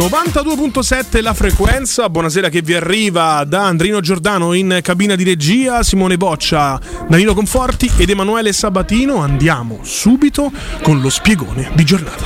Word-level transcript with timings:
92.7 0.00 1.20
la 1.20 1.34
frequenza, 1.34 2.08
buonasera 2.08 2.48
che 2.48 2.62
vi 2.62 2.72
arriva 2.72 3.44
da 3.44 3.66
Andrino 3.66 4.00
Giordano 4.00 4.54
in 4.54 4.78
cabina 4.80 5.14
di 5.14 5.24
regia, 5.24 5.82
Simone 5.82 6.16
Boccia, 6.16 6.80
Danilo 7.06 7.34
Conforti 7.34 7.90
ed 7.98 8.08
Emanuele 8.08 8.54
Sabatino. 8.54 9.16
Andiamo 9.16 9.80
subito 9.82 10.50
con 10.80 11.02
lo 11.02 11.10
spiegone 11.10 11.70
di 11.74 11.84
giornata. 11.84 12.24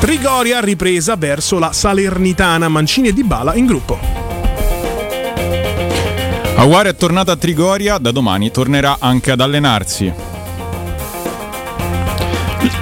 Trigoria 0.00 0.58
ripresa 0.58 1.14
verso 1.14 1.60
la 1.60 1.70
Salernitana, 1.70 2.66
Mancini 2.66 3.06
e 3.08 3.12
Dybala 3.12 3.54
in 3.54 3.66
gruppo. 3.66 4.00
Aguare 6.56 6.88
è 6.88 6.96
tornata 6.96 7.30
a 7.30 7.36
Trigoria, 7.36 7.98
da 7.98 8.10
domani 8.10 8.50
tornerà 8.50 8.96
anche 8.98 9.30
ad 9.30 9.40
allenarsi. 9.40 10.29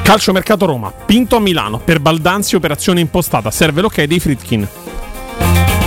Calciomercato 0.09 0.65
Roma, 0.65 0.91
Pinto 0.91 1.37
a 1.37 1.39
Milano, 1.39 1.81
per 1.81 2.01
Baldanzi 2.01 2.57
operazione 2.57 3.01
impostata, 3.01 3.51
serve 3.51 3.83
l'ok 3.83 4.05
dei 4.05 4.19
Fritkin. 4.19 4.67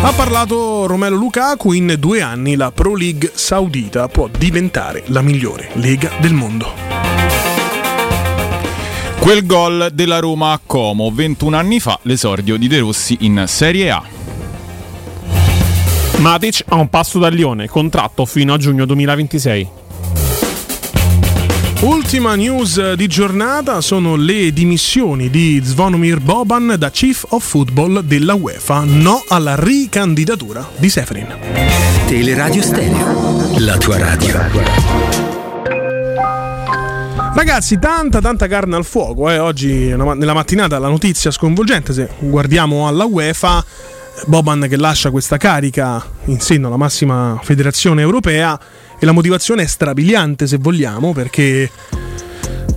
Ha 0.03 0.11
parlato 0.11 0.85
Romelo 0.85 1.15
Lukaku, 1.15 1.71
in 1.71 1.95
due 1.97 2.21
anni 2.21 2.55
la 2.55 2.71
Pro 2.71 2.95
League 2.95 3.31
saudita 3.33 4.07
può 4.09 4.27
diventare 4.27 5.01
la 5.07 5.23
migliore 5.23 5.71
lega 5.73 6.11
del 6.19 6.33
mondo. 6.33 6.71
Quel 9.17 9.43
gol 9.47 9.89
della 9.91 10.19
Roma 10.19 10.51
a 10.51 10.59
Como, 10.63 11.09
21 11.09 11.57
anni 11.57 11.79
fa, 11.79 11.97
l'esordio 12.03 12.57
di 12.57 12.67
De 12.67 12.77
Rossi 12.77 13.17
in 13.21 13.45
Serie 13.47 13.89
A. 13.89 14.03
Matic 16.17 16.65
a 16.67 16.75
un 16.75 16.89
passo 16.89 17.17
dal 17.17 17.33
Lione, 17.33 17.67
contratto 17.67 18.27
fino 18.27 18.53
a 18.53 18.57
giugno 18.57 18.85
2026. 18.85 19.80
Ultima 21.81 22.35
news 22.35 22.93
di 22.93 23.07
giornata 23.07 23.81
sono 23.81 24.15
le 24.15 24.53
dimissioni 24.53 25.31
di 25.31 25.59
Zvonimir 25.63 26.19
Boban 26.19 26.75
da 26.77 26.91
Chief 26.91 27.25
of 27.29 27.43
Football 27.43 28.01
della 28.01 28.35
UEFA. 28.35 28.83
No 28.85 29.23
alla 29.27 29.55
ricandidatura 29.55 30.69
di 30.77 30.91
Seferin. 30.91 31.35
Teleradio 32.05 32.61
Stereo, 32.61 33.57
la 33.57 33.77
tua 33.77 33.97
radio. 33.97 34.39
Ragazzi, 37.33 37.79
tanta 37.79 38.21
tanta 38.21 38.45
carne 38.45 38.75
al 38.75 38.85
fuoco. 38.85 39.31
Eh. 39.31 39.39
Oggi 39.39 39.95
nella 39.95 40.33
mattinata 40.33 40.77
la 40.77 40.87
notizia 40.87 41.31
sconvolgente, 41.31 41.93
se 41.93 42.09
guardiamo 42.19 42.87
alla 42.87 43.05
UEFA, 43.05 43.65
Boban 44.27 44.67
che 44.69 44.77
lascia 44.77 45.09
questa 45.09 45.37
carica 45.37 46.03
in 46.25 46.39
seno 46.39 46.67
alla 46.67 46.77
massima 46.77 47.39
federazione 47.41 48.03
europea 48.03 48.59
e 49.03 49.05
la 49.07 49.13
motivazione 49.13 49.63
è 49.63 49.65
strabiliante 49.65 50.45
se 50.45 50.57
vogliamo 50.57 51.11
perché 51.11 51.67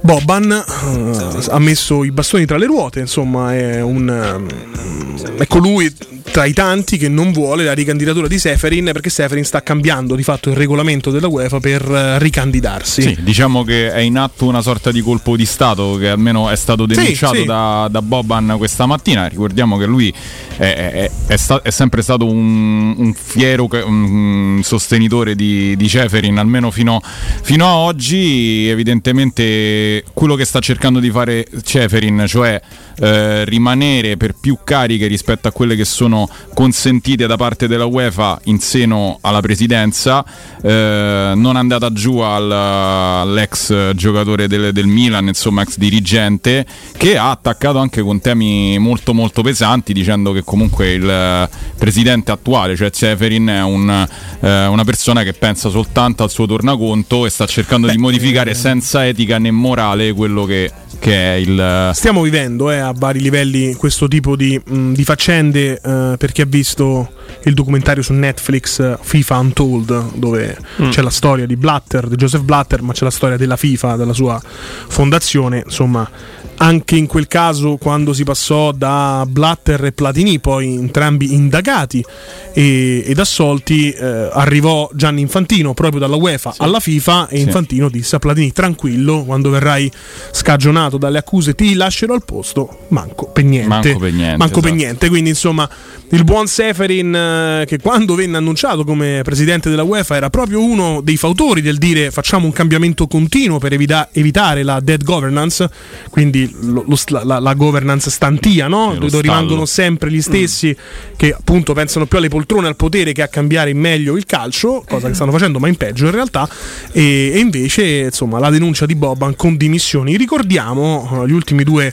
Boban 0.05 0.51
uh, 0.53 1.45
ha 1.49 1.59
messo 1.59 2.05
i 2.05 2.11
bastoni 2.11 2.45
tra 2.45 2.59
le 2.59 2.67
ruote, 2.67 3.01
insomma 3.01 3.55
è, 3.55 3.81
un, 3.81 4.07
um, 4.07 5.39
è 5.39 5.47
colui 5.47 5.91
tra 6.31 6.45
i 6.45 6.53
tanti 6.53 6.99
che 6.99 7.09
non 7.09 7.33
vuole 7.33 7.65
la 7.65 7.73
ricandidatura 7.73 8.27
di 8.27 8.39
Seferin 8.39 8.91
perché 8.93 9.09
Seferin 9.09 9.45
sta 9.45 9.63
cambiando 9.63 10.15
di 10.15 10.23
fatto 10.23 10.51
il 10.51 10.57
regolamento 10.57 11.11
della 11.11 11.29
UEFA 11.29 11.61
per 11.61 11.89
uh, 11.89 12.19
ricandidarsi. 12.19 13.01
Sì, 13.01 13.17
diciamo 13.23 13.63
che 13.63 13.93
è 13.93 14.01
in 14.01 14.19
atto 14.19 14.45
una 14.47 14.61
sorta 14.61 14.91
di 14.91 15.01
colpo 15.01 15.37
di 15.37 15.47
Stato 15.47 15.97
che 15.97 16.09
almeno 16.09 16.51
è 16.51 16.57
stato 16.57 16.85
denunciato 16.85 17.35
sì, 17.35 17.41
sì. 17.41 17.47
Da, 17.47 17.89
da, 17.91 18.03
Boban 18.03 18.57
questa 18.59 18.85
mattina. 18.85 19.27
Ricordiamo 19.27 19.79
che 19.79 19.87
lui 19.87 20.13
è, 20.57 20.65
è, 21.07 21.11
è, 21.29 21.37
sta, 21.37 21.63
sempre 21.69 22.03
stato 22.03 22.27
un, 22.27 22.95
un 22.99 23.15
fiero 23.15 23.69
un 23.87 24.61
sostenitore 24.63 25.35
di, 25.35 25.77
di 25.77 25.89
Ceferin, 25.89 26.37
almeno 26.37 26.71
fino, 26.71 27.01
fino 27.43 27.67
a 27.67 27.77
oggi. 27.77 28.69
Evidentemente 28.69 29.94
quello 30.13 30.35
che 30.35 30.45
sta 30.45 30.59
cercando 30.61 30.99
di 30.99 31.11
fare 31.11 31.47
Ceferin, 31.63 32.25
cioè 32.27 32.61
eh, 32.99 33.45
rimanere 33.45 34.17
per 34.17 34.35
più 34.39 34.59
cariche 34.65 35.07
rispetto 35.07 35.49
a 35.49 35.53
quelle 35.53 35.77
che 35.77 35.85
sono 35.85 36.29
consentite 36.53 37.27
da 37.27 37.37
parte 37.37 37.67
della 37.67 37.87
UEFA 37.87 38.41
in 38.45 38.59
seno 38.59 39.19
alla 39.21 39.41
presidenza, 39.41 40.25
eh, 40.63 41.33
non 41.35 41.57
è 41.57 41.59
andata 41.59 41.93
giù 41.93 42.19
al, 42.19 42.51
all'ex 42.51 43.93
giocatore 43.95 44.47
del, 44.49 44.73
del, 44.73 44.87
Milan, 44.87 45.27
insomma 45.27 45.63
ex 45.63 45.77
dirigente, 45.77 46.67
che 46.97 47.17
ha 47.17 47.31
attaccato 47.31 47.79
anche 47.79 48.03
con 48.03 48.21
temi 48.21 48.79
molto 48.79 49.15
molto 49.15 49.43
pesanti 49.43 49.93
dicendo 49.93 50.33
che 50.33 50.43
comunque 50.45 50.93
il 50.93 51.49
presidente 51.77 52.31
attuale, 52.31 52.77
cioè 52.77 52.91
Ceferin, 52.91 53.47
è 53.47 53.63
un, 53.63 54.09
eh, 54.41 54.67
una 54.67 54.85
persona 54.85 55.23
che 55.23 55.33
pensa 55.33 55.69
soltanto 55.69 56.23
al 56.23 56.31
suo 56.31 56.47
tornaconto 56.47 57.27
e 57.27 57.31
sta 57.31 57.47
cercando 57.47 57.87
Beh, 57.87 57.95
di 57.95 57.99
modificare 57.99 58.51
eh, 58.51 58.55
senza 58.55 59.07
etica 59.07 59.39
né 59.39 59.51
morale 59.51 60.13
quello 60.13 60.45
che 60.45 60.71
che 61.05 61.35
è 61.35 61.37
il... 61.37 61.91
Stiamo 61.93 62.23
vivendo 62.23 62.71
eh, 62.71 62.79
a 62.87 62.95
vari 62.97 63.21
livelli 63.21 63.75
questo 63.75 64.09
tipo 64.09 64.37
di, 64.37 64.61
mh, 64.63 64.93
di 64.93 65.05
faccende 65.05 65.81
eh, 65.81 66.15
per 66.19 66.33
chi 66.33 66.41
ha 66.41 66.47
visto 66.47 67.11
il 67.45 67.55
documentario 67.55 68.03
su 68.03 68.13
Netflix 68.13 68.79
eh, 68.81 68.99
FIFA 69.01 69.39
Untold 69.39 70.13
dove 70.15 70.57
mm. 70.83 70.91
c'è 70.91 71.03
la 71.03 71.11
storia 71.11 71.47
di 71.47 71.57
Blatter, 71.57 72.09
di 72.09 72.17
Joseph 72.17 72.43
Blatter, 72.43 72.83
ma 72.83 72.93
c'è 72.93 73.05
la 73.05 73.11
storia 73.11 73.37
della 73.37 73.57
FIFA, 73.57 73.97
della 73.97 74.13
sua 74.13 74.41
fondazione, 74.43 75.63
insomma 75.65 76.09
anche 76.57 76.97
in 76.97 77.07
quel 77.07 77.27
caso 77.27 77.77
quando 77.77 78.13
si 78.13 78.25
passò 78.25 78.73
da 78.73 79.25
Blatter 79.29 79.85
e 79.85 79.93
Platini, 79.93 80.39
poi 80.39 80.75
entrambi 80.75 81.35
indagati 81.35 82.05
e, 82.53 83.03
ed 83.07 83.19
assolti, 83.19 83.91
eh, 83.91 84.29
arrivò 84.33 84.89
Gianni 84.95 85.21
Infantino 85.21 85.75
proprio 85.75 86.01
dalla 86.01 86.17
UEFA 86.17 86.53
sì. 86.53 86.63
alla 86.63 86.81
FIFA 86.81 87.29
e 87.29 87.37
sì. 87.37 87.43
Infantino 87.43 87.89
disse 87.89 88.17
a 88.17 88.19
Platini 88.19 88.53
tranquillo, 88.53 89.25
quando 89.25 89.51
verrai 89.51 89.91
scagionato 90.31 90.97
dalle 90.99 91.19
accuse 91.19 91.55
ti 91.55 91.75
lascerò 91.75 92.15
al 92.15 92.25
posto, 92.25 92.87
manco 92.89 93.27
per 93.27 93.45
niente. 93.45 93.69
Manco 93.69 93.99
per 93.99 94.13
niente. 94.13 94.37
Manco 94.37 94.45
esatto. 94.45 94.61
per 94.61 94.73
niente. 94.73 95.09
Quindi 95.09 95.31
insomma 95.31 95.69
il 96.11 96.25
buon 96.25 96.47
Seferin 96.47 97.15
eh, 97.15 97.65
che 97.67 97.79
quando 97.79 98.15
venne 98.15 98.37
annunciato 98.37 98.85
come 98.85 99.21
presidente 99.25 99.71
della 99.71 99.83
UEFA 99.83 100.17
era 100.17 100.31
proprio 100.31 100.63
uno 100.63 101.01
dei 101.03 101.17
fautori 101.17 101.61
del 101.61 101.79
dire 101.79 102.11
facciamo 102.11 102.47
un 102.47 102.53
cambiamento 102.53 103.07
continuo 103.07 103.59
per 103.59 103.73
evita- 103.73 104.09
evitare 104.13 104.63
la 104.63 104.81
dead 104.81 105.03
governance, 105.03 105.69
quindi 106.11 106.44
lo, 106.61 106.85
lo, 106.87 106.97
la, 107.25 107.39
la, 107.39 107.55
governance 107.55 108.11
stantia, 108.11 108.69
no? 108.69 108.95
dove 108.99 109.21
rimangono 109.21 109.67
sempre 109.67 110.11
gli 110.11 110.21
stessi 110.21 110.69
mm. 110.69 111.15
che 111.17 111.33
appunto 111.33 111.73
pensano 111.73 112.07
più 112.07 112.19
alle 112.19 112.29
poltrone, 112.29 112.67
al 112.67 112.77
potere 112.77 113.13
che 113.13 113.23
a 113.23 113.29
cambiare 113.29 113.71
in 113.71 113.79
meglio 113.79 114.17
il 114.17 114.27
calcio, 114.27 114.85
cosa 114.89 115.09
che 115.09 115.15
stanno 115.15 115.33
facendo 115.33 115.59
ma 115.59 115.69
in 115.69 115.77
peggio 115.77 116.07
in 116.07 116.13
realtà, 116.13 116.49
e, 116.93 117.33
e 117.35 117.39
invece 117.39 117.85
insomma 117.99 118.39
la 118.39 118.51
denuncia 118.51 118.87
di 118.87 118.95
Boban 118.95 119.37
con 119.37 119.57
dimissioni. 119.57 120.17
Ricordiamo 120.17 121.09
uh, 121.11 121.27
gli 121.27 121.33
ultimi 121.33 121.65
due 121.65 121.93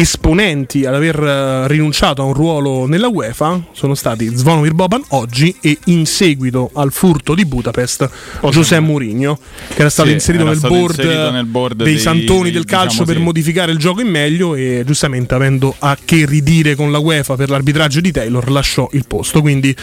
esponenti 0.00 0.86
ad 0.86 0.94
aver 0.94 1.18
uh, 1.18 1.66
rinunciato 1.66 2.22
a 2.22 2.24
un 2.24 2.32
ruolo 2.32 2.86
nella 2.86 3.08
UEFA 3.08 3.60
sono 3.72 3.96
stati 3.96 4.30
Zvonimir 4.32 4.72
Boban 4.72 5.02
oggi 5.08 5.52
e 5.60 5.76
in 5.86 6.06
seguito 6.06 6.70
al 6.74 6.92
furto 6.92 7.34
di 7.34 7.44
Budapest 7.44 8.08
oh, 8.42 8.50
José 8.50 8.78
Mourinho 8.78 9.40
che 9.74 9.80
era 9.80 9.90
stato, 9.90 10.06
sì, 10.06 10.14
inserito, 10.14 10.44
era 10.44 10.52
nel, 10.52 10.60
stato 10.60 10.74
board 10.74 10.98
inserito, 10.98 11.30
nel, 11.32 11.46
board 11.46 11.76
dei, 11.82 11.86
dei 11.94 11.98
santoni 11.98 12.52
del 12.52 12.62
diciamo 12.62 12.82
calcio 12.82 12.88
diciamo 12.88 13.06
per 13.06 13.16
sì. 13.16 13.22
modificare 13.22 13.72
il 13.72 13.78
gioco 13.78 14.00
in 14.00 14.08
meglio 14.08 14.54
e 14.54 14.84
giustamente 14.86 15.34
avendo 15.34 15.74
a 15.80 15.98
che 16.04 16.24
ridire 16.26 16.76
con 16.76 16.92
la 16.92 16.98
UEFA 16.98 17.34
per 17.34 17.50
l'arbitraggio 17.50 18.00
di 18.00 18.12
Taylor 18.12 18.50
lasciò 18.52 18.88
il 18.92 19.04
posto. 19.04 19.40
Quindi 19.40 19.74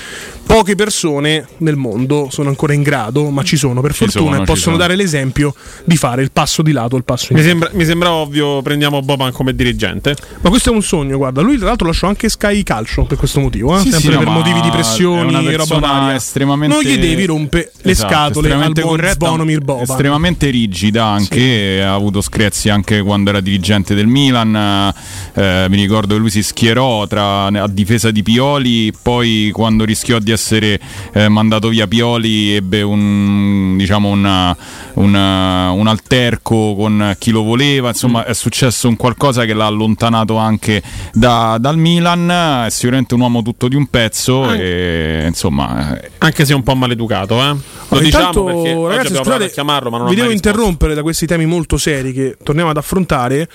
poche 0.46 0.76
persone 0.76 1.46
nel 1.58 1.76
mondo 1.76 2.30
sono 2.32 2.48
ancora 2.48 2.72
in 2.72 2.84
grado 2.84 3.30
ma 3.32 3.44
ci 3.44 3.58
sono 3.58 3.82
per 3.82 3.92
ci 3.92 4.06
fortuna 4.06 4.32
sono, 4.32 4.44
e 4.44 4.46
possono 4.46 4.78
dare 4.78 4.96
l'esempio 4.96 5.54
di 5.84 5.98
fare 5.98 6.22
il 6.22 6.32
passo 6.32 6.62
di 6.62 6.72
lato 6.72 6.96
il 6.96 7.04
passo 7.04 7.34
in 7.34 7.40
mi 7.40 7.44
sembra, 7.44 7.70
mi 7.74 7.84
sembra 7.84 8.12
ovvio 8.12 8.62
prendiamo 8.62 9.02
Boban 9.02 9.32
come 9.32 9.54
dirigente 9.54 10.05
veramente. 10.06 10.38
Ma 10.42 10.50
questo 10.50 10.72
è 10.72 10.74
un 10.74 10.82
sogno, 10.82 11.18
guarda. 11.18 11.42
Lui, 11.42 11.58
tra 11.58 11.68
l'altro, 11.68 11.88
lasciò 11.88 12.08
anche 12.08 12.30
Sky 12.30 12.64
Calcio 12.64 13.04
per 13.06 13.18
questo 13.18 13.40
motivo. 13.40 13.76
Eh? 13.76 13.80
Sì, 13.80 13.92
Sempre 13.92 14.12
sì, 14.12 14.18
per 14.18 14.28
no, 14.28 14.34
motivi 14.34 14.62
di 14.62 14.70
pressioni 14.70 15.48
e 15.48 15.56
roba 15.56 15.80
varia. 15.80 16.16
Estremamente... 16.16 16.76
Non 16.76 16.84
gli 16.84 16.98
devi 16.98 17.26
rompere 17.26 17.72
le 17.82 17.92
esatto, 17.92 18.14
scatole 18.42 18.54
al 18.54 18.72
buon 18.74 19.02
Zvonimir 19.12 19.62
Boban. 19.62 19.84
Estremamente 19.84 20.50
rigida 20.50 21.06
anche. 21.06 21.78
Sì. 21.78 21.82
Ha 21.82 21.94
avuto 21.94 22.22
screzi 22.22 22.70
anche 22.70 23.02
quando 23.02 23.30
era 23.32 23.40
dirigente 23.40 23.96
del 23.96 24.08
Milan. 24.08 24.94
Eh, 25.34 25.66
mi 25.70 25.78
ricordo 25.78 26.14
che 26.14 26.20
lui 26.20 26.30
si 26.30 26.44
schierò 26.44 27.08
tra, 27.08 27.46
a 27.46 27.68
difesa 27.68 28.12
di 28.12 28.22
Pioli. 28.22 28.94
Poi, 29.02 29.50
quando 29.54 29.86
rischiò 29.86 30.20
di 30.20 30.32
essere 30.32 30.80
eh, 31.14 31.28
mandato 31.30 31.70
via 31.70 31.88
Pioli, 31.88 32.54
ebbe 32.54 32.82
un, 32.82 33.76
diciamo 33.78 34.10
una, 34.10 34.56
una, 34.94 35.72
un 35.72 35.88
alterco 35.88 36.76
con 36.76 37.16
chi 37.18 37.32
lo 37.32 37.44
voleva. 37.44 37.90
Insomma, 37.90 38.20
mm. 38.22 38.30
è 38.30 38.34
successo 38.34 38.88
un 38.88 38.96
qualcosa 38.96 39.46
che 39.46 39.54
l'ha 39.54 39.66
allontanato 39.66 39.95
allontanato 39.96 40.36
anche 40.36 40.82
da, 41.14 41.58
dal 41.60 41.78
Milan, 41.78 42.66
è 42.66 42.70
sicuramente 42.70 43.14
un 43.14 43.22
uomo 43.22 43.42
tutto 43.42 43.68
di 43.68 43.76
un 43.76 43.88
pezzo 43.88 44.44
ah. 44.44 44.56
e 44.56 45.24
insomma... 45.28 46.00
Eh. 46.00 46.12
Anche 46.20 46.46
se 46.46 46.52
è 46.54 46.56
un 46.56 46.64
po' 46.64 46.76
maleducato, 46.76 47.42
eh? 47.42 47.56
Lo 47.88 48.00
diciamo 48.00 48.44
perché 48.44 48.74
ragazzi, 48.74 49.16
scusate, 49.16 49.50
chiamarlo, 49.50 49.90
ma 49.90 49.98
non 49.98 50.10
vi 50.10 50.16
devo 50.16 50.32
interrompere 50.32 50.94
da 50.94 51.02
questi 51.02 51.26
temi 51.26 51.46
molto 51.46 51.78
seri 51.78 52.12
che 52.12 52.38
torniamo 52.44 52.70
ad 52.70 52.78
affrontare 52.78 53.48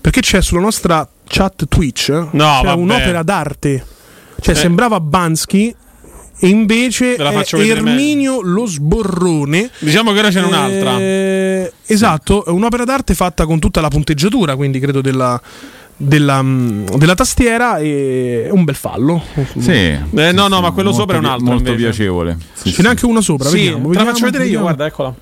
perché 0.00 0.20
c'è 0.20 0.40
sulla 0.40 0.60
nostra 0.60 1.08
chat 1.26 1.66
Twitch 1.68 2.10
no, 2.30 2.60
c'è 2.62 2.72
un'opera 2.72 3.22
d'arte. 3.22 3.84
Cioè, 4.40 4.54
eh. 4.54 4.58
sembrava 4.58 5.00
Bansky 5.00 5.74
e 6.40 6.48
invece 6.48 7.16
Erminio 7.16 8.40
lo 8.42 8.66
sborrone. 8.66 9.70
Diciamo 9.80 10.12
che 10.12 10.18
ora 10.20 10.28
c'è 10.28 10.42
un'altra. 10.42 10.98
Eh, 10.98 11.72
esatto, 11.86 12.44
è 12.44 12.50
un'opera 12.50 12.84
d'arte 12.84 13.14
fatta 13.14 13.44
con 13.44 13.58
tutta 13.58 13.80
la 13.80 13.88
punteggiatura, 13.88 14.54
quindi 14.54 14.78
credo 14.78 15.00
della 15.00 15.40
della, 16.00 16.40
mm, 16.42 16.86
della 16.96 17.14
tastiera 17.14 17.78
e 17.78 18.48
un 18.50 18.64
bel 18.64 18.74
fallo. 18.76 19.20
Sì. 19.58 19.70
Eh, 19.72 20.32
no, 20.32 20.46
no, 20.48 20.60
ma 20.60 20.70
quello 20.70 20.92
sopra 20.92 21.16
è 21.16 21.18
un 21.18 21.24
altro. 21.26 21.46
Molto 21.46 21.68
invece. 21.70 21.84
piacevole. 21.88 22.38
Sì, 22.54 22.70
Ce 22.72 22.82
n'è 22.82 22.88
anche 22.88 23.04
uno 23.04 23.20
sopra, 23.20 23.48
Sì, 23.48 23.56
vediamo. 23.56 23.76
te 23.76 23.82
la 23.82 23.88
vediamo, 23.88 24.10
faccio 24.10 24.24
vedere 24.24 24.46
io, 24.46 24.60
guarda, 24.60 24.86
eccola. 24.86 25.14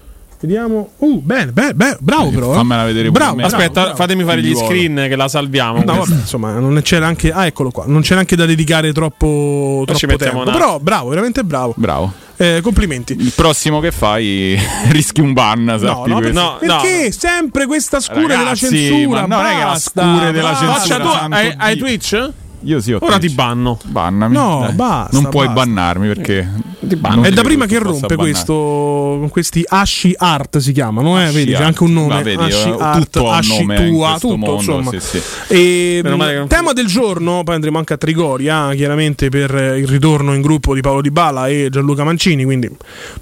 Vediamo. 0.46 0.90
Uh, 0.98 1.20
bene, 1.22 1.50
bene, 1.50 1.74
bene, 1.74 1.96
bravo 2.00 2.30
però. 2.30 2.52
eh. 2.52 2.54
Fammela 2.54 2.84
vedere 2.84 3.10
bravo, 3.10 3.34
bravo, 3.34 3.52
Aspetta, 3.54 3.80
bravo. 3.82 3.96
fatemi 3.96 4.22
fare 4.22 4.40
gli 4.42 4.52
volo. 4.54 4.66
screen 4.66 4.94
che 5.08 5.16
la 5.16 5.26
salviamo. 5.26 5.82
No, 5.84 5.96
vabbè, 5.96 6.14
insomma, 6.14 6.52
non 6.58 6.80
c'era 6.84 7.06
anche. 7.08 7.32
Ah, 7.32 7.46
eccolo 7.46 7.70
qua. 7.70 7.84
Non 7.86 8.02
c'era 8.02 8.20
anche 8.20 8.36
da 8.36 8.46
dedicare 8.46 8.92
troppo, 8.92 9.82
troppo 9.86 10.16
tempo. 10.16 10.38
un 10.38 10.44
Però, 10.44 10.78
bravo, 10.78 11.08
veramente 11.08 11.42
bravo. 11.42 11.74
Bravo. 11.76 12.12
Eh, 12.36 12.60
complimenti. 12.62 13.16
Il 13.18 13.32
prossimo 13.34 13.80
che 13.80 13.90
fai 13.90 14.56
rischi 14.90 15.20
un 15.20 15.32
ban, 15.32 15.64
No, 15.64 15.78
sappi 15.78 16.10
no, 16.10 16.18
per- 16.20 16.32
no, 16.32 16.56
perché 16.60 17.10
sempre 17.10 17.66
questa 17.66 17.98
scura 17.98 18.36
Ragazzi, 18.36 18.68
della 18.68 18.88
censura? 18.88 19.26
ma 19.26 19.36
non 19.36 19.46
è 19.46 19.50
che 19.52 19.58
la 19.58 19.64
basta, 19.64 20.02
scure 20.02 20.32
della 20.32 20.50
basta. 20.50 20.66
censura- 20.66 20.98
Faccia 21.00 21.26
tu, 21.26 21.32
hai, 21.34 21.54
hai. 21.56 21.76
Twitch? 21.76 22.30
Io 22.66 22.80
sì, 22.80 22.92
ho 22.92 22.98
Ora 23.00 23.18
Twitch. 23.18 23.28
ti 23.28 23.34
banno. 23.34 23.78
Bannami. 23.84 24.34
No, 24.34 24.60
Dai. 24.66 24.72
basta, 24.74 25.18
Non 25.20 25.28
puoi 25.30 25.46
basta. 25.46 25.60
bannarmi 25.64 26.06
perché. 26.08 26.48
banno. 26.96 27.14
non 27.16 27.24
È 27.26 27.30
da 27.30 27.42
prima 27.42 27.66
che 27.66 27.78
rompe 27.78 28.16
questo 28.16 28.52
con 28.52 29.28
questi 29.30 29.64
Ashi 29.66 30.14
Art 30.16 30.58
si 30.58 30.72
chiamano, 30.72 31.20
eh? 31.22 31.30
Vedi, 31.30 31.52
c'è 31.52 31.62
anche 31.62 31.84
un 31.84 31.92
nome. 31.92 32.14
Ma 32.14 32.22
vedi, 32.22 32.42
Ashi 32.42 32.68
eh, 32.68 32.76
Art, 32.78 33.16
Ashi 33.16 33.64
tua, 33.64 34.16
tutto, 34.18 34.36
mondo, 34.36 34.54
insomma. 34.56 34.90
sì, 34.90 35.00
sì. 35.00 35.20
E, 35.48 36.00
male 36.04 36.32
che 36.32 36.38
non- 36.38 36.48
tema 36.48 36.72
del 36.72 36.86
giorno, 36.86 37.42
poi 37.44 37.54
andremo 37.54 37.78
anche 37.78 37.92
a 37.92 37.96
Trigoria, 37.96 38.72
chiaramente 38.74 39.28
per 39.28 39.50
il 39.78 39.86
ritorno 39.86 40.34
in 40.34 40.40
gruppo 40.42 40.74
di 40.74 40.80
Paolo 40.80 41.00
Di 41.00 41.10
Bala 41.10 41.48
e 41.48 41.68
Gianluca 41.70 42.02
Mancini, 42.04 42.44
quindi 42.44 42.68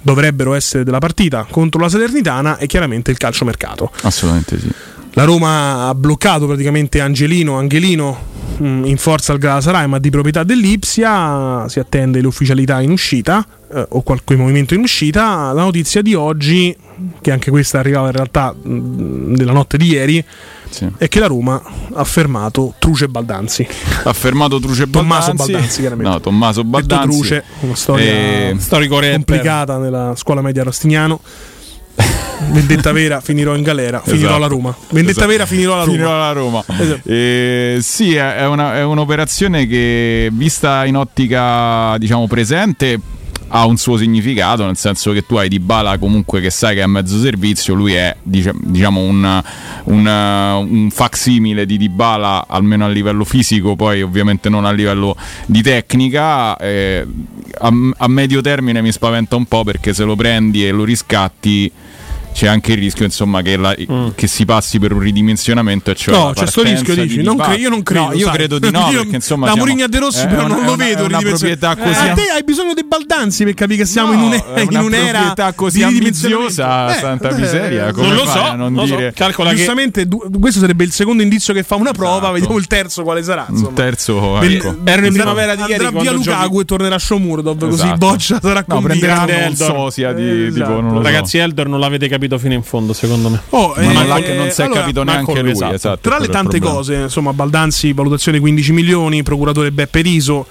dovrebbero 0.01 0.53
essere 0.55 0.83
della 0.83 0.97
partita 0.99 1.45
contro 1.49 1.79
la 1.79 1.89
Salernitana 1.89 2.57
e 2.57 2.65
chiaramente 2.65 3.11
il 3.11 3.17
calciomercato. 3.17 3.91
Assolutamente 4.01 4.59
sì. 4.59 4.69
La 5.17 5.23
Roma 5.23 5.87
ha 5.87 5.95
bloccato 5.95 6.45
praticamente 6.45 6.99
Angelino, 6.99 7.57
Angelino 7.57 8.33
in 8.59 8.97
forza 8.97 9.31
al 9.33 9.37
Galatasaray 9.37 9.87
ma 9.87 9.99
di 9.99 10.09
proprietà 10.09 10.43
dell'Ipsia, 10.43 11.67
si 11.67 11.79
attende 11.79 12.21
l'ufficialità 12.21 12.81
in 12.81 12.91
uscita 12.91 13.45
eh, 13.73 13.85
o 13.89 14.01
qualche 14.01 14.35
movimento 14.35 14.73
in 14.73 14.81
uscita. 14.81 15.51
La 15.51 15.63
notizia 15.63 16.01
di 16.01 16.13
oggi, 16.13 16.75
che 17.21 17.31
anche 17.31 17.49
questa 17.49 17.79
arrivava 17.79 18.07
in 18.07 18.13
realtà 18.13 18.53
mh, 18.53 19.35
nella 19.35 19.51
notte 19.51 19.77
di 19.77 19.87
ieri, 19.87 20.23
sì. 20.69 20.87
è 20.97 21.07
che 21.07 21.19
la 21.19 21.27
Roma 21.27 21.61
ha 21.93 22.03
fermato 22.03 22.73
Truce 22.79 23.07
Baldanzi. 23.07 23.67
Ha 24.03 24.13
fermato 24.13 24.59
Truce 24.59 24.89
Tommaso 24.89 25.27
Baldanzi. 25.27 25.51
Baldanzi, 25.51 25.79
chiaramente. 25.79 26.11
No, 26.11 26.19
Tommaso 26.19 26.61
Detto 26.61 26.69
Baldanzi. 26.71 27.17
Truce, 27.17 27.43
una 27.61 27.75
storia 27.75 28.05
E- 28.05 28.55
rapper. 28.57 29.11
complicata 29.11 29.77
nella 29.77 30.13
scuola 30.15 30.41
media 30.41 30.63
Rostignano. 30.63 31.19
Vendetta 32.51 32.91
vera, 32.91 33.21
finirò 33.21 33.55
in 33.55 33.63
galera, 33.63 33.99
finirò 34.01 34.19
Esatto. 34.19 34.35
alla 34.35 34.47
Roma. 34.47 34.75
Vendetta 34.89 35.11
Esatto. 35.11 35.27
vera, 35.27 35.45
finirò 35.45 35.73
alla 35.73 35.83
Roma. 35.83 35.91
Finirò 35.95 36.13
alla 36.15 36.31
Roma. 36.31 36.63
Esatto. 36.79 37.09
Eh, 37.09 37.77
sì, 37.81 38.15
è, 38.15 38.45
una- 38.45 38.75
è 38.75 38.83
un'operazione 38.83 39.67
che 39.67 40.29
vista 40.31 40.85
in 40.85 40.97
ottica 40.97 41.95
diciamo 41.97 42.27
presente 42.27 42.99
ha 43.49 43.65
un 43.65 43.77
suo 43.77 43.95
significato, 43.97 44.65
nel 44.65 44.75
senso 44.75 45.11
che 45.11 45.23
tu 45.25 45.35
hai 45.35 45.47
Di 45.47 45.59
Bala 45.59 45.97
comunque 45.99 46.41
che 46.41 46.49
sai 46.49 46.73
che 46.73 46.81
è 46.81 46.83
a 46.83 46.87
mezzo 46.87 47.19
servizio, 47.19 47.73
lui 47.75 47.93
è 47.93 48.13
diciamo 48.23 48.99
un, 49.01 49.43
un, 49.83 50.05
un 50.07 50.89
facsimile 50.91 51.65
di 51.67 51.77
Dybala 51.77 52.45
almeno 52.49 52.85
a 52.85 52.89
livello 52.89 53.23
fisico, 53.23 53.75
poi 53.75 54.01
ovviamente 54.01 54.49
non 54.49 54.65
a 54.65 54.71
livello 54.71 55.15
di 55.45 55.61
tecnica. 55.61 56.57
eh, 56.57 57.05
a, 57.59 57.71
a 57.97 58.07
medio 58.07 58.41
termine 58.41 58.81
mi 58.81 58.91
spaventa 58.91 59.35
un 59.35 59.45
po' 59.45 59.63
perché 59.63 59.93
se 59.93 60.03
lo 60.03 60.15
prendi 60.15 60.65
e 60.67 60.71
lo 60.71 60.83
riscatti 60.83 61.71
c'è 62.35 62.47
anche 62.47 62.73
il 62.73 62.79
rischio 62.79 63.05
insomma 63.05 63.41
che, 63.41 63.55
la- 63.55 63.73
che 64.13 64.27
si 64.27 64.43
passi 64.43 64.77
per 64.77 64.91
un 64.91 64.99
ridimensionamento 64.99 65.91
e 65.91 65.95
cioè 65.95 66.13
Mm. 66.13 66.17
No, 66.17 66.27
la 66.27 66.33
c'è 66.33 66.47
sto 66.47 66.63
rischio, 66.63 66.93
di 66.93 67.01
dici? 67.07 67.21
Non 67.23 67.37
cre- 67.37 67.55
io 67.55 67.69
non 67.69 67.81
credo, 67.81 68.05
No, 68.07 68.11
io 68.13 68.25
sai. 68.25 68.35
credo 68.35 68.59
di 68.59 68.69
no 68.71 68.87
Io- 68.91 68.99
perché 69.01 69.15
insomma 69.15 69.45
da 69.45 69.51
siamo- 69.53 69.65
Mourinho 69.67 69.85
a 69.85 69.89
De 69.89 69.99
Rossi 69.99 70.19
è 70.23 70.27
però 70.27 70.45
una- 70.45 70.55
non 70.55 70.65
lo 70.65 70.73
una- 70.73 70.83
vedo 70.85 71.05
una 71.05 71.19
proprietà 71.19 71.71
Eh, 71.71 71.77
così 71.81 72.07
a 72.09 72.13
te 72.13 72.21
hai 72.35 72.43
bisogno 72.43 72.73
dei 72.73 72.83
baldanzi 72.85 73.43
per 73.45 73.53
capire 73.53 73.77
che 73.79 73.85
siamo 73.85 74.11
No, 74.11 74.17
in, 74.17 74.23
un- 74.25 74.33
è 74.53 74.59
in 74.61 74.67
una 74.69 74.81
un'era 74.81 75.11
proprietà 75.19 75.53
così 75.53 75.77
di 75.77 75.83
ambiziosa, 75.83 76.93
santa 76.93 77.31
miseria, 77.33 77.91
come 77.93 78.07
non 78.07 78.15
lo 78.17 78.25
so, 78.25 78.41
a 78.41 78.53
non 78.55 78.73
lo 78.73 78.85
so. 78.85 78.95
dire- 78.95 79.13
Calcola 79.13 79.49
che 79.51 79.55
Giustamente, 79.55 80.05
du- 80.07 80.29
questo 80.39 80.59
sarebbe 80.59 80.83
il 80.83 80.91
secondo 80.91 81.23
indizio 81.23 81.53
che 81.53 81.63
fa 81.63 81.75
una 81.75 81.91
prova. 81.93 82.17
Esatto. 82.17 82.33
Vediamo 82.33 82.57
il 82.57 82.67
terzo 82.67 83.03
quale 83.03 83.23
sarà. 83.23 83.45
un 83.47 83.55
Insomma. 83.55 83.75
terzo 83.75 84.37
Del- 84.39 84.51
ecco. 84.55 84.67
Erano 84.67 84.77
in 84.81 84.87
andrà- 84.89 85.09
primavera 85.23 85.55
di 85.55 85.61
ieri 85.69 85.85
andrà 85.85 86.01
via 86.01 86.11
Lukaku 86.11 86.59
e 86.59 86.65
tornerà 86.65 86.99
Shomurdov 86.99 87.59
così 87.59 87.73
Esatto. 87.83 87.97
Boccia 87.97 88.39
sarà 88.41 88.63
no, 88.67 88.75
convinto. 88.75 89.05
un 89.07 89.55
sosia 89.55 90.11
di 90.13 90.45
Esatto. 90.47 90.53
tipo 90.65 90.81
non 90.81 90.91
lo 90.93 90.97
so. 90.97 91.03
Ragazzi, 91.03 91.37
Eldor 91.37 91.67
non 91.67 91.79
l'avete 91.79 92.07
capito 92.07 92.23
fino 92.37 92.53
in 92.53 92.63
fondo, 92.63 92.93
secondo 92.93 93.29
me. 93.29 93.41
Oh, 93.49 93.73
ma 93.75 93.81
eh, 93.81 93.85
non, 93.85 94.23
eh, 94.23 94.35
non 94.35 94.49
si 94.51 94.61
è 94.61 94.65
allora, 94.65 94.81
capito 94.81 95.03
neanche 95.03 95.41
lui 95.41 95.51
esatto. 95.51 95.73
esatto, 95.73 95.99
Tra 96.01 96.19
le 96.19 96.27
tante 96.27 96.59
cose, 96.59 96.95
insomma, 96.95 97.33
Baldanzi, 97.33 97.93
valutazione 97.93 98.39
15 98.39 98.71
milioni, 98.71 99.23
procuratore 99.23 99.71
Beppe 99.71 100.01
Riso, 100.01 100.45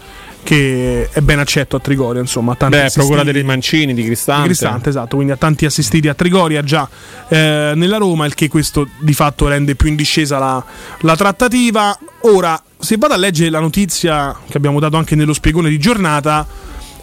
che 0.45 1.09
è 1.11 1.21
ben 1.21 1.39
accetto 1.41 1.77
a 1.77 1.81
Trigoria, 1.81 2.21
insomma, 2.21 2.53
a 2.53 2.55
tanti 2.55 2.77
Beh, 2.77 2.91
procuratore 2.93 3.33
di 3.33 3.43
Mancini, 3.43 3.95
di 3.95 4.05
Cristante. 4.05 4.43
di 4.43 4.49
Cristante, 4.49 4.89
esatto, 4.91 5.17
quindi 5.17 5.33
ha 5.33 5.37
tanti 5.37 5.65
assistiti 5.65 6.07
a 6.07 6.15
Trigoria 6.15 6.63
già 6.63 6.89
eh, 7.29 7.73
nella 7.75 7.97
Roma, 7.97 8.27
il 8.27 8.35
che 8.35 8.49
questo 8.49 8.87
di 8.99 9.15
fatto 9.15 9.49
rende 9.49 9.75
più 9.75 9.89
in 9.89 9.97
discesa 9.97 10.39
la, 10.39 10.65
la 11.01 11.17
trattativa. 11.17 11.99
Ora, 12.21 12.61
se 12.79 12.97
vado 12.99 13.15
a 13.15 13.17
leggere 13.17 13.51
la 13.51 13.61
notizia 13.61 14.37
che 14.47 14.57
abbiamo 14.57 14.79
dato 14.79 14.97
anche 14.97 15.17
nello 15.17 15.33
spiegone 15.33 15.71
di 15.71 15.79
giornata, 15.79 16.47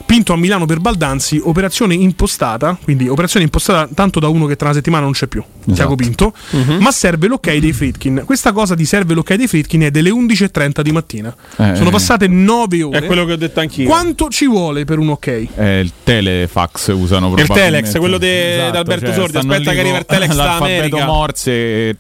Pinto 0.06 0.34
a 0.34 0.38
Milano 0.38 0.66
per 0.66 0.80
Baldanzi, 0.80 1.40
operazione 1.44 1.94
impostata, 1.94 2.78
quindi 2.84 3.08
operazione 3.08 3.46
impostata 3.46 3.88
tanto 3.94 4.20
da 4.20 4.28
uno 4.28 4.46
che 4.46 4.56
tra 4.56 4.68
una 4.68 4.76
settimana 4.76 5.04
non 5.04 5.14
c'è 5.14 5.28
più, 5.28 5.44
esatto. 5.60 5.74
Tiago 5.74 5.96
Pinto, 5.96 6.34
uh-huh. 6.50 6.80
ma 6.80 6.92
serve 6.92 7.28
l'ok 7.28 7.56
dei 7.58 7.74
Fritkin. 7.74 8.24
Questa 8.26 8.52
cosa 8.52 8.76
di 8.76 8.86
serve 8.86 9.14
l'ok 9.14 9.34
dei 9.36 9.48
Fritkin 9.48 9.82
è 9.82 9.92
delle 9.92 10.10
11.30 10.10 10.82
di 10.82 10.92
mattina. 10.92 11.36
Eh, 11.58 11.76
Sono 11.76 11.90
passate 11.90 12.28
9 12.28 12.84
ore. 12.84 12.98
È 13.00 13.06
quello 13.06 13.26
che 13.26 13.34
ho 13.34 13.38
detto 13.38 13.60
anch'io. 13.60 13.88
Quanto 13.88 14.30
ci 14.30 14.48
vuole 14.48 14.86
per 14.86 15.00
un 15.00 15.10
ok? 15.10 15.28
Eh, 15.56 15.80
il 15.80 15.92
telefax 16.04 16.88
usano 16.94 17.32
probabilmente. 17.32 17.54
Il 17.54 17.82
telex, 17.82 18.00
quello 18.00 18.18
di 18.18 18.28
esatto, 18.28 18.78
Alberto 18.78 19.06
cioè, 19.06 19.16
Sordi, 19.16 19.38
aspetta 19.38 19.72
che 19.72 19.80
arriva 19.80 19.98
il 19.98 20.06
telex 20.06 20.36
da 20.36 20.56
America. 20.58 21.06
Morse, 21.06 21.98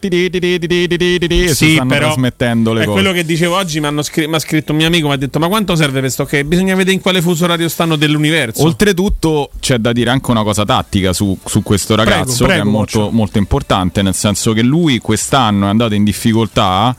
sì, 1.53 1.73
stanno 1.73 1.89
però 1.89 2.05
trasmettendo 2.07 2.73
le 2.73 2.81
è 2.81 2.85
cose. 2.85 2.99
quello 2.99 3.13
che 3.13 3.25
dicevo 3.25 3.55
oggi, 3.55 3.79
mi 3.79 3.87
ha 3.87 4.01
scri- 4.01 4.39
scritto 4.39 4.71
un 4.71 4.77
mio 4.77 4.87
amico, 4.87 5.07
mi 5.07 5.13
ha 5.13 5.17
detto 5.17 5.39
"Ma 5.39 5.47
quanto 5.47 5.75
serve 5.75 5.99
questo 5.99 6.23
ok? 6.23 6.43
Bisogna 6.43 6.75
vedere 6.75 6.95
in 6.95 7.01
quale 7.01 7.21
fuso 7.21 7.45
radio 7.45 7.67
stanno 7.69 7.90
dell'universo. 7.95 8.63
Oltretutto 8.63 9.49
c'è 9.59 9.77
da 9.77 9.91
dire 9.91 10.09
anche 10.09 10.31
una 10.31 10.43
cosa 10.43 10.65
tattica 10.65 11.13
su, 11.13 11.37
su 11.45 11.61
questo 11.63 11.95
ragazzo 11.95 12.45
prego, 12.45 12.63
che 12.63 12.67
è 12.67 12.71
molto, 12.71 13.09
molto 13.11 13.37
importante, 13.37 14.01
nel 14.01 14.13
senso 14.15 14.53
che 14.53 14.61
lui 14.61 14.99
quest'anno 14.99 15.65
è 15.65 15.69
andato 15.69 15.93
in 15.93 16.03
difficoltà 16.03 16.95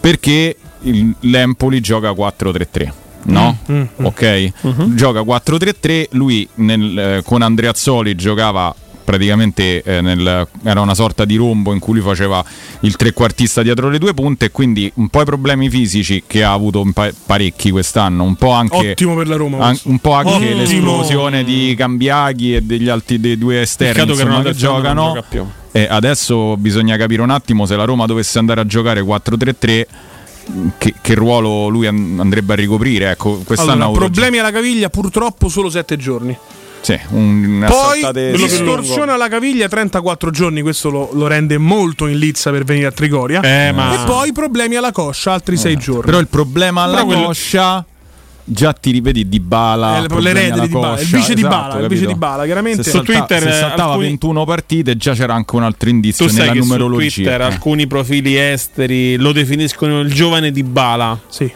perché 0.00 0.56
il- 0.82 1.14
l'Empoli 1.20 1.80
gioca 1.80 2.10
4-3-3. 2.12 2.92
No? 3.26 3.56
Mm, 3.72 3.82
Ok? 4.02 4.52
Gioca 4.94 5.22
4-3-3, 5.22 6.08
lui 6.10 6.46
nel- 6.56 6.98
eh, 6.98 7.22
con 7.24 7.40
Andreazzoli 7.40 8.14
giocava 8.14 8.74
praticamente 9.04 9.82
eh, 9.82 10.00
nel- 10.00 10.46
era 10.64 10.80
una 10.80 10.94
sorta 10.94 11.24
di 11.24 11.36
rombo 11.36 11.72
in 11.72 11.78
cui 11.78 11.94
lui 11.94 12.02
faceva 12.02 12.42
il 12.80 12.96
trequartista 12.96 13.62
dietro 13.62 13.88
le 13.90 13.98
due 13.98 14.14
punte 14.14 14.46
e 14.46 14.50
quindi 14.50 14.90
un 14.94 15.08
po' 15.08 15.20
i 15.22 15.24
problemi 15.24 15.68
fisici 15.68 16.24
che 16.26 16.42
ha 16.42 16.52
avuto 16.52 16.84
pa- 16.92 17.12
parecchi 17.26 17.70
quest'anno, 17.70 18.24
un 18.24 18.34
po' 18.36 18.50
anche 18.50 18.90
Ottimo 18.90 19.14
per 19.14 19.28
la 19.28 19.36
Roma. 19.36 19.58
an- 19.66 19.78
un 19.84 19.98
po' 19.98 20.12
anche 20.14 20.32
Ottimo. 20.34 20.56
l'esplosione 20.56 21.44
di 21.44 21.74
Cambiaghi 21.76 22.56
e 22.56 22.62
degli 22.62 22.88
altri 22.88 23.20
dei 23.20 23.36
due 23.38 23.60
esterni 23.60 24.04
che 24.04 24.10
insomma, 24.12 24.36
che 24.38 24.42
non 24.42 24.52
giocano 24.52 25.12
gioca 25.30 25.62
e 25.72 25.86
adesso 25.90 26.56
bisogna 26.56 26.96
capire 26.96 27.20
un 27.22 27.30
attimo 27.30 27.66
se 27.66 27.74
la 27.76 27.84
Roma 27.84 28.06
dovesse 28.06 28.38
andare 28.38 28.60
a 28.60 28.66
giocare 28.66 29.00
4-3-3 29.02 29.86
che, 30.78 30.94
che 31.00 31.14
ruolo 31.14 31.68
lui 31.68 31.86
an- 31.86 32.18
andrebbe 32.20 32.52
a 32.52 32.56
ricoprire 32.56 33.10
ecco 33.10 33.40
quest'anno 33.44 33.70
Allora, 33.72 33.84
ha 33.86 33.88
avuto 33.88 34.04
problemi 34.04 34.38
alla 34.38 34.50
caviglia 34.52 34.88
purtroppo 34.90 35.48
solo 35.48 35.70
7 35.70 35.96
giorni. 35.96 36.36
Sì, 36.84 37.00
un- 37.10 37.44
una 37.56 37.66
Poi 37.66 38.32
distorsione 38.36 39.10
alla 39.12 39.28
caviglia 39.28 39.68
34 39.68 40.30
giorni, 40.30 40.60
questo 40.60 40.90
lo, 40.90 41.08
lo 41.14 41.26
rende 41.26 41.56
molto 41.56 42.06
in 42.06 42.18
lizza 42.18 42.50
per 42.50 42.64
venire 42.64 42.86
a 42.86 42.92
Trigoria. 42.92 43.40
Eh, 43.40 43.72
ma- 43.72 43.94
E 44.02 44.04
poi 44.04 44.32
problemi 44.32 44.76
alla 44.76 44.92
coscia, 44.92 45.32
altri 45.32 45.56
6 45.56 45.76
giorni. 45.76 46.04
però 46.04 46.18
il 46.18 46.28
problema 46.28 46.82
alla 46.82 46.94
Però 46.96 47.06
quello- 47.06 47.22
coscia 47.24 47.84
già 48.46 48.74
ti 48.74 48.90
rivedi 48.90 49.26
di 49.26 49.40
Bala 49.40 49.96
Eh, 50.04 50.06
le- 50.08 50.20
le 50.20 50.32
redini 50.34 50.68
di 50.68 50.72
Bala, 50.74 51.00
il 51.00 51.06
vice 51.06 51.32
di 51.34 51.40
Bala, 51.40 51.78
il 51.78 51.88
vice 51.88 52.04
di 52.04 52.14
Bala, 52.14 52.44
chiaramente. 52.44 52.82
se 52.82 52.90
Su 52.90 52.96
salta- 52.98 53.12
Twitter, 53.12 53.40
se 53.42 53.48
eh, 53.48 53.60
saltava 53.60 53.90
alcuni- 53.92 54.08
21 54.08 54.44
partite 54.44 54.96
già 54.98 55.14
c'era 55.14 55.32
anche 55.32 55.56
un 55.56 55.62
altro 55.62 55.88
indizio 55.88 56.26
Tu 56.26 56.30
sai 56.32 56.40
nella 56.42 56.52
che 56.52 56.60
su 56.60 56.66
numerologia 56.66 57.08
Twitter 57.14 57.40
Eh. 57.40 57.44
alcuni 57.44 57.86
profili 57.86 58.36
esteri 58.36 59.16
lo 59.16 59.32
definiscono 59.32 60.00
il 60.00 60.12
giovane 60.12 60.50
di 60.50 60.62
Bala. 60.62 61.18
Sì. 61.28 61.50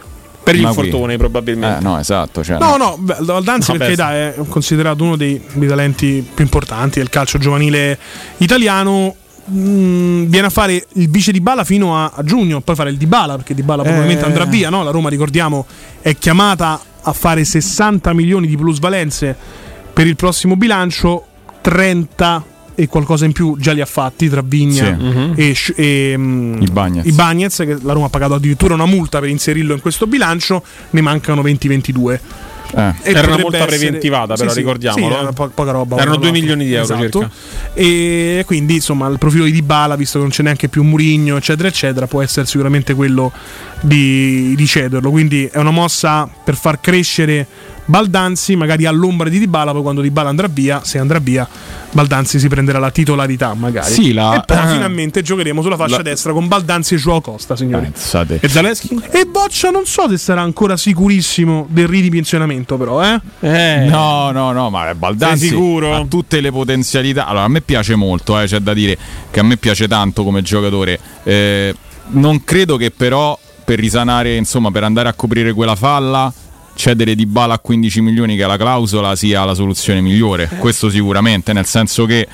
Per 0.53 0.57
gli 0.57 0.65
infortuni, 0.65 1.17
probabilmente. 1.17 1.79
Eh, 1.79 1.83
no, 1.83 1.99
esatto. 1.99 2.43
Cioè, 2.43 2.59
No, 2.59 2.77
no, 2.77 2.97
beh, 2.99 3.17
Valdanzi 3.21 3.73
No, 3.73 3.79
perché 3.79 3.95
dai, 3.95 4.17
è 4.17 4.35
considerato 4.49 5.05
uno 5.05 5.17
dei, 5.17 5.41
dei 5.53 5.69
talenti 5.69 6.27
più 6.35 6.45
importanti 6.45 6.99
del 6.99 7.09
calcio 7.09 7.39
giovanile 7.39 7.99
italiano. 8.39 9.15
Mm, 9.51 10.25
viene 10.25 10.47
a 10.49 10.51
fare 10.51 10.87
il 10.95 11.09
vice 11.09 11.33
di 11.33 11.41
Bala 11.41 11.65
fino 11.65 11.97
a, 11.97 12.13
a 12.15 12.23
giugno, 12.23 12.61
poi 12.61 12.75
fare 12.75 12.91
il 12.91 12.97
di 12.97 13.07
Bala 13.07 13.37
perché 13.37 13.55
di 13.55 13.63
Bala 13.63 13.83
probabilmente 13.83 14.23
Eh. 14.25 14.27
andrà 14.27 14.45
via. 14.45 14.69
No? 14.71 14.83
La 14.83 14.91
Roma, 14.91 15.09
ricordiamo, 15.09 15.67
è 16.01 16.17
chiamata 16.17 16.81
a 17.01 17.13
fare 17.13 17.45
60 17.45 18.13
milioni 18.13 18.47
di 18.47 18.57
plusvalenze 18.57 19.35
per 19.93 20.07
il 20.07 20.17
prossimo 20.17 20.57
bilancio, 20.57 21.27
30 21.63 22.45
e 22.81 22.87
qualcosa 22.87 23.25
in 23.25 23.33
più 23.33 23.57
già 23.59 23.73
li 23.73 23.81
ha 23.81 23.87
fatti 23.87 24.29
tra 24.29 24.41
Vigna 24.41 24.97
Sì. 24.97 25.33
E, 25.35 25.57
e, 25.75 26.15
mm, 26.17 26.63
I 26.63 26.71
Bagnez. 26.71 27.07
i 27.07 27.13
Bagnez, 27.13 27.57
che 27.57 27.77
la 27.83 27.93
Roma 27.93 28.07
ha 28.07 28.09
pagato 28.09 28.35
addirittura 28.35 28.75
una 28.75 28.87
multa 28.87 29.19
per 29.19 29.29
inserirlo 29.31 29.75
in 29.75 29.81
questo 29.81 30.07
bilancio, 30.07 30.63
ne 30.91 31.01
mancano 31.01 31.43
20-22. 31.43 32.21
Eh. 32.71 32.95
Era 33.03 33.27
una 33.27 33.39
multa 33.39 33.65
preventivata, 33.65 34.35
però, 34.35 34.53
ricordiamolo. 34.53 35.13
Sì, 35.13 35.21
era 35.21 35.33
po- 35.33 35.51
poca 35.53 35.73
roba. 35.73 35.97
Erano 35.97 36.13
no, 36.13 36.17
due 36.19 36.27
no. 36.27 36.33
milioni 36.35 36.67
di 36.67 36.75
euro 36.75 36.95
Esatto. 36.95 37.21
circa. 37.21 37.31
E 37.73 38.45
quindi 38.47 38.75
insomma 38.75 39.09
il 39.09 39.19
profilo 39.19 39.45
di 39.45 39.53
Dybala, 39.53 39.97
visto 39.97 40.19
che 40.19 40.25
non 40.25 40.31
c'è 40.31 40.45
neanche 40.45 40.69
più 40.69 40.85
Murigno, 40.85 41.37
eccetera, 41.37 41.67
eccetera, 41.67 42.07
può 42.07 42.23
essere 42.23 42.47
sicuramente 42.47 42.95
quello 42.95 43.33
di, 43.81 44.55
di 44.55 44.67
cederlo. 44.67 45.11
Quindi 45.11 45.47
è 45.51 45.59
una 45.59 45.73
mossa 45.73 46.29
per 46.45 46.55
far 46.55 46.81
crescere 46.81 47.47
Baldanzi, 47.89 48.55
magari 48.55 48.85
all'ombra 48.85 49.31
di 49.31 49.39
Dybala, 49.39 49.73
poi 49.73 49.81
quando 49.81 50.03
Dybala 50.03 50.29
andrà 50.29 50.47
via, 50.47 50.83
se 50.85 50.99
andrà 50.99 51.19
via, 51.19 51.49
Baldanzi 51.91 52.39
si 52.39 52.49
prenderà 52.49 52.79
la 52.79 52.91
titolarità 52.91 53.55
magari. 53.55 53.93
Sì, 53.93 54.13
la- 54.13 54.37
E 54.37 54.43
poi 54.45 54.57
finalmente 54.73 55.23
giocheremo 55.23 55.63
sulla 55.63 55.77
fascia 55.77 55.97
La- 55.97 56.03
destra 56.03 56.33
con 56.33 56.47
Baldanzi 56.49 56.95
e 56.95 56.97
Joao 56.99 57.21
Costa, 57.21 57.57
signori. 57.57 57.85
Pensate. 57.85 58.39
E 58.41 58.49
Zaleschi? 58.49 59.01
E 59.11 59.25
Boccia 59.25 59.71
non 59.71 59.87
so 59.87 60.09
se 60.09 60.19
sarà 60.19 60.43
ancora 60.43 60.77
sicurissimo 60.77 61.67
del 61.71 61.89
ridimensionamento, 61.89 62.77
però, 62.77 63.03
eh? 63.03 63.21
Eh. 63.41 63.87
No, 63.89 64.31
no, 64.31 64.53
no, 64.53 64.71
ma 64.71 64.95
Baldanzi 64.95 65.39
Sei 65.39 65.49
sicuro? 65.49 65.95
ha 65.95 66.05
tutte 66.07 66.41
le 66.41 66.51
potenzialità. 66.53 67.27
Allora, 67.27 67.45
a 67.45 67.49
me 67.49 67.61
piace 67.63 67.95
molto, 67.95 68.39
eh, 68.39 68.47
c'è 68.47 68.59
da 68.61 68.75
dire 68.75 68.97
che 69.31 69.41
a 69.41 69.43
me 69.43 69.57
piace 69.57 69.89
tanto 69.89 70.25
come 70.25 70.43
giocatore. 70.43 70.99
Eh, 71.25 71.75
non 72.11 72.45
credo 72.45 72.77
che 72.77 72.91
però 72.91 73.39
per 73.65 73.79
risanare, 73.79 74.35
insomma, 74.37 74.71
per 74.71 74.85
andare 74.85 75.09
a 75.09 75.13
coprire 75.15 75.53
quella 75.53 75.75
falla 75.77 76.33
cedere 76.79 77.17
di 77.17 77.27
bala 77.27 77.55
a 77.55 77.59
15 77.59 78.01
milioni 78.01 78.37
che 78.37 78.45
è 78.45 78.47
la 78.47 78.57
clausola 78.57 79.17
sia 79.17 79.45
la 79.45 79.55
soluzione 79.55 80.01
migliore. 80.01 80.49
Questo 80.59 80.89
sicuramente, 80.89 81.53
nel 81.53 81.67
senso 81.67 82.07
che 82.07 82.27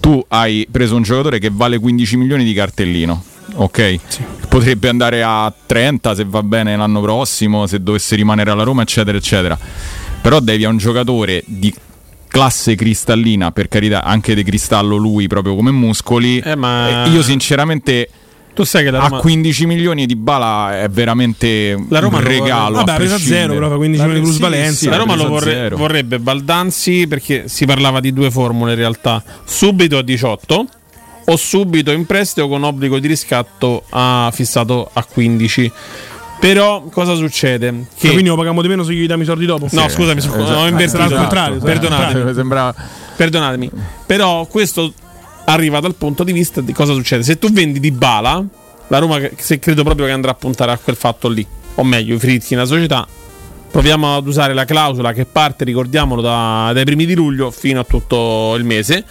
tu 0.00 0.24
hai 0.28 0.66
preso 0.70 0.96
un 0.96 1.02
giocatore 1.02 1.38
che 1.38 1.50
vale 1.52 1.78
15 1.78 2.16
milioni 2.16 2.44
di 2.44 2.54
cartellino. 2.54 3.22
Ok, 3.54 3.98
potrebbe 4.48 4.88
andare 4.88 5.22
a 5.22 5.52
30 5.66 6.14
se 6.14 6.24
va 6.24 6.42
bene 6.42 6.76
l'anno 6.76 7.00
prossimo, 7.00 7.66
se 7.66 7.82
dovesse 7.82 8.16
rimanere 8.16 8.50
alla 8.50 8.62
Roma, 8.62 8.82
eccetera, 8.82 9.16
eccetera. 9.18 9.58
Però 10.20 10.40
devi 10.40 10.64
a 10.64 10.68
un 10.68 10.76
giocatore 10.78 11.42
di 11.46 11.72
classe 12.26 12.74
cristallina, 12.74 13.50
per 13.52 13.68
carità, 13.68 14.02
anche 14.04 14.34
di 14.34 14.42
cristallo 14.42 14.96
lui 14.96 15.26
proprio 15.26 15.54
come 15.54 15.70
muscoli. 15.70 16.38
Eh, 16.38 16.56
ma- 16.56 17.04
Eh, 17.06 17.10
Io 17.10 17.22
sinceramente 17.22 18.08
Tu 18.58 18.64
sai 18.64 18.82
che 18.82 18.90
la 18.90 18.98
Roma... 18.98 19.18
a 19.18 19.20
15 19.20 19.66
milioni 19.66 20.04
di 20.04 20.16
bala 20.16 20.80
è 20.82 20.88
veramente 20.88 21.78
La 21.90 22.00
Roma 22.00 22.16
un 22.16 22.24
lo- 22.24 22.28
regalo. 22.28 22.74
Vabbè, 22.78 22.90
ha 22.90 22.94
preso 22.96 23.14
a 23.14 23.18
zero, 23.18 23.52
però 23.54 23.68
fa 23.68 23.76
15 23.76 24.02
milioni 24.04 24.18
di 24.20 24.26
Sì, 24.32 24.36
plusvalenza. 24.38 24.78
sì, 24.78 24.88
la 24.88 24.96
Roma 24.96 25.14
lo 25.14 25.28
vorre- 25.28 25.68
vorrebbe 25.70 26.18
Baldanzi 26.18 27.06
perché 27.06 27.44
si 27.46 27.66
parlava 27.66 28.00
di 28.00 28.12
due 28.12 28.32
formule 28.32 28.72
in 28.72 28.76
realtà. 28.78 29.22
Subito 29.44 29.96
a 29.98 30.02
18 30.02 30.66
o 31.26 31.36
subito 31.36 31.92
in 31.92 32.04
prestito 32.04 32.48
con 32.48 32.64
obbligo 32.64 32.98
di 32.98 33.06
riscatto 33.06 33.84
a- 33.90 34.28
fissato 34.34 34.90
a 34.92 35.04
15. 35.04 35.70
Però 36.40 36.82
cosa 36.90 37.14
succede? 37.14 37.70
Che 37.70 37.86
Cioè, 38.00 38.10
quindi 38.10 38.28
lo 38.28 38.34
paghiamo 38.34 38.60
di 38.60 38.66
meno 38.66 38.82
se 38.82 38.92
gli 38.92 39.06
diamo 39.06 39.22
i 39.22 39.26
soldi 39.26 39.46
dopo? 39.46 39.68
No, 39.70 39.88
scusami, 39.88 40.20
scu- 40.20 40.34
ho 40.36 40.66
invertito. 40.66 40.88
sarà 40.98 41.04
al 41.04 41.12
contrario, 41.14 41.60
sarà 41.60 41.72
al 41.72 41.78
Perdonatemi. 41.78 42.24
Mi 42.24 42.34
sembra 42.34 42.74
Perdonatemi. 43.14 43.70
Però 44.04 44.46
questo 44.46 44.92
arriva 45.52 45.80
dal 45.80 45.94
punto 45.94 46.24
di 46.24 46.32
vista 46.32 46.60
di 46.60 46.72
cosa 46.72 46.92
succede. 46.92 47.22
Se 47.22 47.38
tu 47.38 47.50
vendi 47.50 47.80
di 47.80 47.90
bala, 47.90 48.44
la 48.88 48.98
Roma 48.98 49.18
se 49.36 49.58
credo 49.58 49.82
proprio 49.82 50.06
che 50.06 50.12
andrà 50.12 50.30
a 50.30 50.34
puntare 50.34 50.72
a 50.72 50.78
quel 50.78 50.96
fatto 50.96 51.28
lì, 51.28 51.46
o 51.76 51.84
meglio, 51.84 52.14
i 52.14 52.18
fritti 52.18 52.54
la 52.54 52.64
società. 52.64 53.06
Proviamo 53.70 54.16
ad 54.16 54.26
usare 54.26 54.54
la 54.54 54.64
clausola 54.64 55.12
che 55.12 55.24
parte, 55.26 55.64
ricordiamolo, 55.64 56.20
da- 56.22 56.70
dai 56.72 56.84
primi 56.84 57.04
di 57.06 57.14
luglio 57.14 57.50
fino 57.50 57.80
a 57.80 57.84
tutto 57.84 58.54
il 58.56 58.64
mese. 58.64 59.04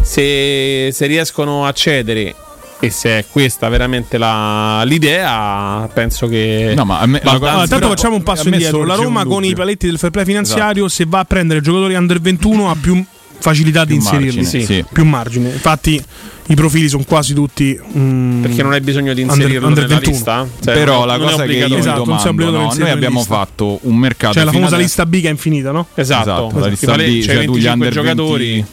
Se, 0.00 0.90
se 0.92 1.06
riescono 1.06 1.66
a 1.66 1.72
cedere 1.72 2.34
e 2.80 2.90
se 2.90 3.18
è 3.18 3.24
questa 3.28 3.68
veramente 3.68 4.16
la- 4.18 4.82
l'idea, 4.84 5.88
penso 5.92 6.28
che 6.28 6.72
No, 6.76 6.84
ma 6.84 7.00
a 7.00 7.06
me- 7.06 7.20
Allora, 7.24 7.52
tanto 7.66 7.74
però 7.76 7.88
facciamo 7.88 8.14
un 8.16 8.22
passo 8.22 8.48
indietro. 8.48 8.84
La 8.84 8.94
Roma 8.94 9.24
con 9.24 9.44
i 9.44 9.54
paletti 9.54 9.86
del 9.86 9.98
fair 9.98 10.12
play 10.12 10.24
finanziario, 10.24 10.88
se 10.88 11.04
va 11.06 11.20
a 11.20 11.24
prendere 11.24 11.60
giocatori 11.60 11.94
under 11.94 12.20
21 12.20 12.70
ha 12.70 12.76
più 12.80 13.02
facilità 13.38 13.84
di 13.84 13.94
Più 13.94 14.02
inserirli. 14.02 14.42
margine, 14.42 14.64
sì. 14.64 14.84
Più 14.92 15.04
margine. 15.04 15.50
Infatti 15.50 16.02
i 16.50 16.54
profili 16.54 16.88
sono 16.88 17.04
quasi 17.06 17.34
tutti 17.34 17.78
mm, 17.98 18.42
perché 18.42 18.62
non 18.62 18.72
hai 18.72 18.80
bisogno 18.80 19.12
di 19.12 19.20
Under- 19.22 19.36
inserirlo 19.38 19.66
under 19.68 19.82
nella 19.84 19.94
21. 19.96 20.14
lista. 20.16 20.48
Cioè, 20.64 20.74
però 20.74 20.98
non- 20.98 21.06
la 21.06 21.16
non 21.16 21.26
è 21.28 21.30
cosa 21.30 21.44
che 21.44 21.52
io. 21.52 21.76
Esatto, 21.76 22.04
domando, 22.04 22.50
no, 22.50 22.72
noi 22.76 22.90
abbiamo 22.90 23.18
lista. 23.20 23.34
fatto 23.34 23.78
un 23.82 23.96
mercato 23.96 24.34
cioè 24.34 24.44
la 24.44 24.50
famosa 24.52 24.74
adesso- 24.76 24.82
lista 25.02 25.06
B 25.06 25.20
che 25.20 25.28
è 25.28 25.30
infinita, 25.30 25.70
no? 25.72 25.86
Esatto, 25.94 26.22
Esatto, 26.30 26.58
la 26.58 26.64
Ti 26.64 26.70
lista 26.70 26.86
vale- 26.86 27.04
B, 27.04 27.08
c'hai 27.08 27.22
cioè 27.22 27.34
tu 27.44 27.56
gli 27.56 27.62
25 27.62 27.72
under 27.72 27.92
giocatori. 27.92 28.52
20 28.54 28.66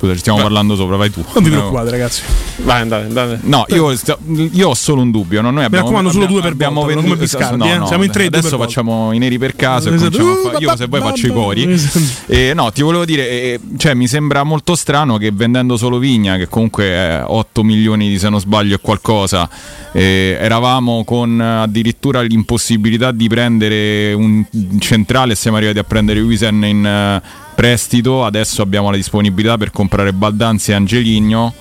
Scusa, 0.00 0.14
ci 0.14 0.20
stiamo 0.20 0.38
Beh. 0.38 0.44
parlando 0.44 0.76
sopra, 0.76 0.96
vai 0.96 1.10
tu. 1.10 1.22
Non 1.34 1.42
vi 1.42 1.50
No. 1.50 1.56
preoccupate, 1.56 1.90
ragazzi. 1.90 2.22
Vai, 2.62 2.80
andate, 2.80 3.04
andate. 3.04 3.40
No, 3.42 3.66
io, 3.68 3.94
sto- 3.96 4.18
io 4.50 4.68
ho 4.70 4.74
solo 4.74 5.02
un 5.02 5.10
dubbio. 5.10 5.42
No? 5.42 5.50
Noi 5.50 5.64
abbiamo, 5.64 5.84
raccomando, 5.84 6.10
solo 6.10 6.24
abbiamo- 6.24 6.40
due 6.40 6.48
per 6.48 6.52
abbiamo 6.56 6.80
volta, 6.80 6.94
venduto- 6.94 7.14
come 7.14 7.22
Biscardi, 7.26 7.56
no, 7.58 7.64
eh. 7.66 7.76
no, 7.76 7.86
Siamo 7.86 8.04
in 8.04 8.10
tre, 8.10 8.28
due 8.28 8.38
Adesso 8.38 8.48
per 8.56 8.58
volta. 8.58 8.72
facciamo 8.72 9.12
i 9.12 9.18
neri 9.18 9.36
per 9.38 9.56
caso. 9.56 9.90
e 9.90 9.94
Esatto. 9.94 10.22
Uh, 10.22 10.48
fa- 10.52 10.56
io, 10.58 10.76
se 10.76 10.86
vuoi, 10.86 11.00
faccio 11.02 11.26
i 11.26 11.30
cori. 11.32 11.70
Esatto. 11.70 11.98
Eh, 12.32 12.54
no, 12.54 12.72
ti 12.72 12.80
volevo 12.80 13.04
dire, 13.04 13.28
eh, 13.28 13.60
cioè, 13.76 13.92
mi 13.92 14.06
sembra 14.06 14.42
molto 14.42 14.74
strano 14.74 15.18
che 15.18 15.30
vendendo 15.32 15.76
solo 15.76 15.98
Vigna, 15.98 16.36
che 16.38 16.48
comunque 16.48 16.84
è 16.84 17.22
8 17.26 17.62
milioni 17.62 18.08
di 18.08 18.18
se 18.18 18.30
non 18.30 18.40
sbaglio 18.40 18.76
è 18.76 18.80
qualcosa, 18.80 19.46
eh, 19.92 20.38
eravamo 20.40 21.04
con 21.04 21.38
eh, 21.38 21.62
addirittura 21.62 22.22
l'impossibilità 22.22 23.10
di 23.12 23.28
prendere 23.28 24.14
un 24.14 24.42
centrale 24.78 25.32
e 25.32 25.36
siamo 25.36 25.58
arrivati 25.58 25.78
a 25.78 25.84
prendere 25.84 26.20
Wisen 26.20 26.64
in 26.64 26.86
eh, 26.86 27.22
prestito. 27.60 28.24
Adesso 28.24 28.62
abbiamo 28.62 28.90
la 28.90 28.96
disponibilità 28.96 29.58
per 29.58 29.70
comprare 29.70 30.14
Baldanzi 30.14 30.70
e 30.70 30.74
Angeligno. 30.74 31.52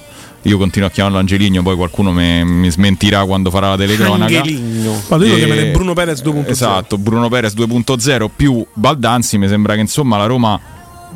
Io 0.43 0.57
continuo 0.57 0.87
a 0.87 0.91
chiamarlo 0.91 1.19
Angeligno, 1.19 1.61
poi 1.61 1.75
qualcuno 1.75 2.13
mi, 2.13 2.45
mi 2.45 2.71
smentirà 2.71 3.25
quando 3.25 3.49
farà 3.49 3.71
la 3.71 3.75
telecronaca. 3.75 4.37
Angeligno. 4.37 4.93
Ma 5.09 5.17
io 5.17 5.27
lo 5.27 5.33
E- 5.33 5.37
chiamerei 5.37 5.71
Bruno 5.71 5.91
Perez 5.93 6.21
2.0. 6.21 6.47
Esatto, 6.49 6.97
Bruno 6.97 7.27
Perez 7.27 7.53
2.0 7.53 8.29
più 8.33 8.65
Baldanzi, 8.73 9.37
mi 9.37 9.49
sembra 9.49 9.73
che 9.73 9.81
insomma 9.81 10.15
la 10.15 10.25
Roma 10.25 10.57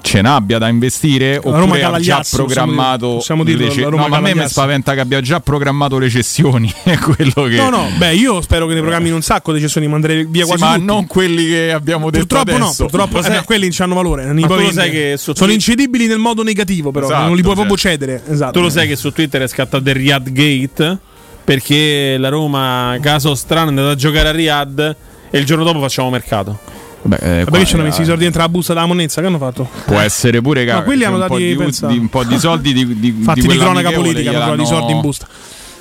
ce 0.06 0.22
n'abbia 0.22 0.58
da 0.58 0.68
investire 0.68 1.40
Roma 1.42 1.64
oppure 1.64 1.82
ha 1.84 2.00
già 2.00 2.22
programmato 2.30 3.14
possiamo 3.16 3.46
dirlo, 3.46 3.68
le 3.68 3.72
ce- 3.72 3.84
Roma 3.84 4.02
no, 4.04 4.08
ma 4.10 4.18
a 4.18 4.20
me 4.20 4.36
mi 4.36 4.48
spaventa 4.50 4.94
che 4.94 5.00
abbia 5.00 5.22
già 5.22 5.40
programmato 5.40 5.98
le 5.98 6.10
cessioni 6.10 6.72
è 6.84 6.98
quello 6.98 7.44
che 7.48 7.56
No, 7.56 7.70
no, 7.70 7.88
beh, 7.98 8.14
io 8.14 8.42
spero 8.42 8.68
che 8.68 8.74
ne 8.74 8.82
programmino 8.82 9.16
un 9.16 9.22
sacco 9.22 9.54
di 9.54 9.62
cessioni, 9.62 9.88
manderei 9.88 10.26
via 10.26 10.44
Sì, 10.44 10.50
quasi 10.50 10.64
ma 10.64 10.74
tutti. 10.74 10.86
non 10.86 11.08
quelli 11.08 11.48
che 11.48 11.72
abbiamo 11.72 12.10
detto 12.10 12.26
Purtroppo 12.26 12.58
no, 12.58 12.66
adesso. 12.66 12.86
purtroppo 12.86 13.16
Lo 13.18 13.22
sai- 13.24 13.36
eh, 13.36 13.40
beh, 13.40 13.46
quelli 13.46 13.76
hanno 13.78 13.94
valore. 13.96 14.26
non 14.26 14.36
Ma 14.40 14.48
tu 14.48 14.56
lo 14.56 14.72
sai 14.72 14.92
che 14.92 15.16
sono 15.18 15.36
Twitter- 15.36 15.54
incedibili 15.56 16.08
nel 16.08 16.20
modo 16.20 16.44
negativo, 16.44 16.92
però 16.92 17.06
Esatto, 17.06 17.26
non 17.28 17.36
li 17.36 17.42
puoi 17.42 17.56
cioè. 17.56 17.66
proprio 17.66 17.78
cedere. 17.90 18.22
Esatto. 18.30 18.52
Tu 18.52 18.60
lo 18.62 18.70
sai 18.70 18.88
che 18.88 18.96
su 18.98 19.12
Twitter 19.14 19.42
è 19.42 19.48
scattato 19.48 19.90
il 19.90 19.96
Riyadh 19.96 20.30
Gate 20.32 20.98
perché 21.44 22.18
la 22.18 22.30
Roma, 22.30 22.98
caso 23.02 23.36
strano, 23.36 23.68
è 23.68 23.70
andata 23.70 23.90
a 23.92 23.96
giocare 23.96 24.30
a 24.30 24.32
Riyadh 24.32 24.96
e 25.30 25.38
il 25.40 25.46
giorno 25.46 25.64
dopo 25.64 25.80
facciamo 25.80 26.10
mercato. 26.10 26.60
Beh, 27.06 27.42
eh, 27.42 27.46
che 27.46 27.66
ci 27.66 27.74
hanno 27.76 27.84
messo 27.84 28.00
i 28.00 28.04
eh, 28.04 28.08
soldi 28.08 28.24
dentro 28.24 28.42
la 28.42 28.50
busta 28.50 28.74
della 28.74 28.86
monnezza. 28.86 29.20
Che 29.22 29.28
hanno 29.28 29.38
fatto? 29.38 29.70
Può 29.86 30.00
essere 30.00 30.42
pure 30.42 30.64
che 30.66 30.84
quelli 30.84 31.04
hanno 31.04 31.18
dati, 31.18 31.36
di, 31.36 31.56
di- 31.56 31.98
un 31.98 32.10
po' 32.10 32.24
di 32.24 32.40
soldi 32.40 32.74
di, 32.74 33.00
di, 33.00 33.16
Fatti 33.22 33.42
di, 33.42 33.46
quella 33.46 33.64
cronaca 33.64 33.92
politica, 33.92 34.30
hanno 34.30 34.40
trovato 34.40 34.62
i 34.62 34.64
gliel'hanno- 34.64 34.66
soldi 34.80 34.92
in 34.94 35.02
busta. 35.02 35.28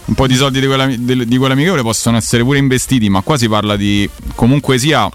un 0.06 0.14
po' 0.14 0.26
di 0.26 0.34
soldi 0.34 0.60
di 0.60 0.66
quella, 0.66 0.86
del- 0.86 1.26
di 1.26 1.36
quell'amichevole 1.36 1.82
possono 1.82 2.16
essere 2.16 2.42
pure 2.42 2.58
investiti, 2.58 3.08
ma 3.08 3.20
qua 3.22 3.38
si 3.38 3.48
parla 3.48 3.76
di 3.76 4.08
comunque 4.34 4.78
sia 4.78 5.08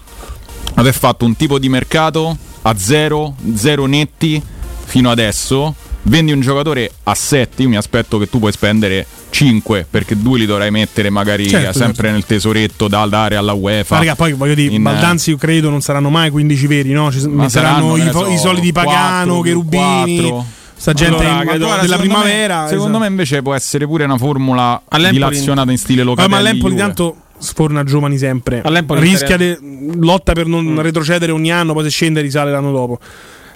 aver 0.74 0.94
fatto 0.94 1.24
un 1.24 1.36
tipo 1.36 1.58
di 1.58 1.68
mercato 1.68 2.36
a 2.62 2.76
zero, 2.78 3.34
zero 3.54 3.86
netti 3.86 4.42
fino 4.84 5.10
adesso. 5.10 5.74
Vendi 6.02 6.32
un 6.32 6.40
giocatore 6.40 6.90
a 7.02 7.14
7, 7.14 7.62
io 7.62 7.68
mi 7.68 7.76
aspetto 7.76 8.16
che 8.18 8.30
tu 8.30 8.38
puoi 8.38 8.50
spendere 8.52 9.06
5 9.30 9.86
perché 9.90 10.16
due 10.16 10.38
li 10.38 10.46
dovrai 10.46 10.70
mettere 10.70 11.10
magari 11.10 11.48
Certo, 11.48 11.72
sempre 11.78 11.94
certo. 11.96 12.10
nel 12.12 12.24
tesoretto 12.26 12.88
da 12.88 13.04
dare 13.06 13.36
alla 13.36 13.52
UEFA. 13.52 13.94
Ma 13.96 14.00
raga, 14.00 14.14
poi 14.16 14.32
voglio 14.32 14.54
dire, 14.54 14.74
In- 14.74 14.82
Baldanzi 14.82 15.30
io 15.30 15.36
credo 15.36 15.70
non 15.70 15.80
saranno 15.80 16.10
mai 16.10 16.30
15 16.30 16.66
veri, 16.66 16.92
no? 16.92 17.10
Ci, 17.12 17.20
saranno, 17.48 17.94
che 17.94 18.02
i, 18.02 18.10
so, 18.10 18.26
i 18.28 18.36
soldi 18.38 18.60
di 18.60 18.72
Pagano, 18.72 18.94
quattro, 19.36 19.40
Cherubini, 19.42 20.16
quattro. 20.20 20.44
sta 20.76 20.92
gente 20.92 21.16
Allora, 21.24 21.42
in- 21.42 21.48
credo- 21.48 21.64
della 21.66 21.78
secondo 21.80 21.98
primavera. 21.98 22.62
me, 22.62 22.68
secondo 22.68 22.84
esatto. 22.86 22.98
me 23.00 23.06
invece 23.06 23.42
può 23.42 23.54
essere 23.54 23.86
pure 23.86 24.04
una 24.04 24.16
formula 24.18 24.82
All'Empoli- 24.88 25.12
dilazionata 25.12 25.70
in 25.70 25.78
stile 25.78 26.00
Eh, 26.00 26.04
locale. 26.04 26.28
ma 26.28 26.40
l'Empoli 26.40 26.74
tanto 26.76 27.16
sforna 27.38 27.84
giovani 27.84 28.18
sempre. 28.18 28.62
All'Empoli 28.64 29.00
Rischia 29.00 29.36
de- 29.36 29.58
lotta 30.00 30.32
per 30.32 30.46
non 30.46 30.64
Mm. 30.64 30.80
retrocedere 30.80 31.30
ogni 31.32 31.52
anno, 31.52 31.72
poi 31.72 31.84
se 31.84 31.90
scende 31.90 32.20
risale 32.20 32.50
l'anno 32.50 32.72
dopo. 32.72 32.98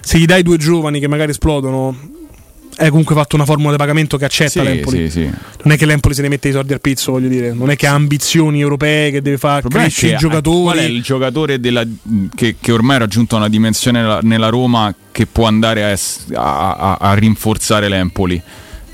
Se 0.01 0.17
gli 0.17 0.25
dai 0.25 0.43
due 0.43 0.57
giovani 0.57 0.99
che 0.99 1.07
magari 1.07 1.31
esplodono, 1.31 1.95
hai 2.77 2.89
comunque 2.89 3.15
fatto 3.15 3.35
una 3.35 3.45
formula 3.45 3.71
di 3.71 3.77
pagamento 3.77 4.17
che 4.17 4.25
accetta 4.25 4.61
sì, 4.61 4.63
l'Empoli. 4.63 5.09
sì, 5.09 5.21
sì. 5.21 5.29
Non 5.63 5.73
è 5.73 5.77
che 5.77 5.85
l'Empoli 5.85 6.13
se 6.13 6.21
ne 6.21 6.29
mette 6.29 6.49
i 6.49 6.51
soldi 6.51 6.73
al 6.73 6.81
pizzo, 6.81 7.11
voglio 7.11 7.27
dire. 7.27 7.53
Non 7.53 7.69
è 7.69 7.75
che 7.75 7.87
ha 7.87 7.93
ambizioni 7.93 8.59
europee 8.61 9.11
che 9.11 9.21
deve 9.21 9.37
far 9.37 9.55
Il 9.55 9.61
problema 9.61 9.85
è 9.85 9.89
crescere 9.89 10.11
i 10.11 10.15
eh, 10.15 10.17
Qual 10.17 10.31
è 10.31 10.41
giocatori. 10.41 10.95
il 10.95 11.01
giocatore 11.01 11.59
della- 11.59 11.85
che, 12.35 12.55
che 12.59 12.71
ormai 12.71 12.95
ha 12.95 12.99
raggiunto 12.99 13.35
una 13.35 13.49
dimensione 13.49 14.01
nella, 14.01 14.19
nella 14.21 14.49
Roma 14.49 14.93
che 15.11 15.25
può 15.25 15.45
andare 15.47 15.83
a, 15.91 15.97
a- 16.33 16.73
a- 16.75 16.97
a 16.99 17.13
rinforzare 17.13 17.87
l'Empoli? 17.87 18.41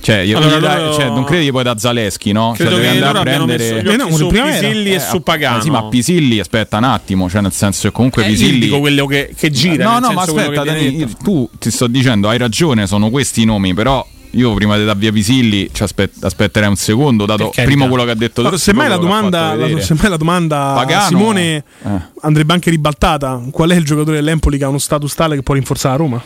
Cioè, 0.02 0.18
io- 0.20 0.38
Allora, 0.38 0.60
dai- 0.60 0.82
loro- 0.82 0.94
cioè, 0.94 1.06
non 1.10 1.24
credi 1.26 1.46
che 1.46 1.52
poi 1.52 1.64
da 1.64 1.78
Zaleschi, 1.78 2.32
no? 2.32 2.54
Credo 2.56 2.72
cioè, 2.72 2.80
devi 2.80 2.98
che 3.00 3.04
andare 3.06 3.14
loro 3.14 3.20
a 3.20 3.46
prendere. 3.46 3.58
messo 3.72 3.90
gli 3.90 3.94
Eh, 3.94 3.96
no, 3.98 4.16
su. 4.16 4.28
Pisilli 4.28 4.92
e 4.92 4.96
Eh, 4.96 5.00
su 5.00 5.22
Pagano. 5.24 5.58
eh, 5.58 5.62
sì, 5.62 5.70
ma 5.70 5.84
Pisilli, 5.84 6.40
aspetta 6.40 6.78
un 6.78 6.84
attimo, 6.86 7.30
cioè 7.30 7.42
nel 7.42 7.52
senso 7.52 7.88
che 7.90 7.94
comunque 7.94 8.24
Eh, 8.24 8.28
io 8.28 8.32
Pisilli 8.32 8.60
dico 8.60 8.80
quello 8.80 9.06
che, 9.06 9.34
che 9.36 9.50
gira. 9.52 9.84
No, 9.84 9.92
nel 9.94 10.02
no, 10.02 10.12
ma 10.14 10.22
aspetta, 10.22 10.64
Dani, 10.64 11.06
tu 11.24 11.50
ti 11.60 11.70
sto 11.70 11.88
dicendo, 11.88 12.30
hai 12.30 12.38
ragione, 12.38 12.88
sono 12.88 13.10
questi 13.10 13.42
i 13.42 13.46
nomi, 13.46 13.74
però 13.74 14.06
io 14.34 14.54
prima 14.54 14.78
di 14.78 14.86
dar 14.86 14.96
via 14.96 15.12
Pisilli 15.12 15.70
ci 15.74 15.84
aspet- 15.84 16.24
aspetterei 16.24 16.70
un 16.70 16.76
secondo, 16.76 17.26
dato 17.26 17.52
primo 17.54 17.88
quello 17.90 18.06
che 18.06 18.12
ha 18.12 18.16
detto 18.16 18.42
no, 18.44 18.56
Semmai 18.58 18.88
la 18.88 18.98
domanda, 18.98 19.54
la, 19.56 19.80
semmai 19.82 20.08
la 20.10 20.18
domanda 20.18 20.74
Pagano, 20.76 21.08
Simone 21.08 21.56
eh. 21.84 21.90
andrebbe 22.22 22.54
anche 22.54 22.70
ribaltata. 22.70 23.42
Qual 23.52 23.70
è 23.72 23.76
il 23.76 23.84
giocatore 23.84 24.16
dell'Empoli 24.18 24.58
che 24.58 24.64
ha 24.64 24.70
uno 24.70 24.78
status 24.78 25.14
tale 25.14 25.36
che 25.36 25.42
può 25.44 25.56
rinforzare 25.56 25.98
la 25.98 26.02
Roma? 26.04 26.24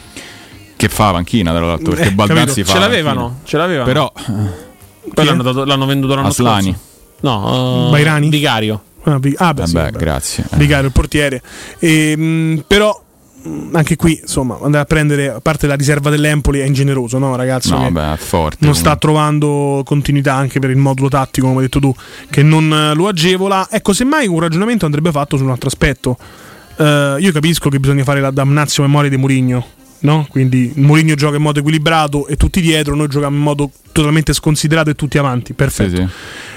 Che 0.83 0.89
fa 0.89 1.11
panchina, 1.11 1.53
tra 1.53 1.65
l'altro, 1.65 1.93
perché 1.93 2.09
eh, 2.09 2.65
fa 2.65 2.73
Ce 2.73 2.79
l'avevano, 2.79 3.39
ce 3.45 3.55
l'avevano. 3.55 3.85
Però 3.85 4.11
poi 5.13 5.25
l'hanno, 5.25 5.41
dato, 5.41 5.63
l'hanno, 5.63 5.85
venduto 5.85 6.13
l'anno 6.13 6.27
Aslani. 6.27 6.75
scorso. 6.75 6.79
No, 7.21 7.87
uh, 7.87 7.89
Bairani. 7.89 8.27
Vicario. 8.27 8.83
Ah, 9.03 9.13
ah 9.13 9.19
beh, 9.19 9.35
Vabbè, 9.37 9.65
sì, 9.65 9.97
grazie. 9.97 10.45
Vicario, 10.55 10.87
il 10.87 10.91
portiere. 10.91 11.41
E, 11.79 12.17
mh, 12.17 12.65
però 12.67 13.01
anche 13.71 13.95
qui, 13.95 14.19
insomma, 14.21 14.57
andare 14.61 14.83
a 14.83 14.85
prendere 14.85 15.29
a 15.29 15.39
parte 15.39 15.67
la 15.67 15.75
riserva 15.75 16.09
dell'Empoli 16.09 16.59
è 16.59 16.65
ingeneroso, 16.65 17.17
no, 17.17 17.33
ragazzo? 17.37 17.77
No, 17.77 17.89
beh, 17.89 18.17
forte. 18.17 18.65
Non 18.65 18.75
sta 18.75 18.97
trovando 18.97 19.83
continuità 19.85 20.33
anche 20.33 20.59
per 20.59 20.69
il 20.69 20.75
modulo 20.75 21.07
tattico, 21.07 21.47
come 21.47 21.59
hai 21.59 21.63
detto 21.67 21.79
tu, 21.79 21.95
che 22.29 22.43
non 22.43 22.91
lo 22.93 23.07
agevola. 23.07 23.69
Ecco, 23.71 23.93
semmai 23.93 24.27
un 24.27 24.41
ragionamento 24.41 24.83
andrebbe 24.83 25.11
fatto 25.11 25.37
su 25.37 25.45
un 25.45 25.51
altro 25.51 25.69
aspetto. 25.69 26.17
Uh, 26.75 27.15
io 27.19 27.31
capisco 27.31 27.69
che 27.69 27.79
bisogna 27.79 28.03
fare 28.03 28.19
la 28.19 28.31
damnazio 28.31 28.83
memoria 28.83 29.09
di 29.09 29.15
Mourinho 29.15 29.81
no? 30.03 30.25
Quindi 30.29 30.71
Mourinho 30.75 31.15
gioca 31.15 31.35
in 31.35 31.41
modo 31.41 31.59
equilibrato 31.59 32.27
e 32.27 32.35
tutti 32.37 32.61
dietro, 32.61 32.95
noi 32.95 33.07
giochiamo 33.07 33.35
in 33.35 33.41
modo 33.41 33.71
totalmente 33.91 34.33
sconsiderato 34.33 34.89
e 34.89 34.95
tutti 34.95 35.17
avanti. 35.17 35.53
Perfetto. 35.53 35.95
Sì, 35.95 36.07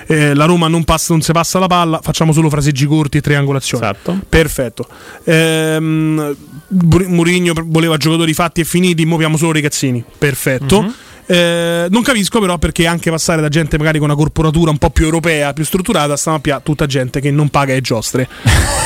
sì. 0.07 0.12
Eh, 0.12 0.35
la 0.35 0.45
Roma 0.45 0.69
non, 0.69 0.85
passa, 0.85 1.12
non 1.12 1.23
si 1.23 1.33
passa 1.33 1.59
la 1.59 1.67
palla, 1.67 2.00
facciamo 2.03 2.33
solo 2.33 2.49
fraseggi 2.49 2.87
corti 2.87 3.19
e 3.19 3.21
triangolazioni. 3.21 3.85
Esatto. 3.85 4.19
Perfetto. 4.29 4.87
Ehm, 5.25 6.37
Mourinho 6.69 7.53
voleva 7.65 7.97
giocatori 7.97 8.35
fatti 8.35 8.61
e 8.61 8.65
finiti, 8.65 9.05
muoviamo 9.05 9.37
solo 9.37 9.53
ragazzini. 9.53 10.03
Perfetto. 10.19 10.83
Mm-hmm. 10.83 10.91
Eh, 11.26 11.87
non 11.90 12.02
capisco 12.02 12.40
però 12.40 12.56
perché 12.56 12.87
anche 12.87 13.11
passare 13.11 13.40
da 13.40 13.49
gente 13.49 13.76
magari 13.78 13.99
con 13.99 14.09
una 14.09 14.16
corporatura 14.16 14.71
un 14.71 14.78
po' 14.78 14.90
più 14.90 15.04
europea, 15.04 15.52
più 15.52 15.64
strutturata, 15.64 16.16
stiamo 16.16 16.40
a 16.42 16.61
tutta 16.61 16.87
gente 16.87 17.21
che 17.21 17.30
non 17.30 17.49
paga 17.49 17.75
le 17.75 17.80
giostre. 17.80 18.28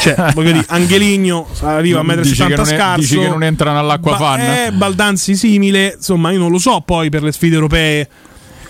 cioè, 0.01 0.15
voglio 0.35 0.53
dire, 0.53 0.65
Angeligno 0.69 1.47
arriva 1.61 2.01
a 2.01 2.03
1,70 2.05 2.61
m 2.61 2.65
scarso. 2.65 3.01
Dici 3.01 3.19
che 3.19 3.29
non 3.29 3.43
entrano 3.43 3.79
all'acqua 3.79 4.13
ba- 4.13 4.17
fan. 4.17 4.41
Eh, 4.41 4.73
Baldanzi 4.73 5.37
simile, 5.37 5.95
insomma, 5.97 6.31
io 6.31 6.39
non 6.39 6.51
lo 6.51 6.59
so 6.59 6.83
poi 6.85 7.11
per 7.11 7.23
le 7.23 7.33
sfide 7.33 7.55
europee 7.55 8.09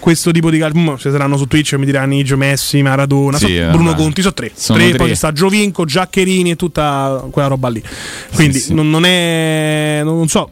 questo 0.01 0.33
tipo 0.33 0.51
di 0.51 0.59
calcio. 0.59 0.99
Ci 0.99 1.11
saranno 1.11 1.37
su 1.37 1.47
Twitch 1.47 1.75
mi 1.75 1.85
diranno 1.85 2.15
Igio, 2.15 2.37
Messi, 2.37 2.83
Maradona, 2.83 3.39
sì, 3.39 3.57
so, 3.57 3.71
Bruno 3.71 3.95
Conti, 3.95 4.23
sono 4.23 4.35
tre. 4.35 4.51
Sono 4.53 4.79
tre, 4.79 4.89
tre. 4.89 4.99
poi 4.99 5.15
sta 5.15 5.31
Giovinco, 5.31 5.85
Giaccherini 5.85 6.51
e 6.51 6.57
tutta 6.57 7.25
quella 7.31 7.49
roba 7.49 7.69
lì. 7.69 7.83
Quindi 8.35 8.59
sì, 8.59 8.67
sì. 8.67 8.75
Non, 8.75 8.91
non, 8.91 9.05
è. 9.05 10.01
Non 10.03 10.27
so 10.27 10.51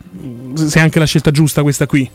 se 0.55 0.79
è 0.79 0.83
anche 0.83 1.01
la 1.01 1.07
scelta 1.07 1.33
giusta 1.33 1.63
questa 1.63 1.87
qui. 1.87 2.09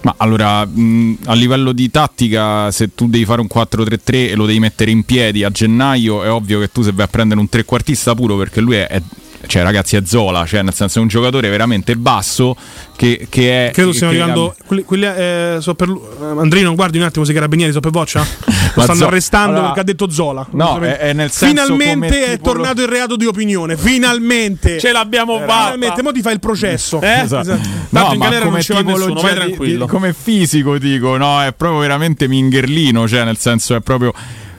Ma 0.00 0.14
allora, 0.18 0.64
mh, 0.64 1.18
a 1.24 1.34
livello 1.34 1.72
di 1.72 1.90
tattica, 1.90 2.70
se 2.70 2.94
tu 2.94 3.08
devi 3.08 3.24
fare 3.24 3.40
un 3.40 3.48
4-3-3 3.52 3.98
e 4.30 4.34
lo 4.34 4.46
devi 4.46 4.60
mettere 4.60 4.90
in 4.90 5.04
piedi 5.04 5.42
a 5.42 5.50
gennaio, 5.50 6.22
è 6.22 6.30
ovvio 6.30 6.60
che 6.60 6.70
tu 6.70 6.82
se 6.82 6.92
vai 6.92 7.04
a 7.06 7.08
prendere 7.08 7.40
un 7.40 7.48
trequartista 7.48 8.14
puro, 8.14 8.36
perché 8.36 8.60
lui 8.60 8.76
è, 8.76 8.86
è 8.86 9.02
cioè 9.46 9.62
ragazzi 9.62 9.96
è 9.96 10.02
Zola, 10.04 10.44
cioè 10.46 10.62
nel 10.62 10.74
senso 10.74 10.98
è 10.98 11.02
un 11.02 11.08
giocatore 11.08 11.48
veramente 11.48 11.94
basso 11.96 12.56
che, 12.96 13.28
che 13.30 13.68
è... 13.68 13.70
Credo 13.72 13.92
stiamo 13.92 14.12
arrivando... 14.12 14.54
Quelli, 14.66 14.82
quelli, 14.82 15.04
eh, 15.04 15.58
so 15.60 15.74
per, 15.74 15.88
eh, 15.88 16.24
Andrino, 16.24 16.74
guardi 16.74 16.98
un 16.98 17.04
attimo 17.04 17.24
se 17.24 17.30
i 17.30 17.34
carabinieri 17.34 17.72
so 17.72 17.80
per 17.80 17.92
voccia? 17.92 18.26
Lo 18.74 18.82
stanno 18.82 18.98
Zo- 18.98 19.06
arrestando 19.06 19.50
allora, 19.50 19.66
perché 19.66 19.80
ha 19.80 19.84
detto 19.84 20.10
Zola. 20.10 20.46
No, 20.50 20.80
è, 20.80 20.96
è, 20.96 21.12
nel 21.12 21.30
senso 21.30 21.62
Finalmente 21.62 22.24
è 22.32 22.40
tornato 22.40 22.80
lo... 22.80 22.82
il 22.82 22.88
reato 22.88 23.16
di 23.16 23.26
opinione, 23.26 23.76
finalmente! 23.76 24.80
Ce 24.80 24.90
l'abbiamo 24.90 25.38
fatta! 25.38 25.72
Finalmente, 25.72 26.02
mo 26.02 26.12
ti 26.12 26.20
fai 26.20 26.32
il 26.32 26.40
processo. 26.40 27.00
Eh? 27.00 27.20
Esatto. 27.20 27.52
esatto. 27.52 27.68
No, 27.90 28.12
in 28.12 28.18
galera 28.18 28.44
come 28.44 28.64
non 28.68 28.84
nessuno, 28.84 29.20
vai 29.20 29.34
tranquillo. 29.34 29.84
Di, 29.84 29.90
come 29.90 30.12
fisico 30.12 30.78
dico, 30.78 31.16
no, 31.16 31.42
è 31.42 31.52
proprio 31.52 31.80
veramente 31.80 32.26
mingherlino, 32.26 33.06
cioè 33.06 33.24
nel 33.24 33.38
senso 33.38 33.76
è 33.76 33.80
proprio... 33.80 34.12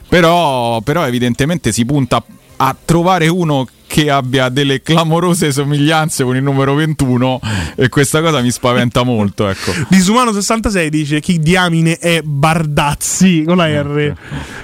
Però, 0.08 0.80
però 0.80 1.06
evidentemente 1.06 1.70
si 1.70 1.84
punta 1.84 2.24
a 2.56 2.76
trovare 2.84 3.28
uno 3.28 3.66
che 3.90 4.08
abbia 4.08 4.48
delle 4.50 4.82
clamorose 4.82 5.50
somiglianze 5.50 6.22
con 6.22 6.36
il 6.36 6.44
numero 6.44 6.74
21 6.74 7.40
e 7.74 7.88
questa 7.88 8.22
cosa 8.22 8.40
mi 8.40 8.52
spaventa 8.52 9.02
molto. 9.02 9.48
Ecco. 9.48 9.72
Disumano 9.90 10.32
66 10.32 10.90
dice 10.90 11.18
chi 11.18 11.40
diamine 11.40 11.98
è 11.98 12.20
Bardazzi 12.22 13.42
con 13.44 13.56
la 13.56 13.66
R. 13.66 14.14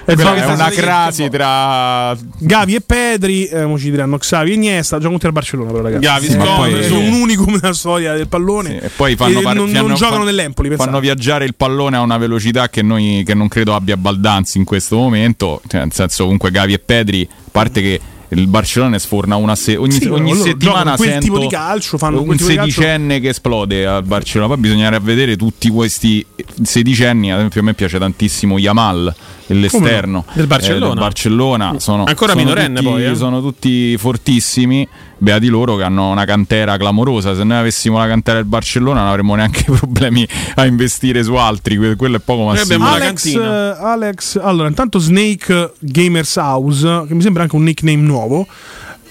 È, 0.05 0.13
è 0.13 0.45
una 0.45 0.69
crasi 0.69 1.27
tra 1.27 2.15
Gavi 2.37 2.75
e 2.75 2.79
Pedri, 2.79 3.47
eh, 3.47 3.75
ci 3.77 3.91
diranno 3.91 4.17
Xavi 4.17 4.51
e 4.51 4.53
Iniesta, 4.53 4.95
giocano 4.95 5.15
tutti 5.15 5.25
al 5.25 5.33
Barcellona 5.33 5.71
però 5.71 5.83
ragazzi. 5.83 6.05
Gavi 6.05 6.27
sì, 6.29 6.37
poi, 6.37 6.83
sono 6.85 6.99
un 6.99 7.11
unicum 7.11 7.59
nella 7.61 7.73
storia 7.73 8.13
del 8.13 8.29
pallone. 8.29 8.79
Sì, 8.79 8.85
e 8.85 8.89
poi 8.95 9.15
fanno, 9.17 9.41
par- 9.41 9.55
non, 9.57 9.69
non 9.69 9.93
giocano 9.93 10.23
nell'Empoli, 10.23 10.69
pensate. 10.69 10.89
fanno 10.89 11.01
viaggiare 11.01 11.43
il 11.43 11.55
pallone 11.55 11.97
a 11.97 11.99
una 11.99 12.17
velocità 12.17 12.69
che, 12.69 12.81
noi, 12.81 13.23
che 13.25 13.33
non 13.33 13.49
credo 13.49 13.75
abbia 13.75 13.97
Baldanzi 13.97 14.57
in 14.57 14.63
questo 14.63 14.95
momento, 14.95 15.61
cioè, 15.67 15.81
nel 15.81 15.91
senso 15.91 16.23
comunque 16.23 16.49
Gavi 16.49 16.71
e 16.71 16.79
Pedri, 16.79 17.27
a 17.29 17.49
parte 17.51 17.81
che 17.81 17.99
il 18.29 18.47
Barcellona 18.47 18.99
sforna 18.99 19.35
una 19.35 19.55
se- 19.55 19.77
ogni, 19.77 19.91
sì, 19.91 20.07
ogni 20.07 20.35
settimana 20.35 20.95
quel 20.95 21.19
tipo 21.19 21.39
di 21.39 21.47
calcio 21.47 21.97
fanno 21.97 22.21
un 22.21 22.37
sedicenne 22.37 23.19
che 23.19 23.29
esplode 23.29 23.85
al 23.85 24.03
Barcellona 24.03 24.53
poi 24.53 24.61
bisognerà 24.61 24.99
vedere 24.99 25.35
tutti 25.37 25.69
questi 25.69 26.25
sedicenni 26.61 27.31
ad 27.31 27.37
esempio 27.37 27.61
a 27.61 27.63
me 27.63 27.73
piace 27.73 27.97
tantissimo 27.97 28.57
Yamal 28.57 29.15
dell'esterno 29.47 30.25
no? 30.27 30.33
del 30.33 30.47
Barcellona, 30.47 30.85
eh, 30.85 30.89
del 30.89 30.97
Barcellona. 30.97 31.79
Sono, 31.79 32.03
ancora 32.03 32.33
sono 32.33 32.43
minorenne 32.43 32.79
tutti, 32.79 32.89
poi 32.91 33.05
eh? 33.05 33.15
sono 33.15 33.41
tutti 33.41 33.97
fortissimi 33.97 34.87
beati 35.17 35.47
loro 35.47 35.75
che 35.75 35.83
hanno 35.83 36.09
una 36.09 36.25
cantera 36.25 36.77
clamorosa. 36.77 37.35
Se 37.35 37.43
noi 37.43 37.57
avessimo 37.57 37.97
la 37.97 38.07
cantera 38.07 38.37
del 38.37 38.45
Barcellona 38.45 39.01
non 39.01 39.09
avremmo 39.09 39.35
neanche 39.35 39.63
problemi 39.71 40.27
a 40.55 40.65
investire 40.65 41.23
su 41.23 41.33
altri. 41.33 41.77
Quello 41.95 42.17
è 42.17 42.19
poco 42.19 42.45
ma 42.45 42.55
sì. 42.55 42.73
Alex, 42.73 43.33
uh, 43.33 43.83
Alex 43.83 44.39
allora 44.41 44.67
intanto 44.67 44.99
Snake 44.99 45.73
Gamers 45.79 46.35
House 46.35 47.05
che 47.07 47.13
mi 47.13 47.21
sembra 47.21 47.43
anche 47.43 47.55
un 47.55 47.63
nickname 47.63 48.01
nuovo. 48.01 48.47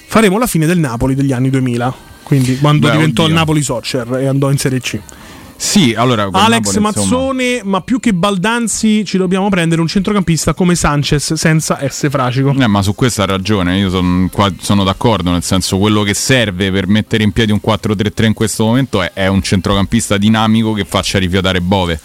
Faremo 0.08 0.38
la 0.38 0.46
fine 0.46 0.66
del 0.66 0.78
Napoli 0.78 1.14
degli 1.14 1.32
anni 1.32 1.50
2000 1.50 1.94
quindi 2.22 2.58
quando 2.58 2.86
Beh, 2.88 2.92
diventò 2.92 3.22
oddio. 3.22 3.34
il 3.34 3.38
Napoli 3.38 3.62
Soccer 3.62 4.18
e 4.18 4.26
andò 4.26 4.50
in 4.50 4.58
Serie 4.58 4.80
C 4.80 4.98
sì, 5.56 5.94
allora 5.94 6.28
Alex 6.30 6.74
Napoli, 6.74 6.80
Mazzone, 6.80 7.44
insomma... 7.52 7.70
ma 7.70 7.80
più 7.80 7.98
che 7.98 8.12
Baldanzi 8.12 9.04
ci 9.04 9.16
dobbiamo 9.16 9.48
prendere 9.48 9.80
un 9.80 9.86
centrocampista 9.86 10.54
come 10.54 10.74
Sanchez 10.74 11.32
senza 11.34 11.82
essere 11.82 12.10
fracico. 12.10 12.54
Eh, 12.56 12.66
ma 12.66 12.82
su 12.82 12.94
questa 12.94 13.22
ha 13.22 13.26
ragione, 13.26 13.78
io 13.78 13.90
son, 13.90 14.28
qua, 14.30 14.52
sono 14.58 14.84
d'accordo, 14.84 15.30
nel 15.30 15.42
senso 15.42 15.78
quello 15.78 16.02
che 16.02 16.14
serve 16.14 16.70
per 16.70 16.86
mettere 16.86 17.22
in 17.22 17.32
piedi 17.32 17.52
un 17.52 17.60
4-3-3 17.64 18.24
in 18.24 18.34
questo 18.34 18.64
momento 18.64 19.02
è, 19.02 19.12
è 19.14 19.26
un 19.26 19.42
centrocampista 19.42 20.16
dinamico 20.16 20.72
che 20.72 20.84
faccia 20.84 21.18
rifiatare 21.18 21.60
Bove. 21.60 22.00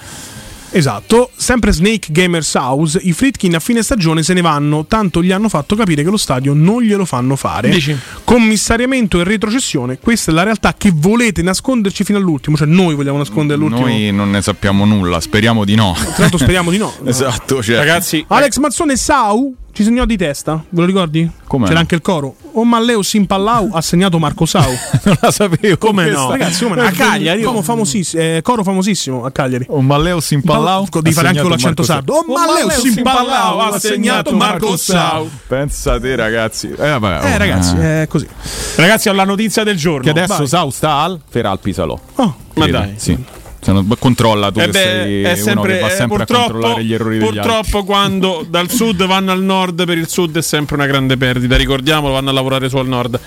Esatto, 0.73 1.31
sempre 1.35 1.73
Snake 1.73 2.07
Gamers 2.11 2.53
House, 2.55 2.97
i 3.03 3.11
Fritkin 3.11 3.55
a 3.55 3.59
fine 3.59 3.83
stagione 3.83 4.23
se 4.23 4.33
ne 4.33 4.39
vanno, 4.39 4.85
tanto 4.85 5.21
gli 5.21 5.31
hanno 5.31 5.49
fatto 5.49 5.75
capire 5.75 6.01
che 6.01 6.09
lo 6.09 6.17
stadio 6.17 6.53
non 6.53 6.81
glielo 6.81 7.03
fanno 7.03 7.35
fare. 7.35 7.69
Dici. 7.69 7.97
Commissariamento 8.23 9.19
e 9.19 9.25
retrocessione, 9.25 9.99
questa 9.99 10.31
è 10.31 10.33
la 10.33 10.43
realtà 10.43 10.73
che 10.77 10.91
volete 10.93 11.41
nasconderci 11.41 12.05
fino 12.05 12.17
all'ultimo, 12.17 12.55
cioè 12.55 12.67
noi 12.67 12.95
vogliamo 12.95 13.17
nascondere 13.17 13.59
l'ultimo. 13.59 13.87
Noi 13.87 14.11
non 14.11 14.31
ne 14.31 14.41
sappiamo 14.41 14.85
nulla, 14.85 15.19
speriamo 15.19 15.65
di 15.65 15.75
no. 15.75 15.93
Tra 15.93 16.13
l'altro 16.17 16.37
speriamo 16.37 16.71
di 16.71 16.77
no. 16.77 16.93
esatto, 17.05 17.61
cioè. 17.61 17.75
ragazzi. 17.75 18.23
Alex 18.29 18.57
Mazzone 18.57 18.95
Sau 18.95 19.53
ci 19.73 19.83
segnò 19.83 20.05
di 20.05 20.17
testa, 20.17 20.63
ve 20.69 20.79
lo 20.81 20.85
ricordi? 20.85 21.29
Come? 21.47 21.67
C'era 21.67 21.79
anche 21.79 21.95
il 21.95 22.01
coro. 22.01 22.35
O 22.53 22.65
Malleo 22.65 23.01
Simpallau 23.01 23.69
ha 23.71 23.81
segnato 23.81 24.19
Marco 24.19 24.45
Sau. 24.45 24.69
non 25.03 25.15
la 25.21 25.31
sapevo. 25.31 25.77
Come 25.77 26.09
no? 26.09 26.29
Ragazzi, 26.29 26.63
come 26.63 26.75
no? 26.75 26.83
A 26.83 26.91
Cagliari. 26.91 27.41
Come 27.41 27.61
famosissimo, 27.61 28.21
eh, 28.21 28.41
coro 28.43 28.63
famosissimo 28.63 29.23
a 29.23 29.31
Cagliari. 29.31 29.65
O 29.69 29.81
Malleo 29.81 30.19
Simpallau. 30.19 30.87
Devi 30.89 31.13
fare 31.13 31.29
anche 31.29 31.41
con 31.41 31.51
l'accento 31.51 31.83
sardo. 31.83 32.15
O 32.15 32.25
Malleo 32.27 32.69
Simpallau 32.69 33.59
ha 33.59 33.79
segnato 33.79 34.35
Marco 34.35 34.75
Sau. 34.75 35.29
Pensate, 35.47 36.15
ragazzi. 36.15 36.69
Eh, 36.69 36.99
vabbè, 36.99 37.23
oh, 37.23 37.27
eh 37.27 37.37
ragazzi, 37.37 37.75
è 37.77 38.05
così. 38.09 38.27
Ragazzi, 38.75 39.09
ho 39.09 39.13
la 39.13 39.25
notizia 39.25 39.63
del 39.63 39.77
giorno. 39.77 40.03
Che 40.03 40.09
adesso 40.09 40.37
Vai. 40.37 40.47
Sau 40.47 40.69
sta 40.69 40.95
al 40.97 41.19
Feral 41.29 41.59
Pisalò. 41.59 41.97
Oh, 42.15 42.35
ma 42.55 42.67
dai. 42.67 42.93
Sì. 42.97 43.17
Non, 43.63 43.95
controlla 43.99 44.51
tu 44.51 44.59
eh 44.59 44.67
beh, 44.67 44.71
sei 44.71 45.21
è 45.23 45.35
sempre, 45.35 45.53
uno 45.53 45.63
che 45.63 45.79
va 45.79 45.89
sempre 45.89 46.23
a 46.23 46.25
controllare 46.25 46.83
gli 46.83 46.93
errori 46.93 47.19
degli 47.19 47.37
altri. 47.37 47.41
Purtroppo 47.41 47.83
quando 47.83 48.43
dal 48.49 48.71
sud 48.71 49.05
vanno 49.05 49.31
al 49.31 49.43
nord 49.43 49.85
per 49.85 49.99
il 49.99 50.07
sud 50.07 50.35
è 50.37 50.41
sempre 50.41 50.75
una 50.75 50.87
grande 50.87 51.15
perdita, 51.15 51.57
ricordiamolo, 51.57 52.13
vanno 52.13 52.31
a 52.31 52.33
lavorare 52.33 52.69
su 52.69 52.77
al 52.77 52.87
nord. 52.87 53.19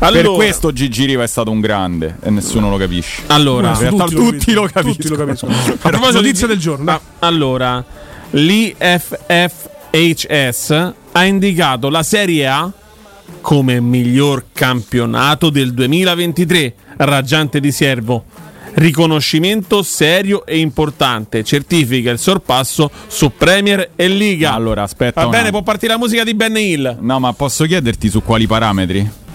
Allora, 0.00 0.22
per 0.22 0.30
questo 0.32 0.72
Gigi 0.72 1.06
Riva 1.06 1.22
è 1.22 1.26
stato 1.26 1.50
un 1.50 1.60
grande 1.60 2.18
e 2.20 2.28
nessuno 2.30 2.68
lo 2.68 2.76
capisce. 2.76 3.22
Allora, 3.28 3.70
in 3.70 3.78
realtà 3.78 4.04
tutti, 4.04 4.38
tutti, 4.38 4.52
lo 4.52 4.68
capiscono. 4.70 4.94
Tutti 4.94 5.08
lo 5.08 5.16
capiscono. 5.16 5.54
a 5.56 5.88
proposito 5.88 6.20
notizia 6.20 6.46
del 6.46 6.58
giorno. 6.58 6.90
Ah, 6.90 7.00
allora, 7.20 7.82
l'IFFHS 8.30 9.50
ha 11.12 11.24
indicato 11.24 11.88
la 11.88 12.02
Serie 12.02 12.46
A 12.46 12.70
come 13.40 13.80
miglior 13.80 14.46
campionato 14.52 15.48
del 15.50 15.72
2023, 15.72 16.74
raggiante 16.98 17.60
di 17.60 17.72
Servo 17.72 18.24
riconoscimento 18.78 19.82
serio 19.82 20.46
e 20.46 20.58
importante, 20.58 21.44
certifica 21.44 22.10
il 22.10 22.18
sorpasso 22.18 22.90
su 23.06 23.32
Premier 23.36 23.90
e 23.96 24.08
Liga. 24.08 24.52
Allora, 24.52 24.82
aspetta. 24.82 25.24
Va 25.24 25.28
bene, 25.28 25.50
può 25.50 25.62
partire 25.62 25.92
la 25.92 25.98
musica 25.98 26.24
di 26.24 26.34
Ben 26.34 26.56
Hill. 26.56 26.96
No, 27.00 27.18
ma 27.18 27.32
posso 27.32 27.64
chiederti 27.64 28.08
su 28.08 28.22
quali 28.22 28.46
parametri? 28.46 29.26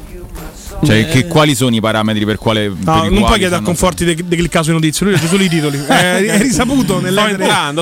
Cioè, 0.86 0.98
eh. 0.98 1.08
che, 1.08 1.28
quali 1.28 1.56
sono 1.56 1.76
i 1.76 1.82
parametri 1.82 2.26
per 2.26 2.38
quale. 2.38 2.68
No, 2.68 3.02
per 3.02 3.12
non 3.12 3.24
puoi 3.24 3.40
chiedere 3.40 3.56
a 3.56 3.62
Conforti 3.62 4.06
di 4.06 4.16
de, 4.16 4.36
cliccato 4.36 4.68
in 4.68 4.76
notizie, 4.76 5.06
lui 5.06 5.16
ha 5.16 5.20
solo 5.20 5.44
i 5.44 5.50
titoli. 5.50 5.84
è, 5.86 6.26
è 6.26 6.38
risaputo 6.42 7.00
sta 7.00 7.10
nell'entrando, 7.10 7.82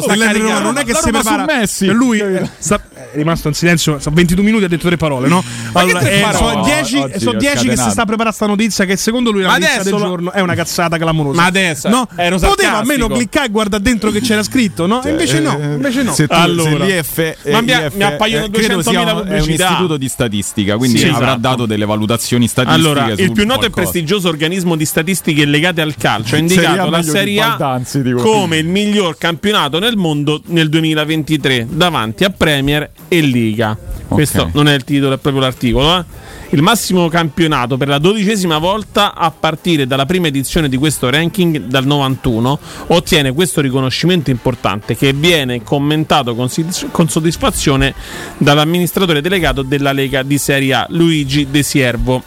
non 0.62 0.78
è 0.78 0.84
che 0.84 0.94
si 0.94 1.10
prepara. 1.10 1.46
Messi. 1.46 1.86
Per 1.88 1.96
lui 1.96 2.22
sta, 2.58 2.82
è 2.94 3.10
rimasto 3.14 3.48
in 3.48 3.54
silenzio, 3.54 4.00
sono 4.00 4.16
22 4.16 4.44
minuti 4.44 4.64
ha 4.64 4.68
detto 4.68 4.88
tre 4.88 4.98
parole, 4.98 5.28
no? 5.28 5.44
Allora, 5.74 6.00
eh, 6.02 6.26
sono 6.34 6.64
10 6.64 7.20
so 7.20 7.32
che 7.32 7.78
si 7.78 7.90
sta 7.90 8.06
preparando 8.06 8.36
sta 8.36 8.46
notizia 8.46 8.86
che 8.86 8.96
secondo 8.96 9.32
lui 9.32 9.42
la 9.42 9.58
notizia 9.58 9.84
del 9.84 9.96
giorno 9.96 10.32
è 10.32 10.40
una 10.42 10.56
cazzata 10.56 10.98
clamorosa. 10.98 11.42
Ma 11.42 11.48
adesso 11.48 11.90
no? 11.90 12.08
poteva 12.40 12.78
almeno 12.78 13.08
cliccare 13.08 13.48
e 13.48 13.50
guardare 13.50 13.82
dentro 13.82 14.12
che 14.12 14.22
c'era 14.22 14.44
scritto, 14.44 14.86
no? 14.86 15.02
Cioè, 15.02 15.12
invece 15.12 15.40
no, 15.40 15.58
eh, 15.58 15.74
invece 15.74 16.04
no. 16.04 16.14
Se 16.14 16.28
tu, 16.28 16.34
allora, 16.34 16.86
se 16.86 16.94
l'IF, 16.94 17.52
ma 17.52 17.62
mi, 17.62 17.74
mi 17.94 18.04
appaiono 18.04 18.46
200.000 18.48 18.50
pubblicità. 18.52 19.26
È 19.26 19.42
un 19.42 19.50
istituto 19.50 19.98
di 19.98 20.10
statistica, 20.10 20.78
quindi 20.78 21.00
sì, 21.00 21.08
avrà 21.08 21.26
esatto. 21.26 21.40
dato 21.40 21.66
delle 21.66 21.86
valutazioni 21.86 22.48
statistiche. 22.48 22.90
Allora, 22.92 23.22
il 23.22 23.32
più 23.32 23.46
noto 23.46 23.66
e 23.66 23.70
prestigioso 23.70 24.30
organismo 24.30 24.76
di 24.76 24.86
statistiche 24.86 25.46
legate 25.46 25.82
al 25.82 25.96
calcio 25.96 26.36
ha 26.36 26.40
indicato 26.40 26.90
la 26.90 27.02
Serie 27.02 27.42
A 27.42 27.82
come 28.18 28.58
il 28.58 28.68
miglior 28.68 29.18
campionato 29.18 29.80
nel 29.80 29.98
mondo 29.98 30.42
nel 30.48 30.70
2023 30.70 31.68
davanti 31.70 32.24
a 32.24 32.30
Premier 32.30 32.90
e 33.08 33.22
Liga. 33.22 33.78
Questo 34.08 34.50
non 34.54 34.68
è 34.68 34.74
il 34.74 34.84
titolo, 34.84 35.16
è 35.16 35.18
proprio 35.18 35.42
l'articolo. 35.42 36.00
Eh? 36.00 36.06
il 36.54 36.62
massimo 36.62 37.08
campionato 37.08 37.78
per 37.78 37.88
la 37.88 37.98
dodicesima 37.98 38.58
volta 38.58 39.16
a 39.16 39.32
partire 39.32 39.88
dalla 39.88 40.06
prima 40.06 40.28
edizione 40.28 40.68
di 40.68 40.76
questo 40.76 41.10
ranking 41.10 41.60
dal 41.60 41.86
91 41.86 42.60
ottiene 42.88 43.32
questo 43.32 43.62
riconoscimento 43.62 44.32
importante 44.32 44.98
che 44.98 45.14
viene 45.14 45.64
commentato 45.64 46.36
con, 46.36 46.50
con 46.92 47.08
soddisfazione 47.08 47.94
dall'amministratore 48.38 49.22
delegato 49.22 49.62
della 49.62 49.94
Lega 49.94 50.24
di 50.24 50.38
Serie 50.38 50.74
A 50.74 50.86
Luigi 50.90 51.48
De 51.50 51.64
Siervo. 51.64 52.22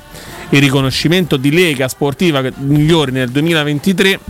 Il 0.54 0.60
riconoscimento 0.60 1.36
di 1.36 1.50
Lega 1.50 1.88
Sportiva 1.88 2.40
migliore 2.58 3.10
nel 3.10 3.28
2023 3.28 4.20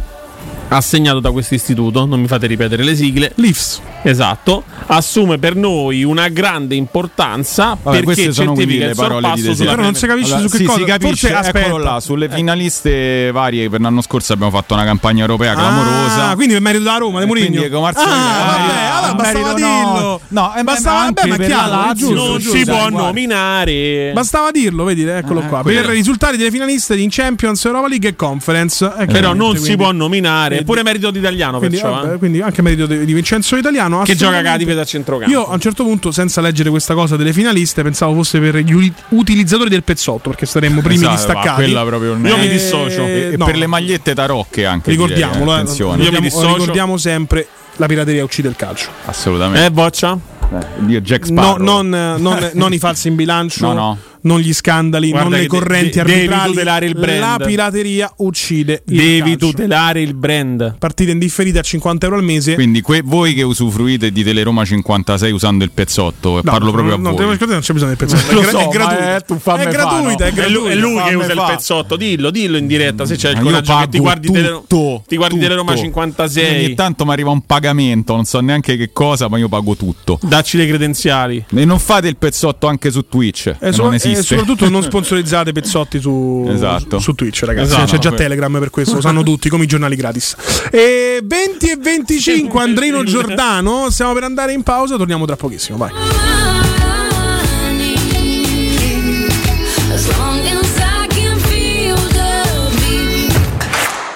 assegnato 0.69 1.21
da 1.21 1.31
questo 1.31 1.55
istituto, 1.55 2.05
non 2.07 2.21
mi 2.21 2.27
fate 2.27 2.47
ripetere 2.47 2.83
le 2.83 2.95
sigle, 2.97 3.33
l'IFS. 3.37 3.81
Esatto, 4.07 4.65
assume 4.87 5.39
per 5.39 5.57
noi 5.57 6.05
una 6.05 6.29
grande 6.29 6.75
importanza 6.75 7.75
Vabbè, 7.81 8.03
perché 8.03 8.33
certifica 8.35 8.85
il 8.85 8.95
sorpasso 8.95 9.55
sulla 9.55 9.71
Però 9.71 9.83
non 9.83 9.95
si 9.95 10.07
capisce 10.07 10.35
allora, 10.35 10.49
su 10.49 10.53
che 10.53 10.59
sì, 10.59 10.65
cosa. 10.65 10.79
Si 10.79 10.85
capisce, 10.85 11.29
Forse, 11.31 11.51
eccolo 11.55 11.83
là, 11.83 12.01
sulle 12.01 12.29
finaliste 12.29 13.31
varie 13.33 13.71
per 13.71 13.81
l'anno 13.81 14.03
scorso 14.03 14.35
abbiamo 14.35 14.53
fatto 14.53 14.75
una 14.75 14.85
campagna 14.85 15.23
europea 15.23 15.53
ah, 15.53 15.55
clamorosa. 15.55 16.29
Ah, 16.29 16.35
quindi 16.35 16.53
per 16.53 16.63
merito 16.63 16.85
della 16.85 16.99
Roma, 16.99 17.21
di 17.21 17.27
Mourinho. 17.27 17.61
Quindi 17.61 17.77
ah, 17.77 17.93
vabbè, 17.93 18.83
allora 18.93 19.15
bastava 19.15 19.55
dirlo. 19.55 20.21
No, 20.29 20.53
no 20.55 20.63
bastava 20.63 21.05
vabbè, 21.05 21.27
ma 21.27 21.37
chiaro, 21.39 21.71
Lazio, 21.71 22.13
non 22.13 22.41
si 22.41 22.65
può 22.65 22.89
nominare. 22.91 24.11
Bastava 24.13 24.51
dirlo, 24.51 24.85
vedi, 24.85 25.05
eccolo 25.05 25.41
qua. 25.43 25.63
Per 25.63 25.73
i 25.73 25.95
risultati 25.95 26.37
delle 26.37 26.51
finaliste 26.51 26.95
in 26.97 27.09
Champions, 27.11 27.65
Europa 27.65 27.89
League 27.89 28.11
e 28.11 28.17
Conference. 28.17 28.93
Però 29.07 29.33
non 29.33 29.57
si 29.57 29.77
può 29.77 29.93
nominare, 29.93 30.54
pure 30.63 30.83
merito 30.83 31.11
di 31.11 31.19
italiano 31.19 31.59
perciò. 31.59 32.17
Quindi 32.19 32.41
anche 32.41 32.63
merito 32.63 32.87
di 32.87 33.13
Vincenzo 33.13 33.57
Italiano 33.57 34.03
che 34.03 34.15
gioca 34.15 34.53
a 34.53 34.57
difesa 34.57 34.83
a 34.83 34.85
centrocampo. 34.85 35.33
Io 35.33 35.47
a 35.47 35.55
un 35.55 35.61
certo 35.61 35.85
punto, 35.85 36.13
senza 36.13 36.41
leggere 36.41 36.71
questa 36.71 36.95
cosa 36.95 37.17
delle 37.17 37.33
finaliste, 37.33 37.83
pensavo 37.83 38.15
fosse 38.15 38.39
per 38.41 38.57
gli 38.59 38.93
utilizzatori 39.11 39.71
del 39.71 39.83
pezzotto, 39.83 40.31
perché 40.31 40.47
saremmo 40.47 40.81
primi 40.81 41.05
esatto, 41.05 41.15
distaccati. 41.15 41.71
Io 41.71 42.37
mi 42.37 42.49
dissocio. 42.49 43.05
E, 43.05 43.31
e 43.33 43.37
no. 43.37 43.45
per 43.45 43.57
le 43.57 43.67
magliette 43.67 44.15
tarocche 44.15 44.65
anche. 44.67 44.91
Ricordiamolo, 44.91 45.45
direi, 45.45 45.55
attenzione. 45.55 46.03
Io 46.03 46.13
mi 46.13 46.21
dissocio. 46.21 46.57
Ricordiamo 46.57 46.97
sempre 46.97 47.47
la 47.77 47.87
pirateria 47.87 48.23
uccide 48.23 48.49
il 48.49 48.57
calcio. 48.57 48.89
Assolutamente. 49.07 49.67
Eh, 49.67 49.71
boccia? 49.71 50.17
Eh, 50.53 50.67
Dio 50.79 51.01
Jack 51.01 51.27
Sparrow. 51.27 51.57
No, 51.57 51.83
non, 51.83 52.21
non, 52.21 52.51
non 52.55 52.73
i 52.73 52.79
falsi 52.79 53.09
in 53.09 53.17
bilancio. 53.17 53.67
no, 53.67 53.73
no 53.73 53.99
non 54.25 54.41
gli 54.41 54.53
scandali, 54.53 55.11
Guarda 55.11 55.29
non 55.29 55.39
le 55.39 55.47
correnti 55.47 55.91
de- 55.93 56.01
arbitrali. 56.01 56.29
Devi 56.29 56.51
tutelare 56.53 56.87
il 56.87 56.95
brand. 56.95 57.21
La 57.21 57.45
pirateria 57.45 58.13
uccide 58.19 58.83
Devi 58.85 59.19
calcio. 59.21 59.37
tutelare 59.37 60.03
il 60.03 60.15
brand. 60.15 60.77
Partite 60.79 61.11
indifferite 61.11 61.59
a 61.59 61.63
50 61.63 62.07
euro 62.07 62.19
al 62.19 62.25
mese. 62.25 62.55
Quindi 62.55 62.81
que- 62.81 63.03
voi 63.05 63.35
che 63.35 63.43
usufruite 63.43 64.11
di 64.11 64.25
Teleroma 64.25 64.65
56 64.65 65.31
usando 65.33 65.65
il 65.65 65.71
pezzotto, 65.71 66.35
no, 66.37 66.43
parlo 66.43 66.71
proprio 66.71 66.97
no, 66.97 67.09
a 67.09 67.13
voi. 67.13 67.21
No, 67.21 67.47
non 67.47 67.61
c'è 67.61 67.73
bisogno 67.73 67.95
del 67.95 67.97
pezzotto. 67.97 68.41
È, 68.41 68.45
so, 68.45 68.59
è 68.59 68.69
gratuita. 68.69 69.15
Eh, 69.15 69.17
è, 69.17 69.71
gratuita, 69.71 70.27
è, 70.27 70.33
gratuita, 70.33 70.71
è 70.71 70.75
lui 70.75 71.03
che 71.03 71.15
usa 71.15 71.27
fa. 71.27 71.33
il 71.33 71.57
pezzotto. 71.57 71.97
Dillo, 71.97 72.31
dillo 72.31 72.57
in 72.57 72.67
diretta 72.67 73.05
se 73.05 73.17
c'è 73.17 73.31
il 73.31 73.41
coraggio 73.41 73.77
che 73.79 73.89
ti 73.89 73.99
guardi, 73.99 74.29
tutto, 74.29 75.05
ti 75.07 75.17
guardi 75.17 75.39
Teleroma 75.39 75.77
56. 75.77 76.65
Ogni 76.65 76.75
tanto 76.75 77.05
mi 77.05 77.13
arriva 77.13 77.31
un 77.31 77.43
pagamento, 77.43 78.15
non 78.15 78.25
so 78.25 78.41
neanche 78.41 78.77
che 78.77 78.91
cosa, 78.93 79.29
ma 79.29 79.39
io 79.39 79.49
pago 79.49 79.77
tutto. 79.77 80.19
Dacci 80.23 80.57
le 80.57 80.67
credenziali. 80.67 81.45
E 81.55 81.65
non 81.65 81.79
fate 81.79 82.09
il 82.09 82.17
pezzotto 82.17 82.67
anche 82.67 82.91
su 82.91 83.07
Twitch. 83.07 83.55
E, 83.61 83.73
so, 83.73 83.83
non 83.83 83.95
esiste. 83.95 84.14
E 84.19 84.23
soprattutto 84.23 84.69
non 84.69 84.83
sponsorizzate 84.85 85.53
pezzotti 85.53 86.01
su, 86.01 86.47
esatto. 86.49 86.99
su, 86.99 87.15
Twitch, 87.15 87.45
ragazzi. 87.45 87.73
Esatto, 87.73 87.93
C'è 87.93 87.99
già 87.99 88.11
no, 88.11 88.17
Telegram 88.17 88.59
per 88.59 88.71
questo, 88.71 88.95
lo 88.95 89.01
sanno 89.01 89.23
tutti, 89.23 89.49
come 89.49 89.65
i 89.65 89.67
giornali 89.67 89.97
gratis. 89.97 90.37
E 90.71 91.21
20 91.23 91.71
e 91.71 91.77
25 91.77 92.61
Andrino 92.61 93.03
Giordano, 93.05 93.91
stiamo 93.91 94.13
per 94.13 94.25
andare 94.25 94.53
in 94.53 94.63
pausa, 94.63 94.97
torniamo 94.97 95.25
tra 95.27 95.37
pochissimo, 95.37 95.77
vai. 95.77 95.93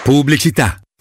Pubblicità 0.02 0.80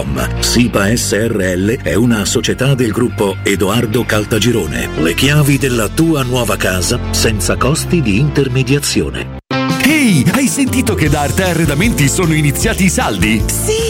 www.sipa.com. 0.00 0.40
SIPA 0.40 0.96
SRL 0.96 1.82
è 1.82 1.94
una 1.94 2.24
società 2.24 2.74
del 2.74 2.90
gruppo 2.90 3.36
Edoardo 3.42 4.04
Caltagirone. 4.04 4.88
Le 4.98 5.14
chiavi 5.14 5.58
della 5.58 5.88
tua 5.88 6.22
nuova 6.22 6.56
casa 6.56 6.98
senza 7.12 7.56
costi 7.56 8.00
di 8.00 8.18
intermediazione. 8.18 9.38
Ehi, 9.84 10.24
hai 10.32 10.46
sentito 10.46 10.94
che 10.94 11.08
da 11.08 11.20
Arte 11.22 11.44
Arredamenti 11.44 12.08
sono 12.08 12.32
iniziati 12.32 12.84
i 12.84 12.88
saldi? 12.88 13.42
Sì, 13.46 13.89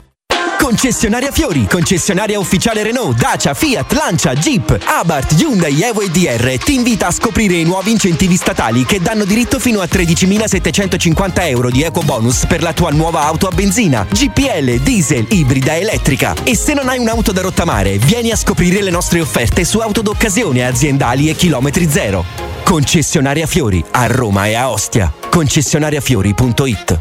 Concessionaria 0.61 1.31
Fiori, 1.31 1.65
concessionaria 1.67 2.37
ufficiale 2.37 2.83
Renault, 2.83 3.17
Dacia, 3.17 3.55
Fiat, 3.55 3.91
Lancia, 3.93 4.35
Jeep, 4.35 4.77
Abarth, 4.85 5.33
Hyundai, 5.33 5.81
Evo 5.81 6.01
e 6.01 6.09
DR 6.11 6.55
ti 6.63 6.75
invita 6.75 7.07
a 7.07 7.11
scoprire 7.11 7.55
i 7.55 7.63
nuovi 7.63 7.89
incentivi 7.89 8.35
statali 8.35 8.85
che 8.85 8.99
danno 8.99 9.25
diritto 9.25 9.57
fino 9.57 9.81
a 9.81 9.87
13.750 9.91 11.47
euro 11.47 11.71
di 11.71 11.81
eco 11.81 12.01
bonus 12.01 12.45
per 12.45 12.61
la 12.61 12.73
tua 12.73 12.91
nuova 12.91 13.23
auto 13.23 13.47
a 13.47 13.51
benzina, 13.51 14.05
GPL, 14.07 14.81
diesel, 14.81 15.25
ibrida, 15.29 15.75
elettrica. 15.75 16.35
E 16.43 16.55
se 16.55 16.75
non 16.75 16.89
hai 16.89 16.99
un'auto 16.99 17.31
da 17.31 17.41
rottamare, 17.41 17.97
vieni 17.97 18.29
a 18.29 18.35
scoprire 18.35 18.83
le 18.83 18.91
nostre 18.91 19.19
offerte 19.19 19.65
su 19.65 19.79
auto 19.79 20.03
d'occasione 20.03 20.63
aziendali 20.63 21.27
e 21.27 21.35
chilometri 21.35 21.89
zero. 21.89 22.23
Concessionaria 22.63 23.47
Fiori, 23.47 23.83
a 23.89 24.05
Roma 24.05 24.45
e 24.45 24.53
a 24.53 24.69
Ostia. 24.69 25.11
Concessionariafiori.it 25.27 26.99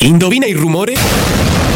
Indovina 0.00 0.44
il 0.44 0.56
rumore? 0.56 1.75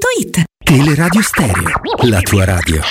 Teleradio 0.65 1.21
Stereo, 1.21 1.69
la 2.03 2.21
tua 2.21 2.45
radio. 2.45 2.81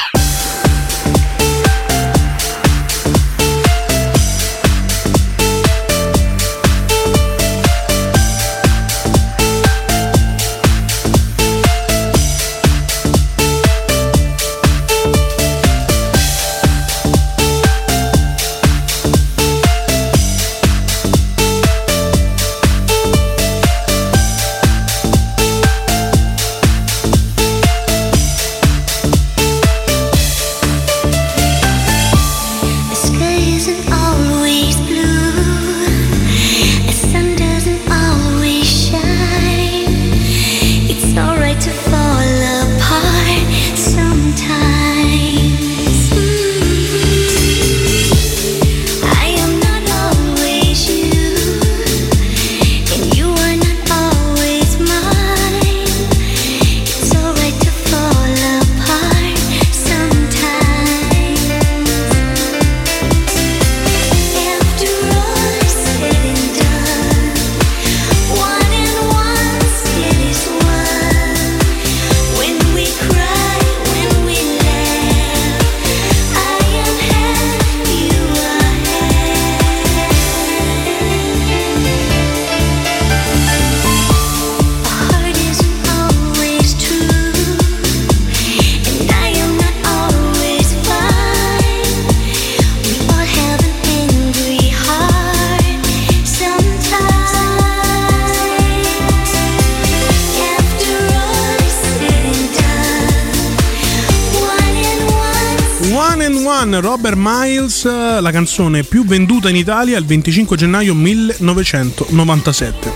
Robert 107.02 107.16
Miles, 107.18 107.86
eh, 107.86 108.20
la 108.20 108.30
canzone 108.30 108.82
più 108.82 109.06
venduta 109.06 109.48
in 109.48 109.56
Italia 109.56 109.96
il 109.96 110.04
25 110.04 110.54
gennaio 110.58 110.92
1997. 110.92 112.92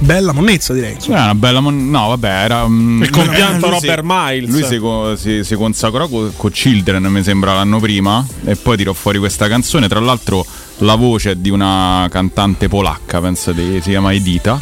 Bella 0.00 0.32
monnezza 0.32 0.72
direi. 0.74 0.96
Sì, 0.98 1.12
era 1.12 1.22
una 1.22 1.34
bella 1.36 1.60
mon- 1.60 1.88
no, 1.88 2.08
vabbè, 2.08 2.28
era 2.28 2.66
mm, 2.66 3.02
Il 3.04 3.10
compianto 3.10 3.66
si- 3.66 3.70
Robert 3.86 4.02
Miles. 4.04 4.50
Lui 4.50 4.64
si, 4.64 4.78
co- 4.78 5.14
si- 5.14 5.44
si 5.44 5.54
consacrò 5.54 6.08
co- 6.08 6.32
con 6.36 6.50
Children, 6.50 7.04
mi 7.04 7.22
sembra 7.22 7.54
l'anno 7.54 7.78
prima, 7.78 8.26
e 8.44 8.56
poi 8.56 8.76
tirò 8.76 8.92
fuori 8.92 9.20
questa 9.20 9.46
canzone. 9.46 9.86
Tra 9.86 10.00
l'altro, 10.00 10.44
la 10.78 10.96
voce 10.96 11.30
è 11.30 11.34
di 11.36 11.50
una 11.50 12.08
cantante 12.10 12.66
polacca, 12.66 13.20
penso 13.20 13.52
di, 13.52 13.78
si 13.80 13.90
chiama 13.90 14.12
Edita. 14.12 14.60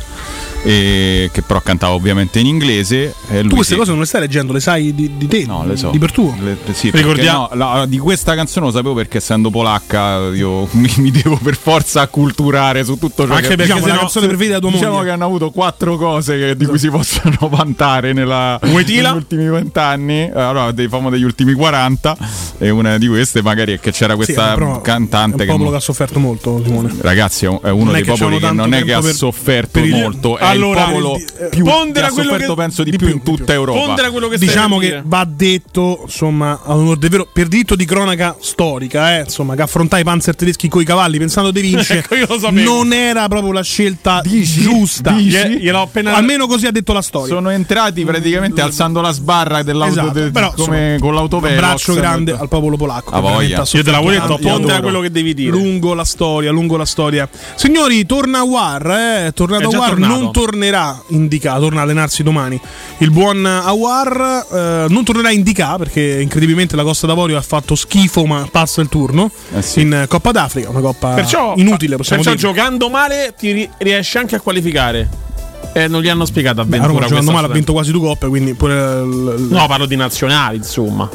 E- 0.63 1.31
che 1.33 1.43
però 1.43 1.61
cantava 1.61 1.95
ovviamente 1.95 2.39
in 2.39 2.47
inglese. 2.47 3.15
E 3.29 3.41
lui 3.41 3.49
Tu 3.49 3.55
queste 3.57 3.73
sì. 3.75 3.79
cose 3.79 3.91
non 3.91 4.01
le 4.01 4.07
stai 4.07 4.21
leggendo, 4.21 4.53
le 4.53 4.61
sai 4.61 4.95
di, 4.95 5.17
di 5.17 5.27
te? 5.29 5.45
No, 5.47 5.65
le 5.67 5.77
so. 5.77 5.91
Di 5.91 5.99
per 5.99 6.13
tuo? 6.13 6.35
Le- 6.41 6.57
sì, 6.73 6.91
Ricordiamo- 6.91 7.49
no, 7.53 7.57
la- 7.77 7.87
di 7.87 7.99
questa 7.99 8.35
canzone 8.35 8.67
lo 8.67 8.73
sapevo 8.73 8.95
perché 8.95 9.19
essendo 9.19 9.51
polacca 9.51 10.29
io 10.35 10.67
mi, 10.73 10.93
mi 10.97 11.11
devo 11.11 11.39
per 11.43 11.57
forza 11.57 12.01
acculturare 12.03 12.85
su 12.85 12.99
tutto 12.99 13.27
ciò 13.27 13.33
Anche 13.35 13.49
che 13.49 13.57
perché 13.57 13.73
Diciamo, 13.75 13.87
la 13.93 13.99
canzone 14.01 14.27
preferita 14.27 14.55
della 14.59 14.61
tua 14.69 14.71
diciamo 14.79 14.93
moglie. 14.95 15.07
che 15.07 15.11
hanno 15.13 15.25
avuto 15.25 15.51
quattro 15.51 15.97
cose 15.97 16.39
che- 16.39 16.57
di 16.57 16.67
cui 16.67 16.79
si 16.79 16.89
possono 16.91 17.37
vantare 17.49 18.13
nella, 18.13 18.59
negli 18.63 18.99
ultimi 19.05 19.49
vent'anni 19.49 20.31
allora 20.33 20.73
dei 20.73 20.89
famo 20.89 21.11
degli 21.11 21.23
ultimi 21.25 21.53
40 21.53 22.17
e 22.59 22.71
una 22.71 22.99
di 22.99 23.07
queste 23.09 23.43
magari 23.43 23.75
è 23.75 23.81
che 23.81 23.91
c'era 23.93 24.15
questa 24.17 24.49
Sì, 24.51 24.55
però 24.55 24.79
È 24.79 24.83
cantante 24.83 25.35
un 25.35 25.39
che 25.41 25.47
popolo 25.47 25.65
mo- 25.65 25.71
che 25.71 25.77
ha 25.77 25.81
sofferto 25.81 26.19
molto, 26.19 26.61
Simone. 26.65 26.95
Ragazzi, 27.01 27.45
è 27.45 27.49
un- 27.49 27.59
è 27.63 27.71
uno 27.71 27.85
Non 27.85 27.93
dei 27.95 28.03
che 28.03 28.11
popoli 28.11 28.39
che 28.39 28.51
non 28.53 28.75
è 28.75 28.85
che 28.85 28.93
ha 28.93 29.01
per- 29.01 29.13
sofferto 29.15 29.71
per 29.81 29.85
il- 29.85 29.91
molto, 29.95 30.37
è 30.39 30.45
Allora, 30.51 30.81
il 30.81 30.87
popolo 30.93 31.17
il- 31.17 31.25
eh, 31.39 31.49
più 31.49 31.65
pondera 31.65 32.07
che 32.09 32.13
quello 32.15 32.31
sofferto 32.31 32.55
che- 32.55 32.61
penso 32.61 32.83
di, 32.83 32.91
di 32.91 32.97
più 32.97 33.07
più, 33.07 33.17
in 33.17 33.23
tutta 33.23 33.53
Europa. 33.53 33.79
Pondera 33.81 34.11
quello 34.11 34.29
che 34.29 34.39
Diciamo 34.39 34.79
che 34.79 34.87
dire. 34.87 35.03
va 35.05 35.27
detto, 35.29 36.01
insomma, 36.05 36.61
a 36.65 36.75
onor 36.75 36.97
del 36.99 37.11
vero, 37.11 37.29
per 37.33 37.49
diritto 37.49 37.75
di 37.75 37.85
cronaca 37.85 38.37
storica, 38.41 39.17
eh, 39.17 39.21
insomma, 39.21 39.55
che 39.55 39.63
affrontare 39.63 40.03
i 40.03 40.05
panzer 40.05 40.35
tedeschi 40.37 40.69
coi 40.69 40.85
cavalli 40.85 41.19
pensando 41.19 41.51
di 41.51 41.61
vincere 41.61 42.05
Ecco, 42.11 42.51
non 42.51 42.93
era 42.93 43.27
proprio 43.29 43.53
la 43.53 43.63
scelta 43.63 44.21
giusta. 44.25 45.13
Dici? 45.13 45.29
Glie- 45.31 45.59
gliel'ho 45.61 45.83
appena 45.83 46.15
Almeno 46.15 46.47
così 46.47 46.67
ha 46.67 46.71
detto 46.71 46.93
la 46.93 47.03
storia. 47.03 47.35
Sono 47.35 47.51
entrati 47.51 48.05
praticamente 48.05 48.61
alzando 48.61 49.01
la 49.01 49.11
sbarra 49.13 49.63
dell'auto 49.63 49.93
Esatto, 50.01 50.11
de- 50.19 50.31
però, 50.31 50.53
come 50.57 50.97
con 50.99 51.09
Un 51.11 51.15
l'autovelox. 51.15 51.57
abbraccio 51.63 51.95
grande 51.95 52.33
al 52.33 52.49
popolo 52.49 52.77
polacco. 52.77 53.11
A 53.11 53.17
che 53.17 53.21
voglia. 53.21 53.65
Io 53.73 53.83
te 53.85 53.91
l'avevo 53.91 54.11
detto, 54.11 54.39
pondera 54.39 54.81
quello 54.81 55.01
che 55.01 55.11
devi 55.11 55.35
dire. 55.35 55.51
Lungo 55.51 55.95
la 55.95 56.05
storia, 56.05 56.51
lungo 56.51 56.77
la 56.77 56.85
storia. 56.85 57.29
Signori, 57.55 58.05
torna 58.07 58.43
War, 58.43 58.91
eh, 59.27 59.33
tornato 59.35 59.69
È 59.69 59.71
già 59.71 59.77
Awar, 59.77 59.89
tornato. 59.91 60.31
Tornerà 60.41 60.99
in 61.09 61.29
DK, 61.29 61.43
torna 61.59 61.81
a 61.81 61.83
allenarsi 61.83 62.23
domani. 62.23 62.59
Il 62.99 63.11
buon 63.11 63.45
Awar 63.45 64.47
eh, 64.51 64.87
non 64.89 65.05
tornerà 65.05 65.31
in 65.31 65.43
DK 65.43 65.77
perché 65.77 66.21
incredibilmente 66.23 66.77
la 66.77 66.83
Costa 66.83 67.07
d'Avorio 67.07 67.37
ha 67.37 67.43
fatto 67.43 67.75
schifo, 67.75 68.25
ma 68.25 68.49
passa 68.51 68.81
il 68.81 68.89
turno 68.89 69.31
in 69.75 69.93
eh, 69.93 70.07
Coppa 70.07 70.31
d'Africa, 70.31 70.71
una 70.71 70.81
coppa 70.81 71.11
Perciò, 71.11 71.53
inutile, 71.57 71.97
possiamo 71.97 72.23
perciò 72.23 72.37
dire. 72.39 72.55
giocando 72.55 72.89
male 72.89 73.35
ti 73.39 73.53
ri- 73.53 73.71
riesci 73.79 74.17
anche 74.17 74.37
a 74.37 74.41
qualificare. 74.41 75.29
Eh, 75.73 75.87
non 75.87 76.01
gli 76.01 76.09
hanno 76.09 76.25
spiegato 76.25 76.63
a 76.63 76.65
Beh, 76.65 76.79
Roma 76.79 77.07
giocando 77.07 77.31
male 77.31 77.47
ha 77.47 77.51
vinto 77.51 77.73
quasi 77.73 77.93
due 77.93 78.01
coppe, 78.01 78.27
quindi 78.29 78.55
pure 78.55 78.75
l- 79.03 79.35
l- 79.37 79.49
No, 79.51 79.67
parlo 79.69 79.85
di 79.87 79.95
nazionali, 79.95 80.57
insomma. 80.57 81.09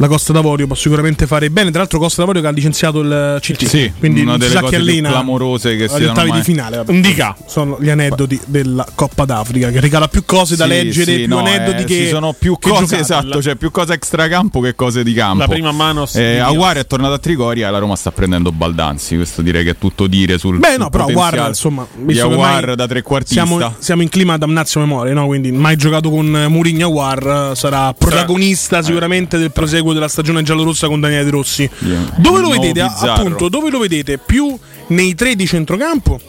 La 0.00 0.08
Costa 0.08 0.32
d'Avorio 0.32 0.66
può 0.66 0.74
sicuramente 0.74 1.26
fare 1.26 1.50
bene. 1.50 1.68
Tra 1.70 1.80
l'altro, 1.80 1.98
Costa 1.98 2.20
d'Avorio 2.22 2.40
che 2.40 2.48
ha 2.48 2.50
licenziato 2.52 3.00
il 3.00 3.36
CT. 3.38 3.64
Sì, 3.66 3.92
quindi 3.98 4.22
una 4.22 4.32
si 4.32 4.38
delle 4.38 4.60
cose 4.60 4.80
più 4.82 5.02
clamorose 5.02 5.76
che 5.76 5.88
siano 5.88 6.10
ottavi 6.12 6.28
mai- 6.30 6.38
di 6.38 6.44
finale. 6.44 6.76
vabbè. 6.78 6.92
Indica. 6.92 7.36
Sono 7.46 7.76
gli 7.80 7.90
aneddoti 7.90 8.40
della 8.46 8.86
Coppa 8.94 9.26
d'Africa 9.26 9.70
che 9.70 9.78
regala 9.80 10.08
più 10.08 10.24
cose 10.24 10.56
da 10.56 10.64
Sì, 10.64 10.70
leggere, 10.70 11.12
sì, 11.12 11.18
più 11.18 11.28
no, 11.28 11.38
aneddoti 11.40 11.82
eh, 11.82 11.84
che 11.84 11.94
ci 11.94 12.08
sono 12.08 12.32
più 12.32 12.56
che 12.58 12.68
cose 12.70 12.80
giocate. 12.82 13.00
esatto, 13.02 13.28
La- 13.28 13.40
cioè 13.42 13.54
più 13.56 13.70
cose 13.70 13.92
extracampo 13.92 14.60
che 14.60 14.74
cose 14.74 15.04
di 15.04 15.12
campo. 15.12 15.38
La 15.40 15.48
prima 15.48 15.70
mano 15.70 16.06
eh, 16.14 16.32
di 16.34 16.38
Aguar 16.38 16.78
è 16.78 16.86
tornato 16.86 17.12
a 17.12 17.18
Trigoria 17.18 17.68
e 17.68 17.70
la 17.70 17.78
Roma 17.78 17.94
sta 17.96 18.10
prendendo 18.10 18.52
Baldanzi. 18.52 19.16
Questo 19.16 19.42
direi 19.42 19.64
che 19.64 19.70
è 19.72 19.76
tutto 19.78 20.06
dire 20.06 20.38
sul 20.38 20.58
Beh, 20.58 20.68
sul 20.70 20.78
no, 20.78 20.88
però 20.88 21.04
potenziale 21.04 21.30
guarda, 21.36 21.48
insomma, 21.48 21.86
di 21.94 22.18
Aguar 22.18 22.74
da 22.74 22.86
trequartista. 22.86 23.44
Siamo, 23.44 23.74
siamo 23.78 24.00
in 24.02 24.08
clima 24.08 24.38
damnazio 24.38 24.80
memoria, 24.80 25.12
no? 25.12 25.26
Quindi 25.26 25.52
mai 25.52 25.76
giocato 25.76 26.08
con 26.08 26.46
Mourinho 26.48 26.86
Aguar, 26.86 27.52
sarà 27.54 27.92
protagonista 27.92 28.82
sicuramente 28.82 29.36
del 29.36 29.52
proseguo 29.52 29.89
della 29.92 30.08
stagione 30.08 30.42
giallorossa 30.42 30.86
con 30.88 31.00
Daniele 31.00 31.24
De 31.24 31.30
Rossi. 31.30 31.68
Dove 32.16 32.40
lo 32.40 32.48
vedete? 32.50 32.80
Appunto, 32.80 33.48
dove 33.48 33.70
lo 33.70 33.78
vedete? 33.78 34.18
Più 34.18 34.56
nei 34.88 35.14
tre 35.14 35.34
di 35.36 35.46
centrocampo, 35.46 36.20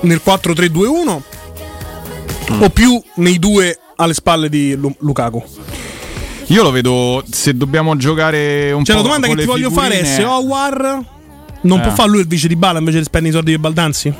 nel 0.00 0.20
4-3-2-1 0.24 1.22
Mm. 2.52 2.62
o 2.62 2.70
più 2.70 3.02
nei 3.16 3.38
due 3.40 3.76
alle 3.96 4.14
spalle 4.14 4.48
di 4.48 4.74
Lu- 4.76 4.94
Lukaku? 5.00 5.42
Io 6.48 6.62
lo 6.62 6.70
vedo 6.70 7.24
se 7.28 7.56
dobbiamo 7.56 7.96
giocare 7.96 8.70
un 8.70 8.84
Cioè, 8.84 8.94
po' 8.94 9.02
la 9.02 9.06
domanda 9.08 9.26
che 9.26 9.32
ti 9.34 9.40
le 9.40 9.46
voglio 9.46 9.70
fare 9.70 9.98
è 9.98 10.04
figurine- 10.04 10.14
se 10.16 10.22
Aguar 10.22 11.00
non 11.62 11.78
Eh. 11.78 11.82
può 11.82 11.90
fare 11.92 12.08
lui 12.08 12.20
il 12.20 12.28
vice 12.28 12.46
di 12.46 12.54
Bala 12.54 12.78
invece 12.78 12.98
di 12.98 13.04
spendere 13.04 13.32
i 13.32 13.36
soldi 13.36 13.50
di 13.50 13.58
Baldanzi? 13.58 14.14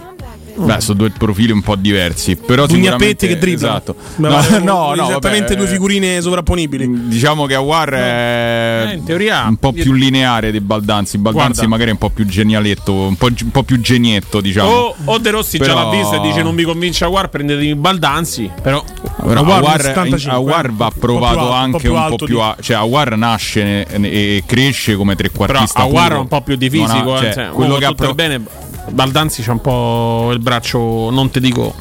Beh, 0.57 0.81
sono 0.81 0.99
due 0.99 1.11
profili 1.11 1.53
un 1.53 1.62
po' 1.62 1.77
diversi. 1.77 2.37
Però 2.37 2.66
sicuramente 2.69 3.27
che 3.29 3.38
dribbla. 3.38 3.69
Esatto. 3.69 3.95
No, 4.16 4.29
vabbè, 4.31 4.59
no, 4.64 4.95
no, 4.95 5.09
esattamente 5.09 5.55
vabbè, 5.55 5.57
due 5.57 5.66
figurine 5.66 6.21
sovrapponibili. 6.21 7.09
Diciamo 7.09 7.47
che 7.47 7.55
Awar 7.55 7.88
è 7.90 8.87
Eh, 8.90 8.95
in 8.95 9.05
teoria- 9.05 9.45
un 9.47 9.57
po' 9.57 9.73
più 9.73 9.92
lineare 9.92 10.51
di 10.51 10.61
Baldanzi. 10.61 11.19
Baldanzi 11.19 11.51
Guarda. 11.53 11.69
magari 11.69 11.88
è 11.90 11.92
un 11.92 11.99
po' 11.99 12.11
più 12.11 12.25
genialetto, 12.27 12.92
un 12.92 13.16
po', 13.16 13.27
un 13.27 13.51
po' 13.51 13.62
più 13.62 13.81
genietto, 13.81 14.40
diciamo. 14.40 14.69
O, 14.71 14.95
o 15.05 15.19
De 15.19 15.31
Rossi 15.31 15.59
già 15.59 15.64
Però- 15.66 15.90
l'ha 15.90 15.97
visto 15.97 16.14
e 16.16 16.21
dice 16.21 16.42
non 16.42 16.55
mi 16.55 16.62
convince 16.62 17.05
Aguar, 17.05 17.29
prendetemi 17.29 17.75
Baldanzi. 17.75 18.51
Però 18.62 18.83
Però 19.23 19.40
Aouar 19.40 19.59
Awar, 19.59 19.81
75, 19.83 20.31
Awar 20.37 20.73
va 20.73 20.90
provato 20.99 21.51
anche 21.53 21.66
un 21.66 21.71
po' 21.73 21.79
più 21.79 21.90
un 21.90 21.97
po' 21.97 22.03
alto 22.03 22.25
più 22.25 22.35
di- 22.37 22.40
a- 22.42 22.57
cioè 22.61 22.77
Awar 22.77 23.16
nasce 23.16 23.87
e 23.87 24.42
cresce 24.47 24.97
come 24.97 25.14
trequartista 25.16 25.85
Però 25.87 26.03
puro. 26.03 26.14
è 26.16 26.19
un 26.19 26.29
po' 26.29 26.40
più 26.42 26.57
di 26.57 26.71
fisico. 26.71 27.16
eh, 27.16 27.21
cioè, 27.21 27.33
cioè, 27.35 27.49
quello 27.49 27.77
che 27.77 27.85
ha 27.85 28.14
bene. 28.14 28.40
Baldanzi 28.88 29.42
c'ha 29.42 29.51
un 29.51 29.61
po' 29.61 30.31
il 30.33 30.38
braccio, 30.46 31.11
non 31.11 31.28
te 31.30 31.40
dico 31.40 31.74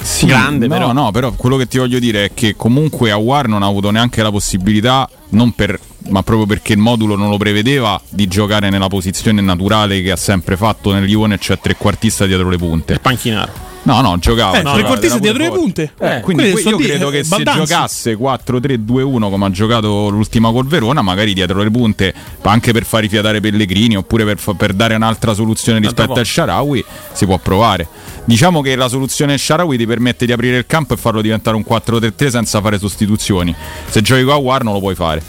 Sì, 0.00 0.26
grande, 0.26 0.66
no, 0.66 0.74
però. 0.74 0.92
no, 0.92 1.10
però 1.12 1.30
quello 1.32 1.56
che 1.56 1.68
ti 1.68 1.78
voglio 1.78 2.00
dire 2.00 2.24
è 2.24 2.30
che 2.34 2.56
comunque 2.56 3.12
Awar 3.12 3.46
non 3.46 3.62
ha 3.62 3.66
avuto 3.66 3.90
neanche 3.92 4.22
la 4.22 4.30
possibilità, 4.32 5.08
non 5.30 5.52
per, 5.52 5.78
ma 6.08 6.22
proprio 6.24 6.46
perché 6.46 6.72
il 6.72 6.78
modulo 6.78 7.14
non 7.16 7.30
lo 7.30 7.36
prevedeva, 7.36 8.00
di 8.08 8.26
giocare 8.26 8.70
nella 8.70 8.88
posizione 8.88 9.40
naturale 9.40 10.02
che 10.02 10.10
ha 10.10 10.16
sempre 10.16 10.56
fatto 10.56 10.92
nel 10.92 11.04
Lione, 11.04 11.38
cioè 11.38 11.58
trequartista 11.60 12.26
dietro 12.26 12.48
le 12.50 12.56
punte. 12.56 12.98
panchinaro. 12.98 13.52
No, 13.86 14.00
no, 14.00 14.18
giocava. 14.18 14.58
Eh, 14.58 14.62
trequartista 14.62 15.18
dietro 15.18 15.42
le 15.44 15.50
punte. 15.50 15.92
forte. 15.96 16.16
Eh, 16.16 16.20
quindi 16.20 16.50
que- 16.50 16.60
io 16.60 16.76
credo 16.76 17.08
che 17.10 17.18
eh, 17.18 17.24
se 17.24 17.28
Baldanzi. 17.28 17.60
giocasse 17.72 18.16
4-3-2-1 18.16 19.30
come 19.30 19.46
ha 19.46 19.50
giocato 19.50 20.08
l'ultima 20.08 20.50
col 20.50 20.66
Verona, 20.66 21.02
magari 21.02 21.32
dietro 21.34 21.62
le 21.62 21.70
punte, 21.70 22.12
anche 22.42 22.72
per 22.72 22.84
far 22.84 23.02
rifiatare 23.02 23.40
Pellegrini 23.40 23.96
oppure 23.96 24.24
per, 24.24 24.38
fa- 24.38 24.54
per 24.54 24.72
dare 24.72 24.94
un'altra 24.96 25.34
soluzione 25.34 25.78
rispetto 25.78 26.14
al 26.14 26.26
Sharawi, 26.26 26.84
si 27.12 27.26
può 27.26 27.38
provare. 27.38 27.86
Diciamo 28.24 28.60
che 28.60 28.74
la 28.74 28.88
soluzione 28.88 29.38
Sharawi 29.38 29.76
ti 29.76 29.86
permette 29.86 30.26
di 30.26 30.32
aprire 30.32 30.56
il 30.58 30.66
campo 30.66 30.94
e 30.94 30.96
farlo 30.96 31.20
diventare 31.20 31.56
un 31.56 31.64
4-3-3 31.64 32.26
senza 32.28 32.60
fare 32.60 32.78
sostituzioni. 32.80 33.54
Se 33.88 34.02
giochi 34.02 34.24
con 34.24 34.32
Awar 34.34 34.64
non 34.64 34.72
lo 34.72 34.80
puoi 34.80 34.96
fare. 34.96 35.22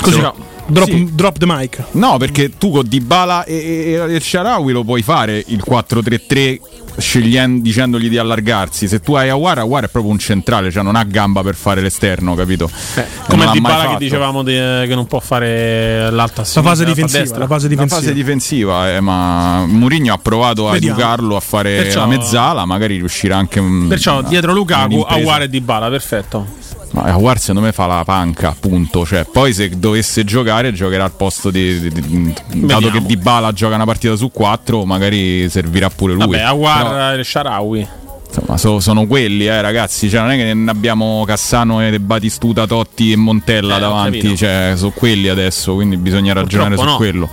Così, 0.00 0.20
Se- 0.20 0.32
drop, 0.68 0.88
Sì. 0.88 1.08
drop 1.12 1.38
the 1.38 1.46
mic. 1.46 1.82
No, 1.92 2.16
perché 2.18 2.56
tu 2.58 2.70
con 2.70 2.86
Dybala 2.86 3.44
e, 3.44 3.54
e, 3.54 3.92
e 3.92 4.14
il 4.14 4.22
Sharawi 4.22 4.72
lo 4.72 4.84
puoi 4.84 5.02
fare 5.02 5.42
il 5.48 5.62
4-3-3 5.66 6.60
scegliendo, 6.98 7.62
dicendogli 7.62 8.08
di 8.08 8.18
allargarsi. 8.18 8.88
Se 8.88 9.00
tu 9.00 9.14
hai 9.14 9.28
Awar, 9.28 9.58
Awar 9.58 9.84
è 9.84 9.88
proprio 9.88 10.10
un 10.12 10.18
centrale, 10.18 10.70
cioè 10.72 10.82
non 10.82 10.96
ha 10.96 11.04
gamba 11.04 11.42
per 11.42 11.54
fare 11.54 11.80
l'esterno, 11.80 12.34
capito? 12.34 12.68
E 12.96 13.04
Come 13.28 13.36
non 13.44 13.46
l'ha 13.46 13.52
Di 13.52 13.60
mai 13.60 13.72
Bala 13.72 13.88
che 13.90 13.96
dicevamo 13.98 14.42
di- 14.42 14.52
che 14.52 14.92
non 14.94 15.06
può 15.06 15.20
fare 15.20 16.10
l'alta 16.10 16.42
a 16.42 16.44
La 16.44 16.44
sinistra, 16.44 16.62
fase 16.62 16.84
difensiva, 16.84 17.18
destra. 17.20 17.38
la 17.38 17.46
fase 17.46 17.62
La 17.62 17.68
difensiva. 17.74 18.00
fase 18.00 18.12
difensiva, 18.12 18.94
eh, 18.96 19.00
ma 19.00 19.64
Mourinho 19.66 20.12
ha 20.12 20.18
provato 20.18 20.68
a 20.68 20.72
Vediamo. 20.72 20.98
educarlo 20.98 21.36
a 21.36 21.40
fare 21.40 21.76
Perciò- 21.82 22.00
la 22.00 22.06
mezzala, 22.06 22.64
magari 22.64 22.96
riuscirà 22.96 23.36
anche. 23.36 23.62
Perciò 23.88 24.18
a- 24.18 24.22
dietro 24.24 24.52
Lukaku, 24.52 24.92
un'impresa. 24.94 25.14
Aguar 25.20 25.42
e 25.42 25.48
Di 25.48 25.60
Bala, 25.60 25.88
perfetto. 25.88 26.46
Ma 26.92 27.02
Aguar 27.02 27.38
secondo 27.38 27.60
me 27.60 27.72
fa 27.72 27.86
la 27.86 28.02
panca, 28.04 28.48
appunto. 28.48 29.04
Cioè, 29.04 29.24
poi 29.24 29.52
se 29.52 29.68
dovesse 29.78 30.24
giocare, 30.24 30.72
giocherà 30.72 31.04
al 31.04 31.12
posto 31.12 31.50
di. 31.50 31.78
di- 31.80 31.90
di- 31.90 32.34
dato 32.66 32.90
che 32.90 33.04
Dybala 33.04 33.52
gioca 33.52 33.74
una 33.74 33.84
partita 33.84 34.16
su 34.16 34.30
quattro, 34.30 34.84
magari 34.84 35.48
servirà 35.50 35.90
pure 35.90 36.14
lui. 36.14 36.22
Vabbè, 36.22 36.36
Però, 36.38 36.48
Aguar 36.48 37.12
e 37.14 37.18
il 37.18 37.24
Sharawi. 37.24 37.88
Insomma, 38.28 38.56
so- 38.56 38.80
sono 38.80 39.06
quelli, 39.06 39.46
eh, 39.46 39.60
ragazzi. 39.60 40.08
Cioè, 40.08 40.20
non 40.20 40.30
è 40.30 40.36
che 40.36 40.54
ne 40.54 40.70
abbiamo 40.70 41.24
Cassano 41.26 41.82
e 41.82 41.98
Batistuta, 41.98 42.66
Totti 42.66 43.12
e 43.12 43.16
Montella 43.16 43.76
Eh, 43.76 43.80
davanti. 43.80 44.36
Cioè, 44.36 44.74
sono 44.76 44.90
quelli 44.90 45.28
adesso, 45.28 45.74
quindi 45.74 45.96
bisogna 45.96 46.32
ragionare 46.32 46.76
su 46.76 46.82
Purtroppo 46.82 47.04
no. 47.04 47.10
quello. 47.10 47.30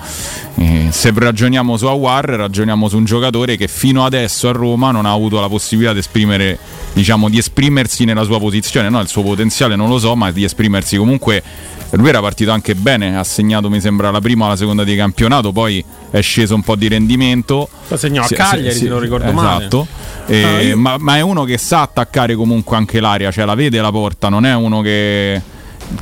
Eh, 0.58 0.88
se 0.91 1.12
ragioniamo 1.13 1.75
su 1.77 1.86
Aguar, 1.88 2.25
ragioniamo 2.25 2.88
su 2.88 2.97
un 2.97 3.05
giocatore 3.05 3.58
che 3.58 3.67
fino 3.67 4.05
adesso 4.05 4.47
a 4.47 4.51
Roma 4.53 4.91
non 4.91 5.05
ha 5.05 5.12
avuto 5.12 5.39
la 5.39 5.49
possibilità 5.49 5.93
di 5.93 5.99
esprimere, 5.99 6.58
diciamo, 6.93 7.29
di 7.29 7.38
esprimersi 7.38 8.05
nella 8.05 8.23
sua 8.23 8.39
posizione. 8.39 8.89
No, 8.89 9.01
il 9.01 9.08
suo 9.08 9.21
potenziale 9.21 9.75
non 9.75 9.89
lo 9.89 9.99
so, 9.99 10.15
ma 10.15 10.31
di 10.31 10.43
esprimersi 10.43 10.97
comunque. 10.97 11.43
Lui 11.91 12.09
era 12.09 12.19
partito 12.19 12.51
anche 12.51 12.75
bene, 12.75 13.17
ha 13.17 13.23
segnato 13.23 13.69
mi 13.69 13.79
sembra 13.79 14.11
la 14.11 14.19
prima 14.19 14.45
o 14.45 14.47
la 14.49 14.55
seconda 14.55 14.83
di 14.83 14.95
campionato, 14.95 15.51
poi 15.51 15.83
è 16.11 16.19
sceso 16.21 16.53
un 16.55 16.61
po' 16.61 16.75
di 16.75 16.88
rendimento. 16.88 17.69
Lo 17.88 17.97
segnò 17.97 18.23
a 18.23 18.27
Cagliari, 18.27 18.71
sì, 18.73 18.79
se 18.79 18.88
non 18.88 18.97
sì, 18.97 19.03
ricordo 19.05 19.31
male. 19.31 19.59
esatto. 19.59 19.88
Eh, 20.27 20.71
Ah, 20.71 20.75
ma, 20.75 20.95
ma 20.99 21.17
è 21.17 21.21
uno 21.21 21.43
che 21.43 21.57
sa 21.57 21.81
attaccare 21.81 22.36
comunque 22.36 22.75
anche 22.75 22.99
l'aria, 22.99 23.31
cioè 23.31 23.45
la 23.45 23.55
vede 23.55 23.79
la 23.79 23.91
porta, 23.91 24.27
non 24.29 24.45
è 24.45 24.53
uno 24.55 24.81
che, 24.81 25.41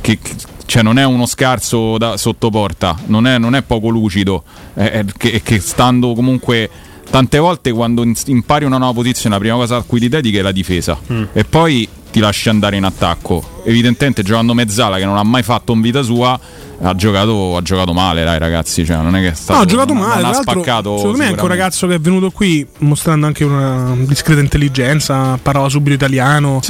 che- 0.00 0.18
cioè 0.66 0.82
non 0.82 0.98
è 0.98 1.04
uno 1.04 1.26
scarso 1.26 1.98
da, 1.98 2.16
sotto 2.16 2.50
porta, 2.50 2.96
non 3.06 3.26
è, 3.26 3.38
non 3.38 3.54
è 3.54 3.62
poco 3.62 3.88
lucido, 3.90 4.42
è, 4.74 4.80
è 4.84 5.04
che, 5.16 5.42
che 5.42 5.60
stando 5.60 6.14
comunque 6.14 6.68
tante 7.10 7.38
volte 7.38 7.70
quando 7.70 8.02
impari 8.26 8.64
una 8.64 8.78
nuova 8.78 8.94
posizione 8.94 9.34
la 9.34 9.40
prima 9.40 9.56
cosa 9.56 9.76
a 9.76 9.82
cui 9.82 10.00
ti 10.00 10.08
dedichi 10.08 10.38
è 10.38 10.42
la 10.42 10.52
difesa 10.52 10.98
Mm. 11.12 11.24
e 11.34 11.44
poi 11.44 11.86
ti 12.14 12.20
lasci 12.20 12.48
andare 12.48 12.76
in 12.76 12.84
attacco. 12.84 13.62
Evidentemente 13.64 14.22
giocando 14.22 14.54
mezzala 14.54 14.98
che 14.98 15.04
non 15.04 15.16
ha 15.16 15.24
mai 15.24 15.42
fatto 15.42 15.72
in 15.72 15.80
vita 15.80 16.00
sua 16.02 16.38
ha 16.80 16.94
giocato, 16.94 17.56
ha 17.56 17.62
giocato 17.62 17.92
male, 17.92 18.22
dai 18.22 18.38
ragazzi, 18.38 18.84
cioè, 18.84 18.98
non 18.98 19.16
è 19.16 19.20
che 19.20 19.28
è 19.30 19.34
stato 19.34 19.58
No, 19.58 19.64
ha 19.64 19.66
giocato 19.66 19.92
non- 19.94 20.02
male. 20.02 20.22
non 20.22 20.30
ha 20.30 20.34
spaccato 20.34 20.96
secondo 20.96 21.18
me 21.18 21.24
è 21.24 21.28
anche 21.30 21.42
un 21.42 21.48
ragazzo 21.48 21.88
che 21.88 21.94
è 21.94 21.98
venuto 21.98 22.30
qui 22.30 22.64
mostrando 22.78 23.26
anche 23.26 23.42
una 23.42 23.96
discreta 23.98 24.40
intelligenza. 24.40 25.36
Parlava 25.42 25.68
subito 25.68 25.96
italiano. 25.96 26.60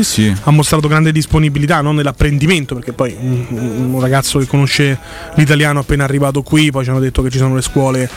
Ha 0.45 0.51
mostrato 0.51 0.89
grande 0.89 1.13
disponibilità 1.13 1.83
non 1.83 1.97
nell'apprendimento, 1.97 2.75
perché 2.75 2.95
poi 2.95 3.15
un, 3.21 3.91
un 3.93 4.01
ragazzo 4.01 4.39
che 4.39 4.47
conosce 4.47 4.99
l'italiano 5.35 5.81
appena 5.81 6.05
arrivato 6.05 6.41
qui, 6.41 6.71
poi 6.71 6.85
ci 6.85 6.91
hanno 6.91 7.01
detto 7.01 7.21
che 7.21 7.29
ci 7.29 7.37
sono 7.37 7.55
le 7.55 7.63
scuole 7.63 8.09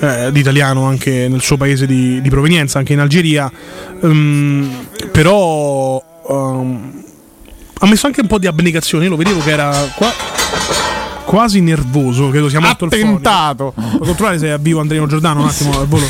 eh, 0.00 0.30
di 0.32 0.40
italiano 0.40 0.84
anche 0.84 1.28
nel 1.28 1.40
suo 1.40 1.56
paese 1.56 1.86
di, 1.86 2.20
di 2.20 2.28
provenienza, 2.28 2.78
anche 2.78 2.92
in 2.92 2.98
Algeria. 2.98 3.50
Ehm, 4.02 4.86
però. 5.10 6.12
Ehm, 6.28 7.04
ha 7.80 7.86
messo 7.86 8.06
anche 8.06 8.20
un 8.20 8.26
po' 8.26 8.38
di 8.38 8.46
abnegazione. 8.46 9.04
Io 9.04 9.10
lo 9.10 9.16
vedevo 9.16 9.40
che 9.40 9.50
era 9.50 9.70
qua 9.94 10.12
quasi 11.24 11.60
nervoso. 11.60 12.28
Credo 12.28 12.48
sia 12.48 12.60
molto 12.60 12.84
Attentato. 12.84 13.72
il 13.76 13.82
fonico. 13.82 13.96
Puoi 13.96 14.08
controllare 14.08 14.38
se 14.38 14.52
è 14.52 14.58
vivo 14.58 14.80
Andrino 14.80 15.06
Giordano 15.06 15.40
un 15.40 15.48
attimo 15.48 15.78
al 15.78 15.86
volo. 15.86 16.06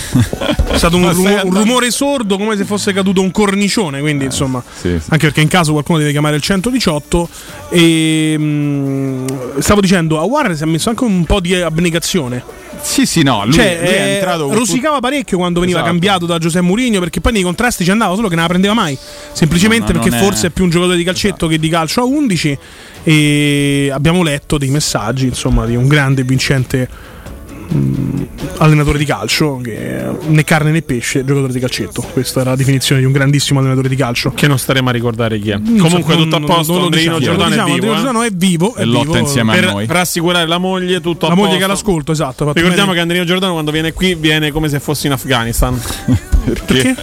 È 0.67 0.77
stato 0.77 0.97
un, 0.97 1.11
rumo- 1.13 1.45
un 1.45 1.55
rumore 1.55 1.91
sordo 1.91 2.37
come 2.37 2.57
se 2.57 2.65
fosse 2.65 2.93
caduto 2.93 3.21
un 3.21 3.31
cornicione. 3.31 4.01
Quindi, 4.01 4.27
insomma, 4.27 4.63
sì, 4.73 4.99
sì. 5.01 5.11
anche 5.11 5.27
perché 5.27 5.41
in 5.41 5.49
caso 5.49 5.73
qualcuno 5.73 5.99
deve 5.99 6.11
chiamare 6.11 6.37
il 6.37 6.43
118. 6.43 7.29
E 7.71 8.37
mm, 8.39 9.27
stavo 9.59 9.81
dicendo, 9.81 10.21
a 10.21 10.25
Warren 10.25 10.57
si 10.57 10.63
è 10.63 10.67
messo 10.67 10.91
anche 10.91 11.05
un 11.05 11.25
po' 11.25 11.41
di 11.41 11.55
abnegazione. 11.55 12.63
Sì, 12.81 13.07
sì, 13.07 13.23
no, 13.23 13.45
lui, 13.45 13.55
cioè, 13.55 13.79
lui 13.81 13.89
è 13.89 13.93
eh, 13.93 14.15
entrato 14.15 14.53
rosicava 14.53 15.01
parecchio 15.01 15.37
quando 15.39 15.61
veniva 15.61 15.79
Esatto. 15.79 15.93
cambiato 15.93 16.27
da 16.27 16.39
Giuseppe 16.39 16.65
Mourinho 16.65 17.01
perché 17.01 17.21
poi 17.21 17.33
nei 17.33 17.43
contrasti 17.43 17.85
ci 17.85 17.91
andava 17.91 18.15
solo 18.15 18.29
che 18.29 18.35
non 18.35 18.45
la 18.45 18.49
prendeva 18.51 18.75
mai. 18.75 18.97
Semplicemente 19.33 19.93
No, 19.93 19.99
no, 19.99 20.01
perché 20.01 20.11
non 20.11 20.19
è- 20.19 20.23
forse 20.23 20.47
è 20.49 20.51
più 20.51 20.65
un 20.65 20.71
giocatore 20.71 20.97
di 20.97 21.05
calcetto 21.05 21.47
che 21.47 21.59
di 21.59 21.69
calcio 21.69 22.01
a 22.01 22.05
11 22.05 22.59
e 23.03 23.91
abbiamo 23.93 24.23
letto 24.23 24.59
dei 24.59 24.71
messaggi 24.71 25.27
insomma 25.27 25.67
di 25.67 25.77
un 25.77 25.87
grande 25.89 26.23
vincente 26.25 26.89
allenatore 28.59 28.99
di 28.99 29.05
calcio 29.05 29.59
che 29.63 30.05
né 30.27 30.45
carne 30.45 30.71
né 30.71 30.83
pesce 30.83 31.25
giocatore 31.25 31.53
di 31.53 31.61
calcetto 31.61 32.03
questa 32.13 32.41
era 32.41 32.51
la 32.51 32.57
definizione 32.57 33.01
di 33.01 33.07
un 33.07 33.13
grandissimo 33.13 33.59
allenatore 33.61 33.89
di 33.89 33.97
calcio 33.97 34.31
Che 34.31 34.47
non 34.47 34.59
staremo 34.59 34.89
a 34.89 34.93
ricordare 34.93 35.39
chi 35.39 35.51
è. 35.51 35.57
Non 35.57 35.79
Comunque 35.79 36.15
so, 36.15 36.23
tutto 36.23 36.37
a 36.37 36.41
posto, 36.41 36.73
non 36.73 36.81
lo 36.81 36.85
Andreino 36.87 37.19
diciamo, 37.19 37.37
Giordano 37.37 37.49
lo 37.49 37.55
è 37.55 37.65
diciamo, 37.65 37.75
vivo. 37.75 37.87
Eh? 37.87 37.95
Giordano 37.97 38.23
è 38.23 38.31
vivo, 38.31 38.75
è 38.75 38.81
E 38.83 38.85
lotta 38.85 39.05
vivo, 39.05 39.19
insieme 39.19 39.53
a 39.53 39.55
per 39.55 39.71
noi. 39.73 39.87
rassicurare 39.89 40.47
la 40.47 40.59
moglie, 40.59 41.01
tutto 41.01 41.27
a 41.27 41.29
la 41.31 41.35
moglie 41.35 41.49
posto. 41.51 41.63
che 41.63 41.67
l'ascolto 41.73 42.13
esatto 42.13 42.53
Ricordiamo 42.53 42.93
che 42.93 43.01
Andrino 43.01 43.25
Giordano 43.25 43.53
quando 43.53 43.71
viene 43.71 43.93
qui 43.93 44.15
viene 44.15 44.51
come 44.53 44.69
se 44.69 44.81
fosse 44.81 45.07
in 45.07 45.13
Afghanistan. 45.13 45.81
perché? 46.45 46.95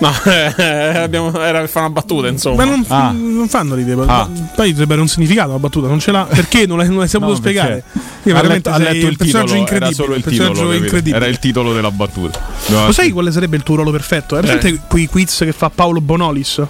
No, 0.00 0.10
eh, 0.24 0.96
abbiamo, 1.04 1.28
era 1.40 1.60
per 1.60 1.68
fare 1.68 1.86
una 1.86 1.94
battuta, 1.94 2.28
insomma. 2.28 2.64
Ma 2.64 2.70
non, 2.70 2.84
Ah. 2.88 3.10
non 3.14 3.46
fanno 3.48 3.74
ridere. 3.74 4.02
Ah. 4.06 4.26
Poi 4.26 4.70
dovrebbe 4.70 4.82
avere 4.84 5.00
un 5.02 5.08
significato 5.08 5.50
la 5.52 5.58
battuta, 5.58 5.88
non 5.88 6.00
ce 6.00 6.10
l'ha. 6.10 6.24
Perché 6.24 6.66
non 6.66 6.78
l'hai, 6.78 6.88
non 6.88 6.98
l'hai 6.98 7.08
saputo 7.08 7.32
No, 7.32 7.36
spiegare? 7.36 7.84
Io 8.24 8.32
ha 8.36 8.40
veramente 8.40 8.70
letto, 8.70 8.70
ha 8.70 8.92
letto 8.92 9.06
il 9.06 9.16
personaggio 9.16 9.54
titolo, 9.54 9.54
era 9.54 9.58
incredibile. 9.60 9.94
solo 9.94 10.14
il 10.14 10.22
personaggio 10.22 10.52
titolo, 10.54 10.72
incredibile. 10.74 11.16
era 11.16 11.26
il 11.26 11.38
titolo 11.38 11.72
della 11.72 11.90
battuta. 11.90 12.40
Lo 12.66 12.92
sai 12.92 13.10
quale 13.10 13.30
sarebbe 13.30 13.56
il 13.56 13.62
tuo 13.62 13.74
ruolo 13.76 13.90
perfetto? 13.90 14.34
Hai 14.36 14.40
presente 14.42 14.68
Eh. 14.68 14.80
quei 14.88 15.06
quiz 15.06 15.36
che 15.38 15.52
fa 15.52 15.70
Paolo 15.70 16.00
Bonolis? 16.00 16.62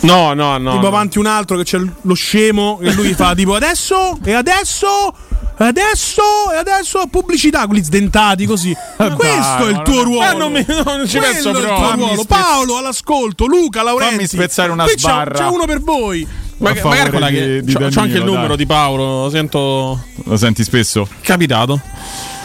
No, 0.00 0.32
no, 0.34 0.58
no. 0.58 0.70
tipo 0.72 0.82
no. 0.82 0.88
avanti 0.88 1.18
un 1.18 1.26
altro 1.26 1.56
che 1.58 1.62
c'è 1.62 1.78
lo 2.00 2.14
scemo 2.14 2.80
e 2.82 2.92
lui 2.92 3.14
fa 3.14 3.34
tipo 3.36 3.54
adesso 3.54 4.18
e 4.24 4.32
adesso 4.32 5.14
adesso 5.56 6.22
e 6.52 6.56
adesso 6.56 7.06
pubblicità 7.08 7.66
quelli 7.66 7.82
sdentati 7.84 8.46
così 8.46 8.74
questo 8.96 9.66
è 9.66 9.70
il 9.70 9.82
tuo 9.84 9.94
non- 9.94 10.04
ruolo 10.04 10.30
Eh, 10.30 10.34
non 10.36 10.52
mi- 10.52 10.64
non 10.68 11.06
ci 11.06 11.18
Quello 11.18 11.32
penso 11.32 11.48
è 11.50 11.52
il 11.52 11.58
proprio. 11.66 11.76
tuo 11.76 11.94
ruolo 11.94 12.22
spez- 12.22 12.26
Paolo 12.26 12.76
all'ascolto 12.78 13.46
Luca 13.46 13.82
Laurenti 13.82 14.14
Fammi 14.14 14.26
spezzare 14.28 14.70
una 14.72 14.84
Qui 14.84 14.94
c'è- 14.94 14.98
sbarra. 14.98 15.38
c'è 15.38 15.46
uno 15.46 15.64
per 15.66 15.80
voi 15.80 16.26
Ma- 16.58 16.74
favore 16.74 16.88
magari 16.90 17.10
quella 17.10 17.28
di- 17.28 17.36
che. 17.36 17.62
di 17.62 17.72
c'ho, 17.72 17.78
c'ho 17.78 17.84
anche 17.84 18.00
il 18.00 18.12
Danilo, 18.12 18.24
numero 18.32 18.48
dai. 18.48 18.56
di 18.56 18.66
Paolo. 18.66 19.28
Sento. 19.30 20.04
Lo 20.24 20.36
senti 20.36 20.62
spesso? 20.64 21.08
Capitato. 21.20 21.80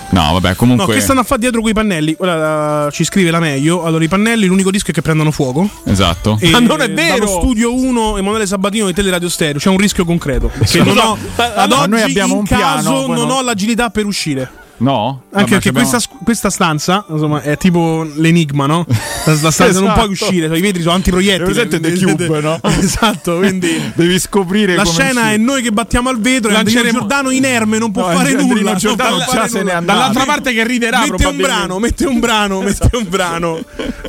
No, 0.09 0.31
vabbè, 0.33 0.49
No, 0.49 0.55
comunque. 0.55 0.93
che 0.93 1.01
stanno 1.01 1.19
a 1.19 1.23
fare 1.23 1.41
dietro 1.41 1.61
quei 1.61 1.73
pannelli? 1.73 2.13
Guarda, 2.13 2.89
ci 2.91 3.03
scrive 3.03 3.29
la 3.31 3.39
meglio. 3.39 3.83
Allora, 3.83 4.03
i 4.03 4.07
pannelli, 4.07 4.45
l'unico 4.45 4.69
rischio 4.69 4.91
è 4.91 4.95
che 4.95 5.01
prendano 5.01 5.31
fuoco. 5.31 5.69
Esatto. 5.85 6.37
E 6.39 6.49
Ma 6.49 6.59
non 6.59 6.81
è 6.81 6.91
vero! 6.91 7.25
Dallo 7.25 7.39
studio 7.39 7.73
1 7.73 8.17
Emanuele 8.17 8.45
Sabatino 8.45 8.85
di 8.87 8.93
Teleradio 8.93 9.29
Stereo 9.29 9.59
c'è 9.59 9.69
un 9.69 9.77
rischio 9.77 10.05
concreto. 10.05 10.49
Perché 10.57 10.81
non 10.83 10.97
ho, 10.97 11.17
ad 11.35 11.71
oggi 11.71 11.89
noi 11.89 12.01
abbiamo 12.01 12.33
in 12.33 12.39
un 12.39 12.45
caso 12.45 12.61
piano, 12.61 12.91
poi 13.05 13.07
non 13.15 13.27
non- 13.27 13.31
ho 13.37 13.41
l'agilità 13.41 13.89
per 13.89 14.05
uscire. 14.05 14.49
No? 14.79 15.23
Anche 15.31 15.51
perché 15.53 15.69
abbiamo- 15.69 15.89
questa, 15.89 16.09
questa 16.23 16.49
stanza 16.51 17.03
insomma, 17.09 17.41
è 17.41 17.57
tipo 17.57 18.07
l'enigma, 18.15 18.67
no? 18.67 18.85
La, 19.25 19.33
la 19.41 19.51
stanza 19.51 19.79
non 19.79 19.89
Esatto. 19.89 19.99
puoi 19.99 20.09
uscire, 20.11 20.47
cioè, 20.47 20.57
i 20.57 20.61
vetri 20.61 20.81
sono 20.83 20.93
antiproiettili. 20.95 21.43
Presente 21.43 21.79
The 21.79 21.99
Cube, 21.99 22.39
no? 22.41 22.59
Esatto, 22.79 23.37
quindi 23.37 23.91
Devi 23.95 24.19
scoprire 24.19 24.75
la 24.75 24.85
scena 24.85 25.21
uscire. 25.21 25.33
è 25.33 25.37
noi 25.37 25.61
che 25.63 25.71
battiamo 25.71 26.09
al 26.09 26.19
vetro 26.21 26.49
e 26.49 26.53
Lanceremo- 26.53 26.99
Giordano 26.99 27.29
inerme 27.31 27.77
non 27.79 27.91
può 27.91 28.07
No, 28.07 28.15
fare 28.15 28.29
Andrino 28.29 28.53
nulla. 28.53 28.75
Giordano 28.75 29.17
non 29.17 29.25
fare 29.27 29.49
se 29.49 29.61
nulla. 29.63 29.79
Dall'altra 29.81 30.25
parte 30.25 30.53
che 30.53 30.65
riderà 30.65 30.99
Mette 31.09 31.25
un 31.25 31.37
brano, 31.37 31.79
mette 31.79 32.05
un 32.05 32.19
brano, 32.19 32.61
mette 32.61 32.89
un 32.95 33.05
brano. 33.09 33.59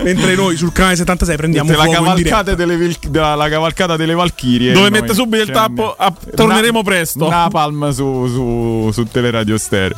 Mentre 0.02 0.34
noi 0.36 0.56
sul 0.56 0.70
canale 0.72 0.96
76 0.96 1.36
prendiamo 1.36 1.70
la 1.74 1.88
cavalcata, 1.88 2.54
delle, 2.54 2.94
la 3.10 3.48
cavalcata 3.48 3.96
delle 3.96 4.14
Valchirie. 4.14 4.72
Dove 4.72 4.90
mette 4.90 5.14
subito 5.14 5.42
il 5.42 5.48
scende. 5.50 5.52
tappo, 5.60 5.94
ah, 5.98 6.12
torneremo 6.36 6.82
presto. 6.82 7.28
Napalm 7.28 7.90
su, 7.90 8.26
su, 8.28 8.90
su 8.92 9.02
Teleradio 9.10 9.56
Stereo. 9.58 9.96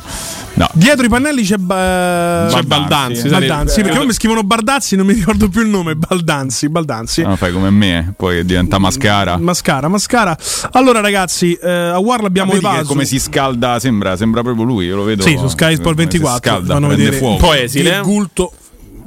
No. 0.61 0.69
Dietro 0.73 1.05
i 1.05 1.09
pannelli 1.09 1.43
c'è, 1.43 1.57
ba- 1.57 2.47
C'è 2.51 2.61
Baldanzi, 2.61 3.21
sai- 3.21 3.29
Baldanzi, 3.31 3.81
perché 3.81 3.97
poi 3.97 4.05
mi 4.05 4.13
scrivono 4.13 4.43
Bardazzi, 4.43 4.95
non 4.95 5.07
mi 5.07 5.13
ricordo 5.13 5.49
più 5.49 5.61
il 5.61 5.69
nome. 5.69 5.95
Baldanzi, 5.95 6.69
Baldanzi. 6.69 7.23
No, 7.23 7.35
fai 7.35 7.51
come 7.51 7.71
me, 7.71 7.97
eh. 8.09 8.13
poi 8.15 8.45
diventa 8.45 8.77
mascara. 8.77 9.37
Mascara, 9.37 9.87
mascara. 9.87 10.37
Allora, 10.73 10.99
ragazzi, 11.01 11.53
eh, 11.53 11.69
a 11.71 11.97
War 11.97 12.21
l'abbiamo 12.21 12.51
Vedi 12.51 12.63
che 12.63 12.69
evaso. 12.71 12.87
come 12.87 13.05
si 13.05 13.17
scalda, 13.19 13.79
sembra, 13.79 14.15
sembra 14.15 14.43
proprio 14.43 14.63
lui, 14.63 14.85
io 14.85 14.97
lo 14.97 15.03
vedo. 15.03 15.23
Sì, 15.23 15.35
su 15.37 15.47
Sky 15.47 15.75
Sport 15.75 15.95
come 15.95 16.11
si 16.11 16.17
24 16.19 16.37
Scalda, 16.51 16.73
fanno 16.73 16.87
prende 16.87 17.03
vedere 17.05 17.17
fuoco. 17.23 17.45
po' 17.45 17.53
esile. 17.53 17.95
il 17.95 18.01
gulto 18.03 18.53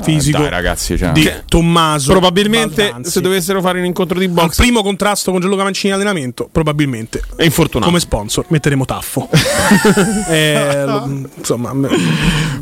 fisico 0.03 0.39
Dai, 0.41 0.51
ragazzi, 0.51 0.97
cioè. 0.99 1.13
di 1.13 1.31
Tommaso. 1.47 2.11
Probabilmente 2.13 2.83
Baldanzi. 2.85 3.11
se 3.11 3.21
dovessero 3.21 3.61
fare 3.61 3.79
un 3.79 3.85
incontro 3.87 4.19
di 4.19 4.25
al 4.27 4.31
box 4.31 4.57
primo 4.57 4.83
contrasto 4.83 5.31
con 5.31 5.41
Gianluca 5.41 5.63
Mancini 5.63 5.89
in 5.89 5.95
allenamento, 5.95 6.49
probabilmente 6.51 7.23
è 7.37 7.45
infortunato. 7.45 7.87
come 7.91 8.01
sponsor 8.01 8.45
metteremo 8.49 8.85
Taffo. 8.85 9.29
Eh, 10.29 10.85
lo- 10.85 11.29
insomma, 11.37 11.73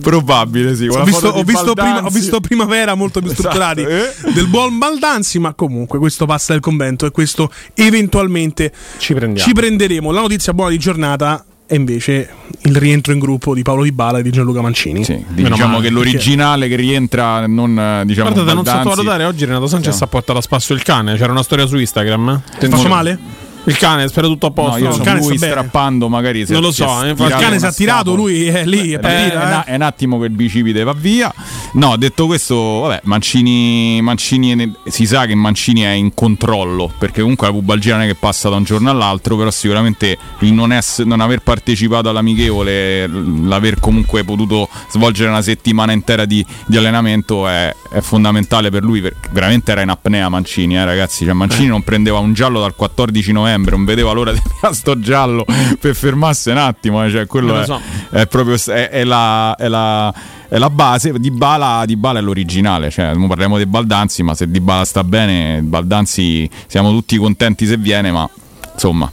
Probabile, 0.00 0.74
sì. 0.74 0.86
ho 0.86 1.02
visto, 1.04 1.28
ho 1.28 1.42
visto 1.42 1.74
prima, 1.74 2.04
ho 2.04 2.08
visto 2.10 2.40
primavera 2.40 2.94
molto 2.94 3.20
più 3.20 3.30
Esatto, 3.30 3.48
strutturati 3.50 3.82
eh? 3.82 4.32
del 4.32 4.46
buon 4.48 4.78
Baldanzi, 4.78 5.38
ma 5.38 5.54
comunque 5.54 5.98
questo 5.98 6.26
passa 6.26 6.52
del 6.52 6.60
convento 6.62 7.06
e 7.06 7.10
questo 7.10 7.50
eventualmente 7.74 8.72
Ci 8.98 9.14
prendiamo. 9.14 9.48
ci 9.48 9.54
prenderemo. 9.54 10.10
La 10.10 10.20
notizia 10.20 10.52
buona 10.52 10.70
di 10.70 10.78
giornata 10.78 11.44
è 11.72 11.76
invece 11.76 12.28
il 12.64 12.76
rientro 12.76 13.14
in 13.14 13.18
gruppo 13.18 13.54
di 13.54 13.62
Paolo 13.62 13.82
Di 13.82 13.92
Bala 13.92 14.18
e 14.18 14.22
di 14.22 14.30
Gianluca 14.30 14.60
Mancini. 14.60 15.04
Sì, 15.04 15.24
diciamo 15.26 15.80
che 15.80 15.88
l'originale 15.88 16.68
che 16.68 16.76
rientra 16.76 17.46
non 17.46 18.02
diciamo 18.04 18.30
Guardate, 18.30 18.54
non 18.54 18.62
Baldanzi. 18.62 18.88
sottovalutare 18.90 19.24
oggi 19.24 19.46
Renato 19.46 19.66
Sanchez 19.66 19.98
ha 20.02 20.06
portato 20.06 20.38
a 20.38 20.42
spasso 20.42 20.74
il 20.74 20.82
cane. 20.82 21.16
C'era 21.16 21.32
una 21.32 21.42
storia 21.42 21.64
su 21.64 21.78
Instagram. 21.78 22.42
Ti 22.58 22.68
faccio 22.68 22.88
male? 22.88 23.18
Il 23.64 23.76
cane, 23.76 24.08
spero 24.08 24.26
tutto 24.26 24.46
a 24.46 24.52
No, 24.54 24.54
posto. 24.54 24.78
io 24.78 24.86
il 24.86 24.92
sono 24.92 25.04
cane 25.04 25.18
lui 25.20 25.36
sta 25.36 25.46
bene. 25.46 25.52
strappando 25.60 26.08
magari 26.08 26.44
Non 26.48 26.62
lo 26.62 26.72
so, 26.72 27.02
eh, 27.04 27.10
Il 27.10 27.16
cane 27.16 27.58
si 27.60 27.66
è 27.66 27.72
tirato, 27.72 28.10
scapola. 28.10 28.16
lui 28.16 28.46
è 28.46 28.64
lì, 28.64 28.90
è 28.90 28.94
Eh, 28.94 28.98
partito. 28.98 29.34
è, 29.38 29.42
eh. 29.42 29.46
una- 29.46 29.64
è 29.64 29.74
un 29.76 29.82
attimo 29.82 30.18
che 30.18 30.24
il 30.26 30.32
bicipite 30.32 30.82
va 30.82 30.92
via. 30.92 31.32
No, 31.74 31.96
detto 31.96 32.26
questo, 32.26 32.80
vabbè, 32.80 33.00
Mancini, 33.04 34.00
Mancini 34.02 34.74
si 34.86 35.06
sa 35.06 35.26
che 35.26 35.34
Mancini 35.34 35.82
è 35.82 35.90
in 35.92 36.12
controllo 36.12 36.92
perché 36.98 37.20
comunque 37.20 37.46
la 37.46 37.52
pubalgia 37.52 37.92
non 37.94 38.02
è 38.02 38.06
che 38.06 38.14
passa 38.16 38.48
da 38.48 38.56
un 38.56 38.64
giorno 38.64 38.90
all'altro, 38.90 39.36
però 39.36 39.50
sicuramente 39.50 40.18
il 40.40 40.52
non, 40.52 40.72
ess- 40.72 41.02
non 41.02 41.20
aver 41.20 41.40
partecipato 41.40 42.08
all'amichevole, 42.08 43.06
l'aver 43.06 43.78
comunque 43.80 44.24
potuto 44.24 44.68
svolgere 44.90 45.28
una 45.30 45.40
settimana 45.42 45.92
intera 45.92 46.24
di, 46.24 46.44
di 46.66 46.76
allenamento 46.76 47.46
è, 47.46 47.74
è 47.90 48.00
fondamentale 48.00 48.70
per 48.70 48.82
lui. 48.82 49.00
Perché 49.00 49.28
veramente 49.32 49.70
era 49.70 49.82
in 49.82 49.88
apnea 49.88 50.28
Mancini, 50.28 50.76
eh, 50.76 50.84
ragazzi. 50.84 51.24
Cioè, 51.24 51.32
Mancini 51.34 51.68
non 51.68 51.82
prendeva 51.82 52.18
un 52.18 52.34
giallo 52.34 52.60
dal 52.60 52.74
14 52.74 53.30
novembre, 53.32 53.50
non 53.58 53.84
vedeva 53.84 54.12
l'ora 54.12 54.32
di 54.34 54.40
tirare 54.40 54.74
sto 54.74 54.98
giallo 54.98 55.44
per 55.78 55.94
fermarsi 55.94 56.50
un 56.50 56.58
attimo. 56.58 57.04
eh, 57.04 57.10
Cioè, 57.10 57.26
quello 57.26 57.54
lo 57.54 57.60
è, 57.60 57.64
so. 57.64 57.80
è 58.10 58.26
proprio 58.26 58.56
è, 58.66 58.88
è 58.90 59.04
la, 59.04 59.54
è 59.56 59.68
la- 59.68 60.14
è 60.48 60.58
la 60.58 60.68
base. 60.70 61.12
Di 61.18 61.30
Bala, 61.30 61.84
di 61.86 61.96
Bala 61.96 62.18
è 62.18 62.22
l'originale. 62.22 62.90
Cioè, 62.90 63.14
non 63.14 63.26
parliamo 63.26 63.56
dei 63.56 63.64
Baldanzi, 63.66 64.22
ma 64.22 64.34
se 64.34 64.50
Di 64.50 64.60
Bala 64.60 64.84
sta 64.84 65.02
bene, 65.02 65.60
Baldanzi 65.62 66.48
siamo 66.66 66.90
tutti 66.90 67.16
contenti 67.16 67.64
se 67.66 67.78
viene, 67.78 68.10
ma 68.10 68.28
insomma. 68.74 69.10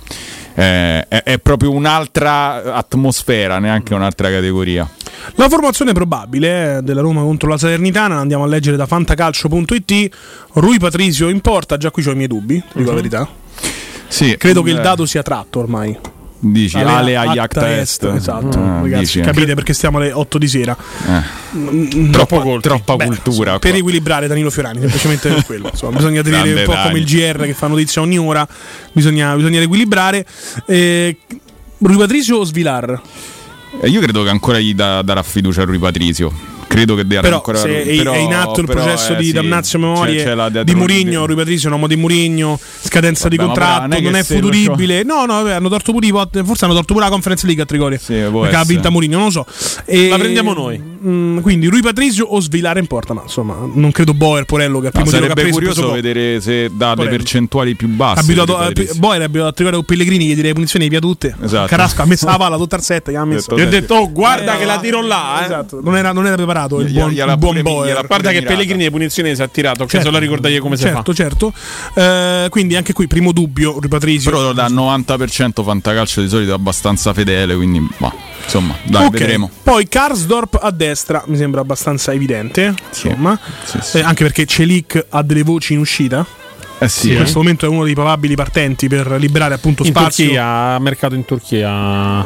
eh, 0.56 1.06
È, 1.08 1.24
è 1.24 1.40
proprio 1.40 1.72
un'altra 1.72 2.74
atmosfera, 2.74 3.58
neanche 3.60 3.94
un'altra 3.94 4.30
categoria. 4.30 4.86
La 5.36 5.48
formazione 5.48 5.94
probabile 5.94 6.78
eh, 6.78 6.82
della 6.82 7.00
Roma 7.02 7.22
contro 7.22 7.48
la 7.50 7.58
Salernitana, 7.58 8.18
andiamo 8.18 8.44
a 8.44 8.48
leggere 8.48 8.76
da 8.76 8.86
fantacalcio.it. 8.86 10.10
Rui 10.56 10.78
Patrizio 10.78 11.30
in 11.30 11.40
porta, 11.40 11.78
già 11.78 11.90
qui 11.92 12.06
ho 12.06 12.12
i 12.12 12.16
miei 12.16 12.28
dubbi, 12.28 12.62
dico 12.74 12.90
la 12.90 12.96
verità. 12.96 13.28
Sì, 14.10 14.36
Credo 14.38 14.62
che 14.64 14.72
il 14.72 14.78
eh, 14.80 14.82
dato 14.82 15.06
sia 15.06 15.22
tratto 15.24 15.60
ormai. 15.60 15.98
Dici 16.42 16.78
Ale 16.78 16.90
Ale 16.92 17.16
Acta 17.18 17.32
Ayakta 17.32 17.80
Est. 17.80 18.04
Esatto, 18.16 18.58
Ah, 18.60 18.80
ragazzi, 18.82 19.00
dici, 19.04 19.20
eh. 19.20 19.24
capite 19.24 19.54
perché 19.56 19.74
stiamo 19.74 19.98
alle 19.98 20.12
8 20.14 20.38
di 20.38 20.48
sera. 20.48 20.76
Eh. 21.08 22.10
Troppa, 22.12 22.42
troppa 22.62 22.96
Beh, 22.96 23.06
cultura. 23.06 23.60
Per 23.60 23.70
qua. 23.72 23.80
equilibrare 23.80 24.28
Danilo 24.28 24.50
Fiorani, 24.50 24.80
semplicemente 24.80 25.30
per 25.30 25.46
quello. 25.46 25.68
Insomma, 25.72 25.98
bisogna 25.98 26.22
tenere 26.22 26.44
Grande 26.44 26.60
un 26.62 26.66
po' 26.66 26.72
Dani. 26.74 26.88
come 26.88 27.00
il 27.00 27.06
GR 27.06 27.44
che 27.46 27.54
fa 27.54 27.68
notizia 27.68 28.02
ogni 28.02 28.18
ora, 28.18 28.48
bisogna, 28.94 29.36
bisogna 29.36 29.58
riequilibrare. 29.60 30.26
Eh, 30.66 31.18
Rui 31.80 31.98
Patricio 31.98 32.38
o 32.38 32.44
Svilar? 32.46 33.02
Eh, 33.82 33.90
Io 33.90 34.00
credo 34.00 34.24
che 34.24 34.30
ancora 34.30 34.60
gli 34.60 34.74
da- 34.74 35.02
darà 35.02 35.22
fiducia 35.24 35.64
a 35.64 35.66
Rui 35.66 35.78
Patrizio. 35.78 36.32
Credo 36.70 36.94
che 36.94 37.06
dia 37.08 37.22
Però 37.22 37.38
ancora 37.38 37.58
se 37.58 37.82
è, 37.84 37.96
però- 37.98 38.14
è 38.14 38.18
in 38.20 38.32
atto 38.32 38.60
il 38.60 38.68
però, 38.68 38.84
processo 38.84 39.14
eh, 39.14 39.16
di 39.16 39.26
sì, 39.26 39.32
damnazio 39.32 39.80
c'è- 39.80 39.86
memorie 39.86 40.24
c'è 40.24 40.36
la- 40.36 40.50
di 40.50 40.76
Murigno, 40.76 41.26
Rui 41.26 41.36
Patricio 41.36 41.64
è 41.64 41.68
un 41.68 41.74
uomo 41.74 41.88
di 41.88 41.96
Murigno, 41.96 42.60
scadenza 42.82 43.28
di 43.28 43.38
Vabbè, 43.38 43.48
ma 43.50 43.54
contratto, 43.56 43.88
non 43.88 43.94
è 43.98 44.02
non 44.02 44.16
è 44.16 44.24
futuribile. 44.24 45.04
No, 45.04 45.26
no, 45.26 45.34
vabbè, 45.42 45.54
hanno 45.54 45.68
torto 45.68 45.92
pure 45.92 46.06
i 46.06 46.12
pot- 46.12 46.44
forse 46.44 46.66
hanno 46.66 46.76
torto 46.76 46.94
pure 46.94 47.06
la 47.06 47.12
Conference 47.12 47.46
League 47.48 47.64
a 47.64 47.66
Trigoria. 47.66 48.00
può 48.30 48.42
perché 48.42 48.56
ha 48.56 48.64
vinta 48.66 48.92
Murigno, 48.92 49.18
non 49.18 49.26
lo 49.26 49.32
so. 49.32 49.46
E- 49.86 50.10
La 50.10 50.18
prendiamo 50.20 50.54
noi. 50.54 50.80
Mm, 50.80 51.40
quindi 51.40 51.66
Rui 51.68 51.82
Patricio 51.82 52.26
o 52.26 52.40
Svilare 52.40 52.80
in 52.80 52.86
porta, 52.86 53.14
ma 53.16 53.24
insomma, 53.24 53.56
non 53.74 53.90
credo 53.92 54.14
Boer 54.14 54.44
Porello 54.46 54.80
che 54.80 54.88
è 54.88 54.90
il 54.90 54.94
No, 54.94 55.02
primo 55.02 55.10
ha 55.10 55.20
sarebbe 55.22 55.34
preso 55.42 55.52
curioso 55.58 55.82
preso 55.82 55.94
vedere 55.96 56.40
se 56.42 56.70
dà 56.72 56.94
le 56.94 57.08
percentuali 57.08 57.76
più 57.76 57.88
basse. 57.88 58.20
abituato 58.20 58.58
a. 58.58 58.72
Boer 58.98 59.22
è 59.22 59.24
abituato 59.24 59.50
a 59.50 59.54
Trigoria 59.54 59.78
con 59.80 59.88
Pellegrini 59.88 60.28
che 60.28 60.36
direi 60.36 60.54
punizioni 60.54 60.88
via 60.88 61.00
tutte. 61.00 61.36
Esatto. 61.42 61.68
Carrasco 61.68 62.04
ha 62.04 62.06
messo 62.06 62.26
la 62.30 62.38
palla 62.38 62.58
tutta 62.58 62.76
al 62.76 62.84
set, 62.84 63.10
che 63.10 63.16
ha 63.16 63.26
messo. 63.26 63.56
Gli 63.56 63.62
ho 63.62 63.68
detto, 63.70 63.96
oh, 63.96 64.12
guarda 64.12 64.58
che 64.58 64.66
la 64.66 64.78
tiro 64.80 65.02
là. 65.02 65.42
Eh. 65.42 65.46
Esatto, 65.46 65.80
non 65.82 65.96
era, 65.98 66.12
non 66.12 66.26
era 66.28 66.36
preparato 66.60 66.80
il 66.80 66.92
buon, 66.92 67.12
il 67.12 67.24
buon 67.38 67.38
pure- 67.38 67.62
Boer. 67.62 68.06
Guarda 68.08 68.30
che 68.30 68.36
mirata. 68.40 68.54
Pellegrini 68.54 68.84
le 68.84 68.92
punizioni 68.92 69.36
si 69.36 69.42
è 69.42 69.50
tirato, 69.50 69.88
Certo. 69.88 70.06
se 70.06 70.12
la 70.12 70.20
ricordagli 70.20 70.60
come 70.60 70.76
si 70.76 70.84
certo, 70.84 71.14
certo. 71.14 71.54
Eh, 71.94 72.48
quindi 72.50 72.76
anche 72.76 72.94
qui 72.94 73.08
primo 73.08 73.32
dubbio, 73.32 73.80
Rui 73.80 73.88
Patricio. 73.88 74.30
Però 74.30 74.54
da 74.54 74.68
90% 74.68 75.64
fantacalcio 75.64 76.22
di 76.22 76.30
solito 76.30 76.52
è 76.52 76.56
abbastanza 76.56 77.14
fedele, 77.14 77.56
quindi 77.56 77.88
ma, 77.98 78.12
insomma, 78.44 78.76
dai, 78.84 79.06
Ok. 79.06 79.12
vedremo. 79.12 79.50
Poi 79.64 79.88
Karsdorp 79.88 80.60
a 80.62 80.72
destra 80.72 81.24
mi 81.28 81.38
sembra 81.38 81.62
abbastanza 81.62 82.12
evidente. 82.14 82.74
Insomma, 82.90 83.38
Eh, 83.94 84.02
anche 84.02 84.24
perché 84.24 84.46
Celic 84.46 85.06
ha 85.10 85.22
delle 85.24 85.44
voci 85.44 85.74
in 85.74 85.80
uscita. 85.80 86.26
Eh 86.82 86.88
sì, 86.88 87.08
in 87.10 87.14
eh. 87.16 87.18
questo 87.18 87.40
momento 87.40 87.66
è 87.66 87.70
uno 87.70 87.84
dei 87.84 87.94
probabili 87.94 88.36
partenti 88.36 88.88
per 88.88 89.12
liberare 89.20 89.54
appunto 89.54 89.84
In 89.84 89.90
spazio. 89.90 90.24
Turchia, 90.24 90.46
ha 90.46 90.80
mercato 90.80 91.14
in 91.16 91.26
Turchia 91.26 92.26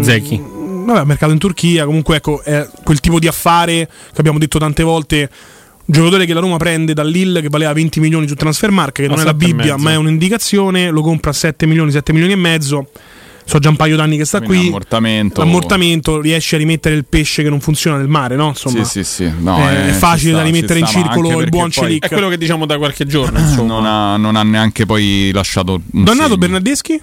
Zeki. 0.00 0.49
Vabbè, 0.84 1.04
mercato 1.04 1.32
in 1.32 1.38
Turchia, 1.38 1.84
comunque 1.84 2.16
ecco, 2.16 2.42
è 2.42 2.68
quel 2.82 3.00
tipo 3.00 3.18
di 3.18 3.26
affare 3.26 3.88
che 4.12 4.18
abbiamo 4.20 4.38
detto 4.38 4.58
tante 4.58 4.82
volte. 4.82 5.28
Un 5.90 5.96
giocatore 5.96 6.24
che 6.24 6.34
la 6.34 6.40
Roma 6.40 6.56
prende 6.56 6.94
da 6.94 7.02
Lille 7.02 7.40
che 7.40 7.48
valeva 7.48 7.72
20 7.72 7.98
milioni 7.98 8.28
su 8.28 8.34
Transfermarkt, 8.34 9.00
che 9.00 9.08
non 9.08 9.18
A 9.18 9.22
è 9.22 9.24
la 9.24 9.34
Bibbia, 9.34 9.76
ma 9.76 9.90
è 9.90 9.96
un'indicazione, 9.96 10.88
lo 10.90 11.02
compra 11.02 11.30
a 11.30 11.34
7 11.34 11.66
milioni, 11.66 11.90
7 11.90 12.12
milioni 12.12 12.34
e 12.34 12.36
mezzo. 12.36 12.86
So 13.44 13.58
già 13.58 13.68
un 13.70 13.74
paio 13.74 13.96
d'anni 13.96 14.16
che 14.16 14.24
sta 14.24 14.38
Quindi 14.38 14.58
qui. 14.58 14.68
ammortamento. 14.68 15.40
L'ammortamento 15.40 16.20
riesce 16.20 16.54
a 16.54 16.58
rimettere 16.58 16.94
il 16.94 17.04
pesce 17.04 17.42
che 17.42 17.48
non 17.48 17.60
funziona 17.60 17.96
nel 17.96 18.06
mare, 18.06 18.36
no? 18.36 18.48
Insomma, 18.48 18.84
Sì, 18.84 19.02
sì, 19.02 19.24
sì. 19.24 19.32
No, 19.40 19.68
è, 19.68 19.72
eh, 19.72 19.88
è 19.88 19.92
facile 19.92 20.18
ci 20.18 20.30
da 20.30 20.36
sta, 20.36 20.42
rimettere 20.44 20.78
in 20.78 20.86
sta, 20.86 21.00
circolo 21.00 21.40
il 21.40 21.48
buon 21.48 21.70
Celic. 21.70 22.04
È 22.04 22.08
quello 22.08 22.28
che 22.28 22.38
diciamo 22.38 22.64
da 22.64 22.78
qualche 22.78 23.06
giorno. 23.06 23.40
Insomma. 23.40 23.74
non, 23.74 23.86
ha, 23.86 24.16
non 24.16 24.36
ha 24.36 24.44
neanche 24.44 24.86
poi 24.86 25.30
lasciato 25.32 25.80
un 25.92 26.06
segno. 26.06 26.36
Bernardeschi? 26.36 27.00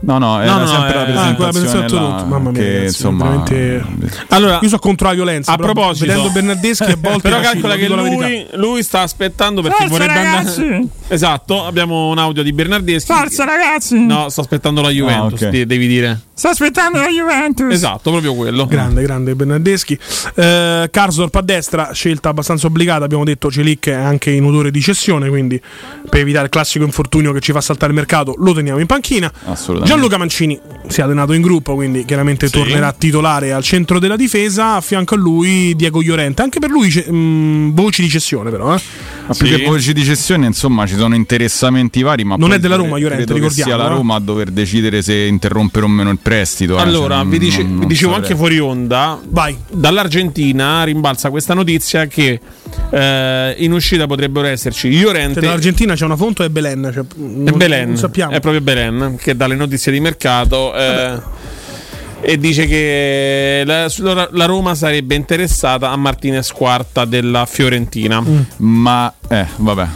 No, 0.00 0.18
no, 0.18 0.40
era 0.40 0.52
No, 0.52 0.58
no, 0.60 0.66
sempre 0.66 0.88
eh, 1.06 1.12
la 1.12 1.22
ah, 1.26 1.34
quella 1.34 1.50
presentazione 1.50 1.50
presentazione 1.86 2.08
là, 2.08 2.14
tutto. 2.16 2.24
Mamma 2.26 2.50
mia, 2.50 2.60
che, 2.60 2.66
ragazzi, 2.68 2.84
insomma, 2.86 3.24
veramente- 3.24 3.84
Allora, 4.28 4.58
Io 4.62 4.68
sono 4.68 4.78
contro 4.80 5.08
la 5.08 5.14
violenza. 5.14 5.52
a 5.52 5.56
però 5.56 5.72
proposito, 5.72 6.06
vedendo 6.06 6.30
Bernardeschi 6.30 6.90
a 6.90 6.96
volte 7.00 7.20
però 7.28 7.40
calcola 7.40 7.74
che 7.76 7.88
la 7.88 7.96
lui, 7.96 8.46
lui 8.52 8.82
sta 8.84 9.00
aspettando 9.02 9.60
perché 9.60 9.86
Forza, 9.86 9.92
vorrebbe 9.92 10.22
ragazzi! 10.22 10.60
andare. 10.62 10.86
Esatto, 11.10 11.64
abbiamo 11.64 12.10
un 12.10 12.18
audio 12.18 12.42
di 12.42 12.52
Bernardeschi. 12.52 13.10
Forza, 13.10 13.44
ragazzi! 13.44 13.98
No, 14.04 14.28
sto 14.28 14.42
aspettando 14.42 14.82
la 14.82 14.90
Juventus, 14.90 15.40
Ah, 15.42 15.46
ok. 15.46 15.50
ti- 15.52 15.64
devi 15.66 15.86
dire. 15.86 16.20
Sta 16.34 16.50
aspettando 16.50 16.98
la 16.98 17.08
Juventus. 17.08 17.72
Esatto, 17.72 18.10
proprio 18.10 18.34
quello. 18.34 18.66
Grande, 18.66 19.02
grande 19.02 19.34
Bernardeschi. 19.34 19.98
Eh, 20.34 20.88
Karsdorp 20.90 21.34
a 21.34 21.40
destra, 21.40 21.90
scelta 21.92 22.28
abbastanza 22.28 22.66
obbligata. 22.66 23.04
Abbiamo 23.06 23.24
detto 23.24 23.50
Celic 23.50 23.88
è 23.88 23.94
anche 23.94 24.30
in 24.30 24.44
odore 24.44 24.70
di 24.70 24.80
cessione, 24.82 25.28
quindi 25.30 25.60
per 26.08 26.20
evitare 26.20 26.44
il 26.44 26.50
classico 26.50 26.84
infortunio 26.84 27.32
che 27.32 27.40
ci 27.40 27.52
fa 27.52 27.60
saltare 27.62 27.90
il 27.90 27.96
mercato, 27.98 28.34
lo 28.38 28.52
teniamo 28.52 28.78
in 28.78 28.86
panchina. 28.86 29.32
Assolutamente. 29.46 29.86
Gianluca 29.88 30.18
Mancini 30.18 30.60
si 30.86 31.00
è 31.00 31.02
allenato 31.02 31.32
in 31.32 31.40
gruppo, 31.40 31.74
quindi 31.74 32.04
chiaramente 32.04 32.46
Sì. 32.46 32.52
tornerà 32.52 32.92
titolare 32.92 33.52
al 33.54 33.62
centro 33.62 33.98
della 33.98 34.16
difesa. 34.16 34.74
A 34.74 34.80
fianco 34.82 35.14
a 35.14 35.16
lui 35.16 35.74
Diego 35.74 36.02
Llorente. 36.02 36.42
Anche 36.42 36.58
per 36.58 36.68
lui 36.68 36.88
mh, 36.92 37.72
voci 37.72 38.02
di 38.02 38.08
cessione, 38.10 38.50
però. 38.50 38.74
eh. 38.74 38.80
Ma 39.28 39.34
più 39.34 39.46
Sì. 39.46 39.56
che 39.56 39.64
voci 39.64 39.92
di 39.94 40.04
cessione, 40.04 40.46
insomma, 40.46 40.86
ci 40.86 40.94
sono 40.94 41.14
interessamenti 41.14 42.02
vari. 42.02 42.24
Ma 42.24 42.36
Non 42.36 42.52
è 42.52 42.58
della 42.58 42.76
Roma, 42.76 42.98
Llorente, 42.98 43.24
credo 43.24 43.32
che 43.34 43.40
ricordiamo, 43.40 43.70
sia 43.70 43.78
la 43.82 43.86
eh. 43.90 43.94
Roma 43.96 44.14
a 44.16 44.18
dover 44.20 44.50
decidere 44.50 45.00
se 45.02 45.14
interrompere 45.14 45.84
o 45.86 45.88
meno 45.88 46.10
il 46.10 46.18
prestito. 46.18 46.76
eh, 46.76 46.80
Allora, 46.80 47.16
cioè, 47.20 47.26
vi, 47.26 47.38
dice- 47.38 47.62
non- 47.62 47.80
vi 47.80 47.86
dicevo 47.86 48.12
saprei. 48.12 48.30
anche 48.30 48.38
fuori 48.38 48.58
onda. 48.58 49.18
Vai. 49.28 49.56
Dall'Argentina 49.70 50.84
rimbalza 50.84 51.30
questa 51.30 51.52
notizia 51.54 52.06
che 52.06 52.40
eh, 52.90 53.54
in 53.58 53.72
uscita 53.72 54.06
potrebbero 54.06 54.46
esserci 54.46 54.90
Llorente 54.98 55.34
Se 55.34 55.40
dall'Argentina 55.40 55.94
c'è 55.94 56.04
una 56.04 56.16
fonte 56.16 56.44
è 56.44 56.48
Belen. 56.48 56.90
Cioè, 56.92 57.02
e 57.02 57.14
non, 57.18 57.56
Belen. 57.58 57.88
non 57.88 57.96
sappiamo. 57.98 58.32
È 58.32 58.40
proprio 58.40 58.62
Belen 58.62 59.16
che 59.20 59.36
dà 59.36 59.46
le 59.46 59.56
notizie 59.78 59.92
di 59.92 60.00
mercato. 60.00 60.74
eh, 60.74 61.36
e 62.20 62.36
dice 62.36 62.66
che 62.66 63.62
la, 63.64 63.88
la 64.32 64.44
Roma 64.44 64.74
sarebbe 64.74 65.14
interessata 65.14 65.90
a 65.92 65.96
Martinez 65.96 66.50
Quarta 66.50 67.04
della 67.04 67.46
Fiorentina. 67.46 68.20
Mm. 68.20 68.40
Ma, 68.56 69.12
eh, 69.28 69.46
vabbè. 69.56 69.86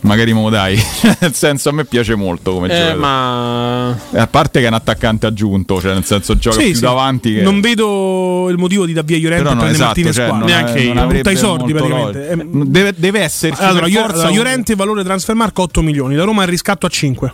Magari 0.00 0.34
me 0.34 0.42
lo 0.42 0.50
dai. 0.50 0.76
nel 1.20 1.32
senso, 1.32 1.68
a 1.68 1.72
me 1.72 1.84
piace 1.84 2.14
molto 2.16 2.52
come 2.54 2.66
Eh, 2.66 2.74
giocatore. 2.74 2.98
ma 2.98 3.96
Eh, 4.12 4.18
A 4.18 4.26
parte 4.26 4.58
che 4.58 4.66
è 4.66 4.68
un 4.68 4.74
attaccante 4.74 5.26
aggiunto, 5.26 5.80
cioè 5.80 5.94
nel 5.94 6.04
senso 6.04 6.36
gioca 6.36 6.58
Sì, 6.58 6.64
più 6.66 6.74
sì. 6.74 6.80
davanti. 6.80 7.34
Che... 7.36 7.40
Non 7.42 7.60
vedo 7.60 8.48
il 8.50 8.58
motivo 8.58 8.84
di 8.84 8.92
dar 8.92 9.04
via 9.04 9.16
Llorente 9.18 9.44
Però 9.44 9.54
no, 9.54 9.60
prendere 9.60 9.84
esatto, 9.84 10.00
Martinez 10.02 10.14
cioè, 10.16 10.26
non, 10.26 10.40
Neanche 10.40 10.74
è- 10.74 10.80
io. 10.82 10.92
non 10.92 11.32
i 11.32 11.36
soldi 11.36 11.72
praticamente. 11.72 12.46
Deve, 12.66 12.94
deve 12.96 13.20
esserci 13.20 13.62
Allora, 13.62 13.86
per 13.86 14.32
Llorente 14.34 14.74
valore 14.74 15.04
transfermark 15.04 15.56
8 15.56 15.82
milioni, 15.82 16.16
la 16.16 16.24
Roma 16.24 16.42
il 16.42 16.48
riscatto 16.48 16.84
a 16.84 16.88
5. 16.88 17.32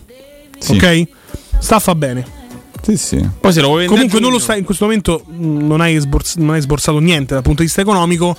Sì. 0.58 0.74
Ok? 0.76 1.06
Staffa 1.60 1.94
bene. 1.94 2.38
Sì, 2.82 2.96
sì. 2.96 3.28
poi 3.38 3.52
se 3.52 3.60
lo 3.60 3.66
vuoi 3.68 3.80
vendere 3.80 4.00
Comunque 4.00 4.20
non 4.20 4.32
lo 4.32 4.38
stai 4.38 4.58
in 4.60 4.64
questo 4.64 4.86
momento 4.86 5.22
mh, 5.26 5.66
non 5.66 5.82
hai, 5.82 5.98
sbors- 5.98 6.36
non 6.36 6.54
hai 6.54 6.62
sborsato 6.62 6.98
niente 6.98 7.34
dal 7.34 7.42
punto 7.42 7.60
di 7.60 7.66
vista 7.66 7.82
economico. 7.82 8.36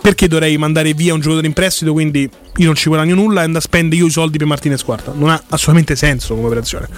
Perché 0.00 0.28
dovrei 0.28 0.56
mandare 0.58 0.92
via 0.92 1.14
un 1.14 1.20
giocatore 1.20 1.46
in 1.46 1.52
prestito? 1.54 1.92
Quindi 1.92 2.28
io 2.56 2.66
non 2.66 2.74
ci 2.74 2.88
guadagno 2.88 3.14
nulla 3.14 3.40
e 3.40 3.44
andrò 3.44 3.58
a 3.58 3.62
spendere 3.62 4.00
io 4.00 4.06
i 4.06 4.10
soldi 4.10 4.38
per 4.38 4.46
Martinez 4.46 4.82
Quarta. 4.84 5.12
Non 5.14 5.30
ha 5.30 5.42
assolutamente 5.48 5.96
senso 5.96 6.34
come 6.34 6.46
operazione. 6.46 6.88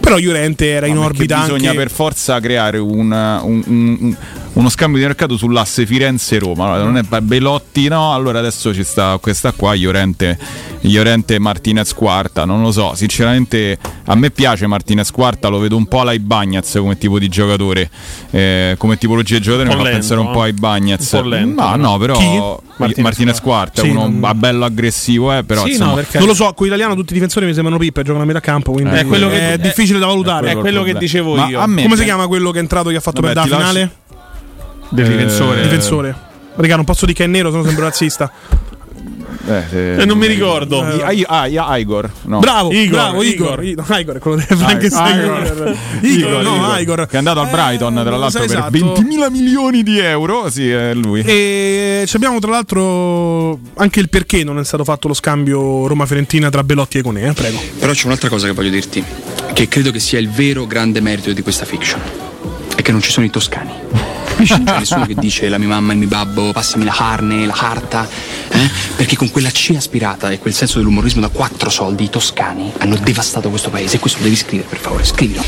Però 0.00 0.16
Llorente 0.18 0.68
era 0.68 0.86
in 0.86 0.94
No, 0.94 1.00
perché 1.02 1.16
orbita 1.18 1.40
bisogna 1.42 1.70
anche. 1.70 1.80
per 1.82 1.90
forza 1.90 2.40
creare 2.40 2.78
un- 2.78 3.10
un- 3.12 3.62
un- 3.66 3.96
un- 4.00 4.16
uno 4.54 4.68
scambio 4.70 4.98
di 4.98 5.04
mercato 5.06 5.36
sull'asse 5.36 5.84
Firenze-Roma. 5.84 6.64
Allora, 6.72 6.82
non 6.84 6.96
è 6.96 7.02
Belotti, 7.20 7.88
no? 7.88 8.14
Allora 8.14 8.38
adesso 8.38 8.72
ci 8.72 8.84
sta 8.84 9.18
questa 9.20 9.52
qua, 9.52 9.74
Llorente, 9.74 10.38
Llorente 10.80 11.38
Martinez 11.38 11.92
Quarta. 11.92 12.44
Non 12.46 12.62
lo 12.62 12.72
so, 12.72 12.94
sinceramente 12.94 13.76
a 14.06 14.14
me 14.14 14.30
piace 14.30 14.66
Martinez 14.66 15.10
Quarta, 15.10 15.48
lo 15.48 15.58
vedo 15.58 15.76
un 15.76 15.86
po' 15.86 16.00
alla 16.00 16.14
Ibagnez 16.14 16.72
come 16.78 16.96
tipo 16.96 17.18
di 17.18 17.28
giocatore, 17.28 17.90
eh, 18.30 18.74
come 18.78 18.96
tipologia 18.96 19.36
di 19.36 19.42
giocatore. 19.42 19.68
Mi 19.68 19.84
fa 19.84 19.90
pensare 19.90 20.20
un 20.20 20.30
po' 20.32 20.40
a 20.42 20.48
eh? 20.48 21.20
Po' 21.22 21.28
lento, 21.28 21.62
no, 21.62 21.76
no? 21.76 21.90
no, 21.90 21.98
però? 21.98 22.62
Martinez, 22.78 23.04
Martinez 23.04 23.40
Quarta 23.40 23.80
Sì, 23.82 23.88
è 23.88 23.90
uno 23.90 24.00
non- 24.02 24.20
bello 24.34 24.64
aggressivo, 24.64 24.94
eh, 25.14 25.44
però 25.44 25.64
Sì, 25.64 25.70
insomma, 25.70 25.90
no, 25.90 25.94
perché 25.96 26.18
Non 26.18 26.26
lo 26.28 26.34
so, 26.34 26.52
con 26.54 26.64
l'italiano 26.66 26.94
tutti 26.94 27.10
i 27.10 27.14
difensori 27.14 27.46
mi 27.46 27.54
sembrano 27.54 27.78
pippe, 27.78 28.02
giocano 28.02 28.22
a 28.22 28.26
metà 28.26 28.40
campo, 28.40 28.72
quindi 28.72 28.94
È 28.94 29.04
quello 29.06 29.28
che- 29.28 29.52
è 29.54 29.58
difficile 29.58 29.98
da 29.98 30.06
valutare. 30.06 30.48
è 30.48 30.52
quello 30.52 30.60
quello 30.60 30.80
il 30.86 30.92
che 30.92 30.98
dicevo 30.98 31.34
Ma 31.34 31.46
io. 31.48 31.60
a 31.60 31.66
me- 31.66 31.82
Come 31.82 31.96
si 31.96 32.04
chiama 32.04 32.26
quello 32.26 32.50
che 32.50 32.58
è 32.58 32.60
entrato 32.62 32.88
che 32.90 32.96
ha 32.96 33.00
fatto 33.00 33.20
Vabbè, 33.20 33.34
per 33.34 33.36
la 33.36 33.42
ti 33.42 33.48
lascio- 33.50 33.66
finale? 33.72 33.94
del 34.90 35.06
difensore. 35.08 35.58
Eh, 35.60 35.62
Difensore. 35.64 36.16
Raga, 36.56 36.76
non 36.76 36.84
posso 36.84 37.04
dire 37.06 37.16
che 37.18 37.24
è 37.24 37.26
nero, 37.26 37.50
se 37.50 37.56
no 37.56 37.64
sembro 37.64 37.84
razzista. 37.84 38.30
Eh, 39.48 39.62
se- 39.70 39.94
E 39.96 40.04
non 40.04 40.18
mi 40.18 40.26
ricordo. 40.26 40.82
I- 41.10 41.24
ah, 41.26 41.40
ah, 41.40 41.46
io- 41.46 41.76
Igor, 41.76 42.10
no. 42.22 42.38
Bravo, 42.38 42.70
Igor, 42.72 42.88
bravo, 42.90 43.22
Igor. 43.22 43.62
Igor. 43.62 43.64
I- 43.64 43.74
no, 43.88 43.98
Igor 43.98 44.16
è 44.16 44.18
quello 44.18 44.36
del 44.36 44.56
Frankenstein. 44.58 45.18
Igor. 45.20 45.42
Igor, 45.46 45.76
Igor, 46.02 46.42
no, 46.42 46.54
Igor. 46.56 46.80
Igor. 46.80 47.06
Che 47.06 47.14
è 47.14 47.18
andato 47.18 47.40
al 47.40 47.48
Eh, 47.48 47.50
Brighton, 47.50 47.94
tra 47.94 48.02
lo 48.04 48.16
l'altro, 48.18 48.40
per 48.40 48.48
esatto. 48.50 48.70
20.000 48.70 49.30
milioni 49.30 49.82
di 49.82 49.98
euro. 49.98 50.48
Sì, 50.50 50.70
è 50.70 50.94
lui. 50.94 51.20
E 51.20 52.04
ci 52.06 52.16
abbiamo 52.16 52.38
tra 52.38 52.50
l'altro 52.50 53.58
anche 53.76 54.00
il 54.00 54.08
perché 54.08 54.44
non 54.44 54.58
è 54.58 54.64
stato 54.64 54.84
fatto 54.84 55.08
lo 55.08 55.14
scambio 55.14 55.86
Roma-Fiorentina 55.86 56.50
tra 56.50 56.62
Belotti 56.64 56.98
e 56.98 57.02
Conè, 57.02 57.28
eh? 57.28 57.32
prego. 57.32 57.58
Però 57.78 57.92
c'è 57.92 58.06
un'altra 58.06 58.28
cosa 58.28 58.46
che 58.46 58.52
voglio 58.52 58.70
dirti, 58.70 59.02
che 59.52 59.68
credo 59.68 59.90
che 59.90 59.98
sia 60.00 60.18
il 60.18 60.28
vero 60.30 60.66
grande 60.66 61.00
merito 61.00 61.32
di 61.32 61.42
questa 61.42 61.64
fiction. 61.64 62.00
Che 62.86 62.92
non 62.92 63.00
ci 63.02 63.10
sono 63.10 63.26
i 63.26 63.30
toscani. 63.30 63.72
Capisci? 64.28 64.52
Non 64.54 64.64
c'è 64.64 64.78
nessuno 64.78 65.06
che 65.06 65.14
dice 65.16 65.48
la 65.48 65.58
mia 65.58 65.66
mamma, 65.66 65.90
il 65.90 65.98
mio 65.98 66.06
babbo, 66.06 66.52
passami 66.52 66.84
la 66.84 66.92
carne, 66.92 67.44
la 67.44 67.52
carta. 67.52 68.06
eh? 68.48 68.70
Perché 68.94 69.16
con 69.16 69.28
quella 69.32 69.50
C 69.50 69.74
aspirata 69.76 70.30
e 70.30 70.38
quel 70.38 70.54
senso 70.54 70.78
dell'umorismo 70.78 71.20
da 71.20 71.26
quattro 71.26 71.68
soldi 71.68 72.04
i 72.04 72.10
toscani 72.10 72.70
hanno 72.78 72.94
devastato 72.94 73.48
questo 73.50 73.70
paese. 73.70 73.96
E 73.96 73.98
questo 73.98 74.18
lo 74.18 74.24
devi 74.26 74.36
scrivere, 74.36 74.68
per 74.68 74.78
favore, 74.78 75.02
scrivilo. 75.02 75.42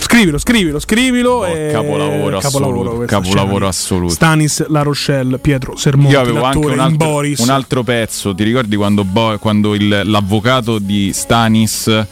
Scrivilo, 0.00 0.38
scrivilo, 0.38 0.80
scrivilo. 0.80 1.44
e- 1.46 1.70
capolavoro 1.72 2.38
assoluto, 2.38 2.94
questa 2.96 3.20
capolavoro 3.20 3.68
assoluto. 3.68 4.12
Stanis 4.12 4.66
La 4.66 4.82
Rochelle, 4.82 5.38
Pietro 5.38 5.76
Sermonti, 5.76 6.12
Io 6.12 6.20
avevo 6.20 6.42
anche 6.42 6.58
un 6.66 6.80
altro, 6.80 6.96
Boris. 7.08 7.38
un 7.38 7.50
altro 7.50 7.84
pezzo. 7.84 8.34
Ti 8.34 8.42
ricordi 8.42 8.74
quando, 8.74 9.04
Bo- 9.04 9.38
quando 9.38 9.74
il- 9.76 10.02
l'avvocato 10.06 10.80
di 10.80 11.12
Stanis 11.14 12.04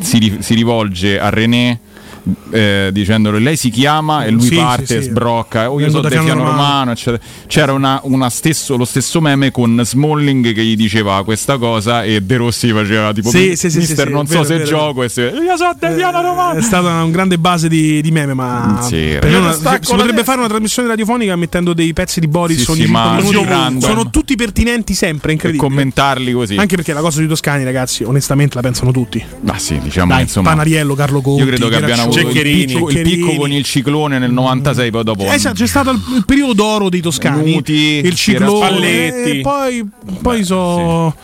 si, 0.00 0.38
si 0.40 0.54
rivolge 0.54 1.20
a 1.20 1.28
René 1.28 1.78
eh, 2.50 2.90
dicendolo 2.92 3.38
lei 3.38 3.56
si 3.56 3.70
chiama 3.70 4.24
e 4.24 4.30
lui 4.30 4.42
Sì, 4.46 4.54
parte 4.54 4.86
sì, 4.86 5.02
sì. 5.02 5.08
sbrocca 5.10 5.70
oh, 5.70 5.80
io 5.80 5.88
sono 5.90 6.02
da 6.02 6.08
da 6.08 6.14
Fiano 6.14 6.26
Fiano 6.26 6.44
Romano. 6.44 6.62
Romano 6.62 6.90
eccetera. 6.92 7.22
c'era 7.46 7.72
una, 7.72 8.00
una 8.04 8.30
stesso, 8.30 8.76
lo 8.76 8.84
stesso 8.84 9.20
meme 9.20 9.50
con 9.50 9.80
Smalling 9.84 10.52
che 10.52 10.62
gli 10.64 10.76
diceva 10.76 11.22
questa 11.24 11.58
cosa 11.58 12.04
e 12.04 12.20
De 12.20 12.36
Rossi 12.36 12.70
faceva 12.70 13.12
tipo 13.12 13.30
Sì, 13.30 13.56
sì, 13.56 13.70
sì, 13.70 13.78
mister 13.78 14.08
non 14.10 14.24
è 14.24 14.26
so 14.28 14.32
vero, 14.34 14.44
se 14.44 14.54
vero. 14.58 14.64
gioco 14.68 15.02
e 15.02 15.08
se 15.08 15.22
io 15.22 15.56
sono 15.56 15.74
da 15.78 15.92
Fiano 15.94 16.20
Romano 16.22 16.58
È 16.58 16.62
stata 16.62 16.88
una 16.88 17.06
grande 17.10 17.38
base 17.38 17.68
di, 17.68 18.00
di 18.00 18.10
meme, 18.10 18.34
ma 18.34 18.78
me 18.88 19.36
una- 19.36 19.52
si 19.52 19.68
potrebbe 19.88 20.22
fare 20.24 20.38
una 20.38 20.48
trasmissione 20.48 20.88
radiofonica 20.88 21.34
mettendo 21.36 21.72
dei 21.72 21.92
pezzi 21.92 22.20
di 22.20 22.28
Boris 22.28 22.66
ogni 22.68 22.84
sì, 22.84 22.90
ma 22.90 23.16
5 23.16 23.22
minuti. 23.24 23.44
sì, 23.44 23.50
random. 23.52 23.80
Sono 23.80 24.10
tutti 24.10 24.36
pertinenti 24.36 24.94
sempre, 24.94 25.28
è 25.28 25.30
e 25.30 25.34
incredibile. 25.34 25.68
commentarli 25.68 26.32
così 26.32 26.56
Anche 26.56 26.76
perché 26.76 26.92
la 26.92 27.00
cosa 27.00 27.16
sui 27.16 27.26
toscani, 27.26 27.64
ragazzi, 27.64 28.04
onestamente 28.04 28.54
la 28.56 28.62
pensano 28.62 28.92
tutti. 28.92 29.22
ma 29.40 29.58
sì 29.58 29.78
diciamo 29.78 30.12
Dai, 30.12 30.22
insomma 30.22 30.50
Panariello, 30.50 30.94
Carlo 30.94 31.20
Conti, 31.20 31.40
io 31.42 31.46
credo 31.46 31.68
che 31.68 31.76
abbiano 31.76 32.10
avuto 32.20 32.38
il 32.40 32.46
il 32.46 32.86
Ceccherini. 32.88 33.16
picco 33.16 33.34
con 33.36 33.52
il 33.52 33.64
ciclone 33.64 34.18
nel 34.18 34.32
96 34.32 34.90
poi 34.90 35.04
dopo 35.04 35.24
Eh, 35.32 35.38
sa, 35.38 35.52
c'è 35.52 35.66
stato 35.66 35.90
il, 35.90 36.00
il 36.16 36.24
periodo 36.24 36.52
d'oro 36.54 36.88
dei 36.88 37.00
toscani, 37.00 37.52
Nuti, 37.52 38.00
il 38.04 38.14
ciclone, 38.14 39.24
e 39.24 39.40
poi, 39.40 39.86
poi 40.20 40.44
so. 40.44 41.14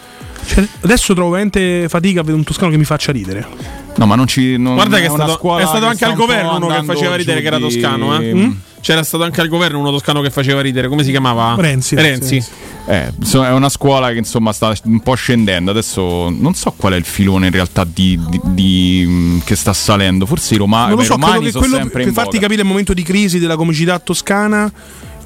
cioè, 0.47 0.66
adesso 0.82 1.14
trovo 1.14 1.30
veramente 1.30 1.86
fatica 1.89 2.20
a 2.20 2.22
vedere 2.22 2.39
un 2.39 2.45
toscano 2.45 2.70
che 2.70 2.76
mi 2.78 2.84
faccia 2.84 3.12
ridere. 3.12 3.86
No 3.99 4.07
ma 4.07 4.14
non 4.14 4.26
ci 4.26 4.57
non, 4.57 4.74
Guarda 4.74 4.99
che 4.99 5.05
è 5.05 5.09
una 5.09 5.24
stato, 5.24 5.38
scuola 5.38 5.62
è 5.62 5.66
stato 5.66 5.80
che 5.80 5.86
anche 5.90 6.05
al 6.05 6.14
governo 6.14 6.57
uno 6.57 6.66
che 6.68 6.82
faceva 6.84 7.16
ridere 7.16 7.40
che 7.40 7.46
era 7.46 7.59
toscano. 7.59 8.18
Eh? 8.20 8.34
Mm? 8.34 8.51
C'era 8.80 9.03
stato 9.03 9.24
anche 9.24 9.40
al 9.40 9.49
governo 9.49 9.80
uno 9.80 9.90
toscano 9.90 10.20
che 10.20 10.30
faceva 10.30 10.61
ridere. 10.61 10.86
Come 10.88 11.03
si 11.03 11.11
chiamava? 11.11 11.57
Renzi, 11.61 11.96
Renzi. 11.96 12.40
sì, 12.40 12.51
Eh, 12.86 13.09
è 13.12 13.51
una 13.51 13.68
scuola 13.68 14.12
che 14.12 14.18
insomma 14.18 14.53
sta 14.53 14.72
un 14.84 15.01
po' 15.01 15.14
scendendo. 15.14 15.72
Adesso 15.72 16.30
non 16.30 16.55
so 16.55 16.72
qual 16.76 16.92
è 16.92 16.96
il 16.96 17.05
filone 17.05 17.46
in 17.46 17.53
realtà 17.53 17.84
di, 17.84 18.18
di- 18.30 18.40
di- 18.44 19.05
mh, 19.05 19.42
che 19.44 19.57
sta 19.57 19.72
salendo. 19.72 20.26
Forse 20.26 20.55
i, 20.55 20.59
roma- 20.59 20.86
non 20.86 20.96
lo 20.99 21.03
so, 21.03 21.14
romani 21.14 21.46
che 21.46 21.51
sono 21.51 21.64
quello 21.64 21.76
sempre 21.80 22.05
per 22.05 22.12
farti 22.12 22.36
voga. 22.36 22.40
capire 22.42 22.62
il 22.62 22.68
momento 22.68 22.94
di 22.94 23.03
crisi 23.03 23.40
della 23.40 23.57
comicità 23.57 23.99
toscana, 23.99 24.70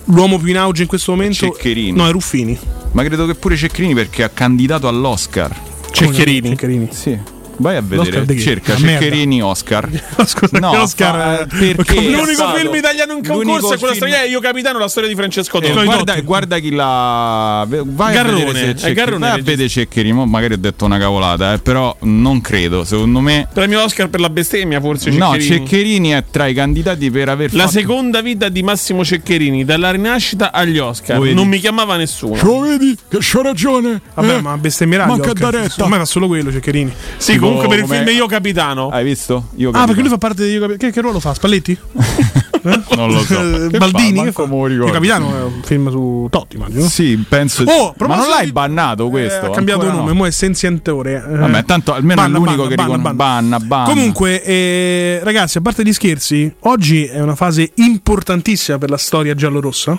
l'uomo 0.07 0.39
più 0.39 0.49
in 0.49 0.57
auge 0.57 0.83
in 0.83 0.89
questo 0.89 1.11
momento 1.12 1.35
Ceccherini. 1.53 1.93
no, 1.93 2.09
è 2.09 2.11
Ruffini. 2.11 2.59
Ma 2.93 3.05
credo 3.05 3.27
che 3.27 3.35
pure 3.35 3.55
Ceccherini 3.55 3.93
perché 3.93 4.23
ha 4.23 4.31
candidato 4.31 4.89
all'Oscar. 4.89 5.55
Ceccherini. 5.91 6.49
Ceccherini. 6.49 6.89
Sì. 6.91 7.18
Vai 7.57 7.77
a 7.77 7.83
vedere, 7.83 8.39
cerca. 8.39 8.75
Ceccherini 8.77 9.43
Oscar. 9.43 9.89
Scusa, 10.25 10.59
No, 10.59 10.71
Oscar 10.81 11.15
fa- 11.15 11.41
eh, 11.41 11.75
perché 11.75 12.01
L'unico 12.01 12.53
film 12.55 12.75
italiano 12.75 13.13
in 13.13 13.25
concorso 13.27 13.75
è 13.75 13.79
quella 13.79 13.95
storia. 13.95 14.25
Io 14.25 14.41
capitano 14.41 14.79
la 14.79 14.89
storia 14.89 15.09
di 15.09 15.15
Francesco 15.15 15.61
Eh, 15.61 15.71
Totti. 15.73 15.85
guarda, 15.85 16.21
guarda 16.21 16.59
chi 16.59 16.71
l'ha. 16.71 17.67
Vai 17.69 18.15
Garrone, 18.15 18.43
a 18.43 18.47
vedere 18.47 18.59
se 18.59 18.75
Ceccherini. 18.75 18.95
Garrone 18.95 19.19
Vai 19.19 19.29
a 19.29 19.33
regista. 19.33 19.51
vedere 19.51 19.69
Ceccherini. 19.69 20.27
Magari 20.27 20.55
ho 20.55 20.59
detto 20.59 20.85
una 20.85 20.99
cavolata, 20.99 21.53
eh, 21.53 21.59
però 21.59 21.95
non 22.01 22.41
credo. 22.41 22.85
Secondo 22.85 23.21
me. 23.21 23.47
Premio 23.53 23.83
Oscar 23.83 24.09
per 24.09 24.21
la 24.21 24.31
bestemmia, 24.31 24.81
forse. 24.81 25.11
No, 25.11 25.33
Ceccherini. 25.33 25.67
Ceccherini 25.67 26.09
è 26.11 26.25
tra 26.31 26.47
i 26.47 26.55
candidati 26.55 27.11
per 27.11 27.29
aver 27.29 27.53
La 27.55 27.65
fatto. 27.67 27.79
seconda 27.79 28.21
vita 28.23 28.49
di 28.49 28.63
Massimo 28.63 29.05
Ceccherini, 29.05 29.65
dalla 29.65 29.91
rinascita 29.91 30.53
agli 30.53 30.79
Oscar. 30.79 31.19
Non 31.21 31.47
mi 31.49 31.59
chiamava 31.59 31.97
nessuno. 31.97 32.39
Lo 32.43 32.61
vedi 32.61 32.97
che 33.09 33.19
c'ho 33.19 33.43
ragione. 33.43 34.01
Vabbè, 34.15 34.37
eh? 34.37 34.41
ma 34.41 34.57
bestemmierà. 34.57 35.07
Manca 35.07 35.31
Oscar. 35.31 35.51
da 35.51 35.61
retta. 35.61 35.83
Ormai 35.85 35.99
fa 35.99 36.05
solo 36.07 36.27
quello, 36.27 36.51
Ceccherini. 36.51 36.93
Sì, 37.17 37.39
comunque 37.55 37.69
per 37.69 37.79
il 37.79 37.91
film 38.07 38.17
Io 38.17 38.27
Capitano. 38.27 38.89
Hai 38.89 39.05
visto? 39.05 39.49
Io 39.57 39.71
Ah, 39.73 39.85
perché 39.87 40.01
lui 40.01 40.11
fa 40.11 40.19
parte 40.19 40.45
di 40.47 40.53
Io 40.53 40.61
Capi- 40.61 40.77
Che, 40.77 40.91
che 40.91 41.01
ruolo 41.01 41.21
fa? 41.21 41.35
Spalletti? 41.35 41.79
Eh? 42.65 42.81
Non 42.95 43.11
lo 43.11 43.19
so. 43.25 43.41
Eh, 43.65 43.77
Baldini? 43.77 44.31
fa? 44.31 44.45
Che 44.47 44.73
Io. 44.73 44.85
Capitano 44.85 45.37
è 45.37 45.43
un 45.43 45.63
film 45.65 45.91
su 45.91 46.29
Totti, 46.31 46.55
immagino. 46.55 46.83
Sì, 46.87 47.17
penso. 47.29 47.65
Oh, 47.67 47.93
ma 48.07 48.15
non 48.15 48.29
l'hai 48.29 48.53
bannato 48.53 49.09
questo? 49.09 49.47
Eh, 49.47 49.49
ha 49.49 49.51
cambiato 49.51 49.81
Ancora 49.81 49.99
nome, 49.99 50.13
no. 50.13 50.19
mo 50.19 50.27
è 50.27 50.31
Senzientore. 50.31 51.25
eh. 51.29 51.37
Vabbè, 51.39 51.65
tanto 51.65 51.93
almeno 51.93 52.21
Banna, 52.23 52.37
è 52.37 52.39
l'unico 52.39 52.57
banna, 52.63 52.69
che 52.69 52.75
banna, 52.77 52.97
banna. 52.99 53.13
Banna, 53.15 53.59
banna. 53.59 53.89
Comunque, 53.89 54.45
eh, 54.45 55.19
ragazzi, 55.25 55.59
a 55.59 55.61
parte 55.61 55.83
gli 55.85 55.93
scherzi, 55.93 56.55
oggi 56.61 57.05
è 57.05 57.21
una 57.21 57.35
fase 57.35 57.69
importantissima 57.75 58.79
per 58.79 58.91
la 58.91 58.97
storia 58.97 59.35
giallorossa. 59.35 59.99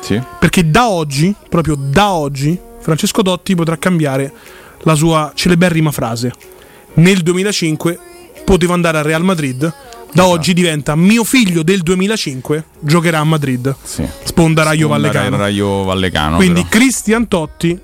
Sì. 0.00 0.22
Perché 0.38 0.70
da 0.70 0.88
oggi, 0.88 1.34
proprio 1.48 1.74
da 1.74 2.12
oggi, 2.12 2.56
Francesco 2.82 3.22
Totti 3.22 3.56
potrà 3.56 3.76
cambiare 3.78 4.32
la 4.82 4.94
sua 4.94 5.32
celeberrima 5.34 5.90
frase. 5.90 6.32
Nel 6.96 7.22
2005 7.22 7.98
potevo 8.44 8.72
andare 8.72 8.98
al 8.98 9.04
Real 9.04 9.22
Madrid. 9.24 9.58
Da 9.60 10.22
Esatto. 10.22 10.28
oggi 10.38 10.54
diventa 10.54 10.94
mio 10.96 11.24
figlio 11.24 11.62
del 11.62 11.82
2005 11.82 12.64
giocherà 12.80 13.18
a 13.18 13.24
Madrid. 13.24 13.74
Sì. 13.82 14.06
Sponda 14.24 14.62
Raio 14.62 14.88
Vallecano. 14.88 15.36
Raio 15.36 15.82
Vallecano. 15.84 16.36
Quindi 16.36 16.62
però. 16.62 16.78
Cristian 16.78 17.28
Totti 17.28 17.78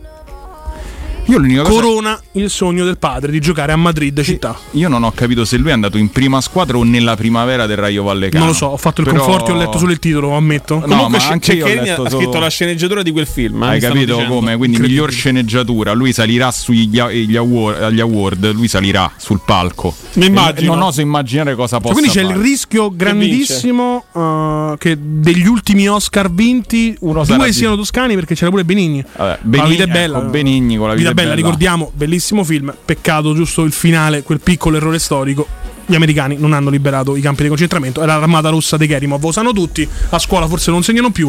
Io 1.27 1.39
l'unica 1.39 1.62
cosa. 1.62 1.81
corona 1.81 2.20
il 2.33 2.51
sogno 2.51 2.85
del 2.85 2.99
padre 2.99 3.31
di 3.31 3.41
giocare 3.41 3.70
a 3.73 3.77
Madrid 3.77 4.20
città. 4.23 4.59
Io 4.73 4.89
non 4.89 5.05
ho 5.05 5.12
capito 5.12 5.45
se 5.45 5.57
lui 5.57 5.70
è 5.70 5.73
andato 5.73 5.97
in 5.97 6.11
prima 6.11 6.41
squadra 6.41 6.77
o 6.77 6.83
nella 6.83 7.14
primavera 7.16 7.66
del 7.66 7.77
Raio 7.77 8.03
Vallecano. 8.03 8.41
Non 8.45 8.53
lo 8.53 8.59
so, 8.59 8.66
ho 8.66 8.77
fatto 8.77 9.03
il 9.03 9.07
Però- 9.07 9.23
conforto 9.25 9.51
e 9.53 9.55
ho 9.55 9.57
letto 9.57 9.79
solo 9.79 9.93
il 9.93 9.99
titolo, 10.01 10.29
lo 10.31 10.35
ammetto. 10.37 10.81
No, 10.81 10.87
Comunque 10.87 11.18
ma 11.18 11.29
anche 11.29 11.53
io 11.55 11.64
ho 11.64 11.68
letto 11.68 12.03
ha 12.03 12.09
solo- 12.11 12.23
scritto 12.23 12.39
la 12.41 12.49
sceneggiatura 12.49 13.03
di 13.03 13.12
quel 13.12 13.27
film. 13.27 13.62
eh, 13.62 13.66
Hai 13.68 13.81
capito 13.81 14.23
come? 14.27 14.57
Quindi 14.57 14.79
miglior 14.79 15.12
sceneggiatura. 15.12 15.93
Lui 15.93 16.12
salirà 16.12 16.51
sugli 16.51 16.99
agli 16.99 17.37
award, 17.37 17.99
award, 18.01 18.53
lui 18.53 18.66
salirà 18.68 19.11
sul 19.16 19.41
palco. 19.47 19.95
Mi 20.14 20.27
immagino. 20.27 20.75
Non 20.75 20.83
oso 20.83 21.01
immaginare 21.01 21.55
cosa 21.55 21.77
Cioè, 21.79 21.81
possa 21.81 21.95
quindi 21.95 22.11
c'è 22.11 22.23
fare. 22.23 22.35
il 22.35 22.41
rischio 22.43 22.91
grandissimo 22.95 24.05
uh, 24.12 24.77
che 24.77 24.97
degli 25.01 25.47
ultimi 25.47 25.89
Oscar 25.89 26.31
vinti 26.31 26.95
Uno 27.01 27.25
due 27.25 27.47
di- 27.47 27.53
siano 27.53 27.77
toscani 27.77 28.14
perché 28.16 28.35
c'era 28.35 28.51
pure 28.51 28.64
Benigni. 28.64 29.03
Vabbè, 29.16 29.29
La 29.31 29.39
Benigni, 29.41 29.70
vita 29.70 29.85
è 29.85 29.87
bella. 29.87 30.18
ecco, 30.18 30.27
Benigni 30.29 30.77
con 30.77 30.89
la 30.89 30.95
vita, 30.95 31.11
bella. 31.15 31.35
ricordiamo, 31.35 31.91
bellissimo 31.95 32.45
film. 32.45 32.75
Peccato 32.85 33.35
giusto 33.35 33.63
il 33.63 33.73
finale, 33.73 34.23
quel 34.23 34.41
piccolo 34.41 34.77
errore 34.77 34.99
storico. 34.99 35.47
Gli 35.85 35.97
americani 35.97 36.37
non 36.39 36.53
hanno 36.53 36.71
liberato 36.71 37.17
i 37.17 37.21
campi 37.21 37.43
di 37.43 37.49
concentramento. 37.49 38.03
Era 38.03 38.17
l'armata 38.17 38.49
rossa 38.51 38.77
dei 38.77 38.87
Kerimov. 38.87 39.21
Lo 39.23 39.33
sanno 39.33 39.53
tutti. 39.53 39.87
A 40.11 40.19
scuola 40.19 40.47
forse 40.47 40.71
non 40.71 40.83
segnano 40.85 41.11
più. 41.11 41.29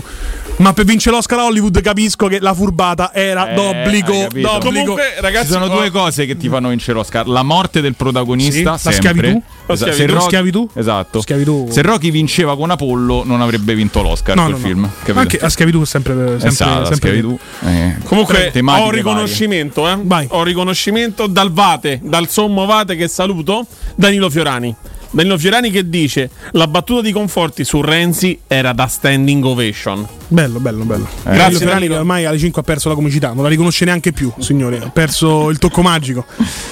Ma 0.57 0.73
per 0.73 0.85
vincere 0.85 1.15
l'Oscar 1.15 1.39
a 1.39 1.45
Hollywood 1.45 1.81
capisco 1.81 2.27
che 2.27 2.39
la 2.39 2.53
furbata 2.53 3.13
era 3.13 3.49
Eh, 3.51 3.55
d'obbligo. 3.55 4.11
d'obbligo. 4.13 4.57
Comunque, 4.59 5.15
ragazzi, 5.19 5.47
Ci 5.47 5.51
sono 5.53 5.65
oh, 5.65 5.69
due 5.75 5.89
cose 5.89 6.27
che 6.27 6.37
ti 6.37 6.47
fanno 6.49 6.69
vincere 6.69 6.93
l'Oscar: 6.93 7.27
la 7.27 7.41
morte 7.41 7.81
del 7.81 7.95
protagonista, 7.95 8.77
Sì, 8.77 8.85
la 8.85 8.91
sempre. 8.91 9.11
schiavitù. 9.11 9.41
Esa- 9.65 9.91
schiavitù. 9.91 9.95
se 9.95 10.05
Rocky- 10.07 10.25
Schiavitù. 10.27 10.69
Esatto. 10.73 11.21
Schiavitù. 11.21 11.67
Se 11.71 11.81
Rocky 11.81 12.11
vinceva 12.11 12.55
con 12.55 12.69
Apollo, 12.71 13.23
non 13.25 13.41
avrebbe 13.41 13.73
vinto 13.75 14.01
l'Oscar 14.01 14.35
No, 14.35 14.43
quel 14.43 14.53
no, 14.55 14.59
no. 14.59 14.65
film. 14.67 14.89
capito? 14.99 15.19
Anche 15.19 15.37
la 15.41 15.49
schiavitù 15.49 15.83
sempre, 15.83 16.13
sempre, 16.31 16.47
Esatto, 16.47 16.85
sempre 16.85 16.95
schiavitù. 16.95 17.37
Eh, 17.65 17.95
Comunque 18.03 18.51
ho 18.65 18.89
riconoscimento, 18.89 19.87
eh? 19.87 19.97
Ho 20.29 20.43
riconoscimento 20.43 21.27
dal 21.27 21.51
Vate, 21.51 21.99
dal 22.03 22.27
sommo 22.27 22.65
Vate 22.65 22.95
che 22.95 23.07
saluto, 23.07 23.65
Danilo 23.95 24.29
Fiorani. 24.29 24.75
Danilo 25.13 25.37
Fiorani 25.37 25.69
che 25.69 25.87
dice 25.89 26.31
la 26.53 26.65
battuta 26.65 27.01
di 27.01 27.11
Conforti 27.11 27.63
su 27.63 27.81
Renzi 27.81 28.39
era 28.47 28.73
da 28.73 28.87
standing 28.87 29.45
ovation. 29.45 30.07
Bello, 30.27 30.59
bello, 30.59 30.85
bello. 30.85 31.07
Eh, 31.25 31.33
Grazie, 31.33 31.57
sì. 31.57 31.65
Ferrani, 31.65 31.87
che 31.87 31.95
ormai 31.95 32.25
alle 32.25 32.39
5 32.39 32.59
ha 32.59 32.63
perso 32.63 32.89
la 32.89 32.95
comicità, 32.95 33.31
non 33.31 33.43
la 33.43 33.49
riconosce 33.49 33.85
neanche 33.85 34.11
più, 34.11 34.33
signori. 34.39 34.77
Ha 34.77 34.89
perso 34.89 35.51
il 35.51 35.59
tocco 35.59 35.83
magico. 35.83 36.25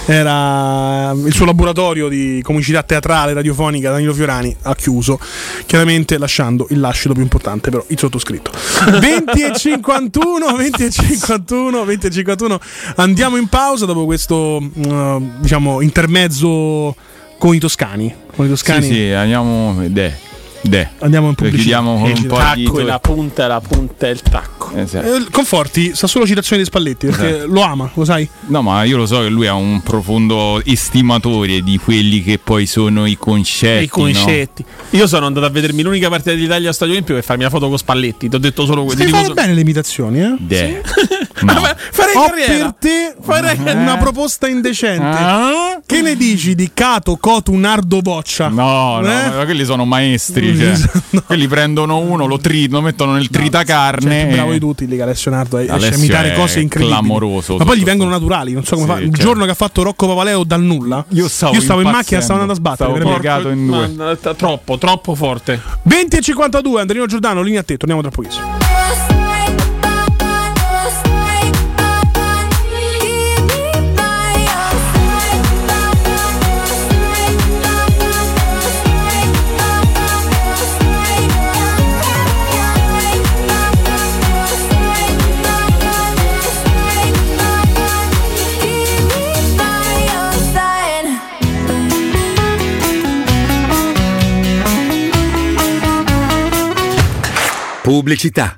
Era 0.07 1.11
il 1.11 1.31
suo 1.31 1.45
laboratorio 1.45 2.07
di 2.07 2.41
comicità 2.41 2.81
teatrale, 2.81 3.33
radiofonica, 3.33 3.91
Danilo 3.91 4.13
Fiorani, 4.15 4.55
ha 4.63 4.73
chiuso, 4.73 5.19
chiaramente 5.67 6.17
lasciando 6.17 6.65
il 6.71 6.79
lascito 6.79 7.13
più 7.13 7.21
importante, 7.21 7.69
però 7.69 7.85
il 7.89 7.99
sottoscritto. 7.99 8.49
20 8.99 9.43
e 9.43 9.55
51, 9.55 10.55
20 10.55 10.83
e 10.83 10.89
51, 10.89 11.85
20 11.85 12.07
e 12.07 12.09
51. 12.09 12.59
Andiamo 12.95 13.37
in 13.37 13.45
pausa 13.49 13.85
dopo 13.85 14.05
questo, 14.05 14.59
mm, 14.59 15.41
diciamo, 15.41 15.81
intermezzo 15.81 16.95
con 17.41 17.55
i 17.55 17.59
toscani. 17.59 18.20
Con 18.41 18.49
i 18.49 18.49
toscani. 18.49 18.87
Sì, 18.87 18.93
sì, 18.93 19.11
andiamo. 19.11 19.75
De. 19.87 20.29
De. 20.63 20.89
Andiamo 20.99 21.27
in 21.29 21.35
pubblicità. 21.35 21.61
Chiudiamo 21.79 21.99
con 22.01 22.11
un 22.11 22.25
po' 22.25 22.39
di. 22.55 22.63
Tacco 22.65 22.79
e 22.79 22.83
la 22.83 22.99
punta, 22.99 23.45
la 23.47 23.61
punta 23.61 24.07
e 24.07 24.11
il 24.11 24.21
tacco. 24.21 24.71
Esatto. 24.75 25.15
Eh, 25.15 25.25
Conforti 25.31 25.91
sa 25.95 26.07
solo 26.07 26.25
citazioni 26.25 26.61
di 26.63 26.67
Spalletti 26.67 27.05
perché 27.07 27.35
Esatto. 27.37 27.51
lo 27.53 27.61
ama, 27.61 27.91
lo 27.93 28.03
sai? 28.05 28.27
No, 28.47 28.61
ma 28.63 28.83
io 28.83 28.97
lo 28.97 29.05
so 29.05 29.21
che 29.21 29.29
lui 29.29 29.45
è 29.45 29.51
un 29.51 29.81
profondo 29.81 30.59
estimatore 30.65 31.61
di 31.61 31.77
quelli 31.77 32.23
che 32.23 32.39
poi 32.39 32.65
sono 32.65 33.05
i 33.05 33.15
concetti. 33.17 33.83
I 33.83 33.87
concetti. 33.89 34.63
Io 34.91 35.05
sono 35.07 35.25
andato 35.27 35.45
a 35.45 35.49
vedermi 35.49 35.81
l'unica 35.83 36.09
partita 36.09 36.33
d'Italia 36.33 36.69
a 36.69 36.73
Stadio 36.73 36.93
Olimpico 36.93 37.15
per 37.15 37.25
farmi 37.25 37.43
la 37.43 37.49
foto 37.49 37.67
con 37.67 37.77
Spalletti. 37.77 38.29
Ti 38.29 38.35
ho 38.35 38.39
detto 38.39 38.65
solo 38.65 38.83
questo. 38.83 39.01
Stai 39.01 39.13
fare 39.13 39.25
so- 39.25 39.33
bene 39.33 39.53
le 39.53 39.61
imitazioni, 39.61 40.19
eh? 40.21 40.27
No. 40.27 40.37
De. 40.39 40.81
No. 41.41 41.53
Vabbè, 41.53 41.75
farei 41.91 42.15
Ho 42.15 42.25
carriera. 42.27 42.53
per 42.53 42.73
te 42.79 43.15
Farei 43.21 43.57
una 43.75 43.97
proposta 43.97 44.47
indecente. 44.47 45.05
Ah? 45.05 45.79
Che 45.85 46.01
ne 46.01 46.15
dici 46.15 46.55
di 46.55 46.71
Cato 46.73 47.17
Cotu 47.17 47.53
Nardo 47.55 48.01
Boccia? 48.01 48.47
No, 48.49 48.99
no, 48.99 49.07
Eh? 49.07 49.29
ma 49.29 49.45
quelli 49.45 49.65
sono 49.65 49.85
maestri. 49.85 50.57
Cioè. 50.57 50.69
No. 51.11 51.23
Quelli 51.25 51.47
prendono 51.47 51.97
uno, 51.97 52.25
lo, 52.25 52.37
tri- 52.37 52.69
lo 52.69 52.79
mettono 52.81 53.13
nel 53.13 53.29
tritacarne. 53.29 54.11
Cioè, 54.19 54.25
più 54.27 54.35
bravo 54.35 54.49
e- 54.51 54.53
di 54.53 54.59
tutti 54.59 54.87
lì 54.87 54.95
che 54.95 55.01
Alessio 55.01 55.29
Nardo 55.31 55.57
riesce 55.57 55.73
a 55.73 55.77
Alessio 55.77 55.97
imitare 55.97 56.33
è 56.33 56.35
cose 56.35 56.59
incredibili. 56.61 56.97
clamoroso 56.97 57.57
Ma 57.57 57.65
poi 57.65 57.77
gli 57.79 57.83
vengono 57.83 58.09
naturali, 58.09 58.53
non 58.53 58.63
so 58.63 58.75
come 58.75 58.87
Sì, 58.87 58.91
fa. 58.93 58.99
Il 58.99 59.05
certo. 59.09 59.21
giorno 59.21 59.43
che 59.45 59.51
ha 59.51 59.55
fatto 59.55 59.83
Rocco 59.83 60.07
Papaleo 60.07 60.43
dal 60.45 60.61
nulla, 60.61 61.03
Io 61.09 61.27
stavo, 61.27 61.53
in 61.81 61.89
macchina, 61.89 62.21
stavo 62.21 62.39
andando 62.39 62.53
a 62.53 62.55
sbattere. 62.55 62.89
Stavo 62.95 63.09
piegato 63.11 63.49
in 63.49 63.65
due. 63.67 63.87
Ma, 63.89 64.15
t- 64.15 64.35
troppo, 64.35 64.77
troppo 64.77 65.15
forte. 65.15 65.61
20 65.83 66.15
e 66.17 66.21
52, 66.21 66.79
Andrino 66.81 67.05
Giordano, 67.07 67.41
linea 67.41 67.59
a 67.59 67.63
te, 67.63 67.75
torniamo 67.77 68.01
tra 68.01 68.11
pochissimo. 68.11 69.10
Pubblicità. 97.91 98.57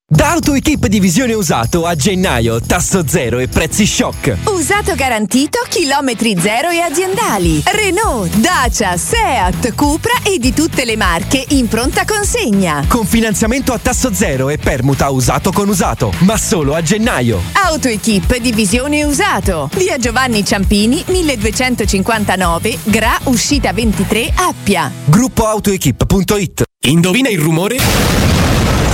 Da 0.13 0.31
AutoEquip 0.31 0.87
Divisione 0.87 1.33
Usato 1.33 1.85
a 1.85 1.95
gennaio, 1.95 2.59
tasso 2.59 3.07
zero 3.07 3.39
e 3.39 3.47
prezzi 3.47 3.85
shock. 3.85 4.39
Usato 4.43 4.93
garantito, 4.93 5.59
chilometri 5.69 6.35
zero 6.37 6.69
e 6.69 6.81
aziendali. 6.81 7.63
Renault, 7.63 8.35
Dacia, 8.35 8.97
Seat, 8.97 9.73
Cupra 9.73 10.11
e 10.23 10.37
di 10.37 10.51
tutte 10.51 10.83
le 10.83 10.97
marche 10.97 11.45
in 11.51 11.69
pronta 11.69 12.03
consegna. 12.03 12.83
Con 12.89 13.05
finanziamento 13.05 13.71
a 13.71 13.79
tasso 13.79 14.13
zero 14.13 14.49
e 14.49 14.57
permuta 14.57 15.09
usato 15.09 15.53
con 15.53 15.69
usato, 15.69 16.11
ma 16.19 16.37
solo 16.37 16.75
a 16.75 16.81
gennaio. 16.81 17.41
AutoEquip 17.53 18.35
Divisione 18.35 19.05
Usato. 19.05 19.69
Via 19.75 19.97
Giovanni 19.97 20.43
Ciampini, 20.43 21.05
1259, 21.07 22.79
Gra, 22.83 23.17
uscita 23.23 23.71
23, 23.71 24.33
Appia. 24.35 24.91
Gruppo 25.05 25.47
AutoEquip.it 25.47 26.63
Indovina 26.81 27.29
il 27.29 27.39
rumore? 27.39 28.60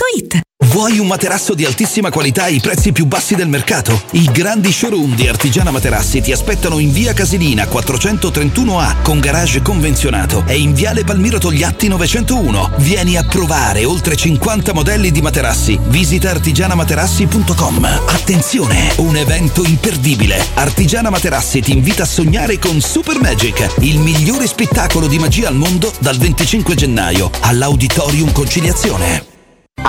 Paolettimobili.it 0.00 0.48
Vuoi 0.70 0.98
un 0.98 1.06
materasso 1.06 1.54
di 1.54 1.64
altissima 1.64 2.10
qualità 2.10 2.44
ai 2.44 2.60
prezzi 2.60 2.92
più 2.92 3.06
bassi 3.06 3.34
del 3.34 3.48
mercato? 3.48 4.02
I 4.12 4.30
grandi 4.30 4.70
showroom 4.70 5.14
di 5.14 5.26
Artigiana 5.26 5.70
Materassi 5.70 6.20
ti 6.20 6.32
aspettano 6.32 6.78
in 6.78 6.92
via 6.92 7.12
Casilina 7.12 7.64
431A 7.64 9.02
con 9.02 9.20
garage 9.20 9.62
convenzionato 9.62 10.44
e 10.46 10.58
in 10.58 10.72
viale 10.72 11.02
Palmiro 11.02 11.38
Togliatti 11.38 11.88
901. 11.88 12.72
Vieni 12.78 13.16
a 13.16 13.24
provare 13.24 13.84
oltre 13.84 14.16
50 14.16 14.72
modelli 14.72 15.10
di 15.10 15.20
materassi. 15.22 15.78
Visita 15.88 16.30
artigianamaterassi.com. 16.30 17.84
Attenzione, 18.06 18.92
un 18.98 19.16
evento 19.16 19.64
imperdibile. 19.64 20.42
Artigiana 20.54 21.10
Materassi 21.10 21.60
ti 21.60 21.72
invita 21.72 22.04
a 22.04 22.06
sognare 22.06 22.58
con 22.58 22.80
Super 22.80 23.18
Magic, 23.18 23.76
il 23.80 23.98
migliore 23.98 24.46
spettacolo 24.46 25.08
di 25.08 25.18
magia 25.18 25.48
al 25.48 25.56
mondo 25.56 25.92
dal 25.98 26.16
25 26.16 26.74
gennaio 26.74 27.30
all'Auditorium 27.40 28.30
Conciliazione. 28.32 29.29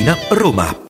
Tiburtina, 0.00 0.16
Roma. 0.30 0.89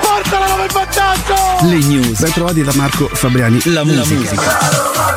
Portala 0.31 0.49
come 0.49 0.63
il 0.63 0.71
vantaggio! 0.71 1.65
Le 1.67 1.77
news. 1.87 2.21
Ben 2.21 2.31
trovati 2.31 2.63
da 2.63 2.71
Marco 2.75 3.09
Fabriani. 3.11 3.59
La 3.65 3.83
musica. 3.83 4.35
My 4.35 4.39
baby 4.39 5.10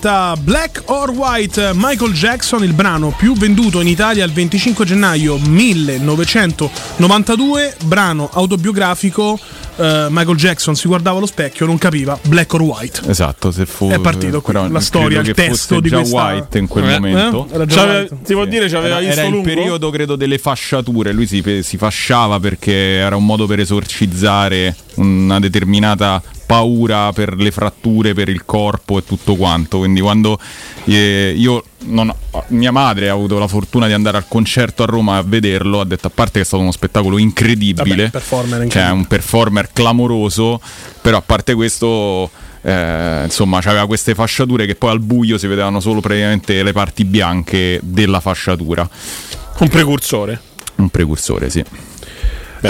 diretta, 0.00 0.36
Black 0.36 0.82
or 0.86 1.10
White, 1.10 1.72
Michael 1.74 2.12
Jackson, 2.12 2.62
il 2.62 2.72
brano 2.74 3.12
più 3.16 3.32
venduto 3.34 3.80
in 3.80 3.88
Italia 3.88 4.24
il 4.24 4.32
25 4.32 4.84
gennaio 4.84 5.38
1992, 5.38 7.74
brano 7.84 8.28
autobiografico, 8.32 9.38
eh, 9.76 10.06
Michael 10.10 10.36
Jackson 10.36 10.74
si 10.76 10.86
guardava 10.88 11.16
allo 11.18 11.26
specchio, 11.26 11.64
non 11.66 11.78
capiva 11.78 12.18
Black 12.26 12.52
or 12.52 12.60
White. 12.62 13.00
Esatto, 13.08 13.50
se 13.50 13.64
fu 13.66 13.88
È 13.88 13.98
partito 13.98 14.40
qui, 14.42 14.52
però 14.52 14.68
la 14.68 14.80
storia, 14.80 15.20
il 15.20 15.32
testo 15.32 15.80
di 15.80 15.88
già 15.88 15.96
questa- 15.98 16.24
White 16.26 16.58
in 16.58 16.66
quel 16.66 16.84
Eh, 16.84 16.98
momento. 16.98 17.46
eh? 17.50 17.54
Era 17.54 17.64
già 17.66 17.76
C'aveva- 17.76 17.98
White. 18.00 18.16
si 18.24 18.32
può 18.34 18.44
dire 18.44 18.68
c'aveva 18.68 18.96
Era, 18.96 18.98
visto 18.98 19.12
era 19.14 19.24
il 19.24 19.30
lungo? 19.34 19.48
periodo, 19.48 19.90
credo, 19.90 20.16
delle 20.16 20.36
fasciature. 20.38 21.12
Lui 21.12 21.26
si, 21.26 21.42
si 21.62 21.76
fasciava 21.78 22.38
perché 22.38 22.72
era 22.96 23.16
un 23.16 23.24
modo 23.24 23.46
per 23.46 23.60
esorcizzare 23.60 24.76
una 24.96 25.40
determinata 25.40 26.22
paura 26.46 27.12
per 27.12 27.34
le 27.34 27.50
fratture, 27.50 28.14
per 28.14 28.28
il 28.28 28.44
corpo 28.44 28.98
e 28.98 29.04
tutto 29.04 29.34
quanto. 29.34 29.78
Quindi 29.78 30.00
quando 30.00 30.38
eh, 30.84 31.34
io 31.36 31.64
non 31.86 32.12
mia 32.48 32.72
madre 32.72 33.08
ha 33.08 33.12
avuto 33.12 33.38
la 33.38 33.48
fortuna 33.48 33.86
di 33.86 33.92
andare 33.92 34.16
al 34.16 34.24
concerto 34.28 34.82
a 34.82 34.86
Roma 34.86 35.16
a 35.18 35.22
vederlo, 35.22 35.80
ha 35.80 35.84
detto 35.84 36.06
a 36.06 36.10
parte 36.10 36.32
che 36.34 36.40
è 36.40 36.44
stato 36.44 36.62
uno 36.62 36.72
spettacolo 36.72 37.18
incredibile, 37.18 37.96
Vabbè, 37.96 38.10
performer 38.10 38.50
cioè 38.58 38.62
incredibile. 38.64 38.96
un 38.96 39.06
performer 39.06 39.70
clamoroso, 39.72 40.60
però 41.00 41.18
a 41.18 41.22
parte 41.22 41.54
questo 41.54 42.30
eh, 42.62 43.22
insomma 43.24 43.60
c'aveva 43.60 43.86
queste 43.86 44.14
fasciature 44.14 44.66
che 44.66 44.74
poi 44.74 44.90
al 44.90 45.00
buio 45.00 45.38
si 45.38 45.46
vedevano 45.46 45.80
solo 45.80 46.00
praticamente 46.00 46.62
le 46.62 46.72
parti 46.72 47.04
bianche 47.04 47.80
della 47.82 48.20
fasciatura. 48.20 48.88
Un 49.58 49.68
precursore. 49.68 50.40
Un 50.76 50.88
precursore, 50.90 51.48
sì. 51.48 51.64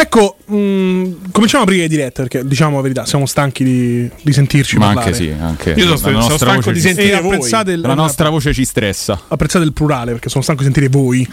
Ecco, 0.00 0.36
mh, 0.46 1.30
cominciamo 1.32 1.62
a 1.62 1.66
aprire 1.66 1.82
le 1.82 1.88
dirette 1.88 2.22
perché 2.22 2.46
diciamo 2.46 2.76
la 2.76 2.82
verità, 2.82 3.04
siamo 3.06 3.26
stanchi 3.26 3.64
di, 3.64 4.10
di 4.22 4.32
sentirci 4.32 4.76
Ma 4.76 4.86
parlare. 4.86 5.06
anche 5.12 5.18
sì, 5.22 5.34
anche 5.38 5.70
Io 5.70 5.82
sono, 5.84 5.90
la 5.90 5.96
sono 5.96 6.12
nostra 6.18 6.36
stanco 6.36 6.54
voce 6.60 6.72
di 6.72 6.80
sentire 6.80 7.20
voi. 7.20 7.34
apprezzate 7.34 7.72
il- 7.72 7.80
La 7.80 7.94
nostra 7.94 8.28
voce 8.30 8.52
ci 8.52 8.64
stressa. 8.64 9.20
Apprezzate 9.28 9.64
il 9.64 9.72
plurale 9.72 10.12
perché 10.12 10.28
sono 10.28 10.42
stanco 10.42 10.60
di 10.62 10.66
sentire 10.72 10.88
voi. 10.88 11.26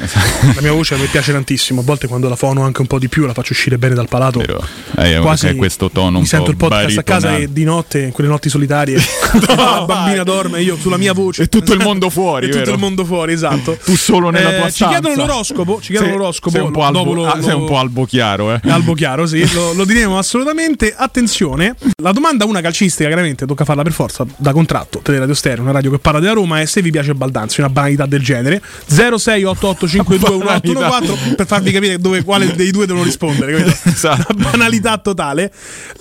La 0.56 0.62
mia 0.62 0.72
voce 0.72 0.96
mi 0.96 1.06
piace 1.06 1.32
tantissimo. 1.32 1.82
A 1.82 1.84
volte 1.84 2.08
quando 2.08 2.30
la 2.30 2.36
fono 2.36 2.64
anche 2.64 2.82
un 2.82 2.88
po' 2.88 3.00
di 3.00 3.08
più, 3.10 3.26
la 3.26 3.34
faccio 3.34 3.54
uscire 3.54 3.78
bene 3.78 3.94
dal 3.96 4.08
palato. 4.08 4.42
Eh, 4.42 5.20
Quasi 5.20 5.48
è 5.48 5.56
questo 5.56 5.90
tono 5.90 6.12
mi 6.12 6.18
un 6.20 6.26
sento 6.26 6.46
po' 6.46 6.52
il 6.52 6.58
podcast 6.58 6.98
a 6.98 7.04
casa 7.04 7.36
e 7.38 7.52
di 7.52 7.64
notte, 7.64 8.00
in 8.02 8.12
quelle 8.12 8.30
notti 8.30 8.50
solitarie, 8.50 8.98
la 9.48 9.84
bambina 9.88 10.24
dorme, 10.24 10.62
io 10.62 10.78
sulla 10.78 10.98
mia 10.98 11.14
voce. 11.14 11.44
E 11.44 11.48
tutto 11.48 11.74
il 11.74 11.80
mondo 11.82 12.10
fuori, 12.10 12.46
E 12.46 12.50
tutto 12.50 12.60
vero? 12.64 12.74
il 12.74 12.80
mondo 12.80 13.06
fuori, 13.06 13.34
esatto. 13.34 13.78
Tu 13.84 13.96
solo 13.96 14.30
nella 14.30 14.52
tua 14.54 14.66
Ci 14.66 14.72
stanza. 14.84 15.00
chiedono 15.00 15.16
l'oroscopo. 15.26 15.80
Ci 15.82 15.88
chiedono 15.92 16.10
Sei- 16.10 16.18
l'oroscopo. 16.20 16.56
sei 16.56 16.66
un 16.66 16.72
po' 16.72 16.84
albo- 16.84 16.98
dopo 17.00 17.14
lo- 17.14 17.26
chiaro, 18.60 18.68
eh. 18.68 18.72
Albo 18.72 18.94
chiaro, 18.94 19.26
sì, 19.26 19.52
lo, 19.54 19.74
lo 19.74 19.86
diremo 19.86 20.18
assolutamente. 20.18 20.94
Attenzione, 20.96 21.76
la 22.02 22.12
domanda 22.12 22.46
una 22.46 22.62
calcistica, 22.62 23.08
chiaramente 23.08 23.46
tocca 23.46 23.66
farla 23.66 23.84
per 23.84 23.92
forza 23.94 24.26
da 24.38 24.52
contratto. 24.52 25.00
Teleradio 25.04 25.34
Stereo, 25.34 25.64
una 25.64 25.72
radio 25.72 25.92
che 25.92 26.00
parla 26.00 26.20
della 26.20 26.34
Roma, 26.34 26.60
è 26.62 26.66
se 26.66 26.82
vi 26.82 26.92
piace 26.92 27.14
Baldanzi, 27.14 27.60
una 27.62 27.70
banalità 27.70 28.06
del 28.06 28.22
genere. 28.22 28.62
0688521814 28.90 31.36
per 31.36 31.46
farvi 31.46 31.72
capire 31.72 31.98
dove, 32.00 32.24
quale 32.24 32.54
dei 32.56 32.72
due 32.72 32.86
devono 32.86 33.04
rispondere. 33.06 33.52
capito? 33.54 33.78
Esatto. 33.94 34.34
Una 34.36 34.50
banalità 34.52 34.98
totale. 34.98 35.52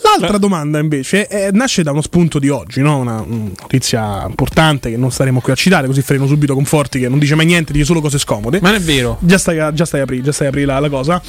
L'altra 0.03 0.39
domanda 0.39 0.79
invece 0.79 1.27
è- 1.27 1.51
nasce 1.53 1.83
da 1.83 1.91
uno 1.93 2.01
spunto 2.01 2.39
di 2.39 2.49
oggi, 2.49 2.81
no? 2.81 2.97
una 2.99 3.23
mm, 3.23 3.49
notizia 3.61 4.25
importante 4.27 4.91
che 4.91 4.97
non 4.97 5.13
staremo 5.13 5.41
qui 5.41 5.53
a 5.53 5.55
citare, 5.55 5.87
così 5.87 6.01
faremo 6.03 6.27
subito 6.27 6.55
Conforti 6.55 6.99
che 6.99 7.09
non 7.09 7.19
dice 7.19 7.35
mai 7.35 7.47
niente, 7.47 7.73
dice 7.73 7.85
solo 7.85 8.01
cose 8.01 8.19
scomode. 8.19 8.59
Ma 8.61 8.71
non 8.71 8.79
è 8.79 8.83
vero. 8.83 9.19
Già 9.21 9.39
stai, 9.39 9.59
a- 9.59 9.73
già 9.73 9.85
stai 9.85 10.01
a 10.01 10.03
aprire, 10.05 10.23
già 10.23 10.33
stai 10.33 10.47
a 10.47 10.51
aprire 10.51 10.67
la, 10.67 10.79
la 10.79 10.89
cosa. 10.89 11.21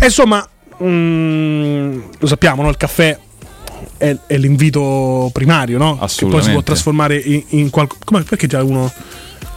E 0.00 0.04
insomma, 0.06 0.46
mm, 0.82 2.00
lo 2.18 2.26
sappiamo, 2.26 2.62
no? 2.62 2.68
il 2.68 2.76
caffè 2.76 3.16
è, 3.96 4.16
è 4.26 4.36
l'invito 4.36 5.30
primario, 5.32 5.78
no? 5.78 5.96
Che 5.96 6.26
poi 6.26 6.42
si 6.42 6.50
può 6.50 6.62
trasformare 6.62 7.16
in, 7.16 7.42
in 7.50 7.70
qualcosa. 7.70 8.24
Perché 8.28 8.46
già 8.46 8.62
uno. 8.62 8.90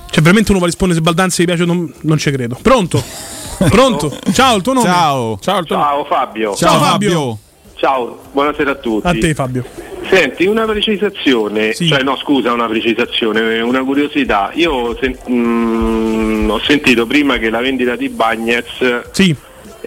Cioè, 0.09 0.21
veramente 0.23 0.51
uno 0.51 0.59
va 0.59 0.65
a 0.65 0.69
rispondere 0.69 0.99
se 0.99 1.05
Baldanzi 1.05 1.41
gli 1.41 1.45
piace, 1.45 1.65
non, 1.65 1.91
non 2.01 2.17
ci 2.17 2.31
credo. 2.31 2.57
Pronto? 2.61 3.03
Pronto? 3.69 4.15
Ciao, 4.33 4.57
il 4.57 4.61
tuo 4.61 4.73
nome? 4.73 4.85
Ciao. 4.87 5.39
Ciao, 5.41 5.63
tuo- 5.63 5.75
Ciao 5.75 6.05
Fabio. 6.05 6.55
Ciao, 6.55 6.79
Fabio. 6.79 7.37
Ciao, 7.75 8.19
buonasera 8.31 8.71
a 8.71 8.75
tutti. 8.75 9.07
A 9.07 9.11
te, 9.13 9.33
Fabio. 9.33 9.65
Senti, 10.09 10.45
una 10.45 10.65
precisazione, 10.65 11.73
cioè 11.73 12.03
no 12.03 12.15
scusa, 12.15 12.53
una 12.53 12.67
precisazione, 12.67 13.59
una 13.61 13.83
curiosità. 13.83 14.51
Io 14.53 14.95
sen- 14.99 15.17
mm, 15.29 16.49
ho 16.49 16.59
sentito 16.59 17.05
prima 17.07 17.37
che 17.37 17.49
la 17.49 17.59
vendita 17.59 17.95
di 17.95 18.07
Bagnez 18.09 19.09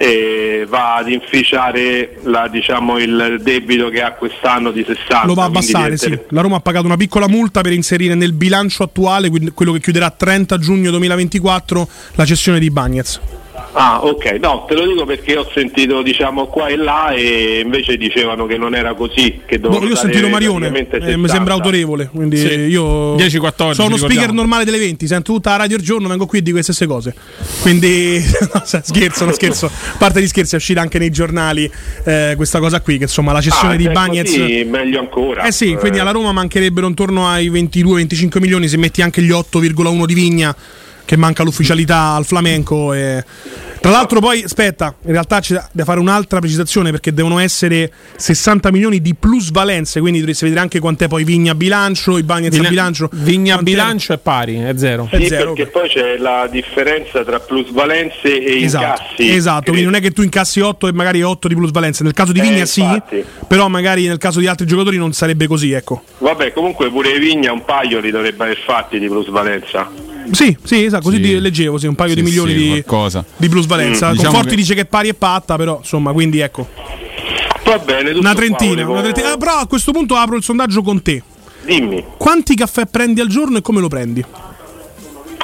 eh, 0.00 0.64
va 0.68 0.94
ad 0.96 1.08
inficiare 1.10 2.18
la- 2.22 2.46
diciamo, 2.46 2.98
il 2.98 3.38
debito 3.42 3.88
che 3.88 4.00
ha 4.00 4.12
quest'anno 4.12 4.70
di 4.70 4.84
60. 4.86 5.26
Lo 5.26 5.34
va 5.34 5.42
a 5.42 5.46
abbassare, 5.46 5.96
sì. 5.96 6.16
La 6.28 6.40
Roma 6.40 6.56
ha 6.56 6.60
pagato 6.60 6.86
una 6.86 6.96
piccola 6.96 7.28
multa 7.28 7.62
per 7.62 7.72
inserire 7.72 8.14
nel 8.14 8.32
bilancio 8.32 8.84
attuale, 8.84 9.28
quello 9.54 9.72
che 9.72 9.80
chiuderà 9.80 10.10
30 10.10 10.56
giugno 10.58 10.90
2024, 10.90 11.88
la 12.14 12.24
cessione 12.24 12.60
di 12.60 12.70
Bagnez. 12.70 13.20
Ah, 13.80 14.04
ok, 14.04 14.38
no, 14.40 14.64
te 14.66 14.74
lo 14.74 14.84
dico 14.88 15.04
perché 15.04 15.36
ho 15.36 15.48
sentito 15.54 16.02
diciamo 16.02 16.46
qua 16.48 16.66
e 16.66 16.74
là 16.74 17.10
e 17.12 17.60
invece 17.64 17.96
dicevano 17.96 18.44
che 18.46 18.56
non 18.58 18.74
era 18.74 18.92
così. 18.94 19.42
Che 19.46 19.60
Boh, 19.60 19.80
io 19.84 19.92
ho 19.92 19.94
sentito 19.94 20.28
Marione, 20.28 20.66
eh, 20.66 20.70
mi 20.72 20.86
60. 20.90 21.28
sembra 21.28 21.54
autorevole. 21.54 22.10
Quindi 22.12 22.38
Sì. 22.38 22.46
io 22.48 23.14
10-14, 23.14 23.16
sono 23.16 23.86
uno 23.86 23.94
ricordiamo. 23.94 23.98
speaker 24.08 24.32
normale 24.32 24.64
delle 24.64 24.78
20, 24.78 25.06
sento 25.06 25.32
tutta 25.32 25.50
la 25.50 25.56
radio 25.58 25.76
il 25.76 25.84
giorno, 25.84 26.08
vengo 26.08 26.26
qui 26.26 26.38
e 26.38 26.42
dico 26.42 26.56
le 26.56 26.64
stesse 26.64 26.86
cose. 26.88 27.14
Quindi 27.60 28.18
no, 28.52 28.62
scherzo, 28.64 29.24
no, 29.26 29.32
scherzo. 29.32 29.66
A 29.66 29.96
parte 29.96 30.20
gli 30.22 30.26
scherzi, 30.26 30.54
è 30.54 30.58
uscita 30.58 30.80
anche 30.80 30.98
nei 30.98 31.10
giornali 31.10 31.70
eh, 32.04 32.32
questa 32.34 32.58
cosa 32.58 32.80
qui, 32.80 32.96
che 32.96 33.04
insomma 33.04 33.30
la 33.30 33.40
cessione 33.40 33.74
Ah, 33.74 33.76
di 33.76 33.86
è 33.86 33.92
Bagnez. 33.92 34.28
così, 34.28 34.64
meglio 34.68 34.98
ancora. 34.98 35.44
Eh 35.44 35.52
sì, 35.52 35.76
quindi 35.78 36.00
alla 36.00 36.10
Roma 36.10 36.32
mancherebbero 36.32 36.88
intorno 36.88 37.28
ai 37.28 37.48
22-25 37.48 38.40
milioni 38.40 38.66
se 38.66 38.76
metti 38.76 39.02
anche 39.02 39.22
gli 39.22 39.30
8,1 39.30 40.04
di 40.04 40.14
Vigna 40.14 40.56
che 41.04 41.16
manca 41.16 41.42
l'ufficialità 41.44 42.14
al 42.16 42.26
Flamenco 42.26 42.92
e... 42.92 43.24
Tra 43.80 43.90
l'altro 43.90 44.20
poi, 44.20 44.42
aspetta, 44.42 44.94
in 45.04 45.12
realtà 45.12 45.40
c'è 45.40 45.62
da 45.72 45.84
fare 45.84 46.00
un'altra 46.00 46.40
precisazione 46.40 46.90
perché 46.90 47.12
devono 47.14 47.38
essere 47.38 47.90
60 48.16 48.70
milioni 48.72 49.00
di 49.00 49.14
plusvalenze, 49.14 50.00
quindi 50.00 50.18
dovresti 50.18 50.44
vedere 50.44 50.62
anche 50.62 50.78
quant'è 50.80 51.06
poi 51.08 51.24
Vigna 51.24 51.52
a 51.52 51.54
bilancio, 51.54 52.18
i 52.18 52.22
Bagnets 52.22 52.58
a 52.58 52.68
bilancio. 52.68 53.08
Vigna 53.12 53.52
a 53.52 53.56
Quant'è- 53.56 53.70
bilancio 53.72 54.12
è 54.12 54.18
pari, 54.18 54.56
è 54.58 54.72
zero. 54.76 55.08
Sì, 55.12 55.28
perché 55.28 55.66
poi 55.66 55.88
c'è 55.88 56.16
la 56.18 56.48
differenza 56.50 57.24
tra 57.24 57.38
plusvalenze 57.40 58.42
e 58.42 58.62
Esatto, 58.64 59.02
incassi. 59.02 59.30
esatto, 59.34 59.62
quindi 59.70 59.84
non 59.84 59.94
è 59.94 60.00
che 60.00 60.10
tu 60.10 60.22
incassi 60.22 60.60
8 60.60 60.88
e 60.88 60.92
magari 60.92 61.22
8 61.22 61.48
di 61.48 61.54
plusvalenze. 61.54 62.02
Nel 62.02 62.12
caso 62.14 62.32
di 62.32 62.40
Eh, 62.40 62.42
Vigna 62.42 62.64
sì, 62.66 62.80
infatti. 62.80 63.24
però 63.46 63.68
magari 63.68 64.06
nel 64.06 64.18
caso 64.18 64.40
di 64.40 64.46
altri 64.48 64.66
giocatori 64.66 64.96
non 64.98 65.12
sarebbe 65.12 65.46
così, 65.46 65.72
ecco. 65.72 66.02
Vabbè, 66.18 66.52
comunque 66.52 66.90
pure 66.90 67.18
Vigna 67.18 67.52
un 67.52 67.64
paio 67.64 68.00
li 68.00 68.10
dovrebbe 68.10 68.44
aver 68.44 68.58
fatti 68.58 68.98
di 68.98 69.06
plusvalenza. 69.06 69.88
Sì, 70.32 70.56
sì, 70.62 70.84
esatto, 70.84 71.04
così 71.04 71.20
di- 71.20 71.38
leggevo, 71.40 71.78
sì, 71.78 71.86
un 71.86 71.94
paio 71.94 72.10
Sì, 72.10 72.16
di 72.16 72.22
milioni 72.22 72.52
sì, 72.52 72.58
di, 72.58 72.84
di 73.36 73.48
plusvalenza. 73.48 74.08
Mm. 74.08 74.12
Diciamo 74.12 74.28
Conforti 74.30 74.50
che- 74.54 74.60
dice 74.60 74.74
che 74.74 74.80
è 74.82 74.86
pari 74.86 75.08
e 75.08 75.14
patta, 75.14 75.56
però 75.56 75.78
insomma, 75.78 76.12
quindi 76.12 76.40
ecco. 76.40 76.68
Va 77.64 77.78
bene, 77.78 78.10
Una 78.10 78.20
qua, 78.20 78.34
trentina, 78.34 78.70
volevo- 78.72 78.92
una 78.92 79.00
trentina. 79.02 79.32
Ah, 79.32 79.36
però 79.36 79.52
a 79.58 79.66
questo 79.66 79.92
punto 79.92 80.14
apro 80.14 80.36
il 80.36 80.42
sondaggio 80.42 80.82
con 80.82 81.02
te. 81.02 81.22
Dimmi. 81.64 82.02
Quanti 82.16 82.54
caffè 82.54 82.86
prendi 82.86 83.20
al 83.20 83.28
giorno 83.28 83.58
e 83.58 83.60
come 83.62 83.80
lo 83.80 83.88
prendi? 83.88 84.24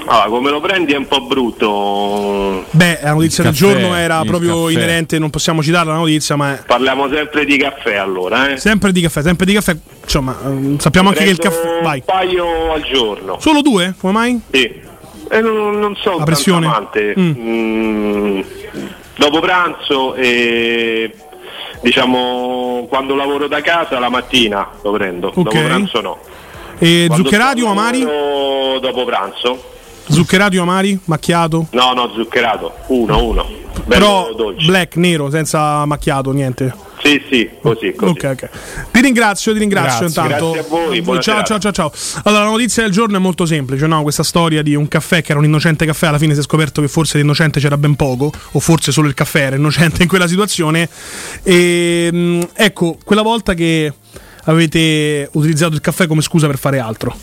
Allora, 0.06 0.26
come 0.28 0.50
lo 0.50 0.60
prendi 0.60 0.92
è 0.92 0.96
un 0.96 1.06
po' 1.06 1.22
brutto. 1.22 2.64
Beh, 2.70 2.98
la 3.02 3.12
notizia 3.12 3.44
Il 3.44 3.50
del 3.50 3.58
caffè, 3.58 3.72
giorno 3.80 3.96
era 3.96 4.22
proprio 4.24 4.64
caffè. 4.64 4.72
inerente, 4.72 5.18
non 5.18 5.30
possiamo 5.30 5.62
citarla 5.62 5.92
la 5.92 5.98
notizia, 5.98 6.36
ma 6.36 6.54
è 6.54 6.62
Parliamo 6.66 7.08
sempre 7.08 7.44
di 7.46 7.56
caffè 7.56 7.96
allora, 7.96 8.50
eh? 8.50 8.56
sempre 8.58 8.92
di 8.92 9.00
caffè, 9.00 9.22
sempre 9.22 9.46
di 9.46 9.54
caffè. 9.54 9.74
Insomma, 10.02 10.36
ehm, 10.44 10.78
sappiamo 10.78 11.08
anche 11.08 11.24
che 11.24 11.30
il 11.30 11.38
caffè. 11.38 11.80
Vai. 11.82 11.98
Un 12.00 12.04
paio 12.04 12.72
al 12.72 12.82
giorno. 12.82 13.38
Solo 13.40 13.62
due? 13.62 13.94
Come 13.98 14.12
mai? 14.12 14.40
Sì. 14.50 14.82
E 15.30 15.40
non, 15.40 15.78
non 15.78 15.96
so 15.96 16.18
La 16.18 16.24
pressione? 16.24 16.66
amante. 16.66 17.14
Mm, 17.18 18.40
dopo 19.16 19.40
pranzo 19.40 20.14
e 20.14 21.14
diciamo 21.80 22.86
quando 22.88 23.14
lavoro 23.14 23.48
da 23.48 23.62
casa 23.62 23.98
la 23.98 24.10
mattina 24.10 24.68
lo 24.82 24.92
prendo. 24.92 25.28
Ok. 25.28 25.34
Dopo 25.34 25.62
pranzo 25.62 26.00
no. 26.02 26.18
E 26.78 27.04
Quando 27.06 27.24
zuccherati 27.24 27.60
o 27.62 27.64
sto 27.64 27.70
al 27.72 27.78
amari? 27.78 28.00
Dopo 28.80 29.04
pranzo? 29.06 29.72
Zuccherati 30.08 30.56
o 30.58 30.62
amari? 30.62 30.98
Macchiato? 31.04 31.68
No, 31.70 31.92
no, 31.92 32.10
zuccherato. 32.14 32.72
Uno, 32.88 33.24
uno. 33.24 33.62
Però 33.86 34.32
dolce. 34.34 34.64
black, 34.66 34.96
nero, 34.96 35.30
senza 35.30 35.84
macchiato, 35.84 36.30
niente. 36.32 36.72
Sì, 37.02 37.20
sì, 37.30 37.50
così, 37.60 37.92
così. 37.92 38.12
Ok, 38.12 38.24
ok. 38.32 38.48
Ti 38.92 39.00
ringrazio, 39.00 39.52
ti 39.52 39.58
ringrazio 39.58 40.06
Grazie. 40.06 40.22
intanto. 40.22 40.50
Grazie 40.52 40.68
a 40.68 40.70
voi, 40.70 41.02
Ciao, 41.04 41.20
ciao, 41.20 41.22
serata. 41.44 41.58
ciao, 41.58 41.72
ciao. 41.72 41.92
Allora, 42.24 42.44
la 42.44 42.50
notizia 42.50 42.82
del 42.84 42.92
giorno 42.92 43.16
è 43.16 43.18
molto 43.18 43.44
semplice, 43.44 43.86
no? 43.86 44.02
Questa 44.02 44.22
storia 44.22 44.62
di 44.62 44.74
un 44.74 44.88
caffè 44.88 45.20
che 45.22 45.32
era 45.32 45.38
un 45.40 45.44
innocente 45.44 45.84
caffè, 45.84 46.06
alla 46.06 46.18
fine 46.18 46.32
si 46.32 46.40
è 46.40 46.42
scoperto 46.42 46.80
che 46.80 46.88
forse 46.88 47.18
di 47.18 47.24
innocente 47.24 47.60
c'era 47.60 47.76
ben 47.76 47.94
poco, 47.94 48.32
o 48.52 48.60
forse 48.60 48.90
solo 48.90 49.08
il 49.08 49.14
caffè 49.14 49.40
era 49.46 49.56
innocente 49.56 50.02
in 50.02 50.08
quella 50.08 50.26
situazione. 50.28 50.88
E 51.42 52.08
mh, 52.10 52.40
ecco, 52.54 52.96
quella 53.04 53.22
volta 53.22 53.52
che 53.52 53.92
avete 54.44 55.28
utilizzato 55.32 55.74
il 55.74 55.80
caffè 55.80 56.06
come 56.06 56.22
scusa 56.22 56.46
per 56.46 56.56
fare 56.58 56.78
altro. 56.78 57.14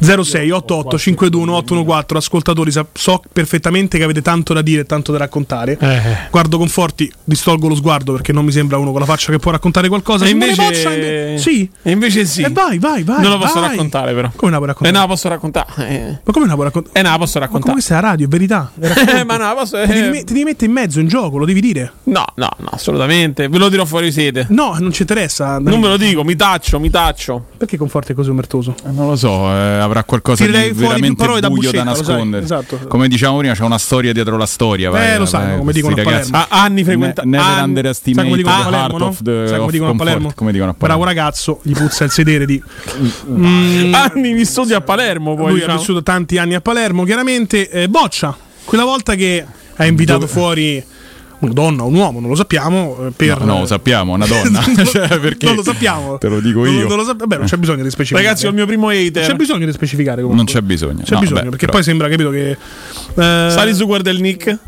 06 0.00 0.50
88 0.50 0.98
51 0.98 1.52
814 1.54 2.14
ascoltatori 2.16 2.70
so 2.92 3.22
perfettamente 3.32 3.98
che 3.98 4.04
avete 4.04 4.22
tanto 4.22 4.52
da 4.52 4.62
dire 4.62 4.82
e 4.82 4.84
tanto 4.84 5.12
da 5.12 5.18
raccontare 5.18 5.76
Eh. 5.80 6.28
guardo 6.30 6.58
Conforti 6.58 7.10
distolgo 7.24 7.68
lo 7.68 7.74
sguardo 7.74 8.12
perché 8.12 8.32
non 8.32 8.44
mi 8.44 8.52
sembra 8.52 8.76
uno 8.78 8.90
con 8.90 9.00
la 9.00 9.06
faccia 9.06 9.30
che 9.32 9.38
può 9.38 9.50
raccontare 9.50 9.88
qualcosa 9.88 10.24
E 10.26 10.30
invece- 10.30 10.54
Boccia, 10.62 10.92
inve- 10.92 11.38
sì 11.38 11.68
E 11.82 11.90
invece 11.90 12.24
sì. 12.24 12.42
e 12.42 12.50
vai 12.50 12.78
vai 12.78 13.02
vai 13.04 13.20
non 13.22 13.30
lo 13.30 13.38
posso 13.38 13.60
vai. 13.60 13.70
raccontare, 13.70 14.12
però. 14.14 14.30
come 14.34 14.50
non 14.50 14.52
la 14.52 14.56
puoi 14.58 14.68
Eh, 14.68 14.72
raccontare? 14.72 14.92
no, 14.94 15.00
la 15.00 15.06
posso 15.06 15.28
raccontare. 15.28 15.88
Eh. 15.88 16.18
ma 16.24 16.32
come 16.32 16.46
non 16.46 16.48
la 16.48 16.54
puoi 16.54 16.64
raccontare? 16.66 16.98
Eh, 16.98 17.02
no, 17.02 17.10
la 17.10 17.18
posso 17.18 17.38
ma 17.38 17.44
raccontare. 17.44 17.60
come 17.62 17.72
questa 17.74 17.98
è 17.98 18.00
la 18.00 18.08
radio 18.08 18.26
è 18.26 18.28
verità. 18.28 18.70
Eh, 19.16 19.24
ma 19.24 19.36
no, 19.36 19.44
la 19.44 19.54
posso. 19.54 19.80
ti, 19.80 19.86
devi, 19.86 20.06
eh, 20.06 20.10
me- 20.10 20.24
ti 20.24 20.32
devi 20.32 20.44
mettere 20.44 20.66
in 20.66 20.72
mezzo 20.72 21.00
in 21.00 21.06
gioco 21.08 21.38
lo 21.38 21.44
devi 21.44 21.60
dire 21.60 21.92
No, 22.04 22.24
no, 22.36 22.48
no, 22.58 22.68
assolutamente. 22.70 23.48
Ve 23.48 23.58
lo 23.58 23.68
dirò 23.68 23.84
fuori 23.84 24.10
sede. 24.12 24.46
no 24.50 24.76
non 24.78 24.92
ci 24.92 25.02
interessa 25.02 25.58
Non 25.58 25.80
ve 25.80 25.88
lo 25.88 25.96
dico, 25.96 26.24
mi 26.24 26.36
taccio, 26.36 26.78
mi 26.80 26.90
taccio. 26.90 27.44
perché 27.56 27.76
Conforti 27.76 28.12
è 28.12 28.14
così 28.14 28.30
omertoso? 28.30 28.74
Eh, 28.84 28.90
Non 28.90 29.08
lo 29.08 29.16
so, 29.16 29.35
eh, 29.52 29.78
avrà 29.78 30.02
qualcosa 30.04 30.44
Tirerei 30.44 30.72
di 30.72 30.78
veramente 30.78 31.24
da 31.24 31.28
buio 31.28 31.40
da 31.40 31.48
Buscetta, 31.48 31.84
lo 31.84 31.94
sai, 31.94 32.04
nascondere. 32.06 32.42
esatto. 32.44 32.78
Come 32.88 33.08
dicevamo 33.08 33.38
prima, 33.38 33.54
c'è 33.54 33.62
una 33.62 33.78
storia 33.78 34.12
dietro 34.12 34.36
la 34.36 34.46
storia. 34.46 34.90
vai, 34.90 35.08
Eh, 35.08 35.12
lo 35.12 35.18
vai, 35.18 35.26
sanno, 35.26 35.50
come 35.58 35.62
questi 35.72 35.80
dicono 35.82 35.94
a 36.00 36.04
ragazzi. 36.04 36.30
Palermo. 36.30 36.54
Ah, 36.54 36.62
anni 36.64 36.84
frequenta- 36.84 37.22
Ne- 37.22 37.30
never 37.36 37.46
anni- 37.52 37.62
underestimate 37.68 38.28
come 38.28 38.36
dicono 38.42 38.54
a 38.54 38.58
the 38.58 38.64
Palermo, 38.64 38.86
heart 38.88 38.98
no? 38.98 39.06
of 39.06 39.22
the 39.22 39.46
Sai 39.48 39.58
come 39.58 39.70
dicono 39.72 39.90
a 39.90 39.92
comfort. 39.92 40.08
Palermo? 40.10 40.32
Come 40.34 40.52
dicono 40.52 40.70
a 40.70 40.74
Bravo 40.78 41.02
Palermo. 41.02 41.04
ragazzo, 41.22 41.60
gli 41.62 41.72
puzza 41.72 42.04
il 42.04 42.10
sedere 42.10 42.46
di. 42.46 42.62
Mm, 43.28 43.94
Anni 43.94 44.32
vissuti 44.32 44.72
a 44.72 44.80
Palermo, 44.80 45.34
poi. 45.34 45.44
lui 45.50 45.54
ha 45.56 45.60
diciamo. 45.60 45.78
vissuto 45.78 46.02
tanti 46.02 46.38
anni 46.38 46.54
a 46.54 46.60
Palermo, 46.60 47.04
chiaramente. 47.04 47.68
Eh, 47.70 47.88
Boccia, 47.88 48.36
quella 48.64 48.84
volta 48.84 49.14
che 49.14 49.44
ha 49.76 49.84
invitato 49.84 50.26
fuori 50.26 50.82
una 51.38 51.52
donna 51.52 51.82
o 51.82 51.86
un 51.86 51.94
uomo, 51.94 52.20
non 52.20 52.30
lo 52.30 52.34
sappiamo. 52.36 52.96
eh, 53.06 53.10
Per... 53.10 53.38
No, 53.40 53.44
no, 53.54 53.58
lo 53.60 53.66
sappiamo, 53.66 54.14
una 54.14 54.26
donna. 54.26 54.60
Cioè, 54.84 55.18
perché 55.20 55.46
non 55.46 55.56
lo 55.56 55.62
sappiamo. 55.62 56.18
Te 56.18 56.28
lo 56.28 56.40
dico 56.40 56.64
Non- 56.64 56.74
io. 56.74 56.88
non 56.88 56.96
lo 56.96 57.04
sap- 57.04 57.18
Vabbè, 57.18 57.36
non 57.38 57.46
c'è 57.46 57.56
bisogno 57.56 57.82
di 57.82 57.90
specificare. 57.90 58.24
Ragazzi, 58.26 58.46
ho 58.46 58.48
il 58.50 58.54
mio 58.54 58.66
primo 58.66 58.88
hater. 58.88 59.26
C'è 59.26 59.34
bisogno 59.34 59.66
di 59.66 59.72
specificare 59.72 60.22
comunque. 60.22 60.36
Non 60.44 60.46
c'è 60.46 60.60
bisogno. 60.64 61.02
C'è 61.04 61.14
No, 61.14 61.20
bisogno, 61.20 61.40
beh, 61.42 61.48
perché 61.50 61.66
però- 61.66 61.72
poi 61.72 61.82
sembra, 61.82 62.08
capito, 62.08 62.30
che. 62.30 62.50
eh, 62.50 62.56
Sali 63.50 63.74
su, 63.74 63.86
guarda 63.86 64.10
il 64.10 64.20
nick. 64.20 64.58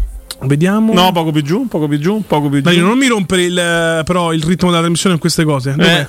Vediamo. 0.43 0.93
No, 0.93 1.11
poco 1.11 1.33
più 1.33 1.43
giù, 1.43 1.67
poco 1.67 1.89
più 1.89 1.99
giù, 1.99 2.23
poco 2.27 2.49
più 2.49 2.59
giù. 2.59 2.65
Danilo, 2.65 2.87
non 2.87 2.99
mi 2.99 3.07
rompere 3.09 3.43
il, 3.45 3.59
eh, 3.59 4.03
però 4.05 4.33
il 4.33 4.43
ritmo 4.45 4.69
della 4.69 4.81
trasmissione 4.81 5.15
in 5.17 5.21
queste 5.21 5.45
cose. 5.45 5.75
Dov'è? 5.75 6.01
Eh, 6.01 6.07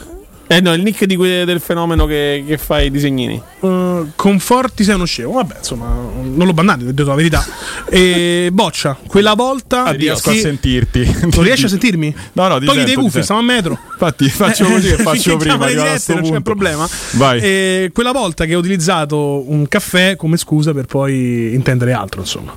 eh 0.51 0.61
no, 0.61 0.73
il 0.73 0.81
nick 0.81 1.05
di 1.05 1.15
que- 1.15 1.45
del 1.45 1.59
fenomeno 1.59 2.07
che, 2.07 2.43
che 2.47 2.57
fa 2.57 2.81
i 2.81 2.89
disegnini. 2.89 3.39
Eh, 3.61 4.03
Conforti 4.15 4.83
sei 4.83 4.95
uno 4.95 5.05
scemo. 5.05 5.33
Vabbè, 5.33 5.57
insomma, 5.59 5.85
non 5.87 6.47
lo 6.47 6.53
bannate, 6.53 6.85
ho 6.85 6.91
detto 6.91 7.07
la 7.07 7.13
verità. 7.13 7.45
E 7.87 8.49
Boccia, 8.51 8.97
quella 9.07 9.35
volta. 9.35 9.83
Ah, 9.85 9.91
riesco 9.91 10.29
a 10.31 10.33
che- 10.33 10.39
sentirti. 10.39 11.17
Non 11.33 11.43
riesci 11.43 11.65
a 11.65 11.67
sentirmi? 11.67 12.15
No, 12.33 12.47
no, 12.47 12.57
ti 12.59 12.65
Togli 12.65 12.83
dei 12.83 12.95
sento. 12.95 13.21
stiamo 13.21 13.41
a 13.41 13.43
metro. 13.43 13.77
Infatti, 13.91 14.27
faccio 14.29 14.65
Eh, 14.65 14.71
così 14.71 14.87
e 14.87 14.95
finché 14.95 15.03
faccio 15.03 15.37
prima. 15.37 15.67
dirette, 15.67 16.13
non 16.13 16.21
c'è 16.23 16.27
punto. 16.29 16.41
problema. 16.41 16.89
Vai. 17.11 17.39
E 17.41 17.91
quella 17.93 18.11
volta 18.11 18.45
che 18.45 18.55
ho 18.55 18.59
utilizzato 18.59 19.49
un 19.51 19.67
caffè 19.67 20.15
come 20.15 20.37
scusa 20.37 20.73
per 20.73 20.85
poi 20.87 21.53
intendere 21.53 21.93
altro, 21.93 22.21
insomma. 22.21 22.53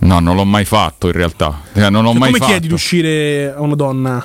No, 0.00 0.20
non 0.20 0.36
l'ho 0.36 0.44
mai 0.44 0.64
fatto 0.64 1.08
in 1.08 1.14
realtà. 1.14 1.62
Cioè, 1.74 1.90
non 1.90 2.04
l'ho 2.04 2.10
Cioè, 2.10 2.18
mai 2.20 2.28
come 2.28 2.38
fatto. 2.38 2.50
chiedi 2.52 2.68
di 2.68 2.72
uscire 2.72 3.52
a 3.56 3.60
una 3.60 3.74
donna? 3.74 4.24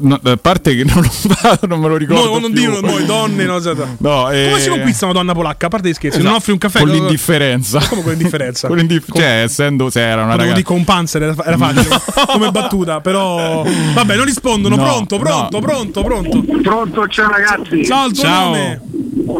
No, 0.00 0.18
a 0.22 0.36
parte 0.36 0.74
che 0.74 0.82
non 0.84 1.02
fatto, 1.04 1.66
non 1.66 1.78
me 1.80 1.88
lo 1.88 1.96
ricordo. 1.96 2.24
No, 2.32 2.38
non 2.38 2.52
dire 2.52 2.80
poi 2.80 3.04
donne, 3.04 3.44
no, 3.44 3.56
esatto. 3.56 3.86
No, 4.00 4.30
eh, 4.30 4.48
Come 4.48 4.60
si 4.60 4.68
conquista 4.68 5.04
una 5.04 5.14
donna 5.14 5.32
polacca? 5.32 5.66
A 5.66 5.68
parte 5.68 5.88
gli 5.88 5.94
scherzi, 5.94 6.16
non 6.18 6.26
esatto, 6.26 6.40
offri 6.40 6.52
un 6.52 6.58
caffè 6.58 6.78
con 6.80 6.88
co- 6.88 6.94
l'indifferenza. 6.94 7.78
Come 7.88 8.02
con 8.02 8.10
l'indifferenza? 8.12 8.66
Con 8.66 8.76
l'indif- 8.78 9.12
cioè, 9.14 9.42
essendo 9.44 9.90
se 9.90 10.00
era 10.00 10.22
una 10.24 10.34
ragazza. 10.36 10.56
dico 10.56 10.72
un 10.74 10.84
panzer 10.84 11.22
era, 11.22 11.34
era 11.44 11.56
facile 11.56 12.00
come 12.26 12.50
battuta, 12.50 13.00
però 13.00 13.64
vabbè, 13.94 14.16
non 14.16 14.24
rispondono. 14.24 14.76
No, 14.76 14.82
pronto, 14.82 15.18
pronto, 15.18 15.60
no. 15.60 15.66
pronto, 15.66 16.02
pronto. 16.02 16.44
Pronto, 16.62 17.08
ciao 17.08 17.30
ragazzi. 17.30 17.84
Ciao, 17.84 18.06
il 18.06 18.12
tuo 18.12 18.28
nome? 18.28 18.80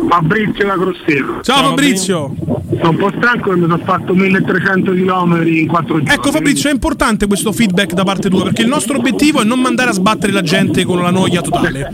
Fabrizio 0.08 0.66
da 0.66 0.76
Grosseto. 0.76 1.40
Ciao, 1.42 1.68
Fabrizio. 1.68 2.34
Sono 2.78 2.90
un 2.90 2.96
po' 2.96 3.12
stanco 3.16 3.52
e 3.52 3.56
mi 3.56 3.62
sono 3.62 3.78
fatto 3.84 4.14
1300 4.14 4.92
km 4.92 5.42
in 5.46 5.66
4 5.66 5.86
giorni. 5.98 6.12
Ecco 6.12 6.30
Fabrizio, 6.30 6.70
è 6.70 6.72
importante 6.72 7.26
questo 7.26 7.52
feedback 7.52 7.92
da 7.92 8.04
parte 8.04 8.30
tua 8.30 8.44
perché 8.44 8.62
il 8.62 8.68
nostro 8.68 8.96
obiettivo 8.96 9.40
è 9.40 9.44
non 9.44 9.60
mandare 9.60 9.90
a 9.90 9.92
sbattere 9.92 10.32
la 10.32 10.42
gente 10.42 10.84
con 10.84 11.00
la 11.00 11.10
noia 11.10 11.40
totale. 11.40 11.92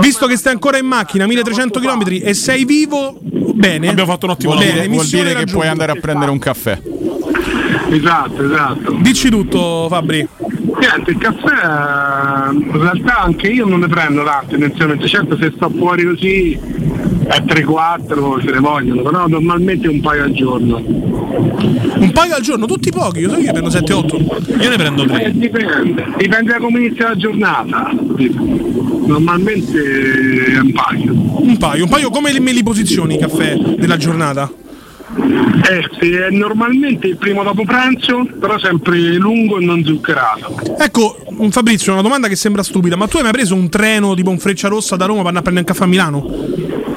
Visto 0.00 0.26
che 0.26 0.36
stai 0.36 0.52
ancora 0.52 0.78
in 0.78 0.86
macchina 0.86 1.26
1300 1.26 1.80
km 1.80 2.02
e 2.22 2.34
sei 2.34 2.64
vivo, 2.64 3.18
bene. 3.20 3.88
Abbiamo 3.88 4.10
fatto 4.10 4.26
un 4.26 4.32
ottimo 4.32 4.56
dire, 4.56 4.88
vuol 4.88 5.06
dire 5.06 5.34
che 5.34 5.44
puoi 5.44 5.68
andare 5.68 5.92
a 5.92 5.96
prendere 6.00 6.30
un 6.30 6.38
caffè. 6.38 6.80
Esatto, 7.96 8.44
esatto. 8.44 8.96
Dici 9.00 9.30
tutto, 9.30 9.86
Fabri. 9.88 10.26
Niente, 10.80 11.10
il 11.12 11.18
caffè 11.18 11.52
eh, 11.52 12.54
in 12.56 12.72
realtà 12.80 13.18
anche 13.22 13.46
io 13.48 13.66
non 13.66 13.80
ne 13.80 13.86
prendo 13.86 14.24
tanto 14.24 14.46
tendenzialmente, 14.50 15.06
certo 15.06 15.36
se 15.36 15.52
sto 15.54 15.70
fuori 15.70 16.04
così 16.04 16.58
a 17.28 17.36
3-4 17.38 18.42
ce 18.44 18.50
ne 18.50 18.58
vogliono, 18.58 19.02
però 19.02 19.26
normalmente 19.28 19.86
un 19.88 20.00
paio 20.00 20.24
al 20.24 20.32
giorno. 20.32 20.76
Un 20.84 22.10
paio 22.12 22.34
al 22.34 22.42
giorno, 22.42 22.66
tutti 22.66 22.90
pochi, 22.90 23.20
io 23.20 23.30
so 23.30 23.36
che 23.36 23.50
prendo 23.52 23.70
7-8. 23.70 24.60
Io 24.60 24.68
ne 24.68 24.76
prendo 24.76 25.04
Eh, 25.04 25.06
tre. 25.06 25.30
dipende, 25.32 26.06
dipende 26.18 26.52
da 26.52 26.58
come 26.58 26.80
inizia 26.84 27.08
la 27.10 27.16
giornata. 27.16 27.90
Normalmente 29.06 29.78
è 30.54 30.58
un 30.58 30.72
paio. 30.72 31.12
Un 31.12 31.56
paio, 31.56 31.84
un 31.84 31.90
paio 31.90 32.10
come 32.10 32.32
le- 32.32 32.40
me 32.40 32.52
li 32.52 32.62
posizioni 32.62 33.14
i 33.14 33.18
caffè 33.18 33.56
della 33.56 33.96
giornata? 33.96 34.50
Eh 35.16 35.88
sì, 35.98 36.10
è 36.12 36.28
normalmente 36.30 37.06
il 37.06 37.16
primo 37.16 37.42
dopo 37.42 37.64
pranzo, 37.64 38.26
però 38.38 38.58
sempre 38.58 38.98
lungo 39.14 39.58
e 39.58 39.64
non 39.64 39.84
zuccherato. 39.84 40.56
Ecco, 40.78 41.16
un 41.38 41.50
Fabrizio, 41.50 41.92
una 41.92 42.02
domanda 42.02 42.28
che 42.28 42.36
sembra 42.36 42.62
stupida, 42.62 42.96
ma 42.96 43.06
tu 43.06 43.16
hai 43.18 43.22
mai 43.22 43.32
preso 43.32 43.54
un 43.54 43.68
treno 43.68 44.14
tipo 44.14 44.30
un 44.30 44.38
Freccia 44.38 44.68
Rossa 44.68 44.96
da 44.96 45.06
Roma 45.06 45.22
per 45.22 45.28
andare 45.28 45.46
a 45.46 45.50
prendere 45.50 45.66
un 45.66 45.72
caffè 45.72 45.84
a 45.84 45.88
Milano? 45.88 46.92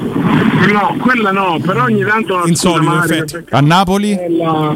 No, 0.72 0.96
quella 1.00 1.32
no, 1.32 1.60
però 1.62 1.84
ogni 1.84 2.04
tanto 2.04 2.36
una 2.36 2.48
Insolito, 2.48 3.06
per- 3.08 3.44
A 3.52 3.62
Napoli? 3.62 4.16
quella- 4.16 4.76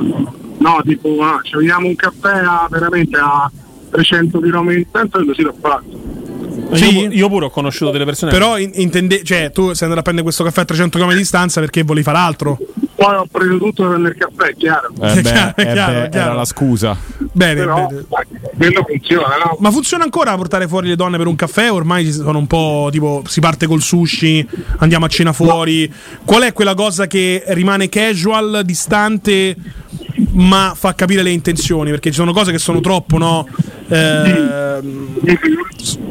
No, 0.57 0.79
tipo, 0.85 1.09
no, 1.19 1.39
ci 1.41 1.53
vogliamo 1.55 1.87
un 1.87 1.95
caffè 1.95 2.37
a, 2.45 2.67
veramente 2.69 3.17
a 3.17 3.51
300 3.89 4.39
km 4.39 4.69
in 4.71 4.85
tanto 4.91 5.19
e 5.19 5.25
così 5.25 5.41
l'ho 5.41 5.55
fatto. 5.59 6.10
Sì. 6.73 6.97
Io, 6.99 7.09
io 7.11 7.29
pure 7.29 7.45
ho 7.45 7.49
conosciuto 7.49 7.91
delle 7.91 8.05
persone. 8.05 8.31
Però 8.31 8.57
in- 8.57 8.71
intende, 8.75 9.23
cioè, 9.23 9.51
tu 9.51 9.73
sei 9.73 9.83
andato 9.83 9.99
a 9.99 10.01
prendere 10.01 10.23
questo 10.23 10.43
caffè 10.43 10.61
a 10.61 10.65
300 10.65 10.97
km 10.99 11.09
di 11.11 11.17
distanza 11.17 11.59
perché 11.59 11.83
volevi 11.83 12.03
fare 12.05 12.17
altro. 12.17 12.57
Poi 12.95 13.15
ho 13.15 13.25
preso 13.31 13.57
tutto 13.57 13.81
per 13.83 13.91
prendere 13.93 14.13
il 14.15 14.19
caffè, 14.19 14.53
chiaro. 14.55 14.89
Eh 15.01 15.13
beh, 15.15 15.21
chiaro, 15.31 15.53
eh 15.55 15.71
chiaro, 15.73 15.93
beh, 16.01 16.09
chiaro. 16.09 16.25
era 16.27 16.33
la 16.33 16.45
scusa. 16.45 16.97
Bene, 17.33 17.53
Però 17.55 17.87
bene. 17.87 18.05
quello 18.57 18.85
funziona, 18.87 19.37
no? 19.43 19.57
Ma 19.59 19.71
funziona 19.71 20.03
ancora 20.03 20.35
portare 20.35 20.67
fuori 20.67 20.87
le 20.87 20.95
donne 20.95 21.17
per 21.17 21.27
un 21.27 21.35
caffè? 21.35 21.71
Ormai 21.71 22.05
ci 22.05 22.11
sono 22.11 22.37
un 22.37 22.45
po' 22.47 22.89
tipo 22.91 23.23
si 23.25 23.39
parte 23.39 23.65
col 23.65 23.81
sushi, 23.81 24.47
andiamo 24.77 25.05
a 25.05 25.07
cena 25.07 25.33
fuori. 25.33 25.91
Qual 26.23 26.43
è 26.43 26.53
quella 26.53 26.75
cosa 26.75 27.07
che 27.07 27.43
rimane 27.47 27.89
casual, 27.89 28.61
distante, 28.63 29.55
ma 30.33 30.73
fa 30.75 30.93
capire 30.93 31.23
le 31.23 31.31
intenzioni? 31.31 31.89
Perché 31.89 32.09
ci 32.09 32.17
sono 32.17 32.33
cose 32.33 32.51
che 32.51 32.59
sono 32.59 32.81
troppo, 32.81 33.17
no? 33.17 33.47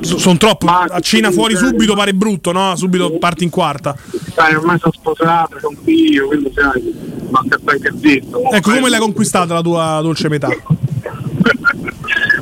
Sono 0.00 0.36
troppo. 0.36 0.66
A 0.66 1.00
cena 1.00 1.30
fuori 1.30 1.56
subito 1.56 1.94
pare 1.94 2.12
brutto, 2.12 2.52
no? 2.52 2.76
Subito 2.76 3.12
parti 3.18 3.44
in 3.44 3.50
quarta. 3.50 3.96
Sai, 4.34 4.54
ormai 4.54 4.78
sono 4.78 4.92
sposato, 4.92 5.58
sono 5.60 5.76
figlio, 5.82 6.26
quindi 6.26 6.52
sai, 6.54 6.94
ma 7.30 7.42
che 7.42 7.92
zitto. 8.00 8.50
Ecco, 8.50 8.72
come 8.72 8.88
l'hai 8.90 9.00
conquistata 9.00 9.54
la 9.54 9.62
tua 9.62 10.00
dolce 10.02 10.28
metà? 10.28 10.48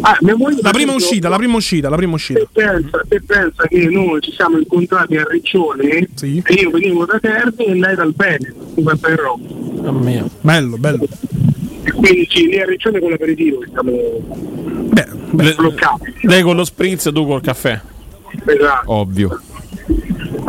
Ah, 0.01 0.16
La 0.62 0.70
prima 0.70 0.93
uscita, 0.95 1.28
la 1.28 1.36
prima 1.36 1.57
uscita, 1.57 1.89
la 1.89 1.97
prima 1.97 2.14
uscita. 2.14 2.39
Te 2.41 2.49
pensa, 2.53 3.01
te 3.09 3.20
pensa 3.20 3.66
che 3.66 3.84
noi 3.89 4.20
ci 4.20 4.32
siamo 4.32 4.59
incontrati 4.59 5.16
a 5.16 5.24
Riccione 5.28 6.09
e 6.20 6.55
io 6.55 6.70
venivo 6.70 7.05
da 7.05 7.18
Terni 7.18 7.64
e 7.64 7.74
lei 7.74 7.95
dal 7.97 8.14
Veneto, 8.16 8.70
come 8.74 8.97
per 8.97 9.18
Roma. 9.18 9.45
Mamma 9.82 10.01
mia. 10.01 10.24
Bello, 10.41 10.76
bello. 10.76 11.07
E 11.83 11.91
quindi 11.93 12.29
sì, 12.31 12.47
lì 12.47 12.61
a 12.61 12.64
Riccione 12.64 13.01
con 13.01 13.11
l'aperitivo 13.11 13.59
che 13.61 13.68
siamo 13.72 13.91
Le- 15.33 15.55
bloccati. 15.55 16.14
Lei 16.22 16.43
con 16.43 16.57
lo 16.57 16.64
spritz, 16.64 17.11
tu 17.12 17.26
col 17.26 17.41
caffè. 17.41 17.81
Esatto. 18.47 18.93
Ovvio. 18.93 19.41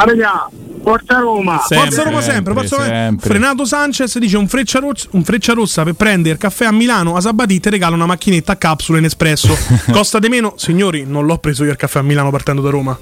Vediamo, 0.06 0.52
Forza 0.82 1.20
Roma! 1.20 1.58
Forza 1.58 2.04
Roma 2.04 2.22
sempre, 2.22 2.54
Forza 2.54 2.76
Roma. 2.78 2.88
sempre. 2.88 3.30
Frenato 3.30 3.66
Sanchez 3.66 4.18
dice 4.18 4.38
un 4.38 4.48
freccia, 4.48 4.80
rossa, 4.80 5.08
un 5.12 5.24
freccia 5.24 5.54
rossa 5.54 5.84
per 5.84 5.94
prendere 5.94 6.34
il 6.36 6.40
caffè 6.40 6.66
a 6.66 6.72
Milano 6.72 7.16
a 7.16 7.22
Sabatì 7.22 7.60
ti 7.60 7.70
regala 7.70 7.96
una 7.96 8.06
macchinetta 8.06 8.54
a 8.54 8.56
capsule 8.56 9.00
in 9.00 9.06
espresso. 9.06 9.56
Costa 9.92 10.20
di 10.20 10.30
meno? 10.30 10.54
Signori, 10.58 11.04
non 11.06 11.26
l'ho 11.26 11.38
preso 11.38 11.64
io 11.64 11.72
il 11.72 11.78
caffè 11.78 12.00
a 12.00 12.04
Milano 12.04 12.32
partendo 12.32 12.62
da 12.62 12.70
Roma. 12.70 12.98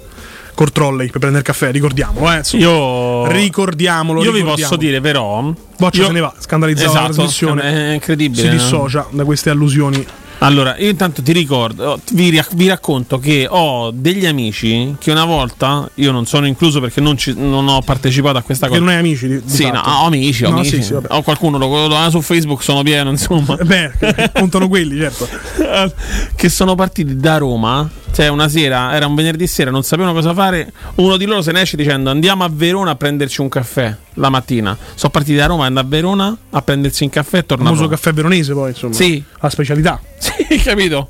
Col 0.58 0.72
trolley 0.72 1.10
per 1.12 1.20
prendere 1.20 1.42
il 1.42 1.46
caffè, 1.48 1.72
ricordiamolo, 1.72 2.32
eh. 2.32 2.38
insomma. 2.38 2.64
Io. 2.64 3.28
Ricordiamolo. 3.32 4.24
Io 4.24 4.32
vi 4.32 4.40
ricordiamo. 4.40 4.70
posso 4.70 4.82
dire, 4.82 5.00
però. 5.02 5.54
Boccia 5.78 6.00
io- 6.02 6.08
se 6.08 6.12
ne 6.14 6.20
va, 6.20 6.34
scandalizzato 6.40 6.90
Esatto, 6.90 7.08
la 7.08 7.14
trasmissione. 7.14 7.62
È 7.62 7.94
incredibile. 7.94 8.42
Si 8.42 8.48
no? 8.48 8.54
dissocia 8.54 9.06
da 9.12 9.24
queste 9.24 9.52
allusioni 9.52 10.04
Allora, 10.40 10.76
io 10.78 10.90
intanto 10.90 11.22
ti 11.22 11.32
ricordo, 11.32 12.00
vi, 12.14 12.30
ri- 12.30 12.44
vi 12.54 12.68
racconto 12.68 13.18
che 13.20 13.46
ho 13.50 13.92
degli 13.92 14.26
amici 14.26 14.96
che 15.00 15.10
una 15.12 15.26
volta, 15.26 15.88
io 15.96 16.12
non 16.12 16.26
sono 16.28 16.46
incluso 16.48 16.80
perché 16.80 17.02
non, 17.02 17.18
ci- 17.18 17.34
non 17.36 17.68
ho 17.68 17.82
partecipato 17.82 18.38
a 18.40 18.42
questa 18.42 18.66
Che 18.68 18.74
cosa. 18.74 18.84
non 18.84 18.94
hai 18.94 19.00
amici 19.00 19.28
di, 19.28 19.42
di 19.44 19.50
Sì, 19.50 19.64
fatto. 19.64 19.90
no, 19.90 19.96
ho 19.96 20.06
amici, 20.06 20.44
ho 20.44 20.50
No, 20.50 20.56
amici. 20.58 20.76
sì, 20.76 20.82
sì, 20.84 20.94
ho 21.08 21.22
qualcuno, 21.24 21.58
lo, 21.60 21.88
lo- 21.88 22.10
su 22.12 22.22
Facebook 22.22 22.62
sono 22.64 22.82
pieno, 22.84 23.10
insomma. 23.12 23.56
Beh, 23.64 23.92
contano 24.34 24.68
quelli, 24.68 24.98
certo. 25.00 25.28
che 26.36 26.50
sono 26.50 26.74
partiti 26.76 27.16
da 27.16 27.38
Roma. 27.38 27.90
Cioè, 28.18 28.30
una 28.30 28.50
sera, 28.50 28.96
era 28.96 29.06
un 29.06 29.14
venerdì 29.14 29.46
sera, 29.46 29.70
non 29.70 29.84
sapevano 29.84 30.12
cosa 30.12 30.34
fare. 30.34 30.72
Uno 30.96 31.18
di 31.18 31.26
loro 31.26 31.44
se 31.44 31.52
ne 31.52 31.62
esce 31.62 31.78
dicendo 31.78 32.10
andiamo 32.10 32.44
a 32.44 32.50
Verona 32.52 32.90
a 32.90 32.96
prenderci 32.96 33.42
un 33.42 33.48
caffè 33.48 33.96
la 34.16 34.30
mattina. 34.30 34.76
Sono 34.96 35.12
partiti 35.12 35.38
da 35.38 35.46
Roma, 35.46 35.68
andare 35.68 35.86
a 35.86 35.90
Verona 35.90 36.36
a 36.50 36.62
prendersi 36.64 37.04
un 37.04 37.12
caffè 37.12 37.38
e 37.38 37.46
tornano. 37.46 37.70
famoso 37.76 37.88
caffè 37.88 38.14
veronese 38.14 38.54
poi, 38.54 38.70
insomma. 38.70 38.94
Sì. 38.96 39.24
La 39.40 39.50
specialità. 39.52 40.02
Sì, 40.18 40.58
capito? 40.64 41.10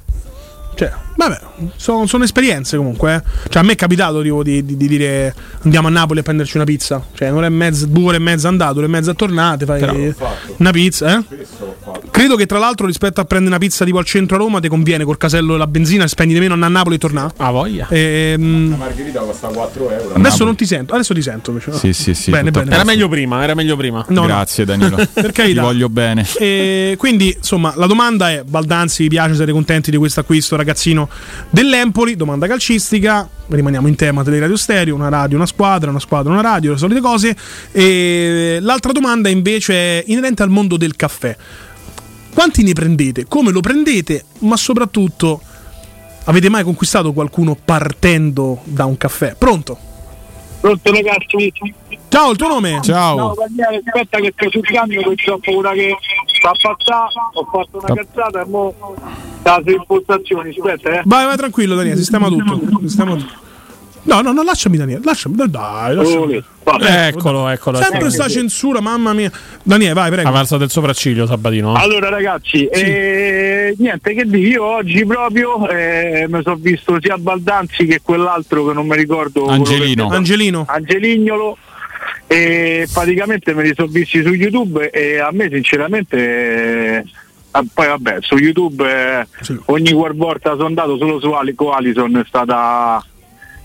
Cioè, 0.75 0.91
vabbè, 1.15 1.39
sono, 1.77 2.05
sono 2.07 2.23
esperienze 2.25 2.75
comunque. 2.75 3.15
eh. 3.15 3.49
Cioè, 3.49 3.61
a 3.61 3.65
me 3.65 3.71
è 3.71 3.75
capitato 3.75 4.21
tipo, 4.21 4.43
di, 4.43 4.65
di- 4.65 4.75
di 4.75 4.87
dire 4.89 5.33
andiamo 5.63 5.87
a 5.87 5.91
Napoli 5.91 6.19
a 6.19 6.23
prenderci 6.23 6.57
una 6.57 6.65
pizza. 6.65 7.01
Cioè, 7.13 7.29
un'ora 7.29 7.45
e 7.45 7.49
mezza, 7.49 7.85
due 7.85 8.03
ore 8.07 8.17
e 8.17 8.19
mezza 8.19 8.49
andato, 8.49 8.73
due 8.73 8.83
ore 8.83 8.91
e 8.91 8.95
mezza 8.95 9.13
tornate, 9.13 9.65
fai 9.65 9.79
Però 9.79 9.93
una 10.57 10.71
pizza, 10.71 11.17
eh? 11.17 11.23
Credo 12.17 12.35
che 12.35 12.47
tra 12.47 12.57
l'altro 12.57 12.87
rispetto 12.87 13.21
a 13.21 13.25
prendere 13.25 13.55
una 13.55 13.63
pizza 13.63 13.85
tipo 13.85 13.99
al 13.99 14.03
centro 14.03 14.37
a 14.37 14.39
Roma 14.39 14.59
ti 14.59 14.67
conviene 14.67 15.03
col 15.03 15.17
casello 15.17 15.53
e 15.53 15.57
la 15.59 15.67
benzina, 15.67 16.07
spendi 16.07 16.33
di 16.33 16.39
meno 16.39 16.55
andare 16.55 16.71
a 16.71 16.75
Napoli 16.75 16.95
e 16.95 16.97
tornare. 16.97 17.31
Ah, 17.37 17.51
voglia. 17.51 17.85
Ehm, 17.91 18.73
margherita 18.75 19.19
costa 19.19 19.49
4 19.49 19.91
euro. 19.91 20.15
adesso 20.15 20.43
non 20.43 20.55
ti 20.55 20.65
sento, 20.65 20.95
adesso 20.95 21.13
ti 21.13 21.21
sento 21.21 21.51
invece. 21.51 21.73
Sì, 21.73 21.93
sì, 21.93 22.15
sì. 22.15 22.31
Bene, 22.31 22.49
bene. 22.49 22.71
Era 22.73 22.83
meglio 22.83 23.07
prima, 23.07 23.43
era 23.43 23.53
meglio 23.53 23.75
prima. 23.75 24.03
No, 24.09 24.21
no. 24.21 24.25
Grazie 24.25 24.65
Danilo. 24.65 24.95
Per 25.13 25.31
carità. 25.31 25.61
Ti 25.61 25.67
voglio 25.67 25.89
bene. 25.89 26.25
E 26.39 26.95
quindi, 26.97 27.35
insomma, 27.37 27.73
la 27.75 27.85
domanda 27.85 28.31
è: 28.31 28.41
Baldanzi, 28.43 29.03
vi 29.03 29.09
piace? 29.09 29.35
Siete 29.35 29.51
contenti 29.51 29.91
di 29.91 29.97
questo 29.97 30.21
acquisto, 30.21 30.55
ragazzino 30.55 31.07
dell'Empoli? 31.51 32.15
Domanda 32.15 32.47
calcistica. 32.47 33.29
Rimaniamo 33.45 33.87
in 33.87 33.95
tema 33.95 34.23
teleradio 34.23 34.57
stereo: 34.57 34.95
una 34.95 35.09
radio, 35.09 35.37
una 35.37 35.45
squadra, 35.45 35.91
una 35.91 35.99
squadra, 35.99 36.31
una 36.31 36.41
radio, 36.41 36.71
le 36.71 36.77
solite 36.79 36.99
cose. 36.99 37.35
E 37.71 38.57
l'altra 38.59 38.91
domanda 38.91 39.29
invece 39.29 39.73
è 39.99 40.03
inerente 40.07 40.41
al 40.41 40.49
mondo 40.49 40.77
del 40.77 40.95
caffè. 40.95 41.37
Quanti 42.37 42.61
ne 42.61 42.73
prendete? 42.73 43.25
Come 43.25 43.49
lo 43.49 43.61
prendete? 43.61 44.25
Ma 44.41 44.55
soprattutto, 44.57 45.41
avete 46.25 46.49
mai 46.49 46.63
conquistato 46.63 47.11
qualcuno 47.11 47.55
partendo 47.55 48.59
da 48.63 48.85
un 48.85 48.95
caffè? 48.95 49.33
Pronto? 49.35 49.75
Pronto 50.61 50.91
ragazzi? 50.91 51.51
Ciao, 52.09 52.29
il 52.29 52.37
tuo 52.37 52.47
nome? 52.47 52.73
No, 52.73 53.33
Daniele, 53.35 53.81
aspetta 53.83 54.19
che 54.19 54.31
sto 54.37 54.51
sul 54.51 54.61
cambio 54.61 55.01
che 55.01 55.15
c'ho 55.15 55.39
paura 55.39 55.71
che 55.71 55.97
fa 56.39 56.51
passare, 56.51 57.11
ho 57.33 57.43
fatto 57.51 57.79
una 57.83 57.95
cazzata 57.95 58.41
e 58.41 58.45
mo 58.45 58.75
caso 59.41 59.71
impostazioni, 59.71 60.49
aspetta 60.49 60.89
eh. 60.91 61.01
Vai, 61.05 61.25
vai 61.25 61.37
tranquillo, 61.37 61.73
Daniele, 61.73 61.97
sistema 61.97 62.27
tutto. 62.27 62.61
Sistema 62.81 63.15
tutto. 63.15 63.45
No, 64.07 64.21
no, 64.21 64.31
no, 64.31 64.41
lasciami 64.41 64.77
Daniele, 64.77 65.01
lasciami, 65.03 65.35
dai, 65.35 65.49
dai, 65.49 65.95
lasciami. 65.95 66.43
Vabbè. 66.63 67.07
Eccolo, 67.07 67.49
eccolo. 67.49 67.77
Sempre 67.81 68.09
sta 68.09 68.29
censura, 68.29 68.79
mamma 68.79 69.11
mia. 69.11 69.29
Daniele, 69.63 69.93
vai, 69.93 70.09
prego. 70.09 70.29
Ha 70.29 70.39
alzato 70.39 70.63
il 70.63 70.69
sopracciglio 70.69 71.25
Sabatino. 71.25 71.73
Allora 71.73 72.07
ragazzi, 72.07 72.65
eh, 72.67 73.75
niente 73.77 74.13
che 74.13 74.23
dire, 74.25 74.47
io 74.47 74.63
oggi 74.63 75.05
proprio 75.05 75.67
eh, 75.67 76.25
mi 76.29 76.41
sono 76.41 76.55
visto 76.55 76.97
sia 77.01 77.17
Baldanzi 77.17 77.85
che 77.85 77.99
quell'altro 78.01 78.65
che 78.67 78.73
non 78.73 78.87
mi 78.87 78.95
ricordo 78.95 79.45
Angelino. 79.47 80.07
che- 80.07 80.15
Angelino. 80.15 80.65
Angelignolo 80.67 81.57
e 82.27 82.87
praticamente 82.91 83.53
me 83.53 83.63
li 83.63 83.73
sono 83.75 83.87
visti 83.87 84.21
su 84.23 84.29
YouTube 84.33 84.89
e 84.89 85.19
a 85.19 85.29
me 85.31 85.49
sinceramente 85.51 86.17
eh, 86.97 87.03
ah, 87.51 87.63
poi 87.73 87.87
vabbè 87.87 88.17
su 88.21 88.35
YouTube 88.37 88.85
eh, 88.85 89.25
ogni 89.65 89.91
qualvolta 89.93 90.51
sono 90.51 90.65
andato 90.65 90.97
solo 90.97 91.19
su 91.19 91.29
Ali- 91.31 91.55
con 91.55 91.73
Alison 91.73 92.17
è 92.17 92.23
stata 92.27 93.03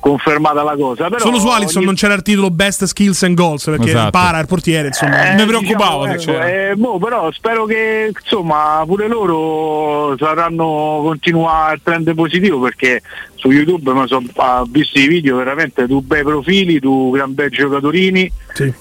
confermata 0.03 0.65
la 0.65 0.75
cosa 0.77 1.09
però 1.09 1.21
Solo 1.25 1.39
su 1.39 1.47
Alisson 1.47 1.77
ogni- 1.77 1.85
non 1.87 1.95
c'era 1.95 2.15
il 2.15 2.23
titolo 2.23 2.51
Best 2.51 2.85
Skills 2.85 3.23
and 3.23 3.37
Goals 3.37 3.65
perché 3.65 3.91
Esatto. 3.91 4.11
para 4.11 4.41
il 4.41 4.47
portiere, 4.47 4.89
insomma. 4.89 5.31
Eh, 5.31 5.35
mi 5.37 5.47
preoccupavo 5.47 6.07
diciamo, 6.09 6.39
ecco, 6.39 6.47
eh, 6.73 6.75
boh, 6.75 6.99
però 6.99 7.31
spero 7.31 7.65
che 7.65 8.13
insomma 8.21 8.83
pure 8.85 9.07
loro 9.07 10.17
saranno 10.19 11.01
continuare 11.05 11.75
il 11.75 11.81
trend 11.85 12.13
positivo 12.15 12.59
perché 12.59 13.01
su 13.37 13.51
YouTube 13.51 13.93
mi 13.93 14.07
sono 14.09 14.25
visto 14.69 14.99
i 14.99 15.07
video 15.07 15.37
veramente 15.37 15.87
tu 15.87 16.01
bei 16.01 16.25
profili, 16.25 16.81
tu 16.81 17.11
gran 17.13 17.33
bei 17.35 17.49
giocatori 17.51 18.33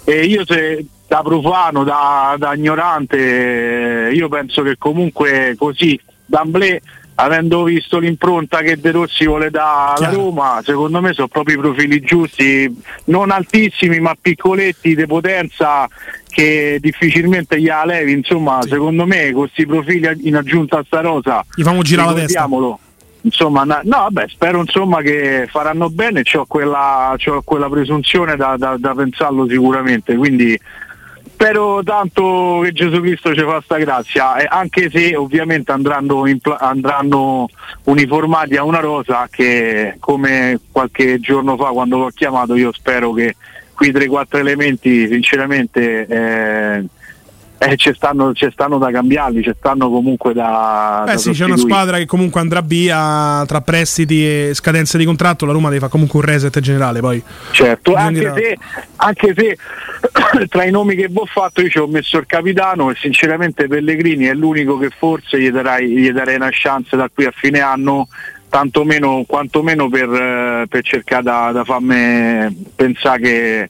e 0.03 0.25
io 0.25 0.43
se 0.45 0.83
da 1.07 1.21
profano, 1.21 1.83
da, 1.83 2.35
da 2.37 2.53
ignorante, 2.55 4.11
io 4.13 4.27
penso 4.29 4.63
che 4.63 4.75
comunque 4.77 5.55
così 5.57 5.99
d'amblè 6.25 6.81
avendo 7.15 7.63
visto 7.63 7.99
l'impronta 7.99 8.59
che 8.59 8.79
De 8.79 8.91
Rossi 8.91 9.25
vuole 9.25 9.49
dare 9.49 10.05
alla 10.05 10.13
Roma, 10.13 10.61
secondo 10.63 11.01
me 11.01 11.13
sono 11.13 11.27
proprio 11.27 11.55
i 11.55 11.59
profili 11.59 11.99
giusti, 12.01 12.81
non 13.05 13.31
altissimi 13.31 13.99
ma 13.99 14.15
piccoletti 14.19 14.95
di 14.95 15.05
potenza 15.05 15.87
che 16.29 16.77
difficilmente 16.79 17.59
gli 17.59 17.69
ha 17.69 17.85
levi, 17.85 18.13
insomma 18.13 18.59
secondo 18.63 19.05
me 19.05 19.31
con 19.31 19.41
questi 19.41 19.65
profili 19.65 20.27
in 20.27 20.35
aggiunta 20.35 20.79
a 20.79 20.83
sta 20.85 21.01
rosa 21.01 21.43
Gli 21.53 21.63
famo 21.63 21.81
girare 21.81 22.07
la 22.09 22.13
testa. 22.21 22.47
Insomma, 23.23 23.63
no, 23.63 23.81
vabbè, 23.83 24.25
spero 24.29 24.61
insomma 24.61 25.01
che 25.01 25.47
faranno 25.47 25.91
bene, 25.91 26.23
ho 26.33 26.45
quella, 26.47 27.15
quella 27.43 27.69
presunzione 27.69 28.35
da, 28.35 28.55
da- 28.57 28.77
da 28.79 28.95
pensarlo 28.95 29.47
sicuramente, 29.47 30.15
quindi 30.15 30.59
spero 31.41 31.81
tanto 31.81 32.59
che 32.61 32.71
Gesù 32.71 33.01
Cristo 33.01 33.33
ci 33.33 33.41
fa 33.41 33.59
sta 33.63 33.77
grazia, 33.77 34.35
eh, 34.35 34.45
anche 34.47 34.91
se 34.91 35.15
ovviamente 35.15 35.71
andranno, 35.71 36.23
pla- 36.39 36.59
andranno 36.59 37.49
uniformati 37.85 38.57
a 38.57 38.63
una 38.63 38.79
rosa 38.79 39.27
che 39.27 39.95
come 39.99 40.59
qualche 40.71 41.19
giorno 41.19 41.57
fa 41.57 41.69
quando 41.69 41.97
l'ho 41.97 42.11
chiamato 42.13 42.53
io 42.53 42.71
spero 42.71 43.11
che 43.13 43.35
qui 43.73 43.91
3-4 43.91 44.37
elementi 44.37 45.07
sinceramente 45.07 46.05
eh, 46.05 46.85
eh, 47.63 47.77
ci, 47.77 47.93
stanno, 47.93 48.33
ci 48.33 48.49
stanno 48.51 48.79
da 48.79 48.89
cambiarli, 48.89 49.43
ci 49.43 49.53
stanno 49.55 49.87
comunque 49.87 50.33
da... 50.33 51.03
Eh 51.07 51.11
da 51.11 51.17
sì, 51.17 51.29
c'è 51.29 51.45
una 51.45 51.57
squadra 51.57 51.97
che 51.97 52.07
comunque 52.07 52.41
andrà 52.41 52.61
via 52.61 53.43
tra 53.45 53.61
prestiti 53.61 54.25
e 54.25 54.51
scadenze 54.55 54.97
di 54.97 55.05
contratto. 55.05 55.45
La 55.45 55.51
Roma 55.51 55.67
deve 55.67 55.81
fare 55.81 55.91
comunque 55.91 56.19
un 56.19 56.25
reset 56.25 56.59
generale. 56.59 57.01
Poi 57.01 57.21
Certo, 57.51 57.93
anche 57.93 58.33
se, 58.35 58.57
anche 58.95 59.33
se 59.35 59.57
tra 60.49 60.63
i 60.63 60.71
nomi 60.71 60.95
che 60.95 61.07
vi 61.07 61.17
ho 61.19 61.27
fatto 61.27 61.61
io 61.61 61.69
ci 61.69 61.77
ho 61.77 61.85
messo 61.85 62.17
il 62.17 62.25
capitano 62.25 62.89
e 62.89 62.95
sinceramente 62.95 63.67
Pellegrini 63.67 64.25
è 64.25 64.33
l'unico 64.33 64.79
che 64.79 64.89
forse 64.89 65.39
gli 65.39 65.51
darei, 65.51 65.87
gli 65.87 66.11
darei 66.11 66.37
una 66.37 66.49
chance 66.51 66.97
da 66.97 67.11
qui 67.13 67.25
a 67.25 67.31
fine 67.31 67.59
anno, 67.59 68.07
tantomeno, 68.49 69.23
quantomeno 69.27 69.87
per, 69.87 70.09
eh, 70.09 70.65
per 70.67 70.83
cercare 70.83 71.21
da, 71.21 71.51
da 71.53 71.63
farmi 71.63 72.71
pensare 72.75 73.21
che, 73.21 73.69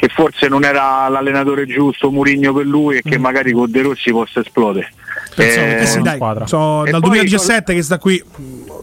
che 0.00 0.08
forse 0.08 0.48
non 0.48 0.64
era 0.64 1.06
l'allenatore 1.10 1.66
giusto 1.66 2.10
Murigno 2.10 2.54
per 2.54 2.64
lui 2.64 2.96
e 2.96 3.02
che 3.02 3.18
magari 3.18 3.52
con 3.52 3.70
De 3.70 3.82
Rossi 3.82 4.10
possa 4.10 4.40
esplodere. 4.40 4.90
eh, 5.36 5.84
sì, 5.84 6.00
dai, 6.00 6.18
so, 6.46 6.84
dal 6.84 7.00
poi- 7.00 7.00
2017 7.00 7.74
che 7.74 7.82
sta 7.82 7.98
qui, 7.98 8.22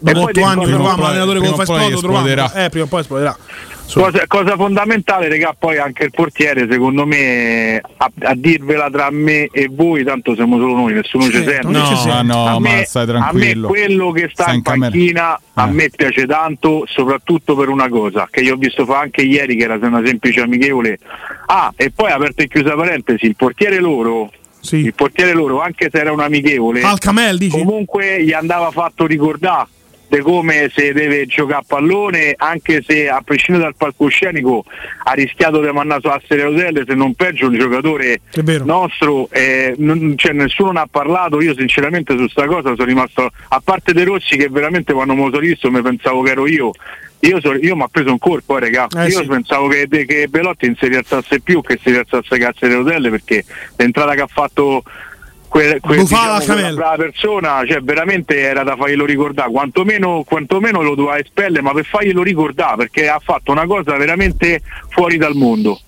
poi 0.00 0.22
8 0.22 0.42
anni, 0.44 0.64
trovavamo 0.66 1.02
l'allenatore 1.02 1.38
come 1.40 1.50
prima 1.50 1.64
fa 1.64 1.72
o 1.72 1.74
poi 1.74 1.84
esplodo, 1.86 1.98
trovavamo. 1.98 2.28
esploderà. 2.28 2.64
Eh, 2.64 2.68
prima 2.68 2.84
o 2.84 2.88
poi 2.88 3.00
esploderà. 3.00 3.36
Cosa, 3.90 4.24
cosa 4.26 4.54
fondamentale, 4.56 5.28
regà, 5.28 5.54
poi 5.58 5.78
anche 5.78 6.04
il 6.04 6.10
portiere, 6.10 6.68
secondo 6.70 7.06
me, 7.06 7.78
a, 7.78 8.10
a 8.20 8.34
dirvela 8.34 8.88
tra 8.90 9.08
me 9.10 9.48
e 9.50 9.68
voi, 9.70 10.04
tanto 10.04 10.34
siamo 10.34 10.58
solo 10.58 10.74
noi, 10.74 10.92
nessuno 10.92 11.24
ci 11.24 11.42
sente. 11.42 11.60
non 11.62 11.86
ci 11.86 11.96
sente. 11.96 12.22
No, 12.24 12.46
a, 12.46 12.50
ma 12.52 12.58
me, 12.58 12.84
stai 12.84 13.04
a 13.04 13.06
me 13.06 13.12
tranquillo. 13.18 13.68
quello 13.68 14.10
che 14.12 14.28
sta 14.30 14.42
Stai 14.44 14.56
in 14.56 14.62
panchina 14.62 15.40
a 15.54 15.66
Eh. 15.66 15.70
me 15.70 15.88
piace 15.88 16.26
tanto, 16.26 16.84
soprattutto 16.86 17.56
per 17.56 17.68
una 17.70 17.88
cosa, 17.88 18.28
che 18.30 18.40
io 18.40 18.54
ho 18.54 18.56
visto 18.58 18.84
fa 18.84 18.98
anche 19.00 19.22
ieri, 19.22 19.56
che 19.56 19.64
era 19.64 19.78
una 19.80 20.02
semplice 20.04 20.40
amichevole. 20.42 20.98
Ah, 21.46 21.72
e 21.74 21.90
poi 21.90 22.10
aperta 22.10 22.42
e 22.42 22.48
chiusa 22.48 22.74
parentesi, 22.74 23.24
il 23.26 23.36
portiere 23.36 23.78
loro. 23.80 24.30
Il 24.70 24.92
portiere 24.94 25.32
loro, 25.32 25.62
anche 25.62 25.88
se 25.90 25.98
era 25.98 26.12
un 26.12 26.20
amichevole, 26.20 26.82
Al 26.82 26.98
Camel, 26.98 27.38
dici? 27.38 27.56
comunque 27.56 28.22
gli 28.22 28.32
andava 28.32 28.70
fatto 28.70 29.06
ricordare 29.06 29.66
di 30.08 30.20
come 30.20 30.70
se 30.74 30.92
deve 30.92 31.26
giocare 31.26 31.60
a 31.60 31.64
pallone, 31.66 32.34
anche 32.36 32.82
se 32.86 33.08
a 33.08 33.20
prescindere 33.22 33.66
dal 33.66 33.76
palcoscenico 33.76 34.64
ha 35.04 35.12
rischiato 35.12 35.60
di 35.60 35.70
mandare 35.70 36.00
a 36.08 36.20
Hotel, 36.46 36.84
se 36.86 36.94
non 36.94 37.14
peggio 37.14 37.48
un 37.48 37.58
giocatore 37.58 38.20
nostro, 38.64 39.28
eh, 39.30 39.74
non- 39.78 40.14
cioè, 40.16 40.32
nessuno 40.32 40.72
ne 40.72 40.80
ha 40.80 40.88
parlato, 40.90 41.40
io 41.40 41.54
sinceramente 41.54 42.16
su 42.16 42.26
sta 42.28 42.46
cosa 42.46 42.74
sono 42.74 42.84
rimasto, 42.84 43.30
a 43.48 43.60
parte 43.62 43.92
De 43.92 44.04
Rossi 44.04 44.36
che 44.36 44.48
veramente 44.48 44.92
quando 44.92 45.14
mi 45.14 45.24
sono 45.24 45.38
visto 45.38 45.70
mi 45.70 45.82
pensavo 45.82 46.22
che 46.22 46.30
ero 46.30 46.46
io, 46.46 46.70
io, 47.20 47.40
so- 47.40 47.54
io 47.54 47.76
mi 47.76 47.82
ha 47.82 47.88
preso 47.88 48.10
un 48.10 48.18
colpo, 48.18 48.58
eh. 48.58 48.68
Eh, 48.68 49.06
io 49.08 49.20
sì. 49.22 49.26
pensavo 49.26 49.68
che, 49.68 49.88
che 49.88 50.28
Belotti 50.28 50.66
non 50.66 50.76
si 50.80 50.88
rialzasse 50.88 51.40
più, 51.40 51.60
che 51.62 51.78
si 51.82 51.90
rialzasse 51.90 52.38
cazzo 52.38 52.66
di 52.66 52.74
Hotel 52.74 53.10
perché 53.10 53.44
l'entrata 53.76 54.14
che 54.14 54.20
ha 54.22 54.26
fatto 54.26 54.82
quel, 55.48 55.80
quel, 55.80 56.00
al 56.00 56.44
quella 56.44 56.72
brava 56.72 56.96
persona, 56.96 57.64
cioè 57.66 57.80
veramente 57.80 58.38
era 58.38 58.62
da 58.62 58.76
farglielo 58.76 59.04
ricordare, 59.04 59.50
quantomeno, 59.50 60.24
quantomeno 60.26 60.82
lo 60.82 60.94
doveva 60.94 61.18
espellere, 61.18 61.62
ma 61.62 61.72
per 61.72 61.84
farglielo 61.84 62.22
ricordare, 62.22 62.76
perché 62.76 63.08
ha 63.08 63.18
fatto 63.18 63.50
una 63.50 63.66
cosa 63.66 63.96
veramente 63.96 64.60
fuori 64.88 65.16
dal 65.16 65.34
mondo. 65.34 65.80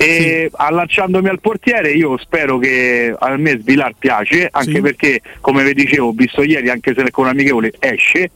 E 0.00 0.48
allacciandomi 0.54 1.28
al 1.28 1.40
portiere 1.40 1.90
io 1.90 2.16
spero 2.18 2.58
che 2.58 3.12
a 3.18 3.36
me 3.36 3.58
Svilar 3.58 3.94
piace, 3.98 4.48
anche 4.50 4.74
Sì. 4.74 4.80
perché 4.80 5.20
come 5.40 5.64
vi 5.64 5.74
dicevo, 5.74 6.08
ho 6.08 6.12
visto 6.12 6.42
ieri 6.42 6.70
anche 6.70 6.94
se 6.94 7.10
con 7.10 7.26
amichevole 7.26 7.72
esce, 7.80 8.30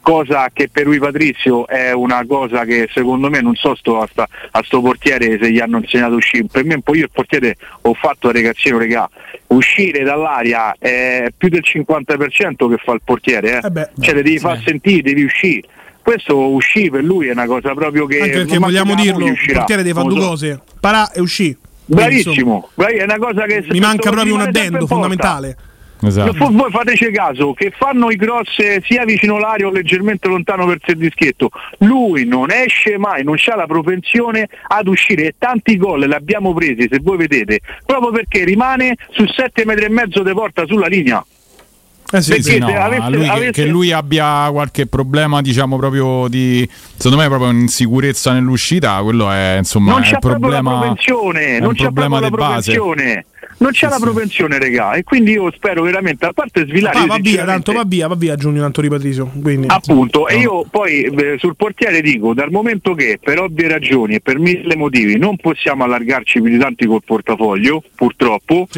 cosa 0.00 0.48
che 0.52 0.68
per 0.70 0.86
lui 0.86 0.98
Patrizio 0.98 1.66
è 1.66 1.92
una 1.92 2.24
cosa 2.26 2.64
che 2.64 2.88
secondo 2.92 3.28
me 3.30 3.40
non 3.40 3.54
so 3.54 3.74
sto, 3.74 4.00
a, 4.00 4.08
sta- 4.10 4.28
a 4.50 4.62
sto 4.64 4.80
portiere 4.80 5.38
se 5.40 5.50
gli 5.50 5.58
hanno 5.58 5.78
insegnato 5.78 6.14
a 6.14 6.16
uscire. 6.16 6.46
Per 6.50 6.64
me 6.64 6.74
un 6.74 6.82
po' 6.82 6.94
io 6.94 7.04
il 7.04 7.10
portiere 7.12 7.56
ho 7.82 7.94
fatto 7.94 8.30
ragazzino 8.30 8.78
regà, 8.78 9.08
uscire 9.48 10.02
dall'aria 10.02 10.74
è 10.78 11.28
più 11.36 11.48
del 11.48 11.62
50% 11.64 12.68
che 12.68 12.76
fa 12.82 12.92
il 12.92 13.00
portiere, 13.04 13.58
eh. 13.58 13.90
cioè 14.00 14.14
le 14.14 14.22
devi 14.22 14.38
far 14.38 14.60
sentire, 14.64 15.02
devi 15.02 15.24
uscire. 15.24 15.62
Questo 16.02 16.50
uscire 16.50 16.90
per 16.90 17.04
lui 17.04 17.28
è 17.28 17.32
una 17.32 17.46
cosa 17.46 17.74
proprio 17.74 18.06
che 18.06 18.20
Anche 18.20 18.32
perché 18.38 18.58
vogliamo 18.58 18.94
dirlo, 18.94 19.26
il 19.26 19.36
portiere 19.52 19.82
deve 19.82 20.00
fare 20.00 20.08
due 20.08 20.20
cose: 20.20 20.60
parà 20.80 21.12
e 21.12 21.20
uscì. 21.20 21.54
Quindi, 21.84 22.16
insomma, 22.16 22.60
Bravissimo, 22.74 22.98
è 22.98 23.02
una 23.02 23.18
cosa 23.18 23.44
che 23.44 23.64
Mi 23.70 23.80
manca 23.80 24.10
proprio 24.10 24.34
un 24.34 24.40
addendo 24.42 24.80
in 24.80 24.86
porta. 24.86 25.56
Esatto. 26.00 26.32
Fu- 26.34 26.52
Voi 26.52 26.70
fateci 26.70 27.10
caso 27.10 27.52
che 27.54 27.72
fanno 27.76 28.10
i 28.10 28.16
cross 28.16 28.54
sia 28.84 29.04
vicino 29.04 29.36
all'aria 29.36 29.66
o 29.66 29.70
leggermente 29.70 30.28
lontano 30.28 30.64
verso 30.66 30.90
il 30.92 30.96
dischetto. 30.98 31.50
Lui 31.78 32.24
non 32.24 32.50
esce 32.50 32.98
mai, 32.98 33.24
non 33.24 33.36
ha 33.44 33.56
la 33.56 33.66
propensione 33.66 34.48
ad 34.68 34.86
uscire 34.86 35.24
e 35.24 35.34
tanti 35.38 35.76
gol 35.76 36.06
li 36.06 36.14
abbiamo 36.14 36.54
presi, 36.54 36.86
se 36.90 37.00
voi 37.02 37.16
vedete, 37.16 37.60
proprio 37.84 38.10
perché 38.12 38.44
rimane 38.44 38.96
su 39.10 39.26
7 39.26 39.64
metri 39.64 39.86
e 39.86 39.88
mezzo 39.90 40.22
di 40.22 40.32
porta 40.32 40.64
sulla 40.66 40.86
linea. 40.86 41.24
Eh 42.10 42.22
sì, 42.22 42.42
sì, 42.42 42.56
no, 42.58 42.68
se 42.68 42.74
avesse- 42.76 43.10
lui 43.10 43.24
che- 43.24 43.30
avesse- 43.30 43.50
che 43.50 43.66
lui 43.66 43.92
abbia 43.92 44.48
qualche 44.50 44.86
problema, 44.86 45.42
diciamo 45.42 45.76
proprio 45.76 46.26
di 46.28 46.66
secondo 46.96 47.18
me 47.22 47.28
proprio 47.28 47.50
un'insicurezza 47.50 48.32
nell'uscita, 48.32 48.98
quello 49.02 49.30
è 49.30 49.56
insomma 49.58 49.92
non 49.92 50.00
c'è 50.02 50.14
un 50.14 50.18
proprio 50.20 50.48
la 50.48 50.60
problema, 50.62 50.78
propensione, 50.78 51.44
è 51.56 51.58
non 51.58 51.68
un 51.68 51.74
c'è 51.74 51.82
problema 51.82 52.16
di 52.16 52.22
la 52.22 52.30
base. 52.30 52.72
Non 53.58 53.72
c'è 53.72 53.88
la 53.88 53.98
propensione, 53.98 54.58
regà, 54.58 54.92
e 54.92 55.02
quindi 55.02 55.32
io 55.32 55.50
spero 55.52 55.82
veramente, 55.82 56.26
a 56.26 56.32
parte 56.32 56.64
svilare 56.66 56.98
Ah, 56.98 57.06
va 57.06 57.18
via, 57.20 57.44
tanto 57.44 57.72
va 57.72 57.82
via, 57.84 58.06
va 58.06 58.14
via 58.14 58.36
Giugno, 58.36 58.60
tanto 58.60 58.82
Patrizio. 58.88 59.30
Quindi, 59.42 59.66
Appunto, 59.68 60.28
e 60.28 60.38
io 60.38 60.64
poi 60.70 61.02
eh, 61.02 61.36
sul 61.38 61.56
portiere 61.56 62.00
dico, 62.00 62.34
dal 62.34 62.50
momento 62.50 62.94
che 62.94 63.18
per 63.20 63.40
ovvie 63.40 63.66
ragioni 63.68 64.14
e 64.14 64.20
per 64.20 64.38
mille 64.38 64.76
motivi 64.76 65.18
non 65.18 65.36
possiamo 65.36 65.82
allargarci 65.84 66.40
più 66.40 66.50
di 66.50 66.58
tanti 66.58 66.86
col 66.86 67.02
portafoglio, 67.04 67.82
purtroppo, 67.96 68.68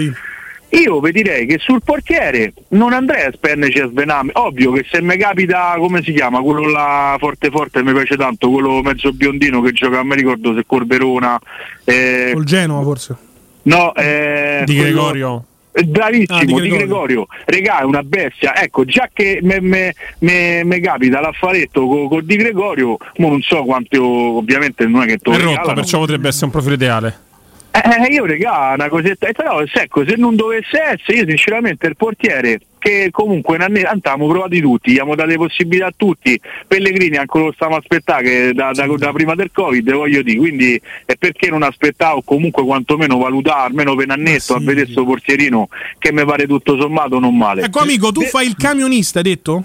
io 0.72 1.00
vi 1.00 1.12
direi 1.12 1.46
che 1.46 1.58
sul 1.58 1.82
portiere 1.84 2.54
non 2.68 2.92
andrei 2.94 3.24
a 3.26 3.32
spenderci 3.32 3.80
a 3.80 3.88
svename. 3.88 4.30
Ovvio 4.34 4.72
che 4.72 4.86
se 4.90 5.02
mi 5.02 5.16
capita, 5.18 5.74
come 5.78 6.02
si 6.02 6.12
chiama, 6.12 6.40
quello 6.40 6.68
là 6.70 7.16
forte 7.18 7.50
forte 7.50 7.82
mi 7.82 7.92
piace 7.92 8.16
tanto, 8.16 8.48
quello 8.48 8.80
mezzo 8.80 9.12
biondino 9.12 9.60
che 9.60 9.72
gioca, 9.72 9.96
non 9.96 10.06
mi 10.06 10.14
ricordo 10.14 10.54
se 10.54 10.64
col 10.66 10.86
Verona. 10.86 11.38
eh, 11.84 12.30
Col 12.32 12.44
Genoa 12.44 12.82
forse. 12.82 13.16
No, 13.62 13.94
eh, 13.94 14.62
Di 14.64 14.74
Gregorio. 14.74 15.44
eh, 15.72 15.84
Bravissimo, 15.84 16.38
Ah, 16.38 16.44
di 16.44 16.52
di, 16.54 16.68
Gregorio. 16.68 17.26
Regà 17.44 17.80
è 17.80 17.84
una 17.84 18.02
bestia. 18.02 18.60
Ecco, 18.60 18.84
già 18.84 19.08
che 19.12 19.38
mi 19.42 20.80
capita 20.80 21.20
l'affaretto 21.20 21.86
con, 21.86 22.08
con 22.08 22.24
Di 22.24 22.36
Gregorio, 22.36 22.96
mo 23.18 23.28
non 23.28 23.40
so 23.42 23.62
quanto, 23.64 24.02
ovviamente 24.04 24.86
non 24.86 25.02
è 25.02 25.06
che 25.06 25.18
te 25.18 25.30
lo 25.30 25.36
regalano. 25.36 25.74
perciò 25.74 25.98
potrebbe 25.98 26.28
essere 26.28 26.46
un 26.46 26.50
profilo 26.52 26.74
ideale. 26.74 27.18
Eh, 27.72 28.12
io 28.12 28.24
regà 28.24 28.72
una 28.74 28.88
cosetta, 28.88 29.28
eh, 29.28 29.32
però 29.32 29.64
se, 29.66 29.82
ecco, 29.82 30.04
se 30.04 30.16
non 30.16 30.34
dovesse 30.34 30.80
essere, 30.82 31.18
io 31.18 31.26
sinceramente 31.26 31.86
il 31.86 31.96
portiere 31.96 32.60
che 32.80 33.10
comunque 33.12 33.56
in 33.56 33.62
anni 33.62 33.82
abbiamo 33.82 34.26
provati 34.26 34.60
tutti, 34.60 34.90
abbiamo 34.90 35.14
dato 35.14 35.28
le 35.28 35.36
possibilità 35.36 35.86
a 35.86 35.92
tutti, 35.94 36.40
Pellegrini 36.66 37.16
ancora 37.16 37.44
lo 37.44 37.52
stiamo 37.52 37.76
aspettando 37.76 38.22
che 38.24 38.52
da, 38.54 38.72
da- 38.72 38.86
da 38.86 39.12
prima 39.12 39.34
del 39.34 39.50
Covid, 39.52 39.92
voglio 39.92 40.22
dire, 40.22 40.38
quindi 40.38 40.80
è 41.04 41.14
perché 41.16 41.48
non 41.50 41.62
aspettare 41.62 42.16
o 42.16 42.22
comunque 42.22 42.64
quantomeno 42.64 43.18
valutare, 43.18 43.68
almeno 43.68 43.94
per 43.94 44.10
annetto, 44.10 44.54
a 44.54 44.58
vedere 44.60 44.90
sto 44.90 45.04
portierino 45.04 45.68
che 45.98 46.12
mi 46.12 46.24
pare 46.24 46.46
tutto 46.46 46.80
sommato 46.80 47.18
non 47.18 47.36
male. 47.36 47.62
Ecco 47.62 47.80
amico, 47.80 48.10
tu 48.10 48.22
fai 48.22 48.46
il 48.46 48.56
camionista, 48.56 49.18
hai 49.18 49.24
detto? 49.24 49.64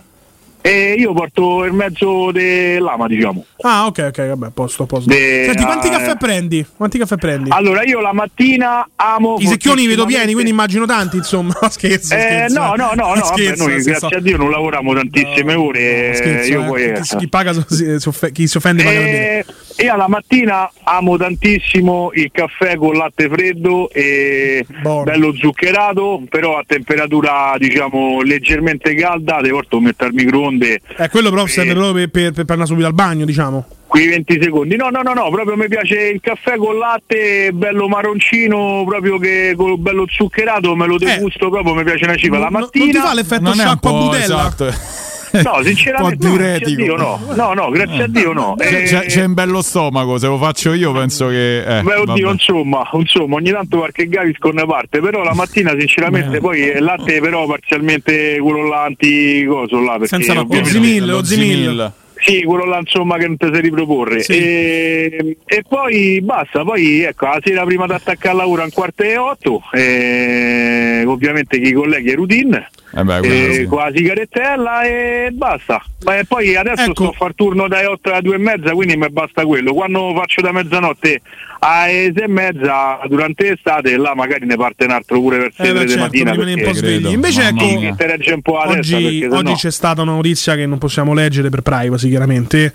E 0.66 0.96
io 0.98 1.14
porto 1.14 1.64
il 1.64 1.74
mezzo 1.74 2.32
dell'ama, 2.32 3.06
diciamo. 3.06 3.46
Ah, 3.62 3.86
ok, 3.86 4.06
ok, 4.08 4.28
vabbè, 4.30 4.50
posto, 4.50 4.88
posto. 4.88 5.08
De- 5.08 5.44
Senti, 5.46 5.64
quanti 5.64 5.90
ah, 5.90 5.92
caffè 5.92 6.12
eh. 6.14 6.18
prendi? 6.18 6.66
Quanti 6.76 6.98
caffè 6.98 7.18
prendi? 7.18 7.52
Allora 7.52 7.84
io 7.84 8.00
la 8.02 8.14
mattina 8.14 8.84
amo 8.96 9.36
I 9.38 9.46
secchioni 9.46 9.86
vedo 9.86 10.06
pieni, 10.06 10.34
quindi 10.34 10.50
immagino 10.50 10.88
tanti, 10.88 11.18
insomma. 11.18 11.54
scherzo, 11.70 12.16
Eh, 12.16 12.20
scherzo. 12.20 12.60
no, 12.60 12.74
no, 12.76 12.92
no, 12.96 13.14
no, 13.14 13.24
Scherzo, 13.26 13.66
beh, 13.66 13.72
noi 13.74 13.82
scherzo. 13.84 14.08
grazie 14.08 14.18
a 14.18 14.22
Dio 14.22 14.38
non 14.38 14.50
lavoriamo 14.50 14.92
tantissime 14.96 15.54
ore. 15.54 16.16
Scherzo, 16.16 16.50
io 16.52 16.64
eh. 16.64 16.66
poi, 16.66 17.02
chi, 17.04 17.16
chi 17.18 17.28
paga 17.30 17.54
so- 17.54 17.66
si, 17.70 18.00
si 18.00 18.08
offe- 18.08 18.32
chi 18.32 18.48
si 18.48 18.58
offende 18.58 18.84
paga. 18.84 18.98
Eh, 19.00 19.46
io 19.78 19.94
alla 19.94 20.08
mattina 20.08 20.70
amo 20.84 21.18
tantissimo 21.18 22.12
il 22.14 22.30
caffè 22.32 22.76
con 22.78 22.94
latte 22.96 23.28
freddo 23.30 23.90
e 23.92 24.66
bello 25.04 25.34
zuccherato, 25.36 26.22
però 26.30 26.58
a 26.58 26.64
temperatura 26.66 27.56
diciamo 27.58 28.22
leggermente 28.22 28.94
calda, 28.96 29.38
a 29.38 29.42
mettere 29.82 30.10
al 30.10 30.16
microonde 30.16 30.82
Eh, 30.98 31.10
quello 31.10 31.30
però 31.30 31.46
serve 31.46 31.74
proprio 31.74 32.08
per, 32.08 32.10
per, 32.10 32.32
per 32.34 32.46
andare 32.50 32.66
subito 32.68 32.88
al 32.88 32.94
bagno, 32.94 33.26
diciamo. 33.26 33.66
quei 33.88 34.08
20 34.08 34.40
secondi. 34.42 34.76
No, 34.78 34.90
no, 34.90 35.02
no, 35.02 35.14
no, 35.14 35.30
proprio 35.30 35.56
mi 35.58 35.68
piace 35.68 36.08
il 36.08 36.22
caffè 36.22 36.56
con 36.58 36.78
latte 36.78 37.52
bello 37.54 37.88
marroncino, 37.88 38.84
proprio 38.88 39.18
che 39.18 39.54
con 39.58 39.82
bello 39.82 40.06
zuccherato, 40.08 40.76
me 40.76 40.88
lo 40.88 40.98
degusto 40.98 41.50
proprio, 41.50 41.74
mi 41.74 41.84
piace 41.84 42.06
una 42.06 42.16
cifra. 42.16 42.40
La 42.40 42.48
Eh. 42.48 42.52
Non- 42.52 42.62
mattina 42.62 42.86
non 42.86 42.94
ti 42.94 43.00
fa 43.00 43.14
l'effetto 43.14 43.42
Non 43.42 43.54
sciacqua 43.54 43.92
po', 43.92 43.98
budella? 44.06 44.24
esatto. 44.24 45.04
No, 45.44 45.62
sinceramente 45.64 46.28
no, 46.28 46.34
grazie 46.36 46.66
a. 46.66 46.76
Dio 46.76 46.96
no. 46.96 47.20
No, 47.36 47.54
no, 47.54 47.70
grazie 47.70 48.04
a 48.04 48.08
Dio 48.08 48.34
no. 48.34 48.56
C'è, 48.58 48.74
Eh, 48.74 48.84
c'è- 48.84 49.06
c'è 49.06 49.24
un 49.26 49.34
bello 49.34 49.62
stomaco, 49.62 50.18
se 50.18 50.28
lo 50.28 50.38
faccio 50.38 50.74
io 50.74 50.92
penso 50.92 51.28
che... 51.28 51.80
Eh, 51.80 51.82
Beh, 51.82 51.96
oddio, 51.96 52.32
insomma, 52.32 52.88
insomma, 52.94 53.36
ogni 53.36 53.52
tanto 53.52 53.78
qualche 53.80 54.08
Gaviscon 54.08 54.64
parte, 54.68 55.00
però 55.00 55.24
la 55.24 55.34
mattina 55.34 55.74
sinceramente 55.78 56.40
poi 56.40 56.60
il 56.62 56.84
latte 56.84 57.20
però 57.20 57.46
parzialmente 57.46 58.38
quello 58.40 58.68
là 58.68 58.84
anticoso 58.84 59.80
là 59.80 59.92
perché 59.94 60.08
Senza 60.08 60.34
la 60.34 60.42
ovviamente- 60.42 60.78
Ozimil, 60.80 61.12
Ozimil. 61.12 61.92
Sì, 62.18 62.44
quello 62.44 62.64
là 62.66 62.78
insomma 62.80 63.18
che 63.18 63.28
non 63.28 63.36
ti 63.38 63.48
sai 63.52 63.62
riproporre. 63.62 64.24
E, 64.26 65.38
e 65.46 65.64
poi 65.68 66.22
basta, 66.22 66.64
poi 66.64 67.02
ecco, 67.02 67.26
la 67.26 67.40
sera 67.44 67.64
prima 67.66 67.86
di 67.86 67.92
attaccare 67.92 68.30
al 68.30 68.38
lavoro 68.38 68.62
a 68.62 68.66
un 68.66 68.72
quarto 68.72 69.04
e 69.04 69.18
otto, 69.18 69.62
eh, 69.74 71.04
ovviamente 71.06 71.60
che 71.60 71.68
i 71.70 71.74
colleghi 71.74 72.10
è 72.12 72.16
routine. 72.16 72.70
Eh 72.98 73.04
beh, 73.04 73.18
eh, 73.20 73.54
sì. 73.54 73.66
con 73.66 73.80
la 73.80 73.92
sigarettella 73.94 74.84
e 74.84 75.30
basta. 75.34 75.84
E 76.14 76.24
poi 76.26 76.56
adesso 76.56 76.92
sto 76.92 77.10
a 77.10 77.12
far 77.12 77.34
turno 77.36 77.68
dalle 77.68 77.88
8 77.88 78.12
alle 78.12 78.22
2 78.22 78.36
e 78.36 78.38
mezza, 78.38 78.72
quindi 78.72 78.96
mi 78.96 79.10
basta 79.10 79.44
quello. 79.46 79.74
Quando 79.74 80.14
faccio 80.16 80.42
da 80.42 80.52
mezzanotte 80.54 81.22
alle 81.60 82.12
6 82.16 82.24
e 82.24 82.28
mezza 82.28 83.00
durante 83.08 83.50
l'estate, 83.50 83.98
là 83.98 84.14
magari 84.16 84.46
ne 84.46 84.56
parte 84.56 84.86
un 84.86 84.92
altro 84.92 85.20
pure 85.20 85.38
per 85.38 85.48
Eh, 85.48 85.52
6 85.66 85.74
beh, 85.74 85.80
di 85.80 85.88
certo, 85.90 86.04
mattina. 86.04 86.32
un 86.32 86.38
po' 86.38 86.44
perché- 86.44 86.74
svegli. 86.74 87.08
Invece, 87.12 87.42
Sì, 87.42 87.48
ecco, 87.48 87.96
testa, 87.98 88.70
oggi, 88.70 88.94
oggi 88.96 89.20
sennò- 89.30 89.56
c'è 89.56 89.72
stata 89.72 90.02
una 90.02 90.12
notizia 90.14 90.56
che 90.56 90.66
non 90.66 90.78
possiamo 90.78 91.14
leggere 91.14 91.50
per 91.50 91.62
privacy, 91.62 92.08
chiaramente, 92.10 92.72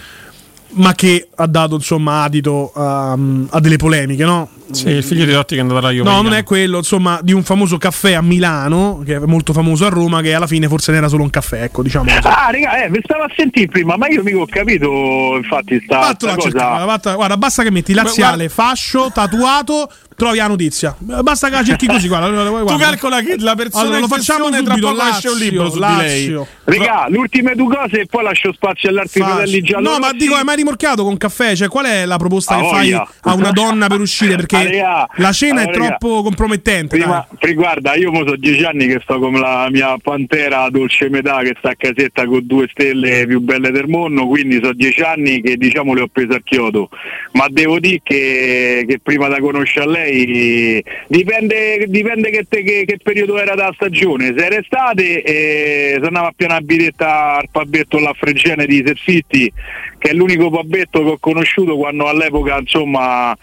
ma 0.72 0.92
che 0.94 1.28
ha 1.34 1.46
dato 1.46 1.76
insomma 1.76 2.24
adito 2.24 2.72
a, 2.74 3.12
a 3.12 3.60
delle 3.60 3.76
polemiche, 3.76 4.24
no? 4.24 4.48
Sì, 4.72 4.88
il 4.88 5.02
figlio 5.05 5.24
di 5.24 5.32
Totti 5.32 5.55
che 5.55 5.60
è 5.60 5.62
andato 5.62 5.80
alla 5.80 5.90
Juve. 5.90 6.09
No, 6.10 6.22
non 6.22 6.32
è 6.34 6.42
quello, 6.44 6.78
insomma, 6.78 7.18
di 7.22 7.32
un 7.32 7.42
famoso 7.42 7.76
caffè 7.78 8.12
a 8.12 8.22
Milano, 8.22 9.02
che 9.05 9.16
è 9.16 9.18
molto 9.20 9.52
famoso 9.52 9.86
a 9.86 9.88
Roma, 9.88 10.20
che 10.20 10.34
alla 10.34 10.47
fine 10.47 10.68
forse 10.68 10.90
non 10.90 11.01
era 11.01 11.09
solo 11.09 11.22
un 11.22 11.30
caffè, 11.30 11.62
ecco, 11.64 11.82
diciamo 11.82 12.05
così. 12.05 12.26
Ah, 12.26 12.48
raga, 12.51 12.84
eh, 12.84 12.90
vi 12.90 13.01
stavo 13.02 13.22
a 13.24 13.30
sentire 13.36 13.66
prima, 13.66 13.97
ma 13.97 14.06
io 14.09 14.22
mica 14.22 14.38
ho 14.38 14.47
capito, 14.47 15.36
infatti, 15.36 15.80
sta, 15.84 15.98
Vattela 15.98 16.14
sta 16.14 16.30
a 16.32 16.34
cosa. 16.36 16.48
cercare, 16.51 16.84
vatta- 16.84 17.14
guarda, 17.14 17.36
basta 17.36 17.62
che 17.62 17.70
metti 17.70 17.92
laziale, 17.94 18.48
fascio, 18.48 19.10
tatuato, 19.12 19.90
trovi 20.16 20.36
la 20.38 20.47
notizia. 20.48 20.94
Basta 20.98 21.48
che 21.48 21.55
la 21.55 21.64
cerchi 21.64 21.86
così, 21.86 22.06
guarda. 22.09 22.28
guarda. 22.48 22.72
Tu 22.72 22.78
calcola 22.78 23.20
che 23.22 23.36
la 23.38 23.55
persona 23.55 23.84
Allora, 23.84 23.98
lo 24.01 24.06
facciamo 24.09 24.48
questione 24.48 24.62
tra 24.64 24.74
subito, 24.74 24.92
poco 24.94 25.09
esce 25.09 25.28
un 25.28 25.32
Lazio, 25.34 25.51
libro 25.51 25.70
su 25.70 25.78
Lazio. 25.78 26.47
di 26.64 26.76
lei. 26.76 26.78
Raga, 26.78 27.06
le 27.09 27.18
ultime 27.18 27.55
due 27.55 27.74
cose 27.74 28.01
e 28.02 28.06
poi 28.06 28.22
lascio 28.22 28.52
spazio 28.52 28.90
agli 28.90 28.98
altri 28.98 29.20
fratelli 29.22 29.60
giallo. 29.62 29.90
No, 29.92 29.98
ma 29.98 30.12
dico, 30.12 30.34
hai 30.34 30.44
mai 30.44 30.56
rimorchiato 30.56 31.02
con 31.05 31.16
caffè? 31.16 31.56
Cioè, 31.56 31.68
qual 31.68 31.86
è 31.86 32.05
la 32.05 32.16
proposta 32.18 32.56
Ah, 32.56 32.60
che 32.60 32.68
fai 32.68 32.90
voglia. 32.90 33.09
a 33.22 33.34
una 33.34 33.51
donna 33.51 33.86
per 33.88 34.01
uscire? 34.01 34.36
Perché 34.36 34.56
Raga, 34.64 35.08
la 35.16 35.32
cena 35.32 35.62
ah, 35.62 35.64
è 35.64 35.70
troppo 35.70 36.22
compromettente. 36.22 36.96
Prima, 36.98 37.26
pri- 37.38 37.54
guarda, 37.54 37.94
io 37.94 38.10
mo 38.10 38.26
so 38.26 38.36
dieci 38.36 38.64
anni 38.64 38.86
che 38.86 39.00
sto 39.02 39.18
come 39.18 39.38
la 39.38 39.68
mia 39.70 39.96
pantera 40.02 40.68
dolce 40.70 41.08
metà 41.08 41.40
che 41.40 41.54
sta 41.58 41.70
a 41.70 41.74
casetta 41.76 42.24
con 42.26 42.46
due 42.46 42.68
stelle 42.70 43.26
più 43.26 43.40
belle 43.40 43.70
del 43.70 43.86
mondo, 43.88 44.26
quindi 44.26 44.60
so 44.62 44.72
dieci 44.72 45.00
anni 45.02 45.40
che 45.40 45.56
diciamo 45.56 45.94
le 45.94 46.02
ho 46.02 46.08
prese 46.08 46.34
a 46.34 46.40
chiodo. 46.42 46.88
Ma 47.32 47.46
devo 47.48 47.78
dire 47.78 48.00
che, 48.02 48.84
che 48.86 48.98
prima 49.02 49.28
da 49.28 49.38
conoscere 49.38 49.86
lei 49.90 50.84
dipende, 51.08 51.86
dipende 51.88 52.30
che, 52.30 52.46
te- 52.48 52.62
che- 52.62 52.84
che 52.86 52.98
periodo 53.02 53.38
era 53.38 53.54
da 53.54 53.70
stagione. 53.74 54.34
Se 54.36 54.44
era 54.44 54.56
estate 54.56 55.22
e 55.22 55.98
si 56.00 56.06
andava 56.06 56.28
a 56.28 56.32
piena 56.34 56.60
bidetta 56.60 57.36
al 57.36 57.48
pabetto 57.50 57.98
là 57.98 58.10
a 58.10 58.14
Fregene 58.14 58.66
di 58.66 58.82
Serfitti, 58.84 59.52
che 59.98 60.10
è 60.10 60.12
l'unico 60.12 60.50
pabetto 60.50 61.02
che 61.02 61.10
ho 61.10 61.18
conosciuto 61.18 61.76
quando 61.76 62.08
all'epoca 62.08 62.58
insomma 62.58 63.36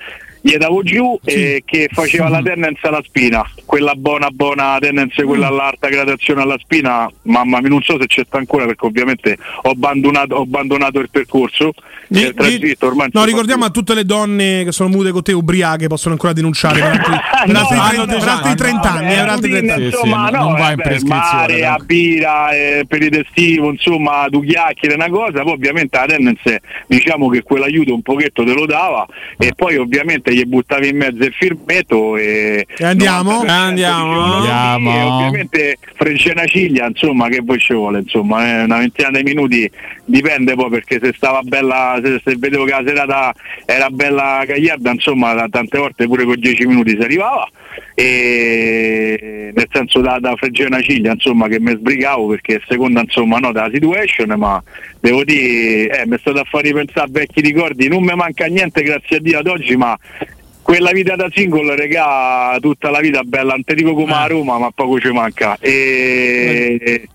gli 0.48 0.56
davo 0.56 0.82
giù 0.82 1.19
e 1.26 1.64
che 1.65 1.90
faceva 1.91 2.30
la 2.30 2.41
tendenza 2.41 2.88
alla 2.88 3.02
spina, 3.03 3.44
quella 3.65 3.94
buona 3.95 4.30
buona 4.30 4.78
tendenza, 4.80 5.22
quella 5.24 5.48
all'alta 5.48 5.90
gradazione 5.90 6.41
alla 6.41 6.57
spina, 6.57 7.10
mamma 7.24 7.60
mia 7.60 7.68
non 7.69 7.82
so 7.82 7.98
se 7.99 8.07
c'è 8.07 8.24
sta 8.26 8.38
ancora 8.38 8.65
perché 8.65 8.86
ovviamente 8.86 9.38
ho 9.64 9.69
abbandonato, 9.72 10.36
ho 10.36 10.44
abbandonato 10.44 10.99
il 10.99 11.10
percorso, 11.10 11.74
il 12.10 12.34
tragitto 12.34 12.86
ormai 12.88 13.10
No, 13.11 13.26
ricordiamo 13.26 13.65
a 13.65 13.69
tutte 13.69 13.94
le 13.94 14.06
donne 14.06 14.64
che 14.64 14.72
sono 14.72 14.88
mute 14.88 15.11
con 15.11 15.22
te 15.22 15.34
ubriache 15.34 15.88
possono 15.88 16.14
ancora 16.14 16.32
denunciare 16.32 16.80
per 16.80 16.90
altri, 16.91 17.11
per 17.45 17.53
No, 17.53 17.60
altri 17.60 17.78
hanno 17.78 18.06
30 18.06 18.06
per 18.06 18.15
deciso- 18.15 18.30
altri 18.30 18.56
30 18.56 18.91
anni. 18.94 19.11
eh, 19.11 19.15
per 19.15 19.28
altri 19.30 19.49
30 19.49 19.74
anni. 19.74 19.86
insomma, 19.86 20.30
no, 20.30 20.57
eh, 20.69 20.76
beh, 20.76 20.99
mare, 21.03 21.65
a 21.65 21.78
birra, 21.84 22.52
eh, 22.52 22.86
periodo 22.88 23.19
estivo, 23.19 23.69
insomma, 23.69 24.30
due 24.30 24.45
chiacchiere, 24.45 24.95
una 24.95 25.10
cosa, 25.10 25.44
poi 25.44 25.52
ovviamente 25.53 25.98
la 25.98 26.06
tendenza 26.06 26.57
diciamo 26.88 27.28
che 27.30 27.44
quell'aiuto 27.44 27.94
un 27.94 28.02
pochetto 28.02 28.44
te 28.45 28.53
lo 28.53 28.65
dava 28.65 29.06
e 29.38 29.52
poi 29.56 29.76
ovviamente 29.76 30.36
gli 30.38 30.46
buttavi 30.46 30.90
in 30.90 30.98
mezzo 30.98 31.24
il 31.24 31.34
firmetto 31.34 32.16
e, 32.18 32.66
E 32.78 32.84
andiamo? 32.86 33.44
90% 33.44 33.50
Andiamo. 33.50 34.08
dicevano 34.14 34.44
sì, 34.44 34.50
Andiamo. 34.52 34.92
e 34.96 35.02
ovviamente 35.04 35.78
frecce 35.96 36.32
una 36.32 36.46
ciglia, 36.46 36.86
insomma, 36.88 37.28
che 37.30 37.44
poi 37.44 37.60
ci 37.60 37.74
vuole, 37.74 38.00
insomma, 38.00 38.48
eh, 38.60 38.64
una 38.64 38.78
ventina 38.78 39.10
di 39.10 39.24
minuti 39.24 39.72
dipende 40.08 40.56
poi 40.56 40.70
perché 40.70 41.00
se 41.02 41.14
stava 41.16 41.42
bella, 41.44 42.00
se, 42.04 42.22
se 42.24 42.36
vedevo 42.38 42.64
che 42.64 42.72
la 42.72 42.84
serata 42.86 43.34
era 43.66 43.90
bella 43.90 44.44
gagliarda, 44.46 44.92
insomma, 44.92 45.34
da- 45.34 45.48
tante 45.50 45.78
volte 45.78 46.08
pure 46.08 46.24
con 46.24 46.40
10 46.40 46.66
minuti 46.66 46.92
si 46.92 47.04
arrivava. 47.04 47.48
E 47.94 49.52
nel 49.54 49.68
senso 49.72 50.02
da, 50.02 50.18
da 50.20 50.36
freggere 50.36 50.68
una 50.68 50.82
ciglia 50.82 51.12
insomma 51.12 51.48
che 51.48 51.60
mi 51.60 51.76
sbrigavo 51.76 52.28
perché 52.28 52.62
seconda 52.68 53.02
insomma 53.02 53.38
no 53.40 53.52
dalla 53.52 53.72
situation 53.72 54.34
ma 54.38 54.62
devo 55.00 55.24
dire 55.24 56.02
eh, 56.02 56.08
mi 56.08 56.16
è 56.16 56.20
stato 56.20 56.40
a 56.40 56.44
far 56.44 56.64
ripensare 56.64 57.08
a 57.08 57.10
vecchi 57.10 57.42
ricordi. 57.42 57.88
Non 57.88 58.04
mi 58.04 58.16
manca 58.16 58.46
niente 58.46 58.82
grazie 58.84 59.18
a 59.18 59.20
Dio 59.20 59.40
ad 59.40 59.48
oggi 59.48 59.76
ma 59.76 59.98
quella 60.62 60.92
vita 60.92 61.16
da 61.16 61.30
single 61.34 61.76
regà 61.76 62.58
tutta 62.60 62.90
la 62.90 63.00
vita 63.00 63.24
bella. 63.24 63.54
Non 63.54 63.64
ti 63.64 63.76
dico 63.76 63.94
come 63.94 64.14
a 64.14 64.28
Roma 64.28 64.58
ma 64.58 64.72
poco 64.72 65.00
ci 65.00 65.12
manca. 65.12 65.58
E, 65.60 67.08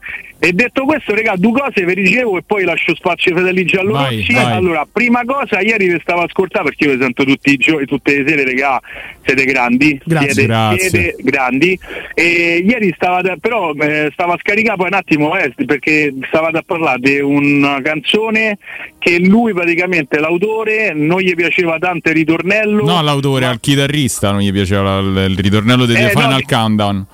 e 0.45 0.53
detto 0.53 0.85
questo 0.85 1.15
regà 1.15 1.35
due 1.37 1.53
cose 1.61 1.85
vi 1.85 1.95
dicevo 1.95 2.37
e 2.37 2.43
poi 2.45 2.65
lascio 2.65 2.97
spazio 2.97 3.31
ai 3.31 3.37
fratelli 3.39 3.65
giallorossi 3.65 4.33
allora 4.35 4.85
prima 4.91 5.23
cosa 5.25 5.61
ieri 5.61 5.87
vi 5.87 6.01
stavo 6.03 6.23
a 6.23 6.25
ascoltare 6.25 6.65
perché 6.65 6.85
io 6.87 6.97
vi 6.97 7.01
sento 7.01 7.23
tutti 7.25 7.53
i 7.53 7.57
giorni 7.57 7.87
tutte 7.87 8.17
le 8.21 8.29
sere 8.29 8.43
regà 8.45 8.81
siete 9.25 9.45
grandi 9.45 10.01
Grazie. 10.05 10.33
siete, 10.33 10.47
Grazie. 10.49 10.89
siete 10.91 11.17
grandi 11.21 11.79
e 12.15 12.65
ieri 12.67 12.93
stava 12.97 13.21
da- 13.23 13.37
però 13.41 13.73
eh, 13.75 14.11
stava 14.15 14.33
a 14.35 14.39
scaricare 14.41 14.77
poi 14.79 14.89
un 14.89 14.95
attimo 14.95 15.37
eh, 15.39 15.53
perché 15.65 16.13
stavate 16.27 16.59
a 16.59 16.63
parlare 16.67 16.99
di 16.99 17.21
una 17.21 17.81
canzone 17.81 18.59
che 18.99 19.21
lui 19.21 19.53
praticamente 19.53 20.19
l'autore 20.19 20.93
non 20.93 21.21
gli 21.21 21.35
piaceva 21.37 21.79
tanto 21.79 22.09
il 22.09 22.17
ritornello 22.17 22.85
No, 22.85 23.01
l'autore, 23.01 23.47
al 23.47 23.61
chitarrista 23.61 24.33
non 24.33 24.41
gli 24.41 24.53
piaceva 24.53 24.99
il 24.99 25.39
ritornello 25.39 25.87
di 25.87 25.95
Eh, 25.95 26.03
no, 26.03 26.09
Final 26.09 26.37
di- 26.39 26.45
Countdown. 26.47 27.07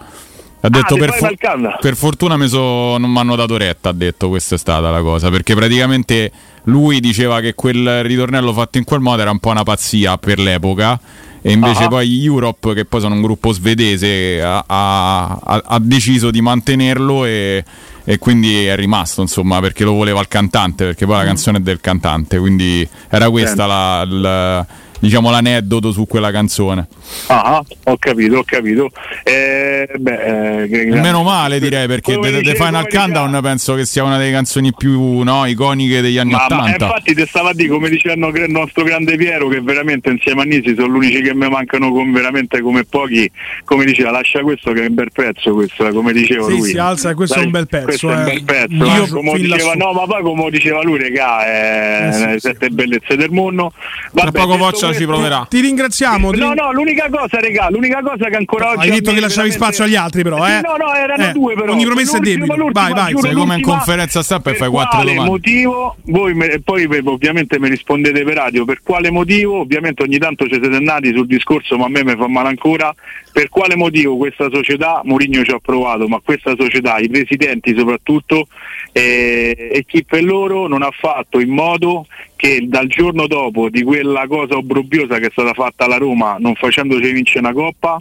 Ha 0.61 0.69
detto 0.69 0.95
The 0.95 1.01
per, 1.01 1.17
Countdown. 1.19 1.77
per 1.81 1.95
fortuna 1.97 2.47
so- 2.49 2.97
non 2.99 3.11
mi 3.11 3.19
hanno 3.19 3.37
dato 3.37 3.57
retta, 3.57 3.91
ha 3.91 3.93
detto 3.93 4.29
questa 4.29 4.57
è 4.57 4.59
stata 4.59 4.91
la 4.91 5.01
cosa, 5.03 5.31
perché 5.31 5.55
praticamente 5.55 6.33
lui 6.65 6.99
diceva 7.01 7.41
che 7.41 7.55
quel 7.55 8.03
ritornello 8.03 8.53
fatto 8.53 8.79
in 8.79 8.85
quel 8.85 9.01
modo 9.01 9.23
era 9.23 9.31
un 9.31 9.39
po' 9.39 9.51
una 9.51 9.63
pazzia 9.63 10.19
per 10.19 10.39
l'epoca 10.41 10.99
e 11.41 11.53
invece 11.53 11.85
Ah. 11.85 11.89
poi 11.89 12.25
Europe, 12.25 12.75
che 12.75 12.85
poi 12.85 13.01
sono 13.01 13.15
un 13.15 13.23
gruppo 13.23 13.53
svedese, 13.53 14.43
ha, 14.43 14.65
ha- 14.67 15.39
ha- 15.45 15.63
ha 15.65 15.79
deciso 15.81 16.33
di 16.33 16.41
mantenerlo 16.41 17.25
e, 17.25 17.65
e 18.05 18.19
quindi 18.19 18.65
è 18.65 18.75
rimasto, 18.75 19.23
insomma, 19.23 19.61
perché 19.61 19.85
lo 19.85 19.93
voleva 19.93 20.19
il 20.21 20.27
cantante, 20.29 20.85
perché 20.87 21.07
poi 21.07 21.19
la 21.19 21.25
canzone 21.25 21.59
è 21.59 21.61
del 21.61 21.81
cantante, 21.81 22.37
quindi 22.39 22.87
era 23.09 23.31
questa 23.31 23.65
la, 23.67 24.05
la- 24.05 24.67
diciamo 24.99 25.31
l'aneddoto 25.31 25.93
su 25.93 26.07
quella 26.07 26.31
canzone. 26.31 26.87
Ah, 27.29 27.62
ho 27.85 27.97
capito, 27.99 28.39
ho 28.39 28.45
capito. 28.45 28.91
Eh, 29.23 29.89
beh, 29.97 30.62
eh, 30.62 30.87
Meno 30.87 31.23
male 31.23 31.59
direi 31.61 31.87
perché 31.87 32.15
Come 32.15 32.31
The, 32.31 32.43
The 32.43 32.55
Final 32.55 32.89
Countdown 32.89 33.39
penso 33.43 33.75
che 33.75 33.85
sia 33.87 34.05
una 34.05 34.19
delle 34.19 34.33
canzoni 34.33 34.73
più 34.77 35.20
no, 35.20 35.45
iconiche 35.47 36.01
degli 36.01 36.19
anni 36.19 36.33
Ma, 36.33 36.47
ma 36.51 36.57
Ottanta. 36.57 36.85
infatti 36.87 37.15
ti 37.15 37.27
stavo 37.27 37.49
a 37.49 37.55
dire 37.55 37.69
come 37.69 37.89
diceva 37.89 38.15
il 38.15 38.20
no- 38.20 38.29
il 38.29 38.51
nostro 38.51 38.85
grande 38.85 39.16
Piero 39.16 39.49
che 39.49 39.61
veramente 39.61 40.11
insieme 40.11 40.43
a 40.43 40.45
Nisi 40.45 40.75
sono 40.77 40.93
gli 40.93 40.97
unici 40.97 41.23
che 41.23 41.35
mi 41.35 41.49
mancano 41.49 41.91
con- 41.91 42.12
veramente 42.12 42.61
come 42.61 42.85
pochi 42.85 43.31
come 43.65 43.85
diceva 43.85 44.11
lascia 44.11 44.41
questo 44.41 44.73
che 44.73 44.85
è 44.85 44.89
un 44.89 44.95
bel 44.95 45.11
pezzo 45.12 45.53
questo 45.55 45.87
eh, 45.87 45.93
come 45.93 46.12
diceva 46.12 46.45
Sì, 46.45 46.51
lui 46.51 46.69
si 46.69 46.79
alza 46.79 47.11
e 47.11 47.15
questo 47.15 47.39
è 47.41 47.45
un 47.45 47.51
bel 47.51 47.66
pezzo, 47.66 47.85
questo 47.85 48.11
è 48.11 48.15
un 48.15 48.20
eh. 48.20 48.25
bel 48.25 48.45
pezzo 48.45 48.85
Io 48.85 49.05
eh, 49.05 49.09
come 49.09 49.39
diceva, 49.39 49.73
no 49.75 49.93
ma 49.93 50.05
poi 50.07 50.23
come 50.23 50.51
diceva 50.51 50.83
lui 50.83 50.99
regà 50.99 51.47
eh, 51.47 52.09
Eh, 52.09 52.12
sì, 52.12 52.27
le 52.27 52.41
sette 52.41 52.69
bellezze 52.70 53.16
del 53.16 53.31
mondo 53.31 53.73
Vabbè, 54.12 54.31
poco 54.33 54.53
detto 54.53 54.66
Voccia 54.89 54.98
ci 54.98 55.06
proverà. 55.06 55.47
Ti 55.48 55.60
ringraziamo. 55.60 56.31
ti 56.32 56.39
no 56.39 56.52
no 56.55 56.73
l'unica 56.73 57.09
cosa 57.10 57.40
regà 57.40 57.69
l'unica 57.70 58.01
cosa 58.02 58.28
che 58.28 58.36
ancora 58.36 58.70
oggi 58.70 58.81
Hai 58.89 58.90
detto 58.90 59.12
che 59.12 59.20
lasciavi 59.20 59.48
veramente- 59.51 59.56
spazio 59.56 59.85
agli 59.85 59.94
altri, 59.97 60.23
però, 60.23 60.47
eh? 60.47 60.60
No 60.62 60.77
no 60.77 60.94
erano 60.94 61.24
Eh, 61.28 61.32
due 61.32 61.55
però 61.55 61.73
ogni 61.73 61.85
promessa 61.85 62.16
è 62.16 62.20
debito. 62.20 62.69
Vai, 62.73 62.93
vai, 62.93 63.15
sei 63.19 63.32
come 63.35 63.55
in 63.56 63.62
conferenza 63.62 64.23
stampa 64.23 64.51
e 64.51 64.52
per 64.52 64.60
fai 64.62 64.70
quattro 64.70 64.97
quale 64.98 65.10
domande. 65.15 65.31
motivo 65.31 65.97
voi 66.05 66.35
me- 66.35 66.60
poi 66.62 66.89
ovviamente 67.05 67.59
mi 67.59 67.69
rispondete 67.69 68.23
per 68.24 68.35
radio 68.35 68.65
per 68.65 68.81
quale 68.82 69.10
motivo 69.10 69.60
ovviamente 69.60 70.02
ogni 70.02 70.19
tanto 70.19 70.44
ci 70.47 70.59
siete 70.60 70.74
andati 70.74 71.12
sul 71.15 71.27
discorso 71.27 71.77
ma 71.77 71.86
a 71.86 71.89
me 71.89 72.05
mi 72.05 72.15
fa 72.16 72.28
male 72.28 72.48
ancora 72.48 72.94
per 73.32 73.48
quale 73.48 73.77
motivo 73.77 74.16
questa 74.16 74.48
società 74.52 75.01
Mourinho 75.05 75.44
ci 75.44 75.51
ha 75.51 75.59
provato 75.59 76.06
ma 76.09 76.20
questa 76.24 76.55
società 76.59 76.98
i 76.98 77.09
presidenti 77.09 77.74
soprattutto 77.77 78.48
eh, 78.93 79.70
e 79.73 79.85
chi 79.86 80.05
per 80.05 80.24
loro 80.24 80.66
non 80.69 80.82
ha 80.82 80.90
fatto 80.90 81.40
in 81.40 81.51
modo 81.51 82.06
che 82.39 82.60
dal 82.69 82.86
giorno 82.86 83.27
dopo 83.27 83.69
di 83.69 83.82
quella 83.82 84.28
cosa 84.28 84.55
obbrobbiosa 84.55 85.19
che 85.19 85.27
è 85.27 85.31
stata 85.32 85.52
fatta 85.55 85.86
alla 85.86 85.97
Roma 85.97 86.36
non 86.39 86.55
facendoci 86.55 87.10
vincere 87.10 87.40
una 87.40 87.52
coppa 87.52 88.01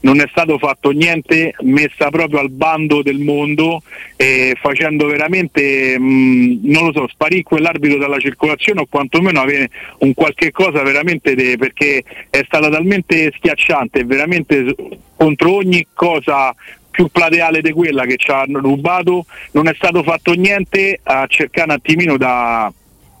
non 0.00 0.20
è 0.20 0.26
stato 0.30 0.58
fatto 0.58 0.90
niente 0.90 1.54
messa 1.62 2.10
proprio 2.10 2.40
al 2.40 2.50
bando 2.50 3.02
del 3.02 3.18
mondo 3.18 3.82
eh, 4.16 4.54
facendo 4.60 5.06
veramente 5.06 5.98
mh, 5.98 6.60
non 6.64 6.84
lo 6.84 6.92
so 6.92 7.08
sparì 7.08 7.42
quell'arbitro 7.42 7.98
dalla 7.98 8.18
circolazione 8.18 8.82
o 8.82 8.86
quantomeno 8.90 9.40
avere 9.40 9.70
un 10.00 10.12
qualche 10.12 10.50
cosa 10.50 10.82
veramente 10.82 11.34
de- 11.34 11.56
perché 11.56 12.04
è 12.28 12.42
stata 12.44 12.68
talmente 12.68 13.32
schiacciante 13.36 14.04
veramente 14.04 14.74
contro 15.16 15.54
ogni 15.54 15.86
cosa 15.94 16.54
più 16.90 17.08
plateale 17.08 17.62
di 17.62 17.72
quella 17.72 18.04
che 18.04 18.16
ci 18.18 18.30
hanno 18.30 18.58
rubato 18.58 19.24
non 19.52 19.66
è 19.66 19.72
stato 19.74 20.02
fatto 20.02 20.34
niente 20.34 21.00
a 21.02 21.26
cercare 21.26 21.70
un 21.70 21.76
attimino 21.76 22.16
da 22.18 22.70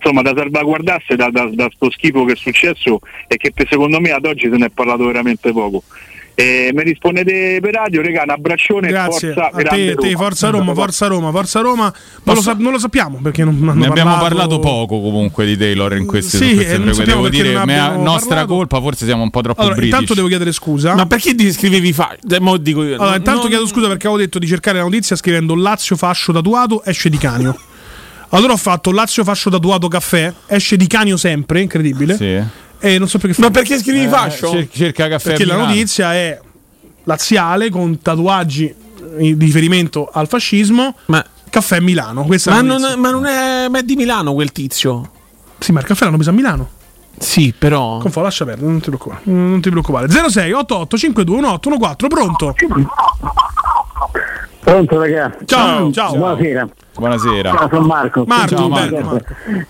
insomma 0.00 0.22
da 0.22 0.32
salvaguardarsi 0.36 1.16
da, 1.16 1.28
da, 1.30 1.48
da 1.52 1.68
sto 1.74 1.90
schifo 1.90 2.24
che 2.24 2.32
è 2.32 2.36
successo 2.36 3.00
e 3.26 3.36
che 3.36 3.52
secondo 3.68 4.00
me 4.00 4.10
ad 4.12 4.24
oggi 4.24 4.48
se 4.50 4.56
ne 4.56 4.66
è 4.66 4.70
parlato 4.70 5.04
veramente 5.06 5.52
poco 5.52 5.82
eh, 6.40 6.70
mi 6.72 6.84
rispondete 6.84 7.58
per 7.60 7.74
radio, 7.74 8.00
regà, 8.00 8.22
un 8.22 8.30
abbraccione 8.30 8.86
Grazie 8.86 9.32
forza, 9.32 9.50
a 9.52 9.60
te, 9.70 9.96
te, 9.96 10.12
forza 10.12 10.50
Roma, 10.50 10.72
forza 10.72 11.08
Roma, 11.08 11.32
forza 11.32 11.58
Roma. 11.58 11.92
Non, 12.22 12.36
lo, 12.36 12.40
sa- 12.40 12.54
non 12.56 12.70
lo 12.70 12.78
sappiamo 12.78 13.18
perché 13.20 13.42
non 13.42 13.56
hanno 13.68 13.72
Ne 13.80 13.86
abbiamo 13.88 14.10
parlato- 14.16 14.36
parlato 14.36 14.58
poco 14.60 15.00
comunque 15.00 15.44
di 15.46 15.56
Taylor 15.56 15.96
in 15.96 16.06
queste, 16.06 16.36
Sì, 16.36 16.54
queste 16.54 16.74
e 16.74 16.78
non 16.78 16.94
sappiamo 16.94 17.22
Devo 17.22 17.34
dire, 17.42 17.52
non 17.54 17.64
mea- 17.66 17.86
abbiamo 17.86 18.04
nostra 18.04 18.28
parlato. 18.36 18.54
colpa, 18.54 18.80
forse 18.80 19.04
siamo 19.04 19.24
un 19.24 19.30
po' 19.30 19.40
troppo 19.40 19.58
Allora, 19.62 19.74
british. 19.74 19.92
intanto 19.94 20.14
devo 20.14 20.28
chiedere 20.28 20.52
scusa. 20.52 20.94
Ma 20.94 21.06
perché 21.06 21.34
ti 21.34 21.50
scrivevi 21.50 21.92
fa? 21.92 22.16
eh, 22.30 22.38
mo 22.38 22.56
dico 22.56 22.84
io. 22.84 22.94
Allora, 22.94 23.10
No, 23.10 23.16
intanto 23.16 23.48
chiedo 23.48 23.66
scusa 23.66 23.88
perché 23.88 24.06
avevo 24.06 24.22
detto 24.22 24.38
di 24.38 24.46
cercare 24.46 24.78
la 24.78 24.84
notizia 24.84 25.16
scrivendo 25.16 25.56
Lazio 25.56 25.96
fascio 25.96 26.32
tatuato 26.32 26.84
esce 26.84 27.08
di 27.08 27.18
canio. 27.18 27.58
Allora 28.30 28.52
ho 28.52 28.56
fatto 28.58 28.90
Lazio 28.90 29.24
fascio 29.24 29.50
tatuato 29.50 29.88
caffè, 29.88 30.32
esce 30.46 30.76
di 30.76 30.86
canio 30.86 31.16
sempre, 31.16 31.60
incredibile. 31.60 32.16
Sì. 32.16 32.42
E 32.80 32.98
non 32.98 33.08
so 33.08 33.18
perché 33.18 33.40
Ma 33.40 33.50
perché 33.50 33.78
scrivi 33.78 34.06
fascio? 34.06 34.50
cer- 34.50 34.68
cerca 34.72 35.08
caffè 35.08 35.30
Perché 35.30 35.44
la 35.44 35.56
notizia 35.56 36.14
è 36.14 36.38
laziale 37.04 37.70
con 37.70 38.00
tatuaggi 38.00 38.72
in 39.18 39.38
riferimento 39.38 40.08
al 40.12 40.28
fascismo. 40.28 40.94
Ma, 41.06 41.24
caffè 41.48 41.80
Milano. 41.80 42.24
Questa 42.24 42.50
ma 42.50 42.58
è 42.58 42.62
non, 42.62 42.80
notizia. 42.80 42.96
ma 42.96 43.10
non 43.10 43.26
è, 43.26 43.68
ma 43.68 43.78
è 43.78 43.82
di 43.82 43.96
Milano 43.96 44.34
quel 44.34 44.52
tizio. 44.52 45.10
Sì, 45.58 45.72
ma 45.72 45.80
il 45.80 45.86
caffè 45.86 46.04
l'hanno 46.04 46.16
preso 46.16 46.30
a 46.30 46.34
Milano. 46.34 46.70
Sì, 47.18 47.52
però. 47.56 47.98
Confo, 47.98 48.20
lascia 48.20 48.44
perdere, 48.44 48.68
non 48.70 48.80
ti 48.80 48.88
preoccupare. 48.88 49.22
Non 49.24 49.60
ti 49.60 49.70
preoccupare. 49.70 50.08
06 50.08 50.52
88 50.52 50.96
52 50.96 51.40
18 51.40 52.06
pronto? 52.06 52.54
Pronto 54.60 54.98
ragazzi? 54.98 55.46
Ciao, 55.46 55.90
ciao. 55.92 56.16
Buonasera. 56.16 56.68
Buonasera. 56.96 57.50
Ciao, 57.56 57.68
sono 57.68 57.86
Marco. 57.86 58.24
Marco, 58.26 58.56
Ciao, 58.56 58.68
Marco. 58.68 59.20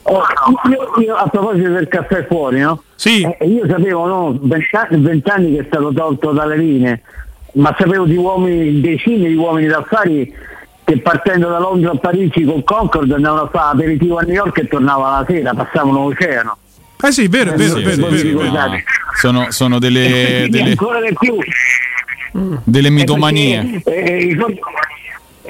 Oh, 0.03 0.23
io, 0.71 1.03
io 1.03 1.15
a 1.15 1.29
proposito 1.29 1.71
del 1.71 1.89
caffè 1.89 2.27
fuori, 2.27 2.61
no? 2.61 2.83
Sì. 2.95 3.23
Eh, 3.23 3.47
io 3.47 3.67
sapevo, 3.69 4.07
no, 4.07 4.39
vent'anni, 4.41 5.55
che 5.55 5.61
è 5.61 5.65
stato 5.67 5.93
tolto 5.93 6.33
dalle 6.33 6.57
linee, 6.57 7.03
ma 7.53 7.75
sapevo 7.79 8.05
di 8.05 8.17
uomini, 8.17 8.81
decine 8.81 9.29
di 9.29 9.37
uomini 9.37 9.67
d'affari 9.69 10.35
che 10.85 10.99
partendo 11.01 11.49
da 11.51 11.59
Londra 11.59 11.91
a 11.91 11.97
Parigi 11.97 12.45
con 12.45 12.65
Concord 12.65 13.11
andavano 13.13 13.43
a 13.43 13.49
fare 13.53 13.77
aperitivo 13.77 14.17
a 14.17 14.23
New 14.23 14.35
York 14.35 14.57
e 14.59 14.69
tornavano 14.69 15.19
la 15.19 15.25
sera, 15.29 15.53
passavano 15.53 16.05
l'oceano. 16.09 16.57
Eh 17.01 17.13
sì, 17.13 17.29
vero, 17.29 17.53
è 17.53 17.57
vero, 17.57 17.77
Sì, 17.77 17.83
vero, 17.83 18.09
sì, 18.11 18.17
sì, 18.17 18.33
vero. 18.33 18.51
ma 18.51 18.69
sono, 19.21 19.51
sono 19.51 19.79
delle, 19.79 20.47
delle, 20.49 20.71
ancora 20.71 21.01
di 21.01 21.15
più. 21.19 21.37
Delle 22.33 22.91
mitomanie. 22.91 23.81
Eh, 23.85 24.29
eh, 24.31 24.37
con- 24.37 24.57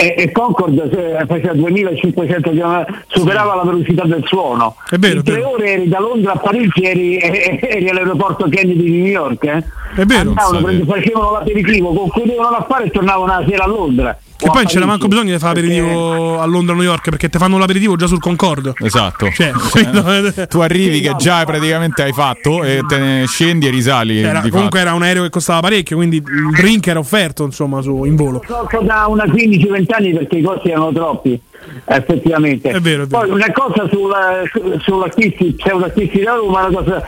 e, 0.01 0.15
e 0.17 0.31
Concord 0.31 0.91
se- 0.95 1.25
faceva 1.27 1.55
2500 1.55 2.51
km, 2.51 2.85
superava 3.09 3.57
la 3.57 3.65
velocità 3.65 4.05
del 4.05 4.23
suono. 4.27 4.77
È 4.89 4.97
vero, 4.97 5.17
In 5.17 5.25
tre 5.25 5.35
vero. 5.35 5.51
ore 5.51 5.73
eri 5.73 5.89
da 5.89 5.99
Londra 5.99 6.33
a 6.35 6.37
Parigi, 6.39 6.85
eri, 6.85 7.19
eri 7.19 7.89
all'aeroporto 7.89 8.49
Kennedy 8.49 8.81
di 8.85 8.91
New 9.03 9.07
York. 9.11 9.43
Eh? 9.45 9.65
È 9.97 10.05
vero. 10.05 10.35
Andavano, 10.37 10.85
facevano 10.85 11.33
l'aperitivo, 11.33 11.93
concludevano 11.93 12.51
l'affare 12.51 12.85
e 12.85 12.91
tornavano 12.91 13.27
la 13.41 13.45
sera 13.49 13.65
a 13.65 13.67
Londra. 13.67 14.17
Che 14.39 14.47
poi 14.47 14.63
non 14.63 14.67
c'era 14.67 14.87
manco 14.87 15.09
bisogno 15.09 15.33
di 15.33 15.39
fare 15.39 15.61
l'aperitivo 15.61 16.41
a 16.41 16.45
Londra 16.45 16.73
o 16.73 16.77
New 16.77 16.85
York 16.85 17.11
perché 17.11 17.29
ti 17.29 17.39
fanno 17.39 17.59
l'aperitivo 17.59 17.97
già 17.97 18.07
sul 18.07 18.21
Concorde. 18.21 18.73
Esatto. 18.79 19.29
Cioè, 19.33 19.51
tu 20.47 20.61
arrivi 20.61 21.01
che 21.01 21.13
già 21.17 21.45
praticamente 21.45 22.05
hai 22.05 22.13
fatto 22.13 22.63
e 22.63 22.83
te 22.87 22.99
ne 22.99 23.25
scendi 23.27 23.67
e 23.67 23.71
risali. 23.71 24.21
Era- 24.21 24.41
di 24.41 24.51
comunque 24.51 24.79
fatto. 24.79 24.91
era 24.91 24.97
un 24.97 25.03
aereo 25.03 25.25
che 25.25 25.31
costava 25.31 25.59
parecchio, 25.59 25.97
quindi 25.97 26.19
il 26.19 26.51
drink 26.55 26.87
era 26.87 27.01
offerto 27.01 27.45
insomma 27.45 27.83
su, 27.83 28.05
in 28.05 28.15
volo. 28.15 28.41
So 28.47 28.69
da 28.83 29.07
una 29.09 29.25
15-20 29.25 29.87
anni 29.89 30.13
perché 30.13 30.37
i 30.37 30.43
costi 30.43 30.71
erano 30.71 30.93
troppi, 30.93 31.41
effettivamente. 31.87 32.71
È 32.71 32.81
vero, 32.81 33.03
è 33.05 33.07
vero. 33.07 33.21
Poi 33.27 33.31
una 33.31 33.53
cosa 33.53 33.89
sulla, 33.91 34.43
su, 34.53 34.79
sull'acquisti, 34.81 35.53
pseudoacquisti 35.57 36.21
da 36.21 36.35
Roma, 36.35 36.67
una 36.67 36.77
cosa. 36.83 37.05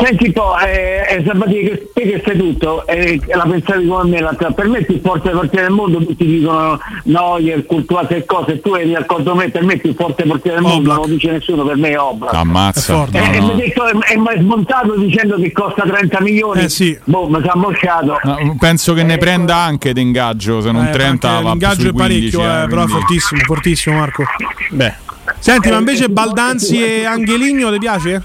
Senti 0.00 0.26
un 0.26 0.32
po', 0.32 0.56
eh, 0.58 1.04
eh, 1.08 1.24
Sabatini, 1.26 1.62
che 1.68 1.90
te 1.92 2.02
che 2.02 2.22
sei 2.24 2.38
tutto, 2.38 2.86
eh, 2.86 3.20
la 3.34 3.46
pensavi 3.48 3.86
come 3.86 4.08
me, 4.10 4.20
l'altra- 4.20 4.50
per 4.50 4.68
me 4.68 4.78
il 4.78 4.86
più 4.86 5.00
forte 5.02 5.30
portiere 5.30 5.66
del 5.66 5.74
mondo, 5.74 5.98
tutti 5.98 6.24
dicono 6.24 6.78
Neuer, 7.04 7.66
Courtois 7.66 8.10
e 8.10 8.24
cose, 8.24 8.60
tu 8.60 8.74
eri 8.74 8.92
d'accordo 8.92 9.30
con 9.30 9.38
me, 9.40 9.50
per 9.50 9.62
me 9.62 9.74
il 9.74 9.80
più 9.80 9.94
forte 9.94 10.24
portiere 10.24 10.58
del 10.60 10.66
mondo, 10.66 10.92
non 10.92 11.00
lo 11.02 11.06
dice 11.06 11.30
nessuno, 11.32 11.64
per 11.64 11.76
me 11.76 11.90
è 11.90 11.98
Oblak. 11.98 12.34
Ammazza. 12.34 13.06
E, 13.12 13.18
No, 13.20 13.32
e 13.32 13.38
no. 13.40 13.46
mi 13.46 13.52
ha 13.52 13.54
detto, 13.56 13.86
e 13.88 14.16
mi 14.18 14.28
ha 14.28 14.38
smontato 14.38 14.96
dicendo 14.98 15.36
che 15.36 15.52
costa 15.52 15.82
30 15.82 16.20
milioni. 16.20 16.62
Eh 16.62 16.68
sì. 16.68 16.98
Boh, 17.04 17.28
mi 17.28 17.40
sono 17.44 17.60
mosciato. 17.68 18.18
No, 18.22 18.56
penso 18.58 18.94
che 18.94 19.02
ne 19.02 19.18
prenda 19.18 19.56
anche 19.56 19.92
d'ingaggio, 19.92 20.60
se 20.60 20.70
non 20.72 20.86
Eh, 20.86 20.90
30 20.90 21.28
anche 21.28 21.42
va 21.42 21.50
l'ingaggio 21.50 21.88
è 21.88 21.92
parecchio, 21.92 22.38
15, 22.38 22.40
eh, 22.40 22.62
eh, 22.62 22.66
però 22.68 22.84
è 22.84 22.86
fortissimo, 22.86 23.40
fortissimo 23.44 23.99
Marco. 24.00 24.24
Beh. 24.70 24.94
Senti, 25.38 25.70
ma 25.70 25.76
invece 25.78 26.08
Baldanzi 26.08 26.82
e 26.82 27.04
Angeligno 27.04 27.70
ti 27.72 27.78
piace? 27.78 28.24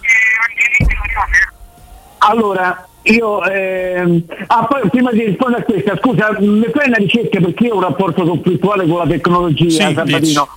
Allora, 2.20 2.88
io 3.04 3.44
ehm, 3.44 4.24
ah, 4.48 4.66
poi 4.66 4.90
prima 4.90 5.12
di 5.12 5.26
rispondere 5.26 5.62
a 5.62 5.66
questa, 5.66 5.98
scusa, 5.98 6.36
mi 6.40 6.66
fai 6.74 6.88
una 6.88 6.98
ricerca 6.98 7.40
perché 7.40 7.66
io 7.66 7.74
ho 7.74 7.76
un 7.76 7.82
rapporto 7.84 8.24
conflittuale 8.24 8.88
con 8.88 8.98
la 9.00 9.06
tecnologia, 9.08 9.70
Sì, 9.90 9.94
Sabatino. 9.94 10.48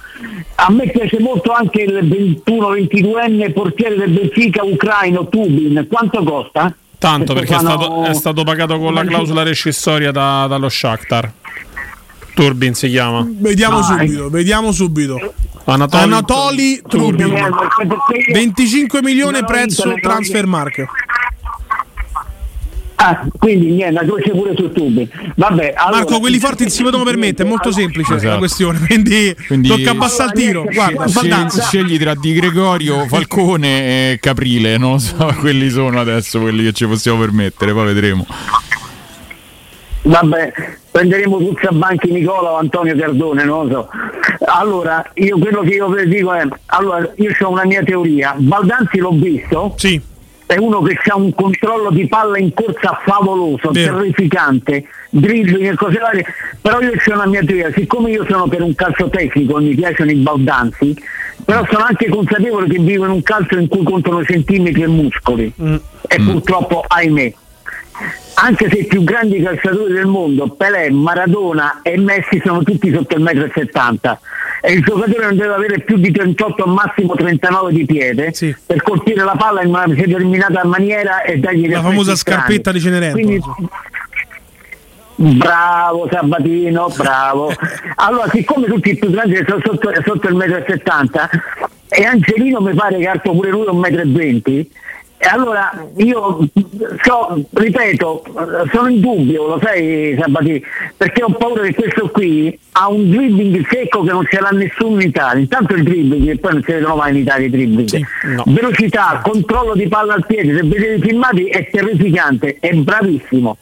A 0.57 0.71
me 0.73 0.89
piace 0.91 1.19
molto 1.21 1.53
anche 1.53 1.83
il 1.83 2.43
21-22enne 2.47 3.53
portiere 3.53 3.97
del 3.97 4.11
Benfica 4.11 4.65
ucraino 4.65 5.29
Tubin. 5.29 5.87
Quanto 5.89 6.23
costa? 6.25 6.75
Tanto 6.99 7.33
perché 7.35 7.55
è 7.55 7.57
fanno- 7.57 7.69
stato, 7.71 8.05
è 8.07 8.15
stato 8.15 8.43
pagato 8.43 8.79
con 8.79 8.93
la 8.95 9.05
clausola 9.05 9.43
rescissoria 9.45 10.11
da- 10.11 10.47
dallo 10.49 10.69
Shakhtar. 10.69 11.33
Turbin 12.39 12.73
si 12.75 12.89
chiama. 12.89 13.27
Vediamo 13.29 13.83
subito, 13.83 14.31
vediamo 14.31 14.71
subito. 14.71 15.35
Anatoli, 15.65 16.03
Anatoli 16.05 16.81
Trubin. 16.89 17.35
25 18.33 19.03
milioni 19.03 19.45
prezzo 19.45 19.93
transfer 20.01 20.47
mark. 20.47 20.85
Ah, 23.01 23.25
quindi 23.39 23.67
niente, 23.73 23.93
la 23.93 24.01
croce 24.05 24.31
pure 24.31 24.55
su 24.57 24.71
Tubin. 24.73 25.09
Vabbè, 25.37 25.73
allora- 25.77 25.97
Marco, 25.99 26.19
quelli 26.21 26.39
forti 26.39 26.63
non 26.63 26.73
si 26.73 26.83
potevano 26.83 27.05
permettere, 27.09 27.45
è 27.45 27.49
molto 27.49 27.71
semplice 27.73 28.11
la 28.13 28.17
Esatto. 28.19 28.39
questione, 28.39 28.79
quindi, 28.87 29.37
Quindi- 29.47 29.69
tocca 29.69 29.91
abbassare 29.91 30.31
il 30.35 30.45
tiro. 30.45 30.65
Guarda, 30.65 31.07
Scegli, 31.09 31.49
scegli 31.61 31.99
tra 31.99 32.15
Di 32.17 32.33
Gregorio, 32.33 33.07
Falcone 33.07 34.13
e 34.13 34.19
Caprile, 34.21 34.79
non 34.79 34.93
lo 34.93 34.99
so, 34.99 35.33
quelli 35.39 35.71
sono 35.71 36.01
adesso 36.01 36.41
quelli 36.41 36.65
che 36.65 36.73
ci 36.73 36.87
possiamo 36.87 37.19
permettere, 37.21 37.73
poi 37.73 37.85
vedremo. 37.87 38.27
Vabbè, 40.09 40.53
prenderemo 40.91 41.39
Banchi 41.73 42.11
Nicola 42.11 42.53
o 42.53 42.57
Antonio 42.57 42.97
Cardone, 42.97 43.45
non 43.45 43.69
lo 43.69 43.71
so. 43.71 43.89
Allora, 44.47 45.05
io 45.15 45.39
quello 45.39 45.61
che 45.61 45.75
io 45.75 45.89
vi 45.89 46.09
dico 46.09 46.33
è, 46.33 46.47
allora, 46.67 47.11
io 47.17 47.31
ho 47.39 47.51
una 47.51 47.67
mia 47.67 47.83
teoria, 47.83 48.35
Baldanzi 48.39 48.99
l'ho 48.99 49.13
visto, 49.13 49.75
sì. 49.77 50.01
è 50.47 50.57
uno 50.57 50.81
che 50.81 50.99
ha 51.11 51.17
un 51.17 51.35
controllo 51.35 51.91
di 51.91 52.09
palla 52.09 52.39
in 52.39 52.55
corsa 52.55 52.99
favoloso, 53.05 53.71
Vero. 53.71 53.97
terrificante, 53.97 54.85
dribbling 55.11 55.73
e 55.73 55.75
cose 55.75 55.99
varie, 55.99 56.25
però 56.59 56.81
io 56.81 56.93
ho 56.93 57.13
una 57.13 57.27
mia 57.27 57.45
teoria, 57.45 57.71
siccome 57.73 58.11
io 58.11 58.25
sono 58.27 58.49
per 58.49 58.63
un 58.63 58.75
calcio 58.75 59.11
tecnico, 59.11 59.59
mi 59.59 59.75
piacciono 59.75 60.11
i 60.11 60.15
Baldanzi, 60.15 60.97
però 61.45 61.67
sono 61.71 61.85
anche 61.85 62.09
consapevole 62.09 62.67
che 62.67 62.79
vivo 62.79 63.05
in 63.05 63.11
un 63.11 63.23
calcio 63.23 63.59
in 63.59 63.69
cui 63.69 63.83
contano 63.83 64.25
centimetri 64.25 64.83
e 64.83 64.87
muscoli. 64.87 65.53
E 66.09 66.17
purtroppo 66.23 66.83
ahimè 66.87 67.33
anche 68.41 68.69
se 68.71 68.79
i 68.79 68.87
più 68.87 69.03
grandi 69.03 69.43
calciatori 69.43 69.93
del 69.93 70.07
mondo, 70.07 70.49
Pelé, 70.49 70.91
Maradona 70.91 71.81
e 71.83 71.99
Messi 71.99 72.41
sono 72.45 72.63
tutti 72.63 72.93
sotto 72.93 73.17
il 73.17 73.23
1,70 73.23 73.93
m 73.93 74.19
e 74.61 74.73
il 74.73 74.83
giocatore 74.83 75.25
non 75.25 75.37
deve 75.37 75.55
avere 75.55 75.79
più 75.81 75.97
di 75.99 76.11
38 76.11 76.65
al 76.65 76.71
massimo 76.71 77.15
39 77.15 77.73
di 77.73 77.85
piede 77.85 78.33
per 78.67 78.83
colpire 78.83 79.23
la 79.23 79.37
palla 79.37 79.63
in 79.63 79.69
una 79.69 79.87
determinata 79.87 80.65
maniera 80.65 81.23
e 81.23 81.39
dargli 81.39 81.69
La 81.69 81.81
famosa 81.81 82.17
scarpetta 82.17 82.73
di 82.73 82.81
Cenerentola. 82.81 83.23
Quindi, 83.23 83.41
Bravo 85.21 86.09
Sabatino, 86.11 86.93
bravo. 86.97 87.53
Allora, 87.97 88.29
siccome 88.31 88.67
tutti 88.67 88.91
i 88.91 88.97
più 88.97 89.11
grandi 89.11 89.43
sono 89.47 89.61
sotto, 89.65 89.91
sotto 90.05 90.29
il 90.29 90.37
1,70 90.37 90.79
m 90.81 91.69
e 91.89 92.05
Angelino 92.05 92.61
mi 92.61 92.75
pare 92.75 92.99
che 92.99 93.09
alto 93.09 93.33
pure 93.33 93.51
lui 93.51 93.65
1,20 93.65 94.43
m, 94.43 94.43
e 94.47 94.67
allora 95.27 95.71
io 95.97 96.49
so, 97.03 97.45
ripeto, 97.51 98.23
sono 98.73 98.89
in 98.89 99.01
dubbio, 99.01 99.47
lo 99.47 99.61
sai 99.63 100.17
Sabatino, 100.19 100.61
perché 100.97 101.23
ho 101.25 101.31
paura 101.31 101.63
che 101.63 101.75
questo 101.75 102.09
qui 102.11 102.57
ha 102.73 102.89
un 102.89 103.11
dribbling 103.11 103.67
secco 103.69 104.03
che 104.03 104.13
non 104.13 104.25
ce 104.31 104.41
l'ha 104.41 104.51
nessuno 104.51 105.01
in 105.01 105.09
Italia. 105.09 105.41
Intanto 105.43 105.75
il 105.75 105.83
dribbling, 105.83 106.29
e 106.29 106.39
poi 106.39 106.53
non 106.53 106.63
si 106.63 106.73
vedono 106.73 106.97
mai 106.97 107.11
in 107.11 107.17
Italia 107.19 107.47
i 107.47 107.51
dribbling. 107.51 108.07
Velocità, 108.47 109.21
controllo 109.23 109.75
di 109.75 109.89
palla 109.89 110.15
al 110.15 110.25
piede, 110.27 110.55
se 110.55 110.63
vedete 110.63 110.95
i 110.95 111.01
filmati 111.01 111.47
è 111.47 111.69
terrificante, 111.69 112.59
è 112.61 112.73
bravissimo. 112.73 113.57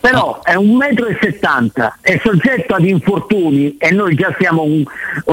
Però 0.00 0.42
è 0.42 0.54
un 0.54 0.76
metro 0.76 1.06
e 1.06 1.16
settanta, 1.20 1.96
è 2.00 2.20
soggetto 2.22 2.74
ad 2.74 2.84
infortuni 2.84 3.76
e 3.78 3.90
noi 3.90 4.14
già 4.14 4.34
siamo 4.38 4.62
un- 4.62 4.84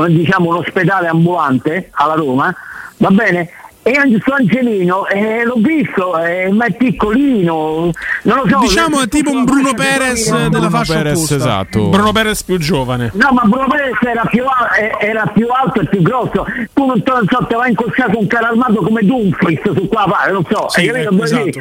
diciamo, 0.08 0.50
un 0.50 0.56
ospedale 0.58 1.08
ambulante 1.08 1.90
alla 1.92 2.14
Roma, 2.14 2.54
va 2.98 3.10
bene? 3.10 3.50
E 3.88 3.92
anche 3.94 4.20
su 4.22 4.32
Angelino, 4.32 5.08
eh, 5.08 5.46
l'ho 5.46 5.56
visto, 5.60 6.18
eh, 6.20 6.52
ma 6.52 6.66
è 6.66 6.74
piccolino, 6.76 7.90
non 8.24 8.38
lo 8.38 8.44
so. 8.50 8.60
Diciamo 8.60 9.00
è 9.02 9.08
tipo 9.08 9.32
un 9.32 9.46
Bruno 9.46 9.74
Perez 9.74 10.48
della 10.50 10.70
fascia 10.70 10.96
Perez, 10.96 11.16
opposta. 11.16 11.36
esatto. 11.36 11.88
Bruno 11.88 12.12
Perez 12.12 12.44
più 12.44 12.58
giovane. 12.58 13.12
No, 13.14 13.30
ma 13.32 13.44
Bruno 13.46 13.68
Perez 13.68 13.96
era 14.06 14.26
più, 14.26 14.44
al- 14.44 14.78
eh, 14.78 15.06
era 15.06 15.26
più 15.34 15.48
alto 15.48 15.80
e 15.80 15.88
più 15.88 16.02
grosso. 16.02 16.46
Tu 16.74 16.86
non, 16.86 17.02
so, 17.06 17.14
non 17.14 17.28
so, 17.30 17.46
te 17.48 17.56
vai 17.56 17.70
incrociato 17.70 18.20
un 18.20 18.28
carro 18.28 18.48
armato 18.48 18.74
come 18.82 19.02
Dumfries 19.06 19.62
su 19.74 19.88
qua, 19.88 20.06
non 20.34 20.46
so. 20.50 20.66
Sì, 20.68 20.86
eh, 20.88 21.08
esatto. 21.22 21.60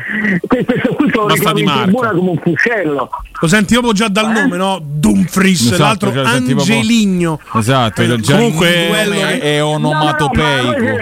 Questo 0.49 0.95
qui 0.95 1.11
di 1.55 1.61
in 1.63 1.73
tribuna 1.83 2.11
come 2.11 2.31
un 2.31 2.39
fuscello. 2.43 3.09
Lo 3.41 3.47
senti 3.49 3.73
proprio 3.75 3.93
già 3.93 4.09
dal 4.09 4.33
nome, 4.33 4.57
no? 4.57 4.81
Dumfries, 4.83 5.61
Esatto, 5.73 5.83
l'altro 5.83 6.13
cioè, 6.13 6.25
Angeligno. 6.27 7.39
Esatto, 7.55 8.03
Eh, 8.03 8.19
comunque- 8.21 8.89
nome 9.07 9.39
è 9.41 9.63
onomatopeico. 9.63 10.73
Eh, 10.73 10.79
ri- 10.81 10.97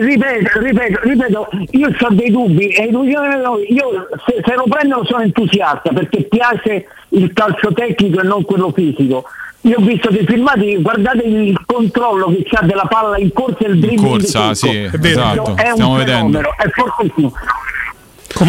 ripeto, 0.00 0.60
ripeto, 0.60 1.00
ripeto, 1.02 1.48
io 1.70 1.88
ho 1.88 2.08
dei 2.10 2.30
dubbi 2.30 2.66
e 2.68 2.84
io, 2.84 3.02
io 3.02 4.08
se, 4.26 4.42
se 4.44 4.54
lo 4.54 4.64
prendo 4.68 5.04
sono 5.04 5.22
entusiasta 5.22 5.90
perché 5.92 6.24
piace 6.24 6.86
il 7.10 7.32
calcio 7.32 7.72
tecnico 7.72 8.20
e 8.20 8.24
non 8.24 8.44
quello 8.44 8.72
fisico. 8.72 9.24
Io 9.62 9.78
ho 9.78 9.82
visto 9.82 10.10
dei 10.10 10.26
filmati, 10.26 10.76
guardate 10.82 11.22
il 11.22 11.58
controllo 11.64 12.26
che 12.28 12.42
c'ha 12.44 12.60
della 12.66 12.84
palla 12.86 13.16
in 13.16 13.32
corsa 13.32 13.64
e 13.64 13.68
il 13.70 13.80
dribbling. 13.80 14.06
corsa, 14.20 14.54
sì, 14.54 14.68
È 14.82 14.90
vero. 14.98 15.20
esatto, 15.20 15.56
È 15.56 15.68
un 15.70 15.74
stiamo 15.74 15.96
fenomeno, 15.96 15.96
vedendo. 15.96 16.40
è 16.58 16.68
fortissimo. 16.68 17.32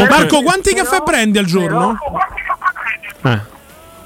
Marco, 0.09 0.41
quanti 0.41 0.73
caffè 0.73 1.01
prendi 1.03 1.37
al 1.37 1.45
giorno? 1.45 1.97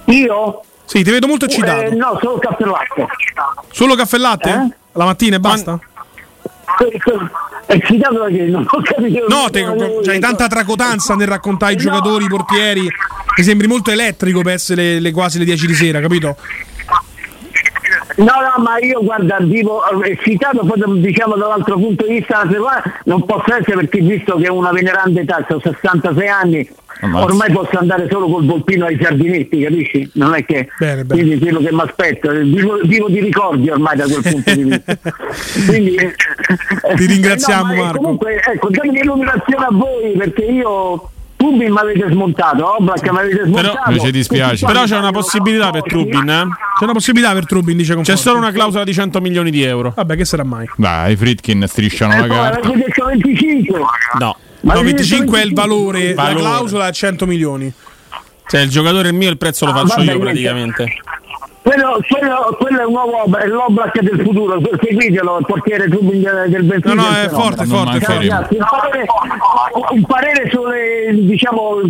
Io? 0.05 0.61
Sì, 0.85 1.03
ti 1.03 1.11
vedo 1.11 1.27
molto 1.27 1.45
eccitato. 1.45 1.81
Eh, 1.81 1.89
no, 1.95 2.17
solo 2.21 2.37
caffè 2.39 2.63
latte. 2.65 3.07
Solo 3.71 3.95
caffè 3.95 4.15
e 4.15 4.19
latte? 4.19 4.49
Eh? 4.49 4.75
La 4.93 5.05
mattina 5.05 5.35
e 5.35 5.39
basta? 5.39 5.79
Eccitato 7.71 8.19
perché 8.19 8.43
non 8.45 8.65
ho 8.67 8.81
capito. 8.81 9.25
No, 9.27 9.49
te, 9.51 9.63
c'hai 10.03 10.19
tanta 10.19 10.47
tracotanza 10.47 11.15
nel 11.15 11.27
raccontare 11.27 11.73
i 11.73 11.77
giocatori, 11.77 12.25
i 12.25 12.27
portieri. 12.27 12.81
Mi 12.81 13.43
sembri 13.43 13.67
molto 13.67 13.91
elettrico 13.91 14.41
per 14.41 14.53
essere 14.53 14.93
le, 14.93 14.99
le- 14.99 15.11
quasi 15.11 15.37
le 15.37 15.45
10 15.45 15.67
di 15.67 15.73
sera, 15.73 15.99
capito? 16.01 16.35
No, 18.19 18.25
no, 18.25 18.61
ma 18.61 18.77
io 18.79 19.01
guarda, 19.01 19.37
vivo 19.39 19.81
eh, 20.03 20.11
eccitato 20.11 20.65
poi 20.65 20.99
diciamo 20.99 21.35
dall'altro 21.35 21.77
punto 21.77 22.05
di 22.05 22.15
vista 22.15 22.43
non 23.05 23.23
posso 23.25 23.53
essere 23.53 23.77
perché 23.77 23.99
visto 24.01 24.35
che 24.35 24.49
ho 24.49 24.55
una 24.55 24.71
veneranda 24.71 25.21
età, 25.21 25.45
ho 25.47 25.59
66 25.59 26.27
anni, 26.27 26.69
Ammazza. 26.99 27.23
ormai 27.23 27.51
posso 27.51 27.77
andare 27.77 28.09
solo 28.11 28.27
col 28.27 28.45
volpino 28.45 28.85
ai 28.85 28.97
giardinetti, 28.97 29.61
capisci? 29.61 30.11
Non 30.15 30.33
è 30.35 30.43
che 30.43 30.67
Bene, 30.77 31.05
bene. 31.05 31.21
quindi 31.21 31.39
quello 31.39 31.59
che 31.59 31.71
mi 31.71 31.79
aspetto, 31.81 32.31
vivo, 32.31 32.79
vivo 32.83 33.07
di 33.07 33.21
ricordi 33.21 33.69
ormai 33.69 33.95
da 33.95 34.03
quel 34.03 34.21
punto 34.21 34.53
di 34.53 34.63
vista. 34.63 34.97
quindi, 35.65 35.95
Ti 36.95 37.05
ringraziamo, 37.05 37.71
eh, 37.71 37.75
no, 37.75 37.81
ma, 37.81 37.81
eh, 37.81 37.83
Marco. 37.85 38.01
Comunque, 38.01 38.41
ecco, 38.43 38.69
dammi 38.69 38.91
l'illuminazione 38.91 39.65
a 39.65 39.71
voi 39.71 40.11
perché 40.17 40.43
io 40.43 41.09
Trubin 41.39 41.71
mi 41.71 41.77
avete 41.79 42.05
smontato, 42.11 42.75
Oblak 42.75 43.09
mi 43.11 43.17
avete 43.17 43.43
smontato. 43.45 43.89
Invece 43.91 44.11
ti 44.11 44.23
spiace. 44.23 44.65
Però 44.65 44.83
c'è 44.83 44.97
una 44.97 45.11
possibilità 45.11 45.69
per 45.69 45.83
Trubin, 45.83 46.29
eh? 46.29 46.43
C'è 46.77 46.83
una 46.83 46.91
possibilità 46.91 47.31
per 47.33 47.45
Trubin, 47.45 47.77
dice 47.77 47.89
C'è 47.91 47.95
Conforti. 47.95 48.21
solo 48.21 48.37
una 48.39 48.51
clausola 48.51 48.83
di 48.83 48.93
100 48.93 49.21
milioni 49.21 49.49
di 49.49 49.63
euro. 49.63 49.93
Vabbè, 49.95 50.17
che 50.17 50.25
sarà 50.25 50.43
mai? 50.43 50.67
Dai, 50.75 51.13
i 51.13 51.15
Fritkin 51.15 51.63
strisciano 51.65 52.13
Eh, 52.13 52.27
la 52.27 52.27
carta. 52.27 52.69
detto 52.71 53.05
25. 53.05 53.79
No. 54.19 54.35
Ma 54.61 54.73
No, 54.73 54.79
avete 54.79 54.95
25 54.97 55.39
è 55.39 55.43
il 55.43 55.49
detto 55.53 55.61
valore, 55.61 56.13
la 56.13 56.21
Valore. 56.23 56.39
clausola 56.41 56.87
è 56.89 56.91
100 56.91 57.25
milioni. 57.25 57.71
Cioè, 58.45 58.59
il 58.61 58.69
giocatore 58.69 59.07
è 59.07 59.11
mio, 59.13 59.29
il 59.29 59.37
prezzo 59.37 59.63
lo 59.65 59.71
Ah, 59.71 59.85
faccio 59.85 60.03
vabbè, 60.03 60.33
io 60.33 60.53
niente. 60.53 60.87
Quello, 61.69 61.99
quello, 62.09 62.57
quello 62.59 62.79
è 62.81 62.85
un 62.85 62.93
nuovo 62.93 63.37
è 63.37 63.45
l'Oblak 63.45 64.01
del 64.01 64.21
futuro, 64.25 64.59
seguitelo, 64.81 65.37
il 65.37 65.45
portiere 65.45 65.87
Trubin 65.87 66.27
del 66.47 66.63
Benfica. 66.63 66.93
No, 66.95 67.01
no, 67.03 67.09
è 67.15 67.29
forte, 67.29 67.61
è 67.61 67.65
Non 67.67 67.85
forte. 67.85 68.05
Ragazzi, 68.07 68.55
un 68.55 68.65
parere, 68.67 69.05
un 69.91 70.01
parere 70.05 70.49
sulle, 70.49 71.25
diciamo, 71.27 71.81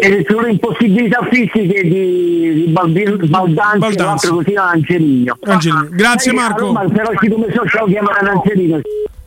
eh, 0.00 0.24
sulle 0.26 0.50
impossibilità 0.50 1.18
fisiche 1.30 1.82
di, 1.82 2.64
Baldanzi 2.68 3.02
e 3.22 3.28
Baldanzi. 3.28 3.96
l'altro 3.98 4.34
così 4.36 4.54
Angelino. 4.54 5.36
Angelino. 5.42 5.88
Grazie, 5.90 6.30
Eh, 6.30 6.34
Marco. 6.34 6.64
a 6.64 6.66
Roma, 6.66 6.84
Se 6.88 7.02
no 7.02 7.18
ci 7.20 7.28
come 7.28 7.46
so, 7.54 7.66
ce 7.68 7.78
lo 7.80 7.84
chiamano 7.84 8.30
Angelino. 8.30 8.80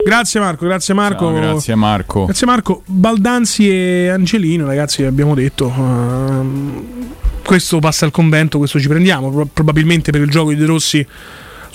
Grazie 0.03 0.39
Marco, 0.39 0.65
grazie 0.65 0.93
Marco. 0.95 1.25
Ciao, 1.25 1.33
grazie 1.33 1.75
Marco. 1.75 2.25
Grazie 2.25 2.47
Marco. 2.47 2.81
Baldanzi 2.85 3.69
e 3.69 4.09
Angelino, 4.09 4.65
ragazzi, 4.65 5.03
abbiamo 5.03 5.35
detto. 5.35 5.71
ehm, 5.77 6.87
questo 7.45 7.79
passa 7.79 8.05
al 8.05 8.11
convento, 8.11 8.57
questo 8.57 8.79
ci 8.79 8.87
prendiamo. 8.87 9.29
Pro- 9.29 9.47
probabilmente 9.51 10.11
per 10.11 10.21
il 10.21 10.29
gioco 10.29 10.49
di 10.49 10.55
De 10.55 10.65
Rossi 10.65 11.05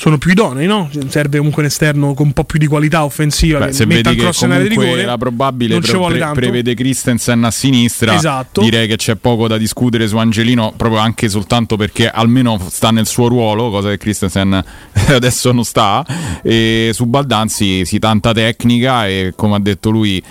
sono 0.00 0.16
più 0.16 0.30
idonei, 0.30 0.66
no? 0.66 0.88
Serve 1.08 1.36
comunque 1.36 1.60
un 1.60 1.68
esterno 1.68 2.14
con 2.14 2.28
un 2.28 2.32
po' 2.32 2.44
più 2.44 2.58
di 2.58 2.66
qualità 2.66 3.04
offensiva 3.04 3.58
Beh, 3.58 3.66
che 3.66 3.72
se 3.74 3.84
metta 3.84 4.08
vedi 4.08 4.08
il 4.08 4.16
che 4.16 4.22
cross 4.22 4.40
in 4.40 4.50
area 4.52 4.62
di 4.62 4.68
comunque 4.74 4.96
rigore. 4.96 5.04
la 5.04 5.18
probabile 5.18 5.74
non 5.74 5.82
pre- 5.82 6.18
pre- 6.18 6.30
prevede 6.32 6.74
Christensen 6.74 7.44
a 7.44 7.50
sinistra, 7.50 8.14
Esatto. 8.14 8.62
direi 8.62 8.88
che 8.88 8.96
c'è 8.96 9.16
poco 9.16 9.46
da 9.46 9.58
discutere 9.58 10.08
su 10.08 10.16
Angelino, 10.16 10.72
proprio 10.74 11.00
anche 11.00 11.28
soltanto 11.28 11.76
perché 11.76 12.08
almeno 12.08 12.58
sta 12.70 12.90
nel 12.90 13.06
suo 13.06 13.28
ruolo, 13.28 13.68
cosa 13.68 13.90
che 13.90 13.98
Christensen 13.98 14.64
adesso 15.08 15.52
non 15.52 15.64
sta, 15.64 16.02
e 16.42 16.92
su 16.94 17.04
Baldanzi 17.04 17.84
sì, 17.84 17.98
tanta 17.98 18.32
tecnica 18.32 19.06
e 19.06 19.34
come 19.36 19.56
ha 19.56 19.60
detto 19.60 19.90
lui 19.90 20.22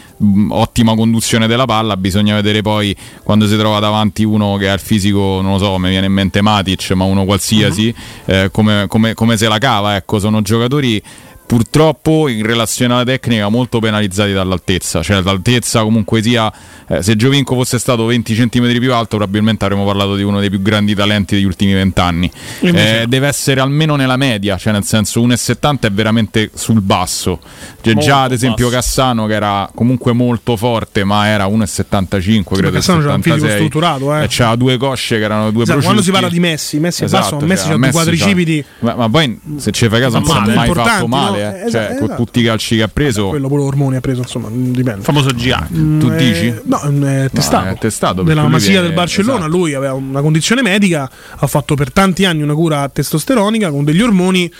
ottima 0.50 0.96
conduzione 0.96 1.48
della 1.48 1.66
palla, 1.66 1.96
bisogna 1.98 2.36
vedere 2.36 2.62
poi 2.62 2.96
quando 3.24 3.48
si 3.48 3.56
trova 3.58 3.80
davanti 3.80 4.24
uno 4.24 4.58
che 4.58 4.70
ha 4.70 4.74
il 4.74 4.80
fisico, 4.80 5.40
non 5.41 5.54
lo 5.54 5.58
so, 5.58 5.78
mi 5.78 5.90
viene 5.90 6.08
in 6.08 6.12
mente 6.14 6.41
Matic, 6.41 6.91
ma 6.91 7.06
uno 7.06 7.26
qualsiasi, 7.26 7.94
Mhm. 8.26 8.34
eh, 8.36 8.50
come, 8.52 8.86
come- 8.88 9.14
come 9.14 9.38
se 9.38 9.48
la 9.48 9.58
cava, 9.58 9.96
ecco, 9.96 10.20
sono 10.20 10.41
giocatori 10.41 11.02
purtroppo 11.50 12.28
in 12.28 12.46
relazione 12.46 12.94
alla 12.94 13.04
tecnica 13.04 13.50
molto 13.50 13.80
penalizzati 13.80 14.34
dall'altezza 14.34 15.02
cioè 15.02 15.20
l'altezza 15.24 15.82
comunque 15.82 16.22
sia 16.22 16.54
eh, 16.88 17.02
se 17.02 17.16
Giovinco 17.16 17.56
fosse 17.56 17.80
stato 17.80 18.06
20 18.06 18.36
cm 18.36 18.78
più 18.78 18.94
alto 18.94 19.18
probabilmente 19.18 19.66
avremmo 19.66 19.84
parlato 19.84 20.16
di 20.16 20.22
uno 20.22 20.40
dei 20.40 20.52
più 20.52 20.62
grandi 20.62 20.94
talenti 20.94 21.34
degli 21.34 21.46
ultimi 21.46 21.74
vent'anni 21.74 22.32
Eh, 22.62 23.06
deve 23.08 23.28
essere 23.28 23.62
almeno 23.62 23.96
nella 23.96 24.16
media 24.16 24.58
cioè 24.58 24.74
nel 24.74 24.84
senso 24.84 25.26
1,70 25.26 25.80
è 25.80 25.92
veramente 25.92 26.52
sul 26.54 26.82
basso 26.82 27.40
cioè, 27.82 27.96
già 27.96 28.22
ad 28.24 28.32
esempio 28.32 28.66
basso. 28.66 28.76
Cassano 28.76 29.26
che 29.26 29.34
era 29.34 29.68
comunque 29.74 30.14
molto 30.14 30.56
forte 30.56 31.04
ma 31.04 31.26
era 31.28 31.48
1,75 31.48 32.44
credo 32.44 32.70
Cassano 32.70 33.02
c'ha 33.02 33.14
un 33.14 33.22
fisico 33.24 33.48
76, 33.48 33.56
strutturato, 33.56 34.16
eh. 34.16 34.24
e 34.24 34.28
c'aveva 34.30 34.56
due 34.56 34.78
cosce 34.78 35.18
che 35.18 35.24
erano 35.24 35.50
due 35.50 35.64
Esatto, 35.64 35.80
quando 35.82 36.02
si 36.02 36.12
prosciutti. 36.12 36.12
parla 36.12 36.30
di 36.30 36.40
Messi, 36.40 36.80
Messi 36.80 37.02
è 37.02 37.06
Esatto, 37.06 37.36
basso, 37.38 37.46
Messi 37.48 37.64
cioè, 37.64 37.72
ha 37.72 37.76
due 37.76 37.80
Messi 37.80 37.94
quadricipiti. 37.94 38.66
Ma, 38.80 38.94
ma 38.96 39.10
poi 39.10 39.40
se 39.58 39.72
ci 39.72 39.90
fai 39.90 40.00
caso 40.02 40.20
non 40.20 40.26
si 40.28 40.32
è 40.52 40.54
mai 40.54 40.72
fatto 40.74 41.08
male, 41.08 41.39
no? 41.39 41.39
Eh. 41.40 41.66
Esatto, 41.66 41.72
cioè, 41.72 41.86
con 41.95 42.03
esatto. 42.06 42.24
tutti 42.24 42.40
i 42.40 42.44
calci 42.44 42.76
che 42.78 42.84
ha 42.84 42.88
preso. 42.88 43.30
Quello 43.30 43.48
pure 43.48 43.61
ormoni 43.64 43.95
ha 43.95 44.02
preso, 44.02 44.22
insomma, 44.22 44.48
dipende. 44.52 44.99
Il 44.99 45.03
famoso. 45.03 45.28
Tu 45.30 45.38
Mm, 45.76 46.16
dici? 46.18 46.48
eh, 46.48 46.61
no, 46.66 46.80
è 47.07 47.30
testato. 47.32 47.68
è 47.68 47.78
testato, 47.78 48.24
Della 48.24 48.48
Masia 48.48 48.70
viene- 48.72 48.86
del 48.88 48.95
Barcellona, 48.95 49.40
esatto. 49.40 49.52
lui 49.57 49.74
aveva 49.74 49.94
una 49.94 50.22
condizione 50.22 50.61
medica, 50.61 51.10
ha 51.38 51.48
fatto 51.48 51.76
per 51.76 51.91
tanti 51.91 52.26
anni 52.26 52.41
una 52.41 52.53
cura 52.53 52.88
testosteronica 52.90 53.70
con 53.72 53.84
degli 53.84 54.02
ormoni. 54.02 54.52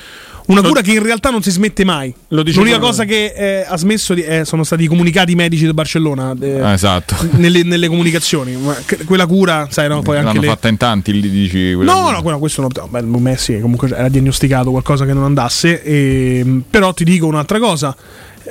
Una 0.50 0.62
cura 0.64 0.82
che 0.82 0.92
in 0.94 1.04
realtà 1.04 1.30
non 1.30 1.44
si 1.44 1.52
smette 1.52 1.86
mai. 1.86 2.14
L'unica 2.30 2.80
cosa 2.80 3.06
che 3.06 3.34
eh, 3.36 3.66
ha 3.68 3.78
smesso 3.78 4.14
di- 4.14 4.24
eh, 4.24 4.46
sono 4.46 4.64
stati 4.64 4.84
i 4.84 4.88
comunicati 4.88 5.36
medici 5.36 5.64
del 5.64 5.74
Barcellona 5.76 6.36
eh, 6.42 6.60
Ah, 6.60 6.74
esatto. 6.74 7.16
nelle, 7.38 7.64
nelle 7.64 7.88
comunicazioni. 7.88 8.56
Ma 8.56 8.76
quella 9.06 9.28
cura, 9.28 9.68
sai, 9.70 9.88
no? 9.88 10.02
Poi 10.02 10.16
anche 10.18 10.28
L'hanno 10.30 10.42
le... 10.42 10.48
fatta 10.48 10.68
in 10.68 10.78
tanti, 10.78 11.20
lì 11.20 11.30
dici. 11.30 11.76
No, 11.76 12.10
no, 12.10 12.22
quello- 12.24 12.40
questo 12.40 12.62
no. 12.62 12.68
no, 12.76 12.88
Beh, 12.88 13.02
Messi 13.02 13.60
comunque 13.60 13.90
era 13.90 14.10
diagnosticato 14.10 14.72
qualcosa 14.72 15.06
che 15.06 15.14
non 15.14 15.24
andasse. 15.24 15.84
e- 15.84 16.62
però 16.70 16.94
ti 16.94 17.04
dico 17.04 17.28
un'altra 17.28 17.60
cosa. 17.60 17.96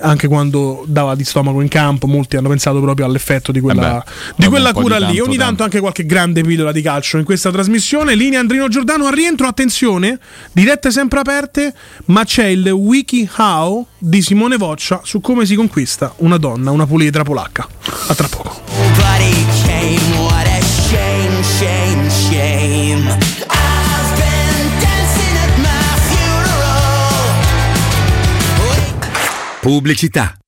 Anche 0.01 0.29
quando 0.29 0.85
dava 0.87 1.15
di 1.15 1.25
stomaco 1.25 1.61
in 1.61 1.69
campo, 1.69 2.07
molti 2.07 2.37
hanno 2.37 2.49
pensato 2.49 2.81
proprio 2.81 3.07
all'effetto 3.07 3.53
di 3.53 3.61
quella, 3.61 3.99
Eh 3.99 4.05
beh, 4.05 4.35
di 4.37 4.47
quella 4.47 4.73
cura 4.73 4.99
di 4.99 5.05
lì. 5.05 5.07
tanto 5.07 5.23
Ogni 5.23 5.37
tanto 5.37 5.47
tempo. 5.47 5.63
anche 5.65 5.81
qualche 5.81 6.07
grande 6.07 6.43
pillola 6.43 6.73
di 6.73 6.83
calcio 6.83 7.19
in 7.19 7.25
questa 7.25 7.51
trasmissione. 7.51 8.15
Linea 8.15 8.41
Andrino 8.41 8.69
Giordano 8.69 9.07
al 9.07 9.13
rientro. 9.13 9.47
Attenzione, 9.47 10.19
dirette 10.53 10.91
sempre 10.91 11.21
aperte, 11.21 11.75
ma 12.07 12.25
c'è 12.25 12.47
il 12.47 12.69
WikiHow 12.69 13.87
di 13.99 14.23
Simone 14.23 14.57
Voccia 14.57 15.01
su 15.05 15.21
come 15.21 15.47
si 15.47 15.55
conquista 15.55 16.13
una 16.19 16.37
donna, 16.37 16.71
una 16.71 16.87
puletra 16.87 17.23
polacca. 17.23 17.67
A 18.09 18.15
tra 18.15 18.29
poco. 18.29 18.61
Pubblicità. 29.69 30.35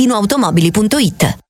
valentinoautomobili.it 0.00 1.49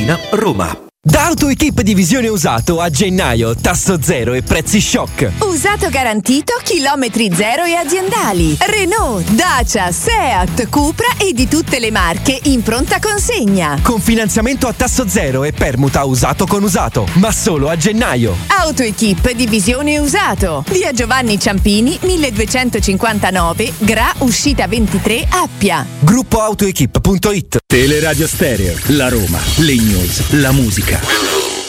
Tiburtina, 0.00 0.18
Roma. 0.32 0.89
Da 1.02 1.28
AutoEquip 1.28 1.80
Divisione 1.80 2.28
Usato 2.28 2.78
a 2.78 2.90
gennaio, 2.90 3.54
tasso 3.54 4.02
zero 4.02 4.34
e 4.34 4.42
prezzi 4.42 4.82
shock. 4.82 5.32
Usato 5.38 5.88
garantito, 5.88 6.52
chilometri 6.62 7.30
zero 7.34 7.64
e 7.64 7.72
aziendali. 7.72 8.54
Renault, 8.60 9.26
Dacia, 9.30 9.90
Seat, 9.92 10.68
Cupra 10.68 11.06
e 11.16 11.32
di 11.32 11.48
tutte 11.48 11.78
le 11.78 11.90
marche 11.90 12.38
in 12.42 12.62
pronta 12.62 12.98
consegna. 12.98 13.78
Con 13.80 13.98
finanziamento 13.98 14.66
a 14.66 14.74
tasso 14.74 15.08
zero 15.08 15.44
e 15.44 15.52
permuta 15.52 16.04
usato 16.04 16.46
con 16.46 16.64
usato, 16.64 17.08
ma 17.14 17.32
solo 17.32 17.70
a 17.70 17.76
gennaio. 17.78 18.36
AutoEquip 18.48 19.32
Divisione 19.32 19.98
Usato. 19.98 20.66
Via 20.68 20.92
Giovanni 20.92 21.40
Ciampini, 21.40 21.98
1259, 22.02 23.72
Gra, 23.78 24.12
uscita 24.18 24.66
23, 24.66 25.28
Appia. 25.30 25.86
Gruppo 26.00 26.42
AutoEquip.it 26.42 27.56
Teleradio 27.66 28.26
Stereo, 28.26 28.76
la 28.88 29.08
Roma, 29.08 29.40
le 29.56 29.76
news, 29.76 30.30
la 30.32 30.52
musica. 30.52 30.89
música. 30.98 31.59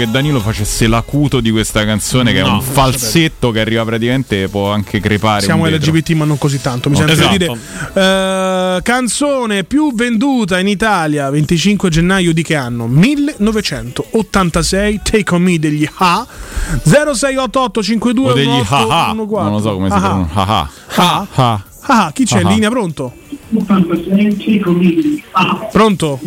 Che 0.00 0.10
Danilo 0.10 0.40
facesse 0.40 0.86
l'acuto 0.86 1.40
di 1.40 1.50
questa 1.50 1.84
canzone, 1.84 2.32
che 2.32 2.40
è 2.40 2.42
No, 2.42 2.54
un 2.54 2.62
falsetto 2.62 3.50
che 3.50 3.60
arriva 3.60 3.84
praticamente, 3.84 4.48
può 4.48 4.72
anche 4.72 4.98
crepare. 4.98 5.42
Siamo. 5.42 5.66
LGBT, 5.66 6.10
ma 6.12 6.24
non 6.24 6.38
così 6.38 6.58
tanto. 6.60 6.88
Mi 6.88 6.98
No, 6.98 7.06
sento 7.06 7.28
di 7.36 7.44
esatto. 7.44 7.58
dire. 7.92 8.76
Eh, 8.76 8.80
canzone 8.82 9.64
più 9.64 9.94
venduta 9.94 10.58
in 10.58 10.68
Italia 10.68 11.28
25 11.28 11.90
gennaio 11.90 12.32
di 12.32 12.42
che 12.42 12.54
anno? 12.56 12.86
1986. 12.86 15.00
Take 15.02 15.34
on 15.34 15.42
me 15.42 15.58
degli 15.58 15.86
Ha. 15.98 16.26
0688 16.84 17.82
52 17.82 18.30
O 18.30 18.34
degli 18.34 18.48
haha. 18.48 19.12
Non 19.12 19.26
lo 19.50 19.60
so 19.60 19.74
come 19.74 19.90
si 19.90 19.98
pronuncia. 19.98 20.32
Haha. 20.34 20.70
Ha. 20.94 21.26
Ha. 21.34 21.62
Ah, 21.82 22.10
chi 22.12 22.24
c'è 22.24 22.40
in 22.40 22.46
Ah. 22.46 22.50
linea? 22.50 22.70
Pronto? 22.70 23.12
Pronto? 25.72 26.18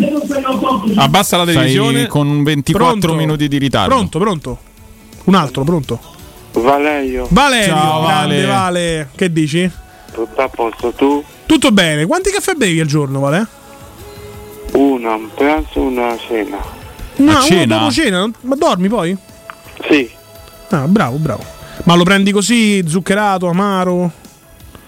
Abbassa 0.96 1.38
la 1.38 1.44
Stai 1.44 1.54
televisione. 1.56 2.08
con 2.08 2.44
24 2.44 2.98
Pronto? 3.00 3.14
minuti 3.16 3.48
di 3.48 3.58
ritardo. 3.58 3.94
Pronto, 3.94 4.20
pronto. 4.20 4.58
Un 5.26 5.36
altro, 5.36 5.64
pronto. 5.64 6.00
Valerio. 6.54 7.28
Valerio, 7.30 7.74
Ciao, 7.74 8.02
grande 8.04 8.46
Vale. 8.46 8.46
Vale. 8.46 9.10
Che 9.16 9.32
dici? 9.32 9.70
Tutto 10.12 10.42
a 10.42 10.50
posto 10.50 10.92
tu? 10.92 11.24
Tutto 11.46 11.72
bene. 11.72 12.06
Quanti 12.06 12.30
caffè 12.30 12.54
bevi 12.54 12.80
al 12.80 12.88
giorno, 12.88 13.20
Vale? 13.20 13.48
Una, 14.74 15.14
un 15.16 15.30
pranzo 15.34 15.82
una 15.82 16.16
cena. 16.18 16.58
No, 17.18 17.42
cena? 17.42 17.78
dopo 17.78 17.92
cena. 17.92 18.30
Ma 18.42 18.56
dormi 18.56 18.88
poi? 18.90 19.16
Sì. 19.88 20.10
Ah, 20.70 20.88
bravo, 20.88 21.18
bravo. 21.18 21.44
Ma 21.84 21.96
lo 21.96 22.04
prendi 22.04 22.32
così, 22.32 22.84
zuccherato, 22.88 23.48
amaro? 23.48 24.12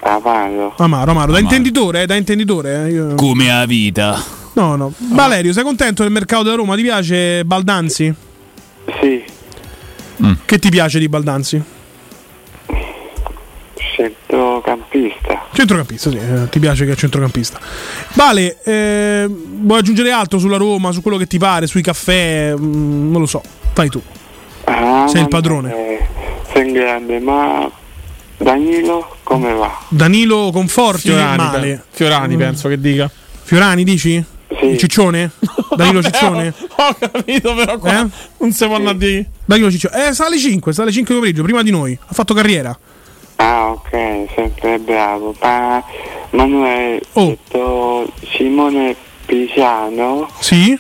Amaro. 0.02 0.74
Amaro, 0.78 1.12
amaro. 1.12 1.32
Da 1.32 1.40
intenditore, 1.40 2.04
eh? 2.04 2.06
Da 2.06 2.16
intenditore, 2.16 2.86
eh? 2.86 2.92
Io- 2.92 3.16
Come 3.16 3.52
a 3.52 3.66
vita. 3.66 4.22
No, 4.54 4.76
no. 4.76 4.94
Valerio, 4.98 5.52
sei 5.54 5.64
contento 5.64 6.04
del 6.04 6.12
mercato 6.12 6.44
da 6.44 6.56
Roma? 6.56 6.76
Ti 6.76 6.82
piace 6.84 7.44
Baldanzi? 7.44 8.14
Sì. 9.02 9.24
Che 10.46 10.60
ti 10.60 10.70
piace 10.70 11.00
di 11.00 11.10
Baldanzi? 11.10 11.62
Centrocampista. 13.96 15.46
Centrocampista, 15.54 16.10
sì, 16.10 16.18
eh, 16.18 16.50
ti 16.50 16.60
piace 16.60 16.86
che 16.86 16.92
è 16.92 16.96
centrocampista. 16.96 17.60
Vale, 18.14 18.58
eh, 18.64 19.28
vuoi 19.30 19.80
aggiungere 19.80 20.12
altro 20.12 20.38
sulla 20.40 20.58
Roma, 20.58 20.92
su 20.92 21.02
quello 21.02 21.18
che 21.18 21.28
ti 21.28 21.38
pare, 21.38 21.68
sui 21.68 21.82
caffè? 21.82 22.54
Mm, 22.58 23.12
non 23.12 23.22
lo 23.22 23.28
so, 23.28 23.42
fai 23.74 23.90
tu. 23.90 24.02
Ah, 24.66 25.06
Sei 25.08 25.22
il 25.22 25.28
padrone. 25.28 25.74
sei 26.52 26.72
grande, 26.72 27.20
ma 27.20 27.70
Danilo 28.38 29.16
come 29.24 29.54
va? 29.54 29.80
Danilo 29.90 30.50
Conforti, 30.52 31.10
Fiorani, 31.10 31.60
pe- 31.60 31.82
Fiorani 31.92 32.36
Mm. 32.36 32.40
penso 32.40 32.68
che 32.70 32.80
dica. 32.80 33.10
Fiorani, 33.44 33.84
dici? 33.84 34.24
Ciccione? 34.78 35.32
Danilo 35.76 36.02
Ciccione? 36.02 36.54
Ho 36.78 36.96
capito, 37.00 37.54
però 37.56 37.78
qua 37.78 38.02
Eh? 38.02 38.08
non 38.40 38.52
si 38.52 38.66
può 38.66 38.76
andare 38.76 38.98
di. 38.98 39.26
Danilo 39.46 39.72
Ciccione. 39.72 40.08
Eh, 40.08 40.14
sta 40.14 40.26
alle 40.28 40.38
5, 40.38 40.74
sta 40.74 40.82
alle 40.84 40.92
5 40.92 41.14
di 41.14 41.20
pomeriggio, 41.20 41.44
prima 41.44 41.64
di 41.64 41.72
noi. 41.72 41.98
Ha 42.00 42.14
fatto 42.14 42.34
carriera. 42.34 42.78
Ah, 43.38 43.70
ok, 43.72 44.26
sempre 44.34 44.80
bravo. 44.80 45.36
Ma 45.42 45.84
Manuel, 46.32 47.02
Oh. 47.14 47.26
detto 47.28 48.08
Simone 48.36 48.96
Pisiano, 49.26 50.30
Sì? 50.40 50.78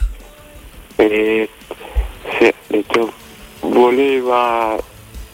e 0.95 1.49
se, 2.40 2.53
detto, 2.68 3.11
voleva, 3.61 4.77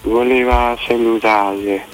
voleva 0.03 0.76
salutare. 0.88 1.85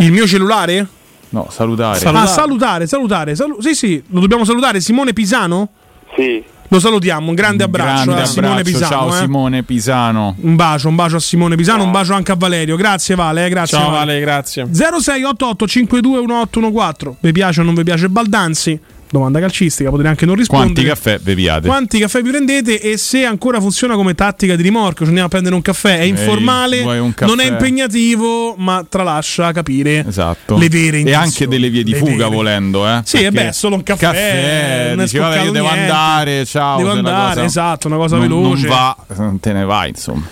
Il 0.00 0.12
mio 0.12 0.26
cellulare? 0.26 0.86
No, 1.30 1.48
salutare. 1.50 1.98
Ah, 2.08 2.26
salutare, 2.26 2.86
salutare. 2.86 3.34
salu- 3.36 3.60
sì, 3.60 3.74
sì, 3.74 4.02
lo 4.08 4.20
dobbiamo 4.20 4.44
salutare. 4.44 4.80
Simone 4.80 5.12
Pisano? 5.12 5.68
Sì. 6.16 6.42
Lo 6.72 6.78
salutiamo, 6.78 7.28
un 7.28 7.34
grande 7.34 7.64
abbraccio 7.64 8.04
Grande 8.04 8.22
a 8.22 8.26
Simone 8.26 8.60
abbraccio, 8.60 8.78
Pisano. 8.78 8.90
ciao 8.90 9.08
eh. 9.08 9.20
Simone 9.20 9.62
Pisano. 9.64 10.36
Un 10.40 10.54
bacio, 10.56 10.88
un 10.88 10.94
bacio 10.94 11.16
a 11.16 11.20
Simone 11.20 11.56
Pisano, 11.56 11.82
un 11.82 11.90
bacio 11.90 12.14
anche 12.14 12.30
a 12.32 12.36
Valerio. 12.36 12.76
Grazie 12.76 13.14
Vale, 13.16 13.46
eh, 13.46 13.48
grazie. 13.48 13.78
Ciao 13.78 13.90
Vale, 13.90 14.20
grazie. 14.20 14.68
0688 14.72 15.66
521814. 15.66 17.16
Vi 17.20 17.32
piace 17.32 17.60
o 17.60 17.64
non 17.64 17.74
vi 17.74 17.82
piace 17.82 18.08
Baldanzi? 18.08 18.78
Domanda 19.12 19.40
calcistica, 19.40 19.90
potete 19.90 20.06
anche 20.08 20.24
non 20.24 20.36
rispondere. 20.36 20.72
Quanti 20.72 20.88
caffè 20.88 21.18
beviate? 21.18 21.66
Quanti 21.66 21.98
caffè 21.98 22.22
vi 22.22 22.30
prendete 22.30 22.80
e 22.80 22.96
se 22.96 23.24
ancora 23.24 23.60
funziona 23.60 23.96
come 23.96 24.14
tattica 24.14 24.54
di 24.54 24.62
rimorchio, 24.62 24.98
ci 25.00 25.06
andiamo 25.06 25.26
a 25.26 25.28
prendere 25.30 25.54
un 25.56 25.62
caffè, 25.62 25.98
è 25.98 26.02
informale, 26.02 26.80
un 26.82 27.12
caffè? 27.12 27.28
non 27.28 27.40
è 27.40 27.48
impegnativo, 27.48 28.54
ma 28.56 28.86
tralascia 28.88 29.50
capire 29.50 30.04
Esatto. 30.06 30.56
le 30.56 30.68
vere 30.68 30.98
E 30.98 31.00
intenzioni. 31.00 31.14
anche 31.26 31.48
delle 31.48 31.70
vie 31.70 31.82
di 31.82 31.90
Le 31.90 31.96
fuga 31.98 32.12
vere. 32.24 32.28
volendo, 32.36 32.86
eh. 32.86 33.00
Sì, 33.04 33.16
e 33.16 33.22
Perché 33.22 33.34
beh, 33.42 33.48
è 33.48 33.52
solo 33.52 33.74
un 33.74 33.82
caffè, 33.82 34.00
Caffè, 34.00 34.92
non 34.94 35.04
dici, 35.04 35.18
vabbè, 35.18 35.42
io 35.42 35.50
devo 35.50 35.66
niente. 35.66 35.80
andare, 35.90 36.44
ciao. 36.44 36.76
Devo 36.76 36.88
la 36.92 36.94
andare, 36.98 37.34
cosa 37.34 37.44
esatto, 37.44 37.86
una 37.88 37.96
cosa 37.96 38.16
non, 38.16 38.28
veloce. 38.28 38.66
Non 38.68 38.76
va, 38.76 38.96
te 39.40 39.52
ne 39.52 39.64
vai, 39.64 39.88
insomma. 39.88 40.24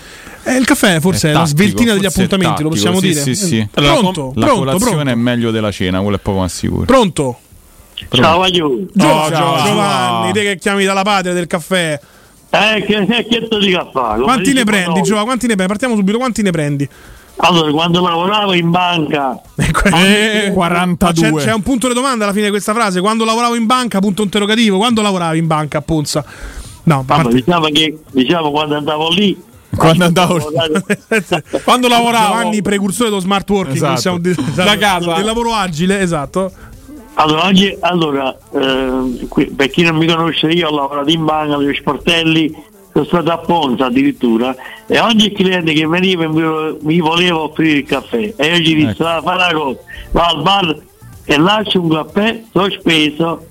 Eh, 0.43 0.55
il 0.55 0.63
caffè 0.65 1.01
forse 1.01 1.27
è, 1.27 1.31
È 1.31 1.33
la 1.33 1.39
tattico, 1.41 1.57
sveltina 1.63 1.93
degli 1.95 2.05
appuntamenti, 2.05 2.63
lo 2.63 2.69
possiamo 2.69 2.99
sì, 3.01 3.07
dire. 3.09 3.21
Sì, 3.21 3.35
sì. 3.35 3.67
Pronto, 3.69 4.31
la 4.35 4.45
pronto, 4.45 4.59
colazione 4.63 4.91
pronto. 4.93 5.09
è 5.11 5.15
meglio 5.15 5.51
della 5.51 5.69
cena, 5.69 5.99
quello 5.99 6.15
è 6.15 6.19
poco 6.19 6.39
ma 6.39 6.47
sicuro. 6.47 6.85
Pronto? 6.85 7.39
Ciao 8.09 8.41
Aiù. 8.41 8.87
Gio- 8.93 9.29
Giovanni, 9.29 10.31
te 10.31 10.41
che 10.41 10.57
chiami 10.57 10.85
dalla 10.85 11.01
patria 11.03 11.33
del 11.33 11.47
caffè. 11.47 11.99
Eh, 12.51 12.83
che, 12.85 13.05
che, 13.05 13.25
che 13.27 13.47
fare? 13.91 14.13
Come 14.13 14.23
Quanti 14.23 14.53
ne 14.53 14.63
prendi, 14.63 14.93
noi. 14.99 15.01
Giova? 15.03 15.23
Quanti 15.23 15.45
ne 15.47 15.53
prendi? 15.53 15.67
Partiamo 15.71 15.95
subito, 15.95 16.17
quanti 16.17 16.41
ne 16.41 16.51
prendi? 16.51 16.89
Allora, 17.41 17.71
quando 17.71 18.01
lavoravo 18.01 18.53
in 18.53 18.69
banca, 18.71 19.39
Eh, 19.55 20.51
42. 20.53 21.39
C'è, 21.41 21.45
c'è 21.47 21.53
un 21.53 21.61
punto 21.61 21.87
di 21.87 21.93
domanda 21.93 22.23
alla 22.23 22.33
fine 22.33 22.45
di 22.45 22.51
questa 22.51 22.73
frase. 22.73 22.99
Quando 23.01 23.23
lavoravo 23.23 23.55
in 23.55 23.65
banca, 23.65 23.99
punto 23.99 24.23
interrogativo. 24.23 24.77
Quando 24.77 25.01
lavoravi 25.01 25.37
in 25.37 25.47
banca 25.47 25.77
a 25.77 25.81
Ponza? 25.81 26.25
No, 26.83 27.03
vabbè, 27.05 27.29
diciamo 27.31 27.65
che 27.67 27.97
diciamo 28.11 28.49
quando 28.51 28.75
andavo 28.75 29.09
lì, 29.11 29.39
Quando 29.75 30.05
andavo 30.05 30.39
quando 31.63 31.87
lavoravo 31.87 32.27
Giovanni 32.27 32.61
precursore 32.63 33.09
dello 33.09 33.21
smart 33.21 33.47
working 33.49 33.75
Esatto. 33.75 33.93
possiamo 33.93 34.17
dire- 34.17 34.35
Da 34.55 34.75
casa. 34.77 35.13
del 35.13 35.25
lavoro 35.25 35.53
agile 35.53 35.99
esatto 36.01 36.51
Allora, 37.19 37.47
oggi, 37.47 37.75
allora 37.81 38.33
eh, 38.53 39.27
qui- 39.27 39.47
per 39.51 39.69
chi 39.69 39.83
non 39.83 39.97
mi 39.97 40.07
conosce, 40.07 40.47
io 40.47 40.69
ho 40.69 40.75
lavorato 40.75 41.09
in 41.09 41.25
banca, 41.25 41.57
negli 41.57 41.75
sportelli, 41.75 42.55
sono 42.93 43.03
stato 43.03 43.31
a 43.31 43.37
Ponza 43.39 43.87
addirittura, 43.87 44.55
e 44.87 44.99
ogni 44.99 45.29
cliente 45.33 45.73
che 45.73 45.85
veniva 45.85 46.27
mi, 46.29 46.77
mi 46.79 46.99
voleva 46.99 47.39
offrire 47.39 47.79
il 47.79 47.85
caffè. 47.85 48.33
E 48.37 48.45
io 48.47 48.57
gli 48.59 48.73
dissi, 48.73 49.01
Ecco. 49.01 49.05
"Ah, 49.05 49.21
fai 49.21 49.35
una 49.35 49.51
cosa, 49.53 49.79
va 50.11 50.25
al 50.27 50.41
bar 50.41 50.77
e 51.25 51.37
lascio 51.37 51.81
un 51.81 51.89
caffè, 51.89 52.41
sospeso, 52.53 53.45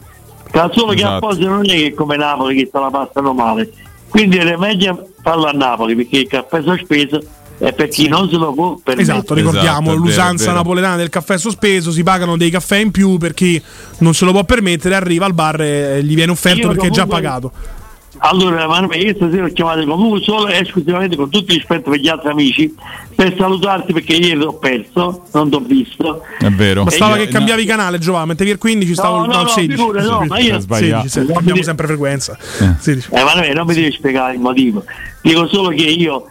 che 0.51 0.69
solo 0.73 0.93
che 0.95 1.03
a 1.03 1.09
Esatto. 1.09 1.27
Ponza 1.27 1.49
non 1.49 1.65
è 1.69 1.75
che 1.75 1.95
come 1.95 2.17
Napoli 2.17 2.57
che 2.57 2.71
se 2.73 2.79
la 2.79 2.89
passano 2.91 3.35
male. 3.35 3.71
Quindi 4.09 4.39
era 4.39 4.57
meglio 4.57 5.09
farlo 5.23 5.45
a 5.45 5.53
Napoli, 5.53 5.95
perché 5.95 6.21
il 6.21 6.27
caffè 6.27 6.63
sospeso 6.63 7.21
è 7.59 7.73
per 7.73 7.89
chi 7.89 8.07
non 8.09 8.29
se 8.29 8.37
lo 8.37 8.53
può 8.53 8.79
permettere. 8.83 9.03
esatto 9.19 9.35
ricordiamo 9.35 9.93
l'usanza 9.95 10.53
napoletana 10.53 10.97
del 10.97 11.09
caffè 11.09 11.37
sospeso 11.39 11.91
si 11.91 12.03
pagano 12.05 12.37
dei 12.37 12.51
caffè 12.51 12.77
in 12.77 12.91
più 12.93 13.19
per 13.19 13.35
chi 13.35 13.61
non 13.99 14.15
se 14.15 14.25
lo 14.25 14.31
può 14.33 14.45
permettere 14.45 14.95
arriva 14.95 15.27
al 15.27 15.35
bar 15.35 15.61
e 15.61 16.03
gli 16.05 16.15
viene 16.15 16.31
offerto 16.33 16.61
Io 16.61 16.69
perché 16.69 16.87
è 16.87 16.91
già 16.91 17.03
comunque- 17.05 17.23
pagato. 17.29 17.53
Allora, 18.21 18.67
ma 18.67 18.97
io 18.97 19.15
stasera 19.15 19.45
ho 19.45 19.49
chiamato 19.49 19.87
comunque 19.87 20.21
solo 20.23 20.49
e 20.49 20.59
esclusivamente 20.59 21.15
con 21.15 21.31
tutto 21.31 21.53
il 21.53 21.59
rispetto 21.59 21.91
per 21.91 22.01
gli 22.01 22.09
altri 22.09 22.31
amici 22.31 22.75
per 23.15 23.33
salutarti 23.39 23.93
perché 23.93 24.15
ieri 24.15 24.43
ho 24.43 24.55
perso, 24.55 25.23
non 25.35 25.49
ti 25.49 25.55
ho 25.55 25.61
visto. 25.61 26.23
È 26.39 26.49
vero. 26.51 26.83
bastava 26.83 27.17
io- 27.17 27.25
che 27.27 27.31
cambiavi 27.31 27.65
canale 27.65 27.99
Giovanni 27.99 28.29
mentre 28.29 28.49
il 28.49 28.59
15 28.59 28.93
stavo 28.95 29.19
No, 29.19 29.27
no, 29.27 29.33
al 29.35 29.43
no, 29.45 29.49
16 29.51 29.77
figura, 29.81 30.03
no, 30.03 30.25
ma 30.27 30.39
io- 30.41 30.59
16, 30.61 31.09
sì, 31.09 31.19
No, 31.21 31.27
cambiamo 31.33 31.59
mi- 31.59 31.65
sempre 31.65 31.87
frequenza. 31.87 32.37
Eh, 32.61 32.99
Emanuele, 33.11 33.53
non 33.55 33.67
mi 33.67 33.75
devi 33.75 33.93
spiegare 33.93 34.35
il 34.35 34.41
motivo. 34.41 34.83
Dico 35.23 35.47
solo 35.47 35.69
che 35.69 35.83
io, 35.85 36.27
eh, 36.27 36.31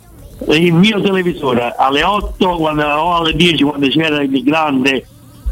il 0.49 0.73
mio 0.73 1.01
televisore 1.01 1.73
alle 1.77 2.03
8 2.03 2.55
quando, 2.57 2.83
o 2.83 3.15
alle 3.15 3.35
10 3.35 3.63
quando 3.63 3.87
c'era 3.87 4.21
il 4.21 4.43
grande 4.43 5.07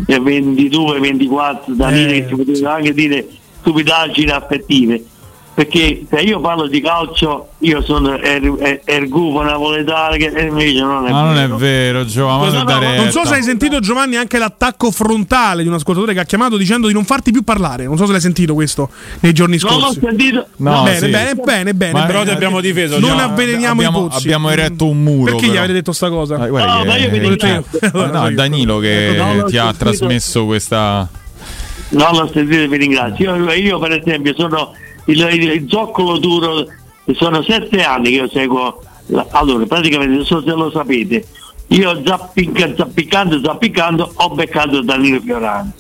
eh, 0.08 0.20
22, 0.20 1.00
24, 1.00 1.74
da 1.74 1.90
Eh, 1.90 1.94
dire 1.94 2.12
che 2.12 2.28
si 2.28 2.36
poteva 2.36 2.74
anche 2.74 2.94
dire 2.94 3.28
stupidaggini 3.60 4.30
affettive. 4.30 5.04
Perché 5.56 6.06
se 6.10 6.20
io 6.20 6.42
parlo 6.42 6.68
di 6.68 6.82
calcio, 6.82 7.52
io 7.60 7.82
sono 7.82 8.18
er, 8.18 8.44
er, 8.60 8.82
ergufo 8.84 9.42
napoletano, 9.42 10.18
che 10.18 10.26
invece 10.26 10.82
non 10.82 11.08
è 11.08 11.12
Ma 11.12 11.22
non 11.24 11.38
è 11.38 11.44
vero. 11.44 11.56
vero, 11.58 12.06
Giovanni. 12.06 12.52
No, 12.58 12.64
no, 12.64 12.94
non 12.96 13.10
so 13.12 13.26
se 13.26 13.36
hai 13.36 13.42
sentito 13.42 13.80
Giovanni 13.80 14.18
anche 14.18 14.38
l'attacco 14.38 14.92
frontale 14.92 15.62
di 15.62 15.70
un 15.70 15.76
ascoltatore 15.76 16.14
che 16.14 16.20
ha 16.20 16.26
chiamato 16.26 16.58
dicendo 16.58 16.88
di 16.88 16.94
non 16.94 17.06
farti 17.06 17.32
più 17.32 17.44
parlare. 17.44 17.86
Non 17.86 17.96
so 17.96 18.06
se 18.06 18.12
l'hai 18.12 18.20
sentito 18.20 18.54
questo 18.54 18.90
nei 19.22 19.32
giorni 19.32 19.58
Non 19.62 19.76
l'ho 19.76 19.80
scorsi. 19.94 20.00
sentito. 20.04 20.46
No, 20.58 20.84
bene, 20.84 20.98
sì. 21.00 21.08
bene, 21.10 21.36
bene, 21.36 21.74
bene. 21.74 21.92
Ma- 21.94 22.06
Però 22.06 22.24
ti 22.26 22.32
abbiamo 22.32 22.60
difeso, 22.60 23.00
Non 23.00 23.18
avveleniamo 23.18 23.76
Abbiamo- 23.82 24.06
i 24.08 24.10
pozzi. 24.10 24.24
abbiamo 24.26 24.50
eretto 24.50 24.88
un 24.90 25.02
muro, 25.04 25.32
Perché 25.32 25.46
gli 25.46 25.50
però. 25.52 25.60
avete 25.60 25.74
detto 25.74 25.94
sta 25.94 26.10
cosa? 26.10 26.36
Ah, 26.36 26.48
guarda 26.50 26.74
No, 26.74 26.82
che- 26.82 26.88
ma 26.88 26.98
io 26.98 27.10
vi 27.10 27.20
detto 27.20 27.46
io. 27.48 27.64
No, 27.94 28.26
è 28.28 28.32
Danilo 28.32 28.80
che 28.80 29.12
Ecco, 29.16 29.24
no, 29.24 29.44
ti 29.46 29.58
ha 29.58 29.74
trasmesso 29.74 30.44
questa. 30.46 31.08
Non 31.90 32.12
l'ho 32.14 32.30
sentito, 32.34 32.68
vi 32.68 32.76
ringrazio. 32.78 33.36
Io, 33.38 33.52
io, 33.54 33.80
per 33.80 33.92
esempio 33.94 34.34
sono 34.36 34.74
il, 35.06 35.20
il, 35.20 35.44
il 35.52 35.66
zoccolo 35.70 36.18
duro, 36.18 36.66
sono 37.14 37.42
sette 37.44 37.84
anni 37.84 38.10
che 38.10 38.16
io 38.16 38.30
seguo. 38.30 38.82
allora, 39.32 39.66
praticamente, 39.66 40.16
non 40.16 40.26
so 40.26 40.42
se 40.42 40.52
lo 40.52 40.72
sapete, 40.72 41.26
io 41.68 42.02
zappicca- 42.06 42.76
zappicando, 42.76 43.40
zappicando, 43.44 44.12
ho 44.16 44.30
beccato 44.30 44.82
Danilo 44.82 45.20
Fiorani. 45.22 45.72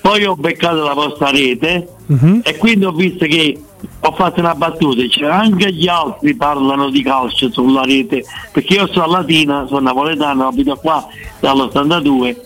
Poi 0.00 0.24
ho 0.24 0.36
beccato 0.36 0.82
la 0.82 0.94
vostra 0.94 1.30
rete 1.30 1.88
Mhm. 2.06 2.40
e 2.44 2.56
quindi 2.58 2.84
ho 2.84 2.92
visto 2.92 3.24
che 3.24 3.58
ho 4.00 4.12
fatto 4.12 4.40
una 4.40 4.54
battuta, 4.54 5.06
cioè 5.08 5.28
anche 5.30 5.72
gli 5.72 5.88
altri 5.88 6.34
parlano 6.34 6.90
di 6.90 7.02
calcio 7.02 7.50
sulla 7.50 7.82
rete, 7.82 8.24
perché 8.52 8.74
io 8.74 8.86
sono 8.92 9.04
a 9.04 9.18
Latina, 9.18 9.64
sono 9.66 9.80
napoletano, 9.80 10.46
abito 10.46 10.76
qua 10.76 11.06
dall'82 11.40 12.36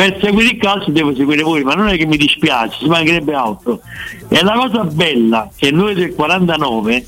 per 0.00 0.18
seguire 0.18 0.50
il 0.52 0.56
calcio 0.56 0.90
devo 0.90 1.14
seguire 1.14 1.42
voi, 1.42 1.62
ma 1.62 1.74
non 1.74 1.88
è 1.88 1.98
che 1.98 2.06
mi 2.06 2.16
dispiace, 2.16 2.78
ci 2.80 2.88
mancherebbe 2.88 3.34
altro. 3.34 3.80
E 4.28 4.42
la 4.42 4.54
cosa 4.54 4.84
bella 4.84 5.50
che 5.54 5.70
noi 5.70 5.94
del 5.94 6.14
49 6.14 7.04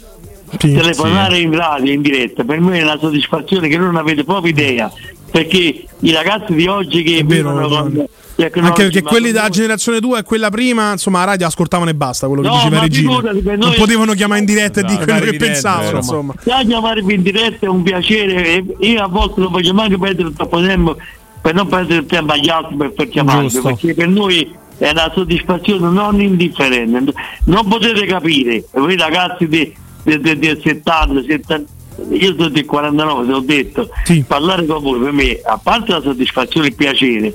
telefonare 0.58 1.38
in 1.38 1.56
radio 1.56 1.90
in 1.90 2.02
diretta 2.02 2.44
per 2.44 2.60
me 2.60 2.78
è 2.78 2.82
una 2.82 2.98
soddisfazione 2.98 3.68
che 3.68 3.78
non 3.78 3.96
avete 3.96 4.24
proprio 4.24 4.52
idea, 4.52 4.92
perché 5.30 5.86
i 6.00 6.12
ragazzi 6.12 6.52
di 6.52 6.66
oggi 6.66 7.02
che 7.02 7.22
vivono 7.24 7.66
con 7.66 8.06
Anche 8.34 8.84
perché 8.84 9.02
quelli 9.02 9.30
della 9.30 9.50
generazione 9.50 10.00
2 10.00 10.18
e 10.18 10.22
quella 10.22 10.50
prima, 10.50 10.92
insomma, 10.92 11.20
la 11.20 11.24
radio 11.26 11.46
ascoltavano 11.46 11.90
e 11.90 11.94
basta 11.94 12.26
quello 12.26 12.42
che 12.42 12.48
No, 12.48 12.54
diceva 12.56 12.80
Regina. 12.80 13.20
Non 13.56 13.74
potevano 13.76 14.12
chiamare 14.14 14.40
in 14.40 14.46
diretta 14.46 14.80
e 14.80 14.84
dire 14.84 14.94
Esatto, 14.94 15.04
quello 15.04 15.20
che 15.20 15.30
diretta, 15.32 15.52
pensavano, 15.52 15.84
vero. 15.84 15.96
insomma. 15.98 16.34
Chiamarvi 16.42 17.14
in 17.14 17.22
diretta 17.22 17.66
è 17.66 17.68
un 17.68 17.82
piacere 17.82 18.64
io 18.80 19.02
a 19.02 19.06
volte 19.06 19.40
non 19.40 19.52
voglio 19.52 19.72
neanche 19.72 19.98
perdere 19.98 20.32
troppo 20.32 20.60
tempo 20.60 20.96
per 21.42 21.54
non 21.54 21.66
perdere 21.66 22.06
tempo 22.06 22.32
agli 22.32 22.48
altri 22.48 22.76
per, 22.76 23.08
chiamarvi 23.08 23.48
Giusto. 23.48 23.62
perché 23.62 23.94
per 23.94 24.08
noi 24.08 24.54
è 24.78 24.90
una 24.90 25.10
soddisfazione 25.12 25.90
non 25.90 26.20
indifferente 26.20 27.12
non 27.44 27.68
potete 27.68 28.06
capire 28.06 28.64
voi 28.70 28.96
ragazzi 28.96 29.46
di, 29.48 29.74
di- 30.04 30.20
di- 30.20 30.38
del 30.38 30.60
70, 30.62 31.22
70 31.22 31.70
io 32.10 32.34
sono 32.36 32.48
del 32.48 32.64
49 32.64 33.26
te 33.26 33.30
l'ho 33.30 33.40
detto 33.40 33.88
parlare 34.26 34.64
con 34.64 34.82
voi 34.82 35.00
per 35.00 35.12
me 35.12 35.40
a 35.44 35.58
parte 35.62 35.92
la 35.92 36.00
soddisfazione 36.00 36.66
e 36.66 36.70
il 36.70 36.76
piacere 36.76 37.34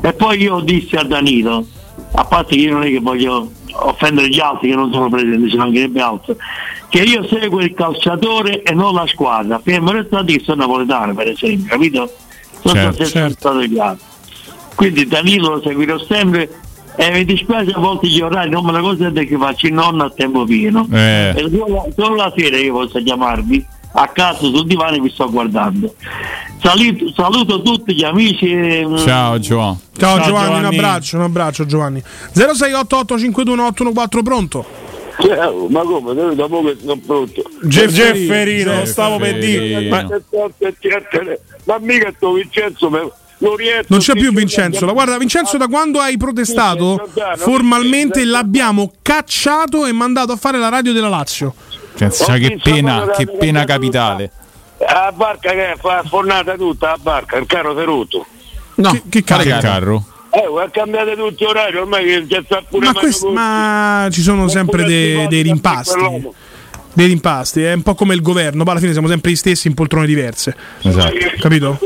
e 0.00 0.12
poi 0.12 0.40
io 0.40 0.60
dissi 0.60 0.96
a 0.96 1.02
Danilo 1.02 1.66
a 2.12 2.24
parte 2.24 2.54
che 2.54 2.62
io 2.62 2.72
non 2.72 2.84
è 2.84 2.88
che 2.88 3.00
voglio 3.00 3.50
offendere 3.80 4.28
gli 4.28 4.40
altri 4.40 4.70
che 4.70 4.74
non 4.74 4.92
sono 4.92 5.08
presenti, 5.08 5.50
ci 5.50 5.56
mancherebbe 5.56 6.00
altro, 6.00 6.36
che 6.88 7.02
io 7.02 7.26
seguo 7.26 7.60
il 7.60 7.74
calciatore 7.74 8.62
e 8.62 8.72
non 8.72 8.94
la 8.94 9.06
squadra, 9.06 9.60
fermo 9.62 9.90
restando 9.90 10.32
che 10.32 10.40
sono 10.42 10.62
napoletano 10.62 11.14
per 11.14 11.28
esempio, 11.28 11.66
capito? 11.68 12.12
Sono 12.62 12.74
Certo, 12.74 13.04
sempre 13.04 13.30
stato 13.32 13.58
chiaro. 13.60 13.98
Quindi 14.74 15.06
Danilo 15.06 15.54
lo 15.54 15.62
seguirò 15.62 15.98
sempre 15.98 16.48
e 16.96 17.10
mi 17.10 17.24
dispiace 17.24 17.70
a 17.70 17.78
volte 17.78 18.08
gli 18.08 18.20
orari, 18.20 18.50
non 18.50 18.64
me 18.64 18.72
la 18.72 18.80
cosa 18.80 19.10
che 19.10 19.36
faccio 19.38 19.66
il 19.66 19.72
nonno 19.72 20.04
a 20.04 20.10
tempo 20.10 20.44
pieno. 20.44 20.86
Eh. 20.92 21.32
E 21.36 21.50
solo, 21.50 21.86
solo 21.96 22.14
la 22.16 22.32
sera 22.36 22.56
io 22.56 22.72
posso 22.72 23.02
chiamarvi 23.02 23.64
a 23.92 24.06
casa 24.08 24.38
sul 24.38 24.66
divano 24.66 24.96
e 24.96 25.00
vi 25.00 25.10
sto 25.10 25.30
guardando. 25.30 25.94
Saluto, 26.60 27.12
saluto 27.14 27.62
tutti 27.62 27.94
gli 27.94 28.04
amici. 28.04 28.52
mm, 28.54 28.96
Ciao 28.98 29.38
Giovanni. 29.38 29.78
Ciao, 29.96 30.20
Giovanni, 30.20 30.58
un 30.58 30.64
abbraccio, 30.64 31.16
un 31.16 31.22
abbraccio 31.22 31.66
Giovanni. 31.66 32.02
0688 32.32 33.18
521 33.18 34.22
pronto? 34.22 34.87
Ciao, 35.20 35.66
ma 35.68 35.82
come? 35.82 36.12
Noi 36.12 36.34
dopo 36.36 36.62
che 36.62 36.76
sono 36.80 37.00
pronto. 37.04 37.42
Gefferino, 37.62 38.78
lo 38.78 38.84
stavo 38.84 39.18
per 39.18 39.38
dire. 39.38 39.88
Ma, 39.88 40.06
ma 41.64 41.78
mica 41.80 42.12
sto 42.16 42.32
Vincenzo, 42.32 42.88
non 43.38 43.56
riesco 43.56 43.86
Non 43.88 43.98
c'è 43.98 44.12
più 44.14 44.32
Vincenzo. 44.32 44.84
La 44.84 44.92
guarda, 44.92 45.18
Vincenzo, 45.18 45.56
da 45.56 45.66
quando 45.66 45.98
hai 45.98 46.16
protestato, 46.16 47.08
formalmente 47.36 48.24
l'abbiamo 48.24 48.92
cacciato 49.02 49.86
e 49.86 49.92
mandato 49.92 50.32
a 50.32 50.36
fare 50.36 50.58
la 50.58 50.68
radio 50.68 50.92
della 50.92 51.08
Lazio. 51.08 51.54
Pensa 51.96 52.36
che 52.36 52.58
pena, 52.62 53.10
che 53.16 53.26
pena 53.26 53.64
capitale. 53.64 54.30
La 54.78 55.12
barca 55.12 55.50
che 55.50 55.74
fa 55.78 56.04
fornata 56.06 56.54
tutta, 56.54 56.90
la 56.90 56.98
barca, 57.00 57.36
il 57.36 57.46
carro 57.46 57.74
tenuto. 57.74 58.24
No, 58.76 58.92
che, 58.92 59.02
che 59.08 59.24
carro? 59.24 59.58
carro? 59.58 60.04
Eh, 60.30 60.46
vuoi 60.46 60.68
cambiare 60.70 61.16
tutti 61.16 61.44
orario, 61.44 61.80
ormai 61.80 62.04
che 62.04 62.26
c'è 62.28 62.42
sta 62.44 62.62
pure 62.68 62.86
Ma, 62.86 62.92
quest- 62.92 63.26
ma 63.28 64.08
ci 64.10 64.20
sono 64.20 64.48
sempre 64.48 64.84
dei, 64.84 65.26
dei 65.28 65.42
rimpasti. 65.42 66.28
Dei 66.92 67.06
rimpasti, 67.06 67.62
è 67.62 67.72
un 67.72 67.82
po' 67.82 67.94
come 67.94 68.14
il 68.14 68.22
governo, 68.22 68.62
poi 68.62 68.72
alla 68.72 68.80
fine 68.80 68.92
siamo 68.92 69.08
sempre 69.08 69.30
gli 69.30 69.36
stessi 69.36 69.68
in 69.68 69.74
poltrone 69.74 70.06
diverse. 70.06 70.54
Esatto. 70.82 71.14
Capito? 71.38 71.78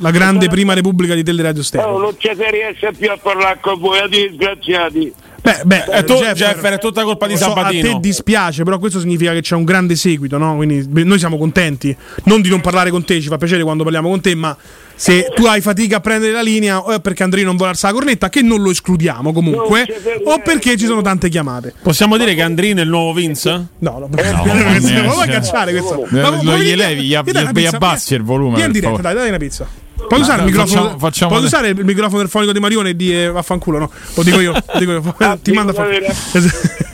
La 0.00 0.10
grande 0.10 0.48
prima 0.48 0.72
repubblica 0.74 1.14
di 1.14 1.22
Teleradio 1.22 1.60
Oh, 1.60 1.64
Stereo. 1.64 1.98
non 1.98 2.14
ci 2.18 2.30
si 2.36 2.50
riesce 2.50 2.92
più 2.96 3.10
a 3.10 3.16
parlare 3.20 3.58
con 3.60 3.78
voi, 3.78 3.98
a 4.00 4.06
disgraziati. 4.08 5.12
Beh, 5.46 5.60
beh, 5.64 5.84
È 5.84 6.02
tu- 6.02 6.14
Jeffer, 6.14 6.34
Jeffer, 6.34 6.72
è 6.72 6.78
tutta 6.80 7.04
colpa 7.04 7.28
di 7.28 7.36
so, 7.36 7.44
Sabatino. 7.44 7.88
A 7.88 7.92
te 7.92 8.00
dispiace, 8.00 8.64
però 8.64 8.80
questo 8.80 8.98
significa 8.98 9.32
che 9.32 9.42
c'è 9.42 9.54
un 9.54 9.62
grande 9.62 9.94
seguito, 9.94 10.38
no? 10.38 10.56
Quindi 10.56 10.82
beh, 10.82 11.04
noi 11.04 11.20
siamo 11.20 11.38
contenti. 11.38 11.96
Non 12.24 12.40
di 12.40 12.48
non 12.48 12.60
parlare 12.60 12.90
con 12.90 13.04
te, 13.04 13.20
ci 13.20 13.28
fa 13.28 13.36
piacere 13.36 13.62
quando 13.62 13.84
parliamo 13.84 14.08
con 14.08 14.20
te, 14.20 14.34
ma 14.34 14.56
se 14.96 15.30
tu 15.36 15.44
hai 15.44 15.60
fatica 15.60 15.98
a 15.98 16.00
prendere 16.00 16.32
la 16.32 16.42
linea, 16.42 16.80
o 16.80 16.90
è 16.90 17.00
perché 17.00 17.22
Andrino 17.22 17.46
non 17.46 17.56
vuole 17.56 17.70
alzare 17.70 17.92
la 17.94 18.00
cornetta, 18.00 18.28
che 18.28 18.42
non 18.42 18.60
lo 18.60 18.70
escludiamo 18.72 19.32
comunque, 19.32 19.86
o 20.24 20.40
perché 20.40 20.76
ci 20.76 20.86
sono 20.86 21.00
tante 21.00 21.28
chiamate. 21.28 21.74
Possiamo 21.80 22.16
dire 22.16 22.34
che 22.34 22.42
Andrino 22.42 22.80
è 22.80 22.82
il 22.82 22.88
nuovo 22.88 23.12
Vince? 23.12 23.50
No, 23.50 23.66
no, 23.78 24.08
no, 24.10 24.44
ma 24.44 24.76
niente. 24.78 25.00
lo 25.00 25.12
vuoi 25.12 25.28
cacciare 25.28 25.70
questo? 25.70 26.06
Eh, 26.06 26.20
Ma 26.22 26.42
lo 26.42 26.56
gli 26.56 26.74
levi, 26.74 27.02
gli 27.04 27.14
abbassi 27.14 28.14
il 28.14 28.24
volume, 28.24 28.56
Vieni 28.56 28.72
diretta, 28.72 29.00
dai, 29.00 29.14
dai 29.14 29.28
una 29.28 29.38
pizza. 29.38 29.84
Puoi 30.08 30.20
usare, 30.20 30.42
No, 30.42 30.46
il 30.48 30.52
microfono, 30.52 30.80
facciamo- 30.82 30.98
facciamo 30.98 31.30
puoi 31.32 31.44
usare 31.44 31.68
il 31.68 31.84
microfono 31.84 32.18
del 32.18 32.28
fonico 32.28 32.52
di 32.52 32.60
Marione 32.60 32.90
e 32.90 32.96
di 32.96 33.12
eh, 33.14 33.30
vaffanculo, 33.30 33.78
no? 33.78 33.90
Lo 34.14 34.22
dico 34.22 34.40
io, 34.40 34.52
lo 34.52 34.78
dico 34.78 34.90
io. 34.92 35.14
Ah, 35.18 35.36
Ti 35.42 35.52
mando 35.52 35.72
a 35.72 35.74
fa- 35.74 35.86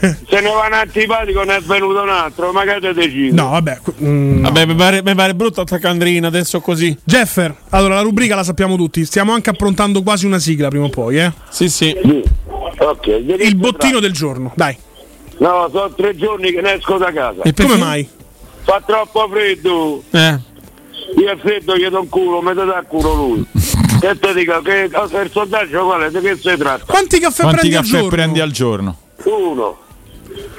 Se 0.02 0.40
ne 0.40 0.48
va 0.48 0.66
un 0.66 0.72
antipatico 0.72 1.42
ne 1.44 1.56
è 1.56 1.60
venuto 1.60 2.02
un 2.02 2.08
altro, 2.08 2.50
magari 2.52 2.92
decidi. 2.92 3.32
No, 3.32 3.50
vabbè. 3.50 3.78
mm, 4.02 4.42
Vabbè, 4.42 4.66
mi 4.66 4.74
pare, 4.74 5.02
mi 5.02 5.14
pare 5.14 5.34
brutto 5.34 5.60
attaccare 5.60 5.88
Andrino 5.92 6.26
adesso 6.26 6.60
così. 6.60 6.96
Jeffer, 7.04 7.54
allora 7.70 7.94
la 7.96 8.00
rubrica 8.02 8.34
la 8.34 8.42
sappiamo 8.44 8.76
tutti, 8.76 9.04
stiamo 9.04 9.32
anche 9.32 9.50
approntando 9.50 10.02
quasi 10.02 10.26
una 10.26 10.38
sigla 10.38 10.68
prima 10.68 10.86
o 10.86 10.88
poi, 10.88 11.18
eh? 11.18 11.32
Sì, 11.50 11.68
sì. 11.68 11.96
Ok, 12.78 13.06
Il 13.06 13.54
bottino 13.56 14.00
del 14.00 14.12
giorno, 14.12 14.52
dai. 14.56 14.76
No, 15.38 15.68
sono 15.72 15.92
tre 15.94 16.16
giorni 16.16 16.50
che 16.52 16.60
ne 16.60 16.74
esco 16.74 16.96
da 16.98 17.12
casa. 17.12 17.42
E 17.42 17.52
come 17.52 17.76
mai? 17.76 18.08
Fa 18.64 18.82
troppo 18.84 19.28
freddo. 19.30 20.02
Eh. 20.10 20.38
Io 21.18 21.30
è 21.30 21.36
freddo, 21.36 21.76
gli 21.76 21.86
do 21.88 22.00
un 22.00 22.08
culo, 22.08 22.40
mi 22.40 22.54
dà 22.54 22.62
il 22.62 22.84
culo 22.88 23.14
lui. 23.14 23.46
e 24.00 24.18
te 24.18 24.34
dico 24.34 24.60
che 24.62 24.88
cosa 24.92 25.20
il 25.20 25.30
sondaggio 25.30 25.84
qual 25.84 26.02
è? 26.02 26.10
Di 26.10 26.20
che 26.20 26.36
si 26.36 26.56
tratta? 26.56 26.84
Quanti 26.86 27.18
caffè 27.18 27.42
Quanti 27.42 27.60
prendi 27.68 27.76
al 27.76 27.82
caffè 27.82 27.94
giorno? 27.94 28.08
prendi 28.08 28.40
al 28.40 28.50
giorno? 28.50 28.96
Uno. 29.24 29.76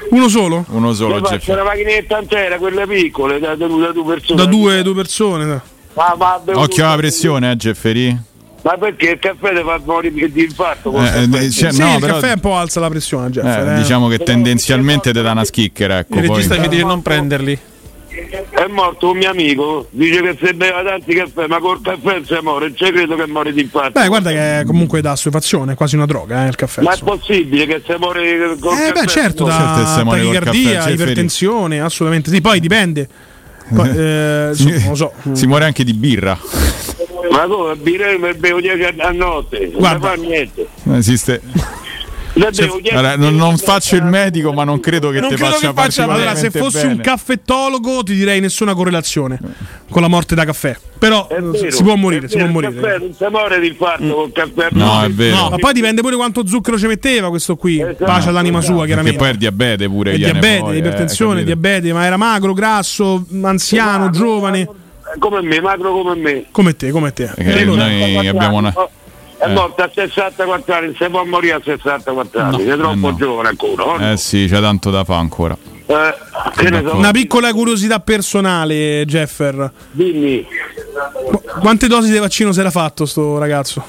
Uno 0.09 0.27
solo? 0.27 0.65
Uno 0.69 0.93
solo, 0.93 1.17
Io 1.17 1.25
faccio 1.25 1.53
una 1.53 1.63
macchinetta 1.63 2.19
intera, 2.19 2.57
quelle 2.57 2.85
piccole, 2.85 3.39
da, 3.39 3.55
da, 3.55 3.67
da 3.67 3.91
due 3.91 4.03
persone. 4.13 4.43
Da 4.43 4.45
due, 4.49 4.83
due 4.83 4.93
persone. 4.93 5.45
dai. 5.45 5.59
Ma, 5.95 6.15
ma, 6.17 6.41
Occhio 6.53 6.85
alla 6.85 6.95
pressione, 6.97 7.51
eh, 7.51 7.55
Jefferi. 7.55 8.17
Ma 8.61 8.77
perché 8.77 9.09
il 9.11 9.19
caffè 9.19 9.53
ti 9.55 9.61
fa 9.63 9.79
morire 9.83 10.31
di 10.31 10.43
infarto? 10.43 10.93
Eh, 10.95 11.23
eh, 11.23 11.51
cioè, 11.51 11.71
Sì, 11.71 11.79
no, 11.81 11.95
il 11.95 11.99
però- 11.99 12.13
caffè 12.13 12.33
un 12.33 12.39
po' 12.39 12.55
alza 12.55 12.79
la 12.79 12.89
pressione, 12.89 13.29
Jeffer. 13.29 13.67
Eh, 13.67 13.73
eh. 13.73 13.77
diciamo 13.77 14.07
che 14.07 14.19
tendenzialmente 14.19 15.11
ti 15.11 15.21
dà 15.21 15.31
una 15.31 15.43
schicchera. 15.43 15.97
Ecco, 15.99 16.19
Il 16.19 16.25
poi. 16.27 16.35
regista 16.35 16.61
ci 16.61 16.69
dice 16.69 16.83
non 16.83 17.01
prenderli. 17.01 17.59
È 18.49 18.67
morto 18.67 19.09
un 19.11 19.17
mio 19.17 19.29
amico, 19.29 19.87
dice 19.89 20.21
che 20.21 20.37
se 20.39 20.53
beva 20.53 20.83
tanti 20.83 21.15
caffè, 21.15 21.47
ma 21.47 21.59
col 21.59 21.81
caffè 21.81 22.21
si 22.23 22.37
muore, 22.43 22.67
non 22.67 22.75
ci 22.75 22.91
credo 22.91 23.15
che 23.15 23.25
muore 23.27 23.51
di 23.53 23.61
infarto. 23.61 23.99
Beh, 23.99 24.07
guarda 24.07 24.29
che 24.29 24.59
è 24.59 24.63
comunque 24.65 25.01
da 25.01 25.11
assuefazione, 25.11 25.73
è 25.73 25.75
quasi 25.75 25.95
una 25.95 26.05
droga, 26.05 26.45
eh, 26.45 26.49
il 26.49 26.55
caffè. 26.55 26.81
ma 26.81 26.91
è 26.91 26.93
insomma. 26.93 27.11
possibile 27.17 27.65
che 27.65 27.81
si 27.85 27.93
muore 27.97 28.55
col 28.59 28.73
Eh 28.73 28.77
caffè? 28.77 28.91
beh 28.91 29.05
certo, 29.07 29.43
da 29.45 29.51
Certo 29.51 29.85
se 29.85 30.03
tachicardia, 30.03 30.77
caffè, 30.79 30.91
ipertensione, 30.91 31.79
assolutamente 31.81 32.29
sì, 32.29 32.39
poi 32.41 32.59
dipende. 32.59 33.07
Poi, 33.73 33.89
eh, 33.97 34.51
non 34.57 34.83
lo 34.89 34.95
so. 34.95 35.13
Si 35.31 35.47
muore 35.47 35.65
anche 35.65 35.83
di 35.83 35.93
birra. 35.93 36.37
Ma 37.31 37.45
come? 37.47 37.75
Birre 37.77 38.17
mi 38.19 38.33
bevo 38.35 38.59
10 38.59 38.99
a 38.99 39.11
notte, 39.11 39.59
non 39.71 39.79
Guarda. 39.79 40.11
mi 40.11 40.15
fa 40.15 40.21
niente. 40.21 40.67
Non 40.83 40.97
esiste. 40.97 41.41
10 42.33 42.89
Allora, 42.91 43.15
non, 43.15 43.35
non 43.35 43.57
faccio 43.57 43.95
il 43.95 44.03
medico, 44.03 44.51
ma 44.53 44.63
non 44.63 44.79
credo 44.79 45.09
che 45.11 45.19
Non 45.19 45.29
ti 45.29 45.35
credo 45.35 45.51
faccia 45.53 45.67
che 45.67 45.73
faccia 45.73 46.03
allora, 46.05 46.33
se 46.35 46.49
fossi 46.49 46.77
bene. 46.81 46.93
un 46.93 47.01
caffettologo 47.01 48.01
ti 48.03 48.15
direi 48.15 48.39
nessuna 48.39 48.73
correlazione 48.73 49.39
con 49.89 50.01
la 50.01 50.07
morte 50.07 50.33
da 50.33 50.43
caffè. 50.43 50.75
Però 50.97 51.27
eh, 51.29 51.39
vero, 51.41 51.71
si 51.71 51.83
può 51.83 51.95
morire, 51.95 52.27
si 52.27 52.37
può 52.37 52.45
vero, 52.47 52.59
il 52.59 52.63
morire. 52.65 52.81
caffè 52.81 52.97
non 52.97 53.13
si 53.13 53.25
muore 53.29 53.59
di 53.59 53.67
infarto 53.67 54.13
col 54.15 54.31
caffè. 54.31 54.67
No, 54.71 55.03
è 55.03 55.09
vero. 55.11 55.35
No, 55.35 55.49
ma 55.49 55.57
poi 55.57 55.73
dipende 55.73 56.01
pure 56.01 56.15
quanto 56.15 56.47
zucchero 56.47 56.77
ci 56.79 56.87
metteva 56.87 57.29
questo 57.29 57.55
qui. 57.55 57.79
Esatto, 57.79 58.05
Pace 58.05 58.29
all'anima 58.29 58.61
sua, 58.61 58.71
Perché 58.77 58.87
chiaramente. 58.87 59.17
poi 59.19 59.29
il 59.29 59.37
diabete 59.37 59.87
pure 59.87 60.13
E 60.13 60.17
viene 60.17 60.31
diabete, 60.31 60.57
fuori, 60.59 60.75
eh, 60.75 60.79
ipertensione, 60.79 61.39
capito? 61.43 61.59
diabete, 61.59 61.93
ma 61.93 62.05
era 62.05 62.17
magro, 62.17 62.53
grasso, 62.53 63.25
anziano, 63.43 64.09
giovane. 64.09 64.67
Come 65.19 65.41
me, 65.43 65.61
magro 65.61 65.91
come 65.91 66.15
me. 66.15 66.45
Come 66.49 66.75
te, 66.75 66.89
come 66.89 67.13
te. 67.13 67.29
E 67.35 67.61
allora- 67.61 67.85
noi 67.87 68.27
abbiamo 68.27 68.57
una. 68.57 68.73
È 69.43 69.49
Eh. 69.49 69.53
morto 69.53 69.81
a 69.83 69.89
64 69.93 70.73
anni, 70.73 70.95
se 70.97 71.09
può 71.09 71.23
morire 71.25 71.53
a 71.55 71.61
64 71.63 72.39
anni, 72.39 72.63
è 72.63 72.75
troppo 72.77 73.07
eh 73.07 73.11
no. 73.11 73.15
giovane 73.15 73.49
ancora. 73.49 73.83
oh 73.85 73.97
no? 73.97 74.11
Eh 74.11 74.17
sì, 74.17 74.47
c'è 74.49 74.61
tanto 74.61 74.89
da 74.89 75.03
fare 75.03 75.19
ancora. 75.19 75.57
Eh. 75.85 76.91
Una 76.93 77.11
piccola 77.11 77.51
curiosità 77.51 77.99
personale, 77.99 79.03
Jeffer. 79.05 79.69
Dimmi, 79.91 80.45
Qu- 81.25 81.59
Quante 81.59 81.87
dosi 81.87 82.09
di 82.11 82.17
vaccino 82.19 82.51
si 82.53 82.59
era 82.61 82.71
fatto 82.71 83.05
sto 83.05 83.37
ragazzo? 83.37 83.83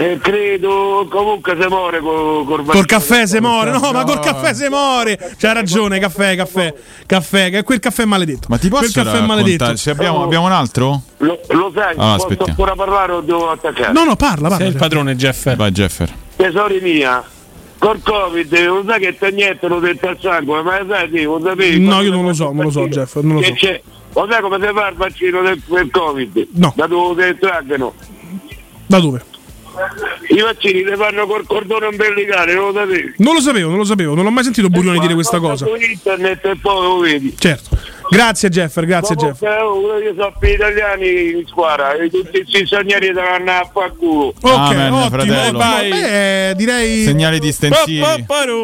Eh, 0.00 0.18
credo 0.22 1.08
comunque 1.10 1.56
se 1.60 1.66
muore 1.68 1.98
col, 2.00 2.44
col 2.46 2.64
Col 2.64 2.86
caffè 2.86 3.26
se 3.26 3.40
muore, 3.40 3.72
no, 3.72 3.90
ma 3.92 4.04
col 4.04 4.20
caffè 4.20 4.54
se 4.54 4.68
muore. 4.68 5.18
C'ha 5.36 5.52
ragione, 5.52 5.98
caffè, 5.98 6.36
caffè, 6.36 6.72
caffè, 7.04 7.50
che 7.50 7.62
quel 7.64 7.80
caffè 7.80 8.02
è 8.02 8.06
maledetto. 8.06 8.46
Ma 8.48 8.58
ti 8.58 8.68
quel 8.68 8.82
posso 8.82 8.92
caffè 8.92 9.08
è 9.16 9.20
raccontare? 9.20 9.42
maledetto. 9.42 9.76
Se 9.76 9.90
abbiamo, 9.90 10.22
abbiamo 10.22 10.46
un 10.46 10.52
altro? 10.52 11.02
Lo, 11.18 11.40
lo 11.48 11.72
sai, 11.74 11.94
Ah, 11.96 12.12
posso 12.12 12.14
aspettiamo. 12.26 12.50
ancora 12.50 12.74
parlare 12.76 13.12
o 13.12 13.20
devo 13.22 13.50
attaccare? 13.50 13.92
No, 13.92 14.04
no, 14.04 14.14
parla, 14.14 14.42
parla. 14.48 14.56
Sei 14.64 14.68
il 14.68 14.76
padrone, 14.76 15.16
Jeffer. 15.16 15.56
Vai, 15.56 15.70
Jeffer. 15.72 16.14
Tesori 16.36 16.78
mia, 16.80 17.24
col 17.78 18.00
Covid 18.00 18.52
non 18.52 18.84
sai 18.86 19.00
che 19.00 19.18
ti 19.18 19.26
iniettano 19.32 19.80
dentro 19.80 20.10
al 20.10 20.18
sangue, 20.20 20.62
ma 20.62 20.80
sai 20.88 21.10
sì, 21.12 21.22
lo 21.24 21.40
sapevi? 21.44 21.80
No, 21.80 22.00
io 22.02 22.12
non 22.12 22.24
lo 22.24 22.32
so, 22.34 22.52
non 22.52 22.64
lo 22.66 22.70
so, 22.70 22.86
Jeff, 22.86 23.16
non 23.16 23.34
lo 23.34 23.40
che 23.40 23.46
so. 23.48 23.54
c'è- 23.54 23.82
Lo 24.14 24.26
sai 24.30 24.40
come 24.40 24.58
si 24.60 24.72
fa 24.72 24.88
il 24.88 24.94
vaccino 24.96 25.42
del, 25.42 25.60
del 25.66 25.90
Covid? 25.90 26.46
No. 26.52 26.72
Da 26.76 26.86
dove 26.86 27.32
ti 27.34 27.40
traggono? 27.40 27.94
Da 28.86 29.00
dove? 29.00 29.22
I 30.28 30.40
vaccini 30.40 30.84
li 30.84 30.96
fanno 30.96 31.26
col 31.26 31.46
cordone 31.46 31.86
ombelicale, 31.86 32.54
non 32.54 32.72
lo 32.72 32.72
sapevi? 32.72 33.14
Non 33.18 33.34
lo 33.34 33.40
sapevo, 33.40 33.68
non 33.68 33.78
lo 33.78 33.84
sapevo, 33.84 34.14
non 34.14 34.26
ho 34.26 34.30
mai 34.30 34.44
sentito 34.44 34.68
Burioni 34.68 34.98
dire 34.98 35.14
questa 35.14 35.38
cosa. 35.38 35.66
Su 35.66 35.74
internet 35.74 36.44
e 36.44 36.56
poi 36.60 36.82
lo 36.82 36.98
vedi. 36.98 37.34
Certo. 37.38 37.76
Grazie 38.10 38.48
Jeffer, 38.48 38.86
grazie 38.86 39.14
Jeff. 39.16 39.38
Comunque, 39.38 39.60
oh, 39.60 39.98
io 39.98 40.14
so 40.16 40.32
per 40.38 40.48
gli 40.48 40.54
italiani 40.54 41.30
in 41.30 41.46
squadra 41.46 41.92
e 41.92 42.08
tutti 42.08 42.42
questi 42.42 42.64
stranieri 42.64 43.12
saranno 43.14 43.50
a 43.50 43.70
fa 43.70 43.90
culo. 43.90 44.28
Ok, 44.28 44.44
Amen, 44.44 44.92
ottimo, 44.92 45.10
fratello. 45.10 45.58
Vai. 45.58 45.90
Beh, 45.90 46.54
direi 46.56 47.04
Segnali 47.04 47.38
distensivi. 47.38 48.02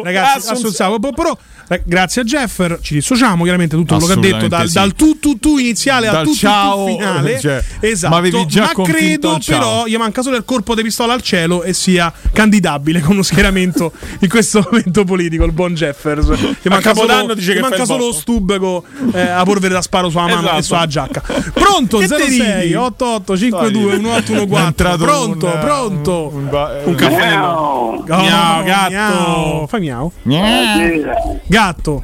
Ragazzi, 0.03 0.49
assunzavo, 0.51 0.97
però, 0.99 1.37
grazie 1.83 2.21
a 2.21 2.23
Jeffer, 2.25 2.79
ci 2.81 2.93
dissociamo 2.95 3.43
chiaramente 3.43 3.75
tutto 3.75 3.97
quello 3.97 4.19
che 4.19 4.27
ha 4.27 4.31
detto 4.31 4.47
dal, 4.47 4.67
sì. 4.67 4.73
dal 4.73 4.93
tu 4.93 5.19
tu 5.19 5.39
tu 5.39 5.57
iniziale 5.57 6.07
al 6.07 6.13
Dal 6.13 6.23
tu 6.25 6.31
tu 6.31 6.37
ciao, 6.37 6.85
tu 6.85 6.91
finale. 6.91 7.39
cioè, 7.41 7.63
esatto. 7.79 8.13
ma 8.13 8.19
avevi 8.19 8.45
già 8.47 8.71
ma 8.75 8.83
credo 8.83 9.33
al 9.35 9.41
però 9.45 9.85
gli 9.85 9.95
manca 9.97 10.21
solo 10.21 10.35
il 10.35 10.45
corpo 10.45 10.75
di 10.75 10.83
pistola 10.83 11.13
al 11.13 11.21
cielo 11.21 11.63
e 11.63 11.73
sia 11.73 12.11
candidabile 12.31 12.99
con 13.01 13.13
uno 13.13 13.23
schieramento 13.23 13.91
in 14.19 14.29
questo 14.29 14.61
momento 14.69 15.03
politico, 15.03 15.43
il 15.43 15.51
buon 15.51 15.73
Jeffers. 15.73 16.27
Gli 16.61 16.69
manca 16.69 16.93
solo, 16.93 17.33
dice 17.33 17.53
che 17.53 17.59
manca 17.61 17.85
solo 17.85 18.05
lo 18.07 18.13
stubego 18.13 18.83
eh, 19.13 19.21
a 19.21 19.43
polvere 19.43 19.73
da 19.73 19.81
sparo 19.81 20.09
sulla 20.09 20.23
mano 20.27 20.39
Esatto. 20.41 20.57
e 20.57 20.61
sulla 20.61 20.87
giacca. 20.87 21.21
Pronto 21.53 21.97
Che 22.05 22.07
te 22.07 22.17
06 22.29 22.61
ridi? 22.61 22.75
88 22.75 23.37
52 23.37 23.93
È 23.93 23.97
1814. 23.97 24.65
entrato 24.67 25.03
Pronto, 25.03 25.45
un- 25.47 25.59
pronto. 25.59 26.31
Un, 26.33 26.49
ba- 26.49 26.81
Un 26.83 26.95
caffè. 26.95 27.37
Oh, 27.39 28.03
Miau, 28.05 28.63
gatto. 28.63 28.89
miau. 28.89 29.67
Fai 29.67 29.79
miau. 29.79 30.11
Miau. 30.23 31.39
Gatto, 31.55 32.03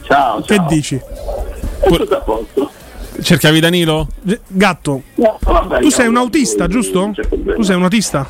Ciao, 0.00 0.40
che 0.40 0.60
dici? 0.66 1.00
Tutto 1.86 2.16
a 2.16 2.18
posto. 2.18 2.68
Cercavi 3.22 3.60
Danilo? 3.60 4.08
Gatto, 4.48 5.02
tu 5.80 5.88
sei 5.88 6.08
un 6.08 6.16
autista, 6.16 6.66
giusto? 6.66 7.12
Tu 7.54 7.62
sei 7.62 7.76
un 7.76 7.84
autista? 7.84 8.28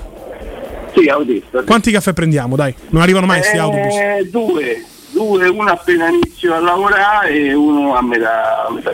Sì, 0.94 1.08
autista. 1.08 1.62
Quanti 1.62 1.90
caffè 1.90 2.12
prendiamo? 2.12 2.54
Dai, 2.54 2.74
non 2.90 3.00
arrivano 3.00 3.24
mai 3.24 3.38
questi 3.38 3.56
autobus. 3.56 3.94
Eh, 3.94 4.28
due, 4.30 4.84
due, 5.12 5.48
uno 5.48 5.70
appena 5.70 6.08
inizio 6.10 6.52
a 6.52 6.60
lavorare 6.60 7.30
e 7.30 7.54
uno 7.54 7.94
a 7.96 8.02
metà. 8.02 8.66
a 8.66 8.70
metà. 8.70 8.90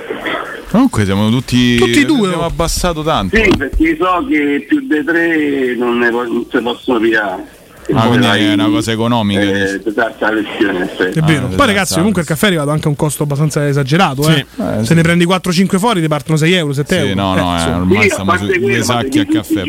Comunque 0.71 1.05
siamo 1.05 1.29
tutti. 1.29 1.75
Tutti 1.75 2.03
e 2.03 2.05
due, 2.05 2.29
Abbiamo 2.29 2.45
abbassato 2.45 3.03
tanto. 3.03 3.35
Sì, 3.35 3.53
perché 3.57 3.97
so 4.01 4.25
che 4.29 4.65
più 4.69 4.87
di 4.87 5.03
tre 5.03 5.75
non, 5.75 5.99
ne, 5.99 6.09
non 6.09 6.47
si 6.49 6.59
possono 6.61 7.01
pigliare. 7.01 7.57
E 7.90 7.94
Ah, 7.94 8.06
quindi 8.06 8.27
è 8.27 8.52
una 8.52 8.69
cosa 8.69 8.93
economica. 8.93 9.40
Eh. 9.40 9.81
È 9.81 11.20
vero. 11.20 11.47
Ah, 11.47 11.55
Poi 11.56 11.66
ragazzi, 11.66 11.82
esatto. 11.82 11.94
comunque 11.97 12.20
il 12.20 12.28
caffè 12.28 12.44
è 12.44 12.48
arrivato 12.48 12.69
anche 12.70 12.85
a 12.86 12.90
un 12.90 12.97
costo 12.97 13.23
abbastanza 13.23 13.66
esagerato. 13.66 14.23
Sì. 14.24 14.32
Eh. 14.32 14.40
Eh, 14.40 14.44
Se 14.81 14.85
sì. 14.85 14.94
ne 14.94 15.01
prendi 15.02 15.24
4-5 15.24 15.78
fuori 15.78 16.02
ti 16.02 16.09
partono 16.09 16.36
6 16.36 16.52
euro, 16.52 16.73
7 16.74 17.01
Sì, 17.01 17.09
euro. 17.09 17.15
no, 17.23 17.35
Eh, 17.36 17.40
no, 17.40 17.51
eh, 17.51 17.55
insomma. 17.56 17.77
ormai 17.78 18.09
stiamo 18.10 18.31
parte 18.31 18.44
su 18.44 18.51
quello, 18.60 18.66
due 18.66 18.82
sacchi 18.85 19.19
a 19.20 19.24
caffè. 19.27 19.62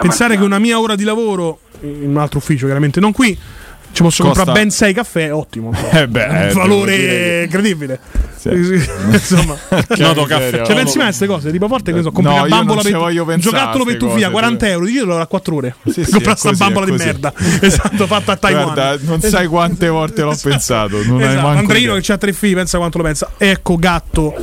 Pensare 0.00 0.36
che 0.36 0.42
una 0.44 0.58
mia 0.60 0.78
ora 0.78 0.94
di 0.94 1.02
lavoro 1.04 1.58
in 1.80 2.10
un 2.10 2.16
altro 2.18 2.38
ufficio, 2.38 2.66
chiaramente 2.66 3.00
non 3.00 3.10
qui, 3.12 3.36
Ci 3.92 4.02
posso 4.02 4.22
Costa- 4.22 4.38
comprare 4.44 4.60
ben 4.60 4.70
6 4.70 4.92
caffè, 4.94 5.32
ottimo. 5.34 5.70
Eh 5.92 6.08
beh, 6.08 6.24
un 6.26 6.38
devo 6.48 6.60
valore 6.60 6.96
dire 6.96 7.42
incredibile. 7.44 8.00
Sì. 8.36 8.48
Insomma, 9.12 9.56
Noto 9.98 10.24
caffè. 10.24 10.62
Ci 10.64 10.72
pensi 10.72 10.96
mai 10.96 11.06
a 11.06 11.08
queste 11.10 11.26
cose? 11.26 11.50
Tipo 11.52 11.66
a 11.66 11.68
volte 11.68 11.92
che 11.92 12.02
so, 12.02 12.10
compri 12.10 12.32
No, 12.34 12.40
una 12.40 12.48
bambola 12.48 12.82
per 12.82 12.94
un 12.96 13.36
giocattolo 13.38 13.84
per 13.84 13.94
figlio, 13.96 14.08
cose, 14.08 14.30
40 14.30 14.68
euro, 14.68 14.84
dici 14.86 14.96
io 14.98 15.16
a 15.18 15.26
4 15.26 15.54
ore. 15.54 15.74
Sì, 15.86 16.04
sì, 16.04 16.10
Compra 16.10 16.34
sta 16.34 16.52
bambola 16.52 16.86
di 16.86 16.92
merda. 16.92 17.32
Esatto, 17.60 18.06
fatta 18.06 18.32
a 18.32 18.36
Taiwan. 18.36 18.64
Guarda, 18.64 18.98
non 19.02 19.20
sai 19.20 19.28
Esatto. 19.28 19.48
quante 19.48 19.88
volte 19.88 20.22
l'ho 20.22 20.36
pensato. 20.42 21.02
Non 21.04 21.22
Esatto, 21.22 21.46
Andreino 21.46 21.94
che 21.94 22.12
ha 22.12 22.18
tre 22.18 22.32
figli, 22.32 22.54
pensa 22.54 22.78
quanto 22.78 22.98
lo 22.98 23.04
pensa. 23.04 23.30
Ecco, 23.36 23.76
gatto. 23.76 24.34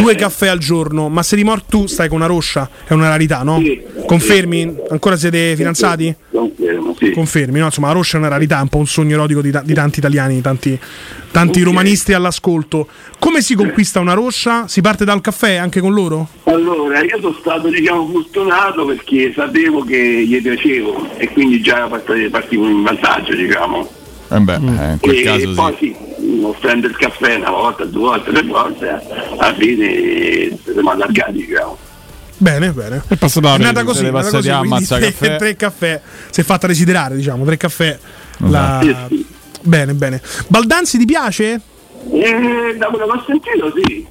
Due 0.00 0.14
caffè 0.14 0.48
al 0.48 0.58
giorno, 0.58 1.08
ma 1.08 1.22
se 1.22 1.36
di 1.36 1.44
morto 1.44 1.66
tu 1.68 1.86
stai 1.86 2.08
con 2.08 2.18
una 2.18 2.26
roscia, 2.26 2.68
è 2.86 2.92
una 2.92 3.08
rarità, 3.08 3.42
no? 3.42 3.60
Confermi? 4.06 4.76
Ancora 4.90 5.16
siete 5.16 5.54
fidanzati? 5.56 6.14
Confermo, 6.30 6.94
sì. 6.98 7.10
Confermi, 7.10 7.58
no? 7.58 7.66
Insomma, 7.66 7.88
la 7.88 7.92
roscia 7.94 8.16
è 8.16 8.20
una 8.20 8.28
rarità, 8.28 8.58
è 8.58 8.62
un 8.62 8.68
po' 8.68 8.78
un 8.78 8.86
sogno 8.86 9.14
erotico 9.14 9.40
di, 9.40 9.50
ta- 9.50 9.62
di 9.64 9.74
tanti 9.74 9.98
italiani, 9.98 10.40
tanti, 10.40 10.78
tanti 11.30 11.62
romanisti 11.62 12.12
all'ascolto. 12.12 12.86
Come 13.18 13.40
si 13.40 13.54
conquista 13.54 14.00
una 14.00 14.14
roscia? 14.14 14.68
Si 14.68 14.80
parte 14.80 15.04
dal 15.04 15.20
caffè 15.20 15.56
anche 15.56 15.80
con 15.80 15.92
loro? 15.92 16.28
Allora, 16.44 17.02
io 17.02 17.20
sono 17.20 17.36
stato 17.40 17.68
diciamo 17.68 18.08
fortunato 18.08 18.84
perché 18.86 19.32
sapevo 19.34 19.84
che 19.84 20.24
gli 20.26 20.40
piacevo 20.40 21.16
e 21.16 21.28
quindi 21.32 21.60
già 21.60 21.86
part- 21.86 22.28
partivo 22.28 22.66
in 22.66 22.82
vantaggio, 22.82 23.34
diciamo. 23.34 23.88
Eh 24.30 24.40
beh, 24.40 24.54
eh, 24.54 24.58
in 24.58 24.98
quel 25.00 25.16
e 25.16 25.22
caso 25.22 25.52
poi 25.54 25.74
sì. 25.78 25.96
sì, 25.98 26.07
offrendo 26.42 26.86
il 26.86 26.96
caffè 26.96 27.36
una 27.36 27.50
volta, 27.50 27.84
due 27.84 28.00
volte, 28.00 28.32
tre 28.32 28.42
volte, 28.42 28.88
alla 29.38 29.54
fine 29.54 30.58
siamo 30.64 30.90
allargati, 30.90 31.32
diciamo. 31.32 31.76
Bene, 32.36 32.70
bene. 32.70 33.02
È 33.08 33.16
passata 33.16 33.54
È 33.54 33.58
nata 33.58 33.82
così, 33.82 34.10
nata 34.10 34.30
così, 34.30 34.48
ammazza 34.48 34.96
tre, 34.96 35.10
caffè. 35.10 35.36
tre 35.36 35.56
caffè. 35.56 36.00
Si 36.30 36.40
è 36.40 36.44
fatta 36.44 36.66
desiderare, 36.68 37.16
diciamo, 37.16 37.44
tre 37.44 37.56
caffè. 37.56 37.98
La... 38.38 38.80
Esatto. 38.80 39.14
Bene, 39.62 39.94
bene. 39.94 40.22
Baldanzi 40.46 40.98
ti 40.98 41.04
piace? 41.04 41.60
E 42.12 42.76
da 42.78 42.86
quello 42.86 43.06
che 43.06 43.12
ho 43.12 43.24
sentito, 43.26 43.72
sì. 43.82 44.06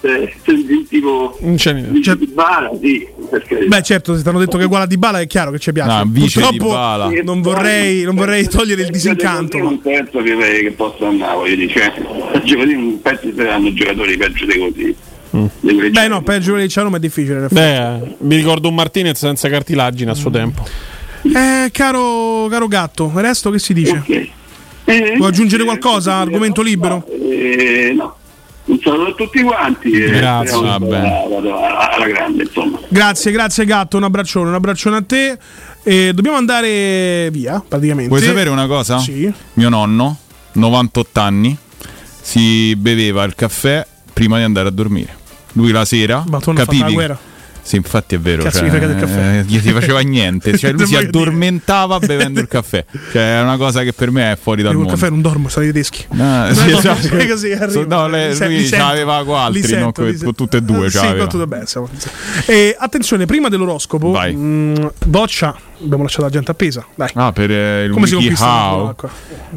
Eh, 0.00 0.32
se- 0.44 0.86
tipo 0.88 1.36
di, 1.40 2.00
di 2.00 2.26
Bala, 2.32 2.70
sì, 2.80 3.06
perché 3.28 3.66
Beh, 3.66 3.82
certo, 3.82 4.16
se 4.16 4.22
ti 4.22 4.28
hanno 4.28 4.38
detto 4.38 4.56
che 4.56 4.62
è 4.62 4.66
uguale 4.66 4.84
a 4.84 4.86
Dybala 4.86 5.20
è 5.20 5.26
chiaro 5.26 5.50
che 5.50 5.58
ci 5.58 5.72
piace. 5.72 5.96
No, 5.96 6.04
vice 6.06 6.40
Purtroppo 6.40 7.12
non 7.24 7.40
vorrei, 7.40 8.02
non 8.04 8.14
vorrei 8.14 8.46
togliere 8.48 8.82
il 8.82 8.90
disincanto. 8.90 9.58
Non 9.58 9.80
penso 9.80 10.22
che, 10.22 10.36
che 10.36 10.72
possa 10.76 11.08
andare, 11.08 11.34
voglio 11.34 11.56
dire, 11.56 11.72
cioè, 11.72 11.92
giocatori 12.44 12.72
in 12.72 13.00
pezzi 13.02 13.32
saranno 13.36 13.72
giocatori 13.72 14.16
peggio 14.16 14.46
di 14.46 14.58
così. 14.58 14.96
Beh, 15.90 16.08
no, 16.08 16.22
peggio 16.22 16.54
di 16.56 16.72
Roma 16.74 16.96
è 16.96 17.00
difficile. 17.00 17.48
Beh, 17.50 18.16
mi 18.18 18.36
ricordo 18.36 18.68
un 18.68 18.74
Martinez 18.74 19.18
senza 19.18 19.48
cartilagine 19.48 20.12
a 20.12 20.14
suo 20.14 20.30
tempo. 20.30 20.64
Eh, 21.22 21.70
caro, 21.72 22.46
caro 22.48 22.68
gatto, 22.68 23.10
il 23.14 23.20
resto 23.20 23.50
che 23.50 23.58
si 23.58 23.74
dice? 23.74 24.02
Eh, 24.84 25.14
Vuoi 25.16 25.28
aggiungere 25.28 25.64
qualcosa? 25.64 26.14
Argomento 26.14 26.62
libero? 26.62 27.04
Eh, 27.08 27.92
no. 27.94 28.16
Un 28.68 28.78
saluto 28.82 29.10
a 29.10 29.14
tutti 29.14 29.42
quanti. 29.42 29.90
e 29.90 30.10
Grazie. 30.10 30.60
Vabbè. 30.60 30.86
vada 30.86 31.38
alla, 31.38 31.90
alla 31.90 32.06
grande, 32.06 32.42
insomma. 32.42 32.78
Grazie, 32.88 33.32
grazie 33.32 33.64
gatto, 33.64 33.96
un 33.96 34.04
abbraccione, 34.04 34.48
un 34.48 34.54
abbraccione 34.54 34.96
a 34.96 35.02
te. 35.02 35.38
E 35.82 36.12
dobbiamo 36.14 36.36
andare 36.36 37.30
via, 37.30 37.62
praticamente. 37.66 38.10
Vuoi 38.10 38.20
sapere 38.22 38.50
una 38.50 38.66
cosa? 38.66 38.98
Sì. 38.98 39.32
Mio 39.54 39.68
nonno, 39.70 40.18
98 40.52 41.20
anni, 41.20 41.56
si 42.20 42.76
beveva 42.76 43.24
il 43.24 43.34
caffè 43.34 43.86
prima 44.12 44.36
di 44.36 44.42
andare 44.42 44.68
a 44.68 44.70
dormire. 44.70 45.16
Lui 45.52 45.72
la 45.72 45.86
sera 45.86 46.22
Ma 46.28 46.38
tu 46.38 46.50
non 46.52 46.58
hai 46.58 46.64
fatto 46.64 46.72
la 46.72 46.78
capivi 46.78 46.92
guerra? 46.92 47.18
Sì, 47.68 47.76
infatti 47.76 48.14
è 48.14 48.18
vero. 48.18 48.42
Cazzo 48.44 48.60
cioè, 48.60 48.64
mi 48.64 48.70
frega 48.70 48.86
del 48.86 48.96
caffè? 48.96 49.38
eh, 49.40 49.42
gli 49.46 49.60
si 49.60 49.70
faceva 49.72 50.00
niente. 50.00 50.56
Cioè, 50.56 50.72
lui 50.72 50.86
si 50.88 50.96
addormentava 50.96 51.98
bevendo 51.98 52.40
il 52.40 52.48
caffè. 52.48 52.82
Cioè, 53.12 53.38
è 53.38 53.42
una 53.42 53.58
cosa 53.58 53.82
che 53.82 53.92
per 53.92 54.10
me 54.10 54.32
è 54.32 54.38
fuori 54.40 54.62
dal 54.62 54.72
Io 54.72 54.78
mondo. 54.78 54.94
caffè 54.94 55.10
non 55.10 55.20
dormo, 55.20 55.48
sono 55.50 55.66
i 55.66 55.68
tedeschi. 55.68 56.06
Ah, 56.16 56.48
sì, 56.54 56.70
No, 56.70 56.78
esatto. 56.78 57.08
così, 57.28 57.52
arrivo. 57.52 57.84
No, 57.86 58.08
le- 58.08 58.34
lui 58.38 58.56
li 58.56 58.66
sento. 58.66 58.86
l'aveva 58.86 59.22
con 59.22 59.36
altri, 59.38 59.60
no? 59.76 59.92
sento. 59.94 60.32
tutte 60.32 60.56
e 60.56 60.62
due 60.62 60.86
Eh, 60.86 60.90
ce 60.90 60.98
Sì, 60.98 61.26
tutto 61.28 61.46
bene, 61.46 61.66
siamo- 61.66 61.90
E 62.46 62.74
attenzione, 62.78 63.26
prima 63.26 63.48
dell'oroscopo, 63.50 64.12
mh, 64.12 64.92
Boccia, 65.04 65.54
abbiamo 65.82 66.04
lasciato 66.04 66.24
la 66.24 66.30
gente 66.30 66.50
appesa. 66.50 66.86
Dai. 66.94 67.08
Ah, 67.14 67.32
per 67.32 67.50
eh, 67.50 67.84
il 67.84 67.90
Come 67.90 68.06
si 68.06 68.14
conquista? 68.14 68.94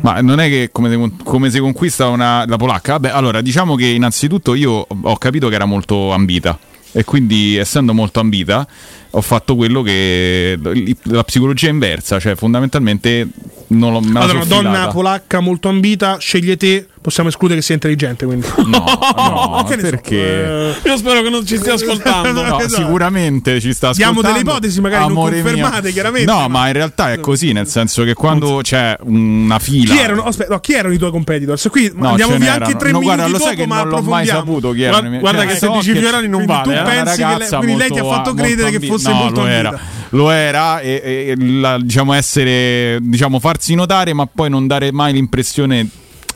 Ma 0.02 0.20
non 0.20 0.42
è 0.42 0.50
che 0.50 0.68
come 0.72 0.90
si, 0.90 0.96
con- 0.98 1.16
come 1.24 1.50
si 1.50 1.60
conquista 1.60 2.08
una, 2.10 2.44
la 2.46 2.58
polacca? 2.58 2.92
Vabbè, 2.94 3.10
allora 3.10 3.40
diciamo 3.40 3.76
che 3.76 3.86
innanzitutto 3.86 4.54
io 4.54 4.86
ho 4.90 5.18
capito 5.18 5.48
che 5.48 5.56
era 5.56 5.64
molto 5.66 6.12
ambita 6.12 6.60
e 6.92 7.04
quindi 7.04 7.58
essendo 7.58 7.94
molto 7.94 8.20
ambita 8.20 8.68
ho 9.14 9.22
fatto 9.22 9.56
quello 9.56 9.82
che 9.82 10.58
la 11.04 11.24
psicologia 11.24 11.70
inversa, 11.70 12.20
cioè 12.20 12.36
fondamentalmente 12.36 13.28
non 13.68 13.92
l'ho 13.94 14.02
la 14.12 14.22
Allora, 14.22 14.38
una 14.40 14.46
donna 14.46 14.88
polacca 14.88 15.40
molto 15.40 15.70
ambita, 15.70 16.18
sceglie 16.18 16.58
te, 16.58 16.86
possiamo 17.02 17.30
escludere 17.30 17.60
che 17.60 17.66
sia 17.66 17.74
intelligente. 17.76 18.26
Quindi. 18.26 18.46
No, 18.66 18.84
no, 19.16 19.64
che 19.68 19.76
ne 19.78 19.82
so, 19.84 19.90
perché? 19.90 20.16
eh, 20.18 20.74
Io 20.84 20.98
spero 20.98 21.22
che 21.22 21.30
non 21.30 21.46
ci 21.46 21.58
stia 21.58 21.74
ascoltando. 21.76 22.42
No, 22.42 22.60
Esatto. 22.60 22.82
sicuramente 22.84 23.60
ci 23.62 23.72
sta 23.74 23.92
Diamo 23.94 24.20
ascoltando. 24.20 24.40
delle 24.40 24.50
ipotesi 24.52 24.82
magari 24.82 25.02
non 25.04 25.12
Amore 25.12 25.36
mio. 25.36 25.44
confermate, 25.44 25.92
chiaramente, 25.92 26.32
No, 26.32 26.48
ma- 26.50 26.68
in 26.68 26.74
realtà 26.74 27.14
è 27.14 27.20
così, 27.22 27.52
nel 27.54 27.68
senso 27.68 28.04
che 28.04 28.14
quando 28.14 28.60
c'è 28.62 28.98
una 29.04 29.58
fila 29.60 29.94
Chi 29.94 30.00
erano, 30.02 30.24
aspetta, 30.24 30.54
no, 30.54 30.60
chi 30.60 30.74
erano 30.74 30.94
i 30.94 30.98
tuoi 30.98 31.12
competitors? 31.12 31.68
Qui 31.72 31.92
No, 31.96 32.10
andiamo 32.10 32.36
via 32.38 32.54
anche 32.54 32.76
tre 32.76 32.92
No, 32.92 33.00
minuti 33.00 33.06
guarda, 33.16 33.28
lo 33.28 33.40
sai 33.40 33.56
dopo, 33.56 33.62
che 33.62 33.68
ma 33.68 33.84
non 33.84 33.90
l'ho 33.90 34.02
mai 34.02 34.26
saputo 34.26 34.72
chi 34.72 34.82
erano. 34.82 35.00
Guarda, 35.02 35.20
guarda 35.20 35.42
Cioè, 35.44 35.48
che 35.52 35.58
se 35.58 35.70
dici 35.70 35.96
Fiorani 36.00 36.28
non 36.28 36.46
vale. 36.46 36.64
tu 36.64 36.70
eh. 36.72 36.82
Pensi 36.84 37.24
che 37.24 37.38
lei- 37.38 37.48
quindi 37.60 37.76
lei 37.78 37.90
ti 37.90 38.00
ha 38.00 38.04
fatto 38.04 38.34
credere 38.34 38.70
che 38.70 38.76
ambi- 38.76 38.88
fosse 39.02 39.12
no, 39.12 39.24
molto 39.24 39.42
lo 39.42 39.48
era. 39.48 39.80
Lo 40.10 40.30
era 40.30 40.80
e, 40.82 41.02
e 41.04 41.36
la- 41.38 41.80
diciamo 41.80 42.14
essere 42.14 42.98
diciamo 43.02 43.40
farsi 43.40 43.76
notare 43.76 44.14
ma 44.14 44.26
poi 44.28 44.50
non 44.50 44.68
dare 44.68 44.92
mai 44.92 45.14
l'impressione 45.14 45.88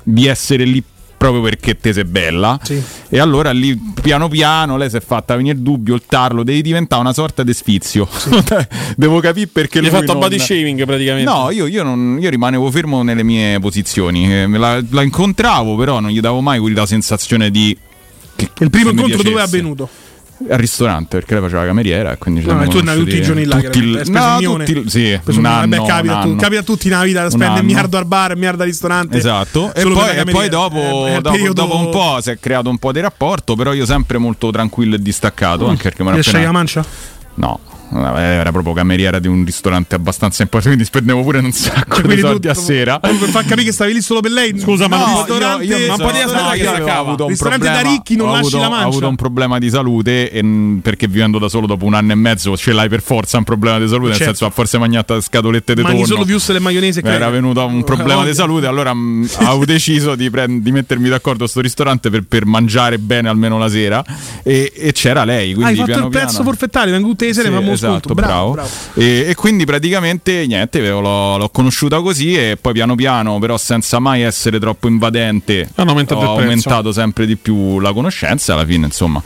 di 0.04 0.28
essere 0.28 0.64
lì 0.64 0.82
proprio 1.18 1.42
perché 1.42 1.78
te 1.78 1.92
sei 1.94 2.04
bella 2.04 2.60
e 3.10 3.20
allora 3.20 3.52
lì 3.52 3.76
piano 4.02 4.28
piano 4.28 4.78
lei 4.78 4.90
si 4.90 4.98
è 4.98 5.02
fatta 5.02 5.36
venire 5.36 5.56
il 5.56 5.62
dubbio 5.62 5.96
il 5.96 6.04
tarlo 6.06 6.44
devi 6.44 6.62
diventare 6.62 7.02
una 7.02 7.14
sorta 7.14 7.42
di 7.42 7.54
sfizio 7.54 8.08
devo 8.96 9.20
capire 9.22 9.48
perché 9.48 9.80
Gli 9.82 9.86
hai 9.86 9.90
lui 9.92 10.00
fatto 10.00 10.12
non- 10.14 10.22
body 10.22 10.40
shaming 10.40 10.86
praticamente. 10.86 11.30
No, 11.32 11.50
io, 11.52 11.68
io 11.68 11.84
non- 11.84 12.18
io 12.22 12.30
rimanevo 12.30 12.70
fermo 12.72 13.02
nelle 13.04 13.24
mie 13.24 13.60
posizioni. 13.60 14.32
Eh, 14.42 14.48
me 14.48 14.58
la, 14.58 14.82
la 14.90 15.02
incontravo, 15.02 15.76
però 15.76 16.00
non 16.00 16.12
gli 16.12 16.20
davo 16.20 16.42
mai 16.42 16.60
quella 16.60 16.86
sensazione 16.86 17.50
di. 17.50 17.76
che- 18.36 18.50
Il 18.60 18.70
primo 18.70 18.92
incontro 18.92 19.22
dove 19.24 19.40
è 19.40 19.44
avvenuto? 19.44 19.90
Al 20.50 20.58
ristorante, 20.58 21.18
perché 21.18 21.34
lei 21.34 21.42
faceva 21.44 21.62
la 21.62 21.68
cameriera 21.68 22.12
e 22.12 22.18
quindi 22.18 22.42
ci 22.42 22.48
No, 22.48 22.52
siamo 22.58 22.70
e 22.70 22.74
tu 22.74 22.78
andavi 22.80 23.00
tutti 23.00 23.16
i 23.16 23.22
giorni 23.22 23.46
là, 23.46 23.56
tutti 23.62 23.78
il- 23.78 24.02
no, 24.08 24.34
milione. 24.34 24.66
tutti 24.66 24.90
sì, 24.90 25.20
un 25.28 25.46
anno, 25.46 25.68
Beh, 25.68 25.86
capita, 25.88 26.16
un 26.18 26.22
tu- 26.22 26.36
capita 26.36 26.60
a 26.60 26.64
tutti 26.64 26.90
nella 26.90 27.04
vita, 27.04 27.30
spende 27.30 27.62
miliardo 27.64 27.98
al 27.98 28.06
bar, 28.06 28.36
miliardo 28.36 28.64
al 28.64 28.68
ristorante. 28.68 29.18
Esatto, 29.18 29.74
e 29.74 29.84
poi, 29.84 29.94
la 29.94 30.14
e 30.14 30.24
poi 30.26 30.50
dopo, 30.50 31.08
Eh, 31.08 31.14
dopo- 31.22 31.30
periodo- 31.32 31.54
dopo 31.62 31.78
un 31.78 31.90
po' 31.90 32.18
si 32.22 32.32
è 32.32 32.38
creato 32.38 32.70
un 32.70 32.78
po' 32.78 32.92
di 32.92 33.00
rapporto, 33.00 33.56
però 33.56 33.72
io 33.72 33.86
sempre 33.86 34.18
molto 34.18 34.52
tranquillo 34.52 34.96
e 34.96 35.00
distaccato. 35.02 35.66
Mm. 35.68 35.70
Anche 35.70 35.84
perché 35.84 36.04
l'ha 36.04 36.12
Riesci 36.12 36.30
appena- 36.32 36.50
a 36.50 36.52
mancia? 36.52 36.86
No, 37.36 37.60
era 37.92 38.52
proprio 38.52 38.74
cameriera 38.74 39.20
di 39.20 39.28
un 39.28 39.46
ristorante 39.46 39.96
abbastanza 39.96 40.42
importante, 40.42 40.76
quindi 40.78 40.86
spendevo 40.86 41.22
pure 41.24 41.40
un 41.40 41.52
sacco 41.52 41.98
di 41.98 42.04
Quindi 42.04 42.22
tu- 42.22 42.28
soldi 42.28 42.48
a 42.48 42.54
sera. 42.54 43.00
Per 43.00 43.12
far 43.14 43.44
capire 43.44 43.64
che 43.64 43.72
stavi 43.72 43.94
lì 43.94 44.02
solo 44.02 44.20
per 44.22 44.32
lei. 44.32 44.58
Scusa, 44.60 44.88
ma 44.88 44.98
no, 44.98 45.06
non- 45.06 45.16
ristorante, 45.16 45.64
io, 45.66 45.78
io 45.78 45.86
ma 45.88 45.94
un 45.94 45.98
sono- 46.00 46.10
po' 46.10 46.14
di 46.16 46.20
no, 46.20 46.26
aspetta 46.26 46.56
io 46.56 46.72
che 46.72 46.80
la 46.90 46.98
avuto 46.98 47.24
un 47.24 47.30
Ristorante 47.30 47.66
problema, 47.66 47.84
da 47.84 47.90
ricchi 47.96 48.16
non 48.16 48.28
ho 48.28 48.32
lasci 48.32 48.42
avuto, 48.48 48.58
la 48.58 48.66
Ho 48.66 48.70
mancia. 48.70 48.88
avuto 48.88 49.08
un 49.08 49.16
problema 49.16 49.60
di 49.60 49.70
salute 49.70 50.32
e, 50.32 50.80
perché 50.82 51.08
vivendo 51.08 51.40
da 51.40 51.48
solo 51.50 51.68
dopo 51.68 51.86
un 51.86 51.94
anno 51.94 52.12
e 52.12 52.16
mezzo 52.16 52.58
ce 52.58 52.74
l'hai 52.74 52.90
per 52.90 53.02
forza 53.02 53.38
un 53.38 53.44
problema 53.44 53.78
di 53.80 53.88
salute, 53.88 54.08
nel 54.10 54.18
Certo. 54.18 54.34
senso 54.34 54.46
a 54.46 54.50
forse 54.50 54.78
mangiata 54.78 55.20
scatolette 55.22 55.74
di 55.76 55.82
Mangi 55.82 55.96
tonno. 56.04 56.08
solo 56.08 56.26
wurstel 56.30 56.56
e 56.56 56.60
maionese 56.60 57.00
e 57.00 57.04
Mi 57.04 57.10
era 57.10 57.30
venuto 57.30 57.66
un 57.66 57.84
problema 57.86 58.26
di 58.26 58.34
salute, 58.34 58.66
allora 58.68 58.94
mh, 58.94 59.30
avevo 59.40 59.66
deciso 59.66 60.16
di, 60.16 60.30
prend- 60.30 60.62
di 60.62 60.72
mettermi 60.72 61.08
d'accordo 61.10 61.44
a 61.46 61.48
sto 61.48 61.62
ristorante 61.62 62.10
per, 62.10 62.24
per 62.24 62.46
mangiare 62.46 62.98
bene 62.98 63.30
almeno 63.30 63.58
la 63.58 63.70
sera 63.70 64.04
e, 64.44 64.72
e 64.76 64.92
c'era 64.92 65.24
lei. 65.24 65.54
Quindi 65.54 65.72
Hai 65.72 65.76
fatto 65.78 65.86
piano 65.92 66.06
il 66.06 66.12
prezzo 66.12 66.44
forfettario, 66.44 66.92
vengo 66.92 67.08
tutte 67.10 67.26
le 67.28 67.34
sere, 67.34 67.48
sì, 67.50 67.54
fammo 67.54 67.76
esatto, 67.90 68.14
bravo. 68.14 68.52
bravo. 68.52 68.70
E, 68.94 69.26
e 69.30 69.36
quindi 69.36 69.66
praticamente 69.66 70.46
niente, 70.48 70.80
l'ho, 70.90 71.38
l'ho 71.38 71.50
conosciuta 71.50 72.00
così 72.02 72.36
e 72.36 72.58
poi 72.60 72.74
piano 72.74 72.96
piano, 72.96 73.40
però 73.40 73.58
senza 73.58 74.00
mai 74.00 74.22
essere 74.22 74.60
troppo 74.60 74.88
invadente, 74.88 75.70
Hanno 75.76 75.90
aumentato 75.92 76.22
ho 76.22 76.38
aumentato 76.38 76.92
sempre 76.92 77.26
di 77.26 77.36
più 77.36 77.80
la 77.80 77.94
conoscenza. 77.94 78.54
Alla 78.54 78.66
fine, 78.66 78.86
insomma, 78.86 79.22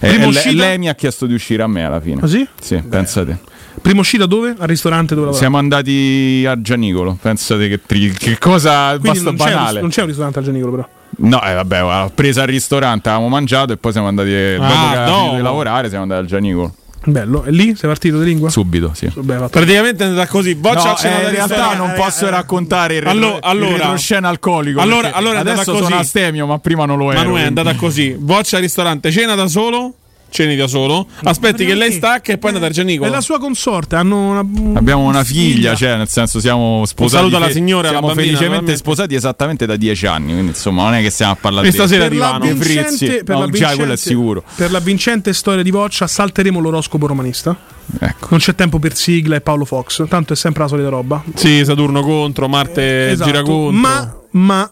Eh, 0.00 0.08
Prima 0.08 0.24
e 0.24 0.26
uscita? 0.26 0.48
lei, 0.48 0.56
lei 0.56 0.78
mi 0.78 0.88
ha 0.88 0.94
chiesto 0.94 1.26
di 1.26 1.34
uscire 1.34 1.62
a 1.62 1.66
me 1.66 1.84
alla 1.84 2.00
fine. 2.00 2.20
Ah, 2.22 2.26
sì? 2.26 2.46
Sì, 2.60 2.76
pensate. 2.88 3.38
Prima 3.80 4.00
uscita 4.00 4.26
dove? 4.26 4.56
Al 4.58 4.66
ristorante 4.66 5.14
dove 5.14 5.26
lavora? 5.26 5.40
Siamo 5.40 5.56
andati 5.58 6.44
a 6.48 6.60
Gianicolo. 6.60 7.16
Pensate 7.20 7.68
che, 7.68 7.80
tri- 7.86 8.10
che 8.10 8.36
cosa 8.38 8.98
Quindi 8.98 9.20
basta 9.22 9.24
non 9.24 9.36
c'è, 9.36 9.44
banale. 9.54 9.80
non 9.80 9.90
c'è 9.90 10.00
un 10.00 10.06
ristorante 10.08 10.38
al 10.40 10.44
Gianicolo 10.44 10.72
però. 10.72 10.88
No, 11.20 11.42
eh, 11.42 11.54
vabbè, 11.54 11.82
ho 11.84 12.10
preso 12.14 12.40
al 12.40 12.48
ristorante, 12.48 13.08
avevamo 13.08 13.28
mangiato 13.30 13.72
e 13.72 13.76
poi 13.76 13.92
siamo 13.92 14.08
andati. 14.08 14.30
dopo 14.30 14.40
che 14.40 14.62
avevamo 14.64 15.04
dopo. 15.04 15.16
finito 15.18 15.36
di 15.36 15.42
lavorare, 15.42 15.88
siamo 15.88 16.02
andati 16.02 16.20
al 16.20 16.26
Gianicolo. 16.26 16.74
Bello. 17.10 17.44
E 17.44 17.50
lì 17.50 17.74
sei 17.76 17.88
partito 17.88 18.18
di 18.18 18.24
lingua? 18.26 18.50
Subito, 18.50 18.92
sì. 18.94 19.10
Beh. 19.14 19.48
Praticamente 19.50 20.04
è 20.04 20.06
andata 20.08 20.26
così. 20.26 20.54
Boccia 20.54 20.90
No, 20.90 20.98
eh, 20.98 21.08
in 21.08 21.30
realtà 21.30 21.54
ristorante. 21.54 21.76
non 21.76 21.92
posso 21.94 22.28
raccontare 22.28 22.94
il, 22.96 23.02
retro, 23.02 23.16
Allora- 23.16 23.38
allora- 23.42 23.70
il 23.70 23.76
retroscena 23.80 24.28
alcolico. 24.28 24.80
Allora- 24.80 25.12
allora 25.12 25.34
è 25.34 25.38
andata 25.38 25.56
adesso 25.60 25.72
così. 25.72 25.84
sono 25.84 25.96
astemio, 25.96 26.46
ma 26.46 26.58
prima 26.58 26.84
non 26.84 26.98
lo 26.98 27.10
ero. 27.10 27.18
Ma 27.18 27.24
non 27.24 27.36
è 27.38 27.40
quindi- 27.42 27.60
andata 27.60 27.76
così. 27.76 28.10
Boccia 28.18 28.56
al 28.56 28.62
ristorante, 28.62 29.10
cena 29.10 29.34
da 29.34 29.46
solo. 29.48 29.94
Ceni 30.30 30.56
da 30.56 30.66
solo, 30.66 31.06
aspetti 31.24 31.64
che 31.64 31.74
lei 31.74 31.90
stacca 31.92 32.32
e 32.32 32.38
poi 32.38 32.50
andate 32.50 32.66
a 32.66 32.70
È 32.70 32.72
Gianicolo. 32.72 33.10
la 33.10 33.20
sua 33.20 33.38
consorte, 33.38 33.96
hanno 33.96 34.30
una. 34.30 34.40
Abbiamo 34.78 35.04
una 35.04 35.24
figlia, 35.24 35.74
cioè 35.74 35.96
nel 35.96 36.08
senso 36.08 36.38
siamo 36.40 36.84
sposati. 36.86 37.16
saluto 37.22 37.36
alla 37.36 37.46
fe- 37.46 37.52
signora 37.54 37.88
Siamo 37.88 38.06
bambina, 38.08 38.14
felicemente 38.26 38.46
naturalmente. 38.50 38.76
sposati 38.80 39.14
esattamente 39.14 39.66
da 39.66 39.76
dieci 39.76 40.06
anni, 40.06 40.32
quindi 40.32 40.48
insomma 40.48 40.82
non 40.84 40.94
è 40.94 41.02
che 41.02 41.10
stiamo 41.10 41.32
a 41.32 41.36
parlare 41.36 41.66
E 41.66 41.70
di 41.70 41.76
stasera 41.76 42.08
per 42.08 42.16
la, 42.16 42.38
di 42.40 42.48
frizzi. 42.54 42.74
vincente, 43.06 43.24
per, 43.24 43.34
No, 43.34 43.40
la 43.40 43.46
già 43.46 43.50
vincente, 43.52 43.76
quello 43.76 43.92
è 43.92 43.96
sicuro. 43.96 44.44
per 44.54 44.70
la 44.70 44.80
vincente 44.80 45.32
storia 45.32 45.62
di 45.62 45.70
Boccia 45.70 46.06
salteremo 46.06 46.60
l'oroscopo 46.60 47.06
romanista. 47.06 47.56
Ecco. 47.98 48.26
Non 48.30 48.38
c'è 48.38 48.54
tempo 48.54 48.78
per 48.78 48.94
sigla 48.94 49.36
e 49.36 49.40
Paolo 49.40 49.64
Fox, 49.64 50.06
tanto 50.08 50.34
è 50.34 50.36
sempre 50.36 50.62
la 50.62 50.68
solita 50.68 50.90
roba. 50.90 51.22
Sì, 51.34 51.64
Saturno 51.64 52.02
contro, 52.02 52.46
Marte 52.48 53.10
Esatto, 53.12 53.30
gira 53.30 53.42
contro. 53.42 53.80
Ma, 53.80 54.14
ma 54.32 54.70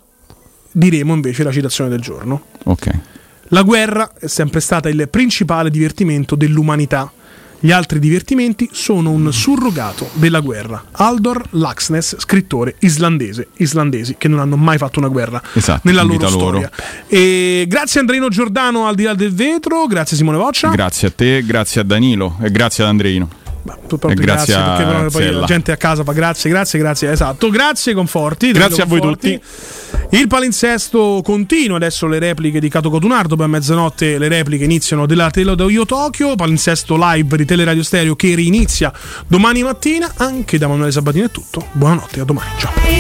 diremo 0.70 1.14
invece 1.14 1.42
la 1.42 1.50
citazione 1.50 1.88
del 1.88 2.00
giorno. 2.00 2.42
Ok. 2.64 2.90
La 3.50 3.62
guerra 3.62 4.10
è 4.18 4.26
sempre 4.26 4.60
stata 4.60 4.88
il 4.88 5.08
principale 5.08 5.70
divertimento 5.70 6.34
dell'umanità. 6.34 7.10
Gli 7.58 7.70
altri 7.70 7.98
divertimenti 7.98 8.68
sono 8.72 9.10
un 9.10 9.32
surrogato 9.32 10.10
della 10.14 10.40
guerra. 10.40 10.82
Aldor 10.90 11.42
Laxness, 11.50 12.16
scrittore 12.18 12.74
islandese, 12.80 13.48
islandesi 13.58 14.16
che 14.18 14.28
non 14.28 14.40
hanno 14.40 14.56
mai 14.56 14.78
fatto 14.78 14.98
una 14.98 15.08
guerra 15.08 15.40
Esatto, 15.54 15.80
nella 15.84 16.02
loro 16.02 16.18
loro. 16.28 16.28
storia. 16.28 16.70
E 17.06 17.64
grazie 17.68 18.00
Andreino 18.00 18.28
Giordano 18.28 18.86
al 18.86 18.94
di 18.94 19.04
là 19.04 19.14
del 19.14 19.32
vetro, 19.32 19.86
grazie 19.86 20.16
Simone 20.16 20.36
Voccia. 20.36 20.68
Grazie 20.70 21.08
a 21.08 21.12
te, 21.14 21.42
grazie 21.44 21.80
a 21.80 21.84
Danilo 21.84 22.36
e 22.42 22.50
grazie 22.50 22.82
ad 22.84 22.90
Andreino. 22.90 23.28
Proprio 23.86 24.10
e 24.10 24.14
grazie, 24.14 24.54
perché 24.54 24.82
a 24.82 24.86
proprio 24.86 25.10
poi 25.10 25.22
Zella. 25.22 25.40
la 25.40 25.46
gente 25.46 25.72
a 25.72 25.76
casa 25.76 26.04
fa 26.04 26.12
grazie, 26.12 26.50
grazie, 26.50 26.78
grazie. 26.78 27.10
Esatto, 27.10 27.50
grazie 27.50 27.94
Conforti. 27.94 28.52
Grazie 28.52 28.82
a 28.82 28.86
voi 28.86 29.00
Conforti. 29.00 29.40
Il 30.10 30.26
palinsesto 30.28 31.20
continua, 31.24 31.76
adesso 31.76 32.06
le 32.06 32.18
repliche 32.18 32.60
di 32.60 32.68
Cato 32.68 32.90
Cotunardo, 32.90 33.36
poi 33.36 33.46
a 33.46 33.48
mezzanotte 33.48 34.18
le 34.18 34.28
repliche 34.28 34.64
iniziano 34.64 35.06
della 35.06 35.30
Telo 35.30 35.54
da 35.54 35.64
Io 35.64 35.84
Tokyo, 35.84 36.36
palinsesto 36.36 36.96
live 36.98 37.36
di 37.36 37.44
Teleradio 37.44 37.82
Stereo 37.82 38.14
che 38.14 38.34
rinizia 38.34 38.92
domani 39.26 39.62
mattina, 39.62 40.12
anche 40.16 40.58
da 40.58 40.68
Manuele 40.68 40.92
Sabatino 40.92 41.26
è 41.26 41.30
tutto. 41.30 41.66
Buonanotte, 41.72 42.20
a 42.20 42.24
domani, 42.24 42.50
ciao. 42.58 42.96